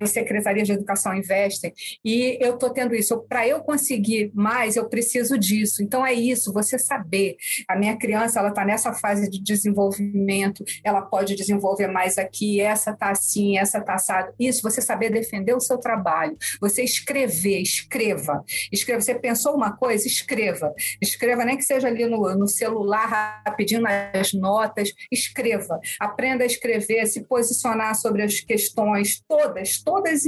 as 0.00 0.10
secretarias 0.10 0.66
de 0.66 0.74
educação 0.74 1.14
investem, 1.14 1.72
e 2.04 2.38
eu 2.40 2.54
estou 2.54 2.70
tendo 2.70 2.94
isso. 2.94 3.18
Para 3.28 3.46
eu 3.46 3.60
conseguir 3.60 4.30
mais, 4.34 4.76
eu 4.76 4.88
preciso 4.88 5.38
disso. 5.38 5.82
Então, 5.82 6.04
é 6.04 6.12
isso, 6.12 6.52
você 6.52 6.78
saber. 6.78 7.36
A 7.68 7.76
minha 7.76 7.96
criança 7.96 8.40
ela 8.40 8.48
está 8.48 8.64
nessa 8.64 8.92
fase 8.92 9.30
de 9.30 9.42
desenvolvimento, 9.42 10.64
ela 10.82 11.02
pode 11.02 11.34
desenvolver 11.34 11.88
mais 11.88 12.18
aqui, 12.18 12.60
essa 12.60 12.90
está 12.90 13.10
assim, 13.10 13.58
essa 13.58 13.78
está 13.78 13.94
assado. 13.94 14.32
Isso, 14.38 14.62
você 14.62 14.80
saber 14.80 15.10
defender 15.10 15.54
o 15.54 15.60
seu 15.60 15.78
trabalho. 15.78 16.36
Você 16.60 16.82
escrever, 16.82 17.60
escreva. 17.60 18.44
Escreva. 18.72 19.00
Você 19.00 19.14
pensou 19.14 19.54
uma 19.54 19.76
coisa? 19.76 20.06
Escreva. 20.06 20.72
Escreva, 21.00 21.44
nem 21.44 21.56
que 21.56 21.64
seja 21.64 21.88
ali 21.88 22.06
no, 22.06 22.34
no 22.34 22.48
celular, 22.48 23.42
rapidinho 23.46 23.80
nas 23.80 24.32
notas. 24.32 24.92
Escreva. 25.10 25.78
Aprenda 26.00 26.44
a 26.44 26.46
escrever, 26.46 27.06
se 27.06 27.24
posicionar 27.24 27.94
sobre 27.94 28.22
as 28.22 28.40
questões 28.40 29.03
todas, 29.26 29.82
todas, 29.82 30.22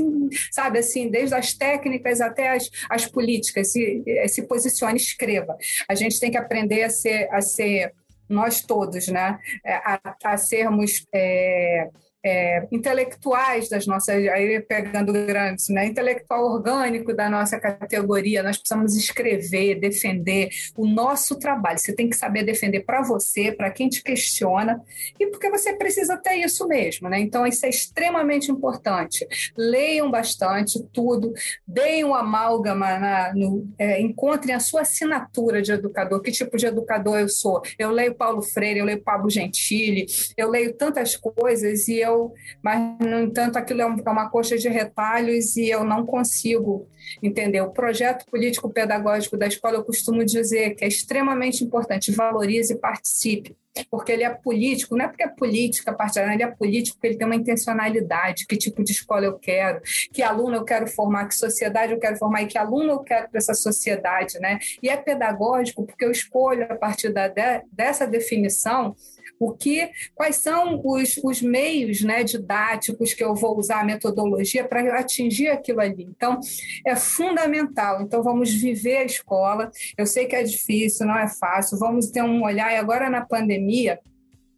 sabe 0.50 0.78
assim, 0.78 1.10
desde 1.10 1.34
as 1.34 1.52
técnicas 1.52 2.20
até 2.20 2.50
as, 2.50 2.70
as 2.88 3.06
políticas, 3.06 3.72
se, 3.72 4.02
se 4.28 4.42
posicione, 4.42 4.96
escreva. 4.96 5.56
A 5.88 5.94
gente 5.94 6.20
tem 6.20 6.30
que 6.30 6.38
aprender 6.38 6.82
a 6.82 6.90
ser, 6.90 7.28
a 7.32 7.40
ser 7.40 7.92
nós 8.28 8.60
todos, 8.60 9.08
né, 9.08 9.38
é, 9.64 9.74
a, 9.74 10.16
a 10.24 10.36
sermos 10.36 11.06
é, 11.14 11.88
é, 12.24 12.66
intelectuais 12.72 13.68
das 13.68 13.86
nossas, 13.86 14.16
aí 14.28 14.60
pegando 14.60 15.12
grandes, 15.12 15.68
né, 15.68 15.86
intelectual 15.86 16.44
orgânico 16.44 17.14
da 17.14 17.30
nossa 17.30 17.58
categoria, 17.58 18.42
nós 18.42 18.58
precisamos 18.58 18.96
escrever, 18.96 19.78
defender 19.78 20.48
o 20.76 20.86
nosso 20.86 21.38
trabalho. 21.38 21.78
Você 21.78 21.94
tem 21.94 22.10
que 22.10 22.16
saber 22.16 22.42
defender 22.42 22.80
para 22.80 23.02
você, 23.02 23.52
para 23.52 23.70
quem 23.70 23.88
te 23.88 24.02
questiona, 24.02 24.80
e 25.20 25.26
porque 25.28 25.48
você 25.50 25.74
precisa 25.74 26.16
ter 26.16 26.34
isso 26.36 26.66
mesmo, 26.66 27.08
né? 27.08 27.20
Então, 27.20 27.46
isso 27.46 27.64
é 27.64 27.68
extremamente 27.68 28.50
importante. 28.50 29.26
Leiam 29.56 30.10
bastante 30.10 30.82
tudo, 30.92 31.32
deem 31.66 32.04
um 32.04 32.14
amálgama, 32.14 32.98
na, 32.98 33.34
no, 33.34 33.68
é, 33.78 34.00
encontrem 34.00 34.54
a 34.54 34.60
sua 34.60 34.80
assinatura 34.80 35.62
de 35.62 35.72
educador, 35.72 36.20
que 36.20 36.32
tipo 36.32 36.56
de 36.56 36.66
educador 36.66 37.20
eu 37.20 37.28
sou. 37.28 37.62
Eu 37.78 37.90
leio 37.90 38.14
Paulo 38.14 38.42
Freire, 38.42 38.80
eu 38.80 38.84
leio 38.84 39.02
Pablo 39.02 39.30
Gentili, 39.30 40.06
eu 40.36 40.50
leio 40.50 40.74
tantas 40.74 41.16
coisas 41.16 41.86
e 41.88 42.00
eu 42.00 42.15
mas 42.62 42.98
no 43.00 43.20
entanto 43.20 43.56
aquilo 43.56 43.82
é, 43.82 43.84
é 43.84 44.10
uma 44.10 44.30
coxa 44.30 44.56
de 44.56 44.68
retalhos 44.68 45.56
e 45.56 45.68
eu 45.68 45.84
não 45.84 46.04
consigo 46.04 46.88
entender. 47.22 47.60
O 47.60 47.70
projeto 47.70 48.26
político-pedagógico 48.26 49.36
da 49.36 49.46
escola, 49.46 49.76
eu 49.76 49.84
costumo 49.84 50.24
dizer 50.24 50.74
que 50.74 50.84
é 50.84 50.88
extremamente 50.88 51.64
importante, 51.64 52.12
valorize 52.12 52.72
e 52.72 52.78
participe 52.78 53.56
porque 53.90 54.12
ele 54.12 54.24
é 54.24 54.30
político, 54.30 54.96
não 54.96 55.04
é 55.04 55.08
porque 55.08 55.22
é 55.22 55.28
política 55.28 55.92
partidária, 55.92 56.34
ele 56.34 56.42
é 56.42 56.50
político 56.50 56.96
porque 56.96 57.08
ele 57.08 57.18
tem 57.18 57.26
uma 57.26 57.36
intencionalidade, 57.36 58.46
que 58.46 58.56
tipo 58.56 58.82
de 58.82 58.92
escola 58.92 59.26
eu 59.26 59.38
quero, 59.38 59.80
que 60.12 60.22
aluno 60.22 60.56
eu 60.56 60.64
quero 60.64 60.86
formar, 60.86 61.26
que 61.26 61.34
sociedade 61.34 61.92
eu 61.92 61.98
quero 61.98 62.16
formar 62.16 62.42
e 62.42 62.46
que 62.46 62.58
aluno 62.58 62.92
eu 62.92 62.98
quero 63.00 63.28
para 63.28 63.38
essa 63.38 63.54
sociedade, 63.54 64.38
né? 64.38 64.58
E 64.82 64.88
é 64.88 64.96
pedagógico 64.96 65.84
porque 65.84 66.04
eu 66.04 66.10
escolho 66.10 66.64
a 66.64 66.76
partir 66.76 67.12
da, 67.12 67.30
dessa 67.72 68.06
definição 68.06 68.94
o 69.38 69.52
que, 69.52 69.90
quais 70.14 70.36
são 70.36 70.80
os, 70.84 71.16
os 71.22 71.42
meios 71.42 72.02
né, 72.02 72.24
didáticos 72.24 73.12
que 73.12 73.22
eu 73.22 73.34
vou 73.34 73.58
usar, 73.58 73.80
a 73.80 73.84
metodologia 73.84 74.66
para 74.66 74.98
atingir 74.98 75.48
aquilo 75.48 75.80
ali. 75.80 76.04
Então, 76.04 76.40
é 76.84 76.96
fundamental. 76.96 78.02
Então, 78.02 78.22
vamos 78.22 78.52
viver 78.52 78.98
a 78.98 79.04
escola. 79.04 79.70
Eu 79.96 80.06
sei 80.06 80.26
que 80.26 80.36
é 80.36 80.42
difícil, 80.42 81.06
não 81.06 81.18
é 81.18 81.28
fácil. 81.28 81.78
Vamos 81.78 82.08
ter 82.08 82.22
um 82.22 82.42
olhar, 82.42 82.72
e 82.72 82.76
agora 82.76 83.10
na 83.10 83.24
pandemia, 83.24 84.00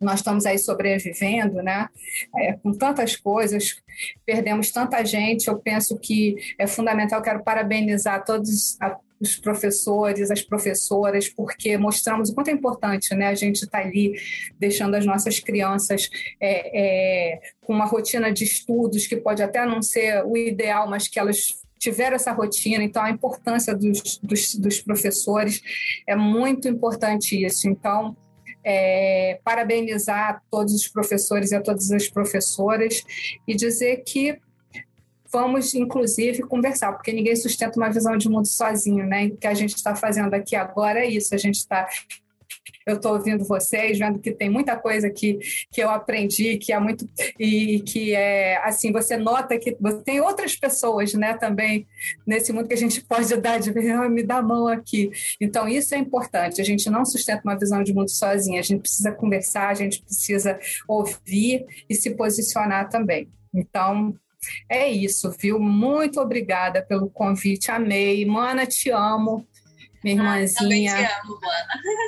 nós 0.00 0.20
estamos 0.20 0.46
aí 0.46 0.58
sobrevivendo, 0.58 1.62
né? 1.62 1.88
É, 2.36 2.52
com 2.52 2.72
tantas 2.72 3.16
coisas, 3.16 3.82
perdemos 4.24 4.70
tanta 4.70 5.04
gente. 5.04 5.48
Eu 5.48 5.58
penso 5.58 5.98
que 5.98 6.36
é 6.58 6.66
fundamental. 6.66 7.20
Quero 7.20 7.42
parabenizar 7.42 8.24
todos, 8.24 8.78
os 9.20 9.36
professores, 9.36 10.30
as 10.30 10.42
professoras, 10.42 11.28
porque 11.28 11.76
mostramos 11.76 12.30
o 12.30 12.34
quanto 12.34 12.48
é 12.48 12.52
importante 12.52 13.14
né, 13.14 13.26
a 13.26 13.34
gente 13.34 13.64
estar 13.64 13.82
tá 13.82 13.84
ali 13.86 14.14
deixando 14.58 14.94
as 14.94 15.04
nossas 15.04 15.40
crianças 15.40 16.08
é, 16.40 17.32
é, 17.34 17.40
com 17.62 17.72
uma 17.72 17.86
rotina 17.86 18.32
de 18.32 18.44
estudos 18.44 19.06
que 19.06 19.16
pode 19.16 19.42
até 19.42 19.64
não 19.66 19.82
ser 19.82 20.24
o 20.24 20.36
ideal, 20.36 20.88
mas 20.88 21.08
que 21.08 21.18
elas 21.18 21.58
tiveram 21.78 22.16
essa 22.16 22.32
rotina, 22.32 22.82
então 22.82 23.02
a 23.02 23.10
importância 23.10 23.74
dos, 23.74 24.18
dos, 24.18 24.54
dos 24.56 24.80
professores 24.80 25.62
é 26.06 26.16
muito 26.16 26.68
importante 26.68 27.44
isso. 27.44 27.68
Então, 27.68 28.16
é, 28.64 29.40
parabenizar 29.44 30.42
todos 30.50 30.74
os 30.74 30.88
professores 30.88 31.52
e 31.52 31.54
a 31.54 31.62
todas 31.62 31.90
as 31.90 32.08
professoras 32.08 33.02
e 33.46 33.54
dizer 33.54 34.02
que 34.04 34.38
vamos, 35.32 35.74
inclusive, 35.74 36.42
conversar, 36.42 36.92
porque 36.92 37.12
ninguém 37.12 37.36
sustenta 37.36 37.78
uma 37.78 37.90
visão 37.90 38.16
de 38.16 38.28
mundo 38.28 38.46
sozinho, 38.46 39.06
né? 39.06 39.26
O 39.26 39.36
que 39.36 39.46
a 39.46 39.54
gente 39.54 39.74
está 39.74 39.94
fazendo 39.94 40.34
aqui 40.34 40.56
agora 40.56 41.00
é 41.00 41.06
isso, 41.08 41.34
a 41.34 41.38
gente 41.38 41.56
está 41.56 41.86
eu 42.88 42.96
estou 42.96 43.12
ouvindo 43.12 43.44
vocês, 43.44 43.98
vendo 43.98 44.18
que 44.18 44.32
tem 44.32 44.48
muita 44.48 44.76
coisa 44.76 45.10
que, 45.10 45.38
que 45.70 45.82
eu 45.82 45.90
aprendi, 45.90 46.56
que 46.56 46.72
é 46.72 46.80
muito. 46.80 47.08
e 47.38 47.80
que 47.80 48.14
é 48.14 48.56
assim, 48.64 48.90
você 48.90 49.16
nota 49.16 49.58
que 49.58 49.76
tem 50.04 50.20
outras 50.20 50.56
pessoas 50.56 51.12
né, 51.12 51.34
também 51.34 51.86
nesse 52.26 52.52
mundo 52.52 52.66
que 52.66 52.74
a 52.74 52.78
gente 52.78 53.04
pode 53.04 53.36
dar 53.36 53.58
de 53.58 53.72
me 53.72 54.22
dar 54.22 54.38
a 54.38 54.42
mão 54.42 54.66
aqui. 54.66 55.10
Então, 55.40 55.68
isso 55.68 55.94
é 55.94 55.98
importante. 55.98 56.60
A 56.60 56.64
gente 56.64 56.88
não 56.88 57.04
sustenta 57.04 57.42
uma 57.44 57.58
visão 57.58 57.82
de 57.82 57.92
mundo 57.92 58.10
sozinha, 58.10 58.60
a 58.60 58.62
gente 58.62 58.80
precisa 58.80 59.12
conversar, 59.12 59.68
a 59.68 59.74
gente 59.74 60.02
precisa 60.02 60.58
ouvir 60.88 61.66
e 61.88 61.94
se 61.94 62.14
posicionar 62.14 62.88
também. 62.88 63.28
Então, 63.52 64.14
é 64.68 64.88
isso, 64.88 65.30
viu? 65.38 65.58
Muito 65.58 66.20
obrigada 66.20 66.82
pelo 66.82 67.10
convite, 67.10 67.70
amei. 67.70 68.24
Mana, 68.24 68.66
te 68.66 68.90
amo, 68.90 69.46
minha 70.02 70.16
irmãzinha. 70.16 70.94
Ah, 70.94 70.98
também 70.98 71.08
te 71.08 71.26
amo, 71.26 71.40
Mana. 71.40 71.98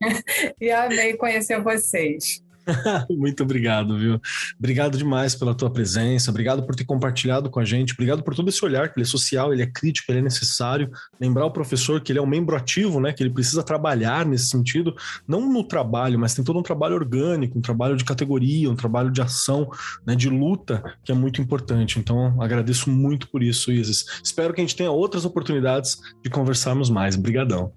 e 0.60 0.70
amei 0.70 1.16
conhecer 1.16 1.60
vocês. 1.62 2.42
Muito 3.10 3.42
obrigado, 3.42 3.98
viu? 3.98 4.20
Obrigado 4.58 4.96
demais 4.96 5.34
pela 5.34 5.54
tua 5.54 5.70
presença, 5.70 6.30
obrigado 6.30 6.64
por 6.64 6.74
ter 6.74 6.84
compartilhado 6.84 7.50
com 7.50 7.60
a 7.60 7.64
gente, 7.64 7.92
obrigado 7.92 8.22
por 8.22 8.34
todo 8.34 8.48
esse 8.48 8.64
olhar, 8.64 8.88
que 8.88 8.98
ele 8.98 9.04
é 9.04 9.08
social, 9.08 9.52
ele 9.52 9.62
é 9.62 9.66
crítico, 9.66 10.10
ele 10.10 10.20
é 10.20 10.22
necessário. 10.22 10.90
Lembrar 11.20 11.46
o 11.46 11.50
professor 11.50 12.00
que 12.00 12.12
ele 12.12 12.18
é 12.18 12.22
um 12.22 12.26
membro 12.26 12.56
ativo, 12.56 13.00
né? 13.00 13.12
Que 13.12 13.22
ele 13.22 13.30
precisa 13.30 13.62
trabalhar 13.62 14.24
nesse 14.24 14.46
sentido, 14.46 14.94
não 15.26 15.52
no 15.52 15.64
trabalho, 15.64 16.18
mas 16.18 16.34
tem 16.34 16.44
todo 16.44 16.58
um 16.58 16.62
trabalho 16.62 16.94
orgânico, 16.94 17.58
um 17.58 17.62
trabalho 17.62 17.96
de 17.96 18.04
categoria, 18.04 18.70
um 18.70 18.76
trabalho 18.76 19.10
de 19.10 19.20
ação, 19.20 19.68
né? 20.06 20.14
De 20.14 20.28
luta, 20.28 20.82
que 21.04 21.12
é 21.12 21.14
muito 21.14 21.40
importante. 21.40 21.98
Então, 21.98 22.40
agradeço 22.40 22.90
muito 22.90 23.28
por 23.28 23.42
isso, 23.42 23.72
Isis. 23.72 24.04
Espero 24.22 24.54
que 24.54 24.60
a 24.60 24.64
gente 24.64 24.76
tenha 24.76 24.90
outras 24.90 25.24
oportunidades 25.24 25.98
de 26.22 26.30
conversarmos 26.30 26.90
mais. 26.90 27.16
Obrigadão. 27.16 27.72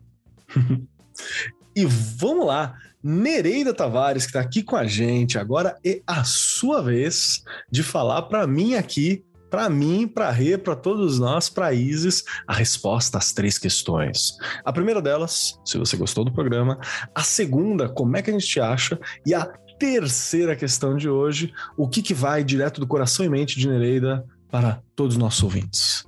e 1.75 1.85
vamos 1.85 2.45
lá. 2.45 2.75
Nereida 3.07 3.71
Tavares, 3.71 4.23
que 4.23 4.31
está 4.31 4.39
aqui 4.39 4.63
com 4.63 4.75
a 4.75 4.87
gente 4.87 5.37
agora, 5.37 5.77
é 5.85 6.01
a 6.07 6.23
sua 6.23 6.81
vez 6.81 7.43
de 7.69 7.83
falar 7.83 8.23
para 8.23 8.47
mim 8.47 8.73
aqui, 8.73 9.23
para 9.47 9.69
mim, 9.69 10.07
para 10.07 10.31
Rê, 10.31 10.57
para 10.57 10.75
todos 10.75 11.19
nós, 11.19 11.47
para 11.47 11.71
Isis, 11.71 12.23
a 12.47 12.53
resposta 12.55 13.19
às 13.19 13.31
três 13.31 13.59
questões. 13.59 14.31
A 14.65 14.73
primeira 14.73 15.03
delas, 15.03 15.59
se 15.63 15.77
você 15.77 15.95
gostou 15.95 16.25
do 16.25 16.33
programa, 16.33 16.79
a 17.13 17.21
segunda, 17.21 17.87
como 17.87 18.17
é 18.17 18.23
que 18.23 18.31
a 18.31 18.33
gente 18.33 18.47
te 18.47 18.59
acha, 18.59 18.99
e 19.23 19.35
a 19.35 19.45
terceira 19.77 20.55
questão 20.55 20.97
de 20.97 21.07
hoje, 21.07 21.53
o 21.77 21.87
que, 21.87 22.01
que 22.01 22.13
vai 22.15 22.43
direto 22.43 22.81
do 22.81 22.87
coração 22.87 23.23
e 23.23 23.29
mente 23.29 23.59
de 23.59 23.67
Nereida 23.67 24.25
para 24.49 24.81
todos 24.95 25.13
os 25.13 25.21
nossos 25.21 25.43
ouvintes. 25.43 26.07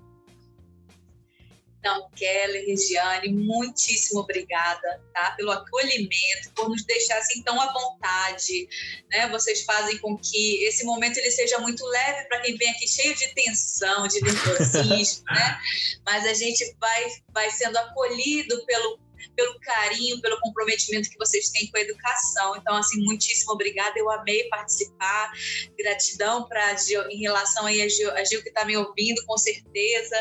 Então, 1.88 2.10
Kelly, 2.18 2.66
Regiane, 2.66 3.30
muitíssimo 3.30 4.20
obrigada, 4.20 5.02
tá? 5.14 5.32
Pelo 5.38 5.52
acolhimento, 5.52 6.52
por 6.54 6.68
nos 6.68 6.84
deixar 6.84 7.18
assim 7.18 7.42
tão 7.44 7.60
à 7.62 7.72
vontade, 7.72 8.68
né? 9.10 9.30
Vocês 9.30 9.64
fazem 9.64 9.98
com 10.00 10.18
que 10.18 10.66
esse 10.66 10.84
momento 10.84 11.18
ele 11.18 11.32
seja 11.32 11.58
muito 11.60 11.86
leve 11.86 12.28
para 12.28 12.42
quem 12.42 12.58
vem 12.58 12.70
aqui 12.72 12.86
cheio 12.90 13.16
de 13.16 13.34
tensão, 13.34 14.06
de 14.06 14.22
nervosismo, 14.22 15.24
né? 15.32 15.60
Mas 16.06 16.26
a 16.26 16.34
gente 16.34 16.76
vai 16.78 17.06
vai 17.32 17.50
sendo 17.52 17.78
acolhido 17.78 18.66
pelo 18.66 19.00
pelo 19.36 19.60
carinho, 19.60 20.22
pelo 20.22 20.40
comprometimento 20.40 21.10
que 21.10 21.18
vocês 21.18 21.50
têm 21.50 21.70
com 21.70 21.78
a 21.78 21.82
educação. 21.82 22.56
Então, 22.56 22.76
assim, 22.76 23.04
muitíssimo 23.04 23.54
obrigada. 23.54 23.98
Eu 23.98 24.10
amei 24.12 24.48
participar. 24.50 25.32
Gratidão 25.78 26.48
para 26.48 26.76
em 27.10 27.20
relação 27.20 27.66
aí 27.66 27.82
a 27.82 27.88
Gil, 27.88 28.12
a 28.12 28.24
Gil 28.24 28.42
que 28.42 28.50
está 28.50 28.66
me 28.66 28.78
ouvindo, 28.78 29.24
com 29.26 29.38
certeza. 29.38 30.16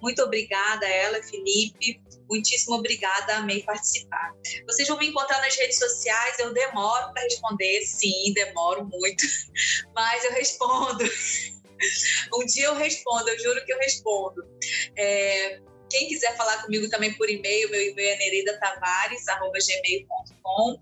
Muito 0.00 0.22
obrigada 0.22 0.86
a 0.86 0.90
ela, 0.90 1.22
Felipe. 1.22 2.00
Muitíssimo 2.28 2.76
obrigada, 2.76 3.36
amei 3.36 3.62
participar. 3.62 4.34
Vocês 4.66 4.86
vão 4.86 4.98
me 4.98 5.08
encontrar 5.08 5.40
nas 5.40 5.56
redes 5.56 5.78
sociais, 5.78 6.38
eu 6.38 6.52
demoro 6.52 7.12
para 7.12 7.22
responder, 7.22 7.82
sim, 7.86 8.32
demoro 8.34 8.84
muito, 8.84 9.24
mas 9.94 10.24
eu 10.24 10.32
respondo. 10.32 11.04
um 12.34 12.44
dia 12.44 12.66
eu 12.66 12.74
respondo, 12.74 13.28
eu 13.30 13.38
juro 13.38 13.64
que 13.64 13.72
eu 13.72 13.78
respondo. 13.78 14.42
É, 14.96 15.60
quem 15.88 16.08
quiser 16.08 16.36
falar 16.36 16.62
comigo 16.62 16.88
também 16.88 17.12
por 17.14 17.28
e-mail, 17.28 17.68
meu 17.70 17.80
e-mail 17.80 18.10
é 18.10 18.16
nereidatavares.gmail.com. 18.18 20.80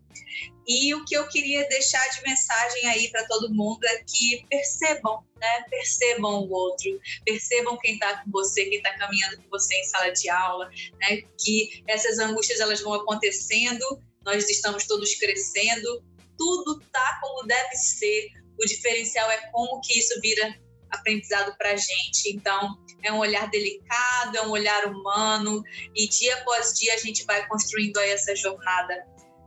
E 0.69 0.93
o 0.95 1.05
que 1.05 1.17
eu 1.17 1.29
queria 1.29 1.65
deixar 1.69 2.05
de 2.11 2.23
mensagem 2.23 2.89
aí 2.89 3.09
para 3.11 3.25
todo 3.27 3.55
mundo 3.55 3.85
é 3.85 4.03
que 4.03 4.45
percebam, 4.51 5.25
né? 5.37 5.65
Percebam 5.71 6.43
o 6.43 6.51
outro, 6.51 7.01
percebam 7.25 7.79
quem 7.79 7.95
está 7.95 8.25
com 8.25 8.33
você, 8.33 8.65
quem 8.65 8.79
está 8.79 8.93
caminhando 8.99 9.37
com 9.37 9.49
você 9.49 9.77
em 9.77 9.85
sala 9.85 10.11
de 10.11 10.29
aula, 10.29 10.69
né? 11.01 11.23
Que 11.39 11.85
essas 11.87 12.19
angústias 12.19 12.59
elas 12.59 12.81
vão 12.81 12.95
acontecendo, 12.95 14.03
nós 14.25 14.51
estamos 14.51 14.85
todos 14.87 15.15
crescendo, 15.15 16.03
tudo 16.37 16.81
tá 16.93 17.21
como 17.23 17.47
deve 17.47 17.77
ser. 17.77 18.33
O 18.59 18.67
diferencial 18.67 19.31
é 19.31 19.37
como 19.53 19.81
que 19.83 19.97
isso 19.99 20.19
vira 20.21 20.59
aprendizado 20.91 21.57
para 21.57 21.73
a 21.73 21.77
gente. 21.77 22.35
Então, 22.35 22.77
é 23.03 23.13
um 23.13 23.19
olhar 23.19 23.49
delicado, 23.51 24.37
é 24.37 24.43
um 24.43 24.51
olhar 24.51 24.87
humano, 24.87 25.63
e 25.95 26.09
dia 26.09 26.35
após 26.37 26.75
dia 26.75 26.95
a 26.95 26.99
gente 26.99 27.25
vai 27.25 27.47
construindo 27.47 27.97
aí 27.99 28.11
essa 28.11 28.35
jornada 28.35 29.07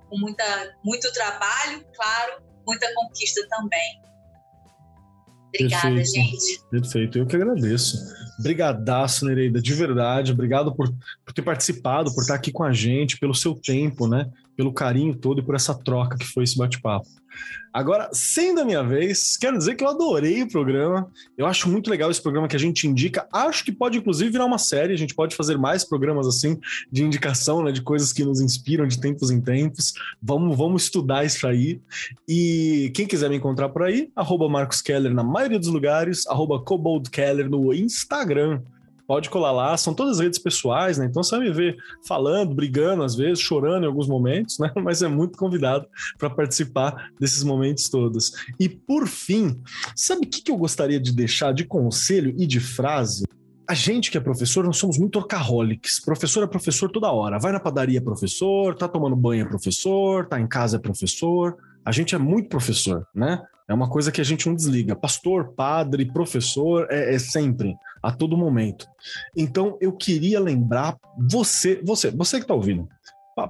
com 0.10 0.18
muita, 0.18 0.76
muito 0.84 1.12
trabalho, 1.14 1.86
claro, 1.96 2.42
muita 2.66 2.94
conquista 2.94 3.46
também. 3.50 4.02
Obrigada, 5.50 5.96
Perfeito. 5.96 6.12
gente. 6.12 6.70
Perfeito, 6.70 7.18
eu 7.18 7.26
que 7.26 7.36
agradeço. 7.36 7.98
Brigadaço, 8.42 9.26
Nereida, 9.26 9.62
de 9.62 9.74
verdade. 9.74 10.32
Obrigado 10.32 10.74
por, 10.74 10.88
por 11.26 11.34
ter 11.34 11.42
participado, 11.42 12.14
por 12.14 12.22
estar 12.22 12.36
aqui 12.36 12.52
com 12.52 12.64
a 12.64 12.72
gente, 12.72 13.18
pelo 13.18 13.34
seu 13.34 13.56
tempo, 13.56 14.08
né? 14.08 14.32
Pelo 14.60 14.74
carinho 14.74 15.16
todo 15.16 15.40
e 15.40 15.42
por 15.42 15.56
essa 15.56 15.74
troca 15.74 16.18
que 16.18 16.26
foi 16.26 16.44
esse 16.44 16.58
bate-papo. 16.58 17.08
Agora, 17.72 18.10
sendo 18.12 18.60
a 18.60 18.66
minha 18.66 18.84
vez, 18.84 19.38
quero 19.38 19.58
dizer 19.58 19.76
que 19.76 19.86
eu 19.86 19.88
adorei 19.88 20.44
o 20.44 20.50
programa. 20.50 21.10
Eu 21.38 21.46
acho 21.46 21.70
muito 21.70 21.90
legal 21.90 22.12
esse 22.12 22.22
programa 22.22 22.46
que 22.46 22.58
a 22.58 22.60
gente 22.60 22.86
indica. 22.86 23.26
Acho 23.32 23.64
que 23.64 23.72
pode, 23.72 23.98
inclusive, 23.98 24.30
virar 24.30 24.44
uma 24.44 24.58
série. 24.58 24.94
A 24.94 24.98
gente 24.98 25.16
pode 25.16 25.34
fazer 25.34 25.58
mais 25.58 25.86
programas 25.86 26.28
assim 26.28 26.60
de 26.92 27.06
indicação, 27.06 27.64
né? 27.64 27.72
De 27.72 27.82
coisas 27.82 28.12
que 28.12 28.26
nos 28.26 28.42
inspiram 28.42 28.86
de 28.86 29.00
tempos 29.00 29.32
em 29.32 29.40
tempos. 29.40 29.94
Vamos, 30.22 30.58
vamos 30.58 30.84
estudar 30.84 31.24
isso 31.24 31.48
aí. 31.48 31.80
E 32.28 32.92
quem 32.94 33.08
quiser 33.08 33.30
me 33.30 33.38
encontrar 33.38 33.70
por 33.70 33.84
aí, 33.84 34.12
arroba 34.14 34.50
Marcos 34.50 34.82
Keller 34.82 35.14
na 35.14 35.24
maioria 35.24 35.58
dos 35.58 35.70
lugares, 35.70 36.28
arroba 36.28 36.60
Cobold 36.60 37.10
Keller 37.10 37.50
no 37.50 37.74
Instagram 37.74 38.62
pode 39.10 39.28
colar 39.28 39.52
lá, 39.52 39.76
são 39.76 39.92
todas 39.92 40.20
redes 40.20 40.38
pessoais, 40.38 41.00
né? 41.00 41.08
Então 41.08 41.24
você 41.24 41.36
vai 41.36 41.48
me 41.48 41.52
ver 41.52 41.76
falando, 42.08 42.54
brigando 42.54 43.02
às 43.02 43.16
vezes, 43.16 43.40
chorando 43.40 43.84
em 43.84 43.88
alguns 43.88 44.08
momentos, 44.08 44.60
né? 44.60 44.72
Mas 44.78 45.02
é 45.02 45.08
muito 45.08 45.36
convidado 45.36 45.88
para 46.20 46.30
participar 46.30 47.10
desses 47.20 47.44
momentos 47.44 47.90
todos. 47.90 48.32
E 48.60 48.70
por 48.70 49.08
fim, 49.08 49.60
sabe 49.96 50.28
o 50.28 50.30
que 50.30 50.52
eu 50.52 50.56
gostaria 50.56 51.00
de 51.00 51.12
deixar 51.12 51.56
de 51.56 51.66
conselho 51.66 52.36
e 52.38 52.46
de 52.46 52.60
frase? 52.60 53.24
a 53.68 53.74
gente 53.76 54.10
que 54.10 54.18
é 54.18 54.22
professor, 54.22 54.66
nós 54.66 54.78
somos 54.78 54.98
muito 54.98 55.18
orcaholics. 55.18 56.00
Professor 56.00 56.44
é 56.44 56.48
professor 56.48 56.90
toda 56.90 57.12
hora. 57.12 57.38
Vai 57.38 57.52
na 57.52 57.60
padaria, 57.60 58.02
professor, 58.02 58.74
tá 58.74 58.88
tomando 58.88 59.16
banho, 59.16 59.44
é 59.44 59.48
professor, 59.48 60.28
tá 60.28 60.40
em 60.40 60.48
casa, 60.48 60.78
é 60.78 60.80
professor. 60.80 61.56
A 61.86 61.92
gente 61.92 62.16
é 62.16 62.18
muito 62.18 62.50
professor, 62.50 63.08
né? 63.14 63.40
É 63.70 63.74
uma 63.74 63.88
coisa 63.88 64.12
que 64.12 64.20
a 64.20 64.24
gente 64.24 64.48
não 64.48 64.56
desliga. 64.56 64.96
Pastor, 64.96 65.54
padre, 65.54 66.12
professor, 66.12 66.88
é, 66.90 67.14
é 67.14 67.20
sempre, 67.20 67.76
a 68.02 68.12
todo 68.12 68.38
momento. 68.38 68.88
Então, 69.36 69.78
eu 69.82 69.92
queria 69.94 70.40
lembrar 70.40 70.98
você, 71.18 71.82
você, 71.84 72.12
você 72.12 72.38
que 72.38 72.44
está 72.44 72.54
ouvindo, 72.54 72.88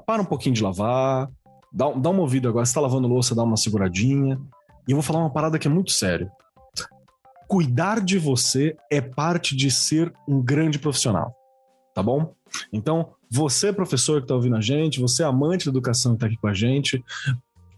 para 0.05 0.21
um 0.21 0.25
pouquinho 0.25 0.55
de 0.55 0.63
lavar, 0.63 1.29
dá, 1.71 1.91
dá 1.91 2.09
uma 2.09 2.21
ouvida 2.21 2.49
agora. 2.49 2.63
Está 2.63 2.81
lavando 2.81 3.07
louça, 3.07 3.35
dá 3.35 3.43
uma 3.43 3.57
seguradinha. 3.57 4.39
E 4.87 4.91
eu 4.91 4.95
vou 4.95 5.03
falar 5.03 5.19
uma 5.19 5.31
parada 5.31 5.57
que 5.57 5.67
é 5.67 5.71
muito 5.71 5.91
sério. 5.91 6.29
Cuidar 7.47 7.99
de 7.99 8.19
você 8.19 8.75
é 8.91 9.01
parte 9.01 9.55
de 9.55 9.71
ser 9.71 10.13
um 10.27 10.41
grande 10.41 10.77
profissional, 10.77 11.35
tá 11.95 12.03
bom? 12.03 12.33
Então, 12.71 13.13
você, 13.31 13.73
professor 13.73 14.19
que 14.19 14.25
está 14.25 14.35
ouvindo 14.35 14.55
a 14.55 14.61
gente, 14.61 14.99
você, 14.99 15.23
amante 15.23 15.65
da 15.65 15.71
educação 15.71 16.11
que 16.11 16.17
está 16.17 16.27
aqui 16.27 16.37
com 16.37 16.47
a 16.47 16.53
gente, 16.53 17.03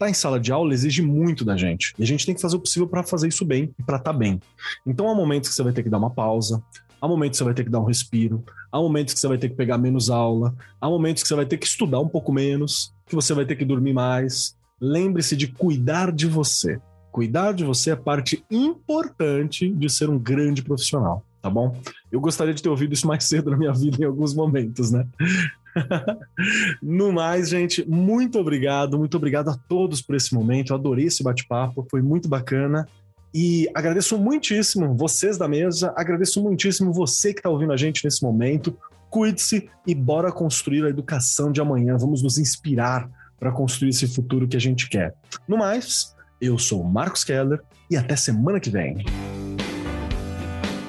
estar 0.02 0.06
tá 0.08 0.10
em 0.10 0.14
sala 0.14 0.40
de 0.40 0.52
aula 0.52 0.74
exige 0.74 1.02
muito 1.02 1.46
da 1.46 1.56
gente. 1.56 1.94
E 1.98 2.04
a 2.04 2.08
gente 2.08 2.26
tem 2.26 2.34
que 2.34 2.42
fazer 2.42 2.56
o 2.56 2.60
possível 2.60 2.88
para 2.88 3.04
fazer 3.04 3.28
isso 3.28 3.46
bem 3.46 3.74
e 3.78 3.84
para 3.84 3.98
estar 3.98 4.12
tá 4.12 4.18
bem. 4.18 4.40
Então 4.86 5.08
há 5.10 5.16
momentos 5.16 5.50
que 5.50 5.56
você 5.56 5.64
vai 5.64 5.72
ter 5.72 5.84
que 5.84 5.90
dar 5.90 6.00
uma 6.00 6.10
pausa, 6.10 6.62
há 7.00 7.08
momentos 7.08 7.38
que 7.38 7.44
você 7.44 7.46
vai 7.46 7.54
ter 7.54 7.64
que 7.64 7.70
dar 7.70 7.80
um 7.80 7.86
respiro, 7.86 8.44
há 8.72 8.80
momentos 8.80 9.14
que 9.14 9.20
você 9.20 9.28
vai 9.28 9.38
ter 9.38 9.50
que 9.50 9.56
pegar 9.56 9.78
menos 9.78 10.10
aula, 10.10 10.56
há 10.80 10.90
momentos 10.90 11.22
que 11.22 11.30
você 11.30 11.36
vai 11.36 11.46
ter 11.46 11.58
que 11.58 11.68
estudar 11.68 12.00
um 12.00 12.08
pouco 12.08 12.32
menos, 12.32 12.94
que 13.06 13.16
você 13.16 13.34
vai 13.34 13.46
ter 13.46 13.56
que 13.56 13.66
dormir 13.66 13.94
mais. 13.94 14.56
Lembre-se 14.80 15.36
de 15.36 15.48
cuidar 15.48 16.12
de 16.12 16.26
você. 16.26 16.80
Cuidar 17.12 17.54
de 17.54 17.64
você 17.64 17.92
é 17.92 17.96
parte 17.96 18.44
importante 18.50 19.70
de 19.70 19.90
ser 19.90 20.10
um 20.10 20.18
grande 20.18 20.64
profissional, 20.64 21.24
tá 21.42 21.50
bom? 21.50 21.78
Eu 22.10 22.22
gostaria 22.22 22.54
de 22.54 22.64
ter 22.64 22.70
ouvido 22.70 22.94
isso 22.94 23.06
mais 23.06 23.26
cedo 23.28 23.52
na 23.52 23.58
minha 23.58 23.74
vida 23.74 23.98
em 24.02 24.06
alguns 24.06 24.34
momentos, 24.34 24.92
né? 24.92 25.06
no 26.82 27.12
mais, 27.12 27.50
gente, 27.50 27.88
muito 27.88 28.40
obrigado, 28.40 28.98
muito 28.98 29.16
obrigado 29.18 29.50
a 29.50 29.58
todos 29.68 30.02
por 30.02 30.16
esse 30.16 30.34
momento. 30.34 30.72
Eu 30.72 30.78
adorei 30.78 31.06
esse 31.06 31.24
bate-papo, 31.24 31.86
foi 31.90 32.02
muito 32.02 32.28
bacana. 32.28 32.88
E 33.34 33.70
agradeço 33.74 34.18
muitíssimo 34.18 34.96
vocês 34.96 35.38
da 35.38 35.48
mesa, 35.48 35.94
agradeço 35.96 36.44
muitíssimo 36.44 36.92
você 36.92 37.34
que 37.34 37.40
está 37.40 37.50
ouvindo 37.50 37.72
a 37.72 37.78
gente 37.78 38.04
nesse 38.04 38.22
momento. 38.22 38.78
Cuide-se 39.10 39.70
e 39.88 39.96
bora 39.96 40.32
construir 40.32 40.86
a 40.86 40.90
educação 40.90 41.52
de 41.52 41.62
amanhã. 41.62 41.98
Vamos 41.98 42.22
nos 42.22 42.38
inspirar 42.38 43.10
para 43.40 43.52
construir 43.52 43.90
esse 43.90 44.08
futuro 44.08 44.48
que 44.48 44.58
a 44.58 44.60
gente 44.60 44.88
quer. 44.90 45.16
No 45.48 45.58
mais, 45.58 46.14
eu 46.40 46.58
sou 46.58 46.84
Marcos 46.84 47.24
Keller 47.24 47.62
e 47.90 47.98
até 47.98 48.16
semana 48.16 48.60
que 48.60 48.70
vem. 48.70 49.04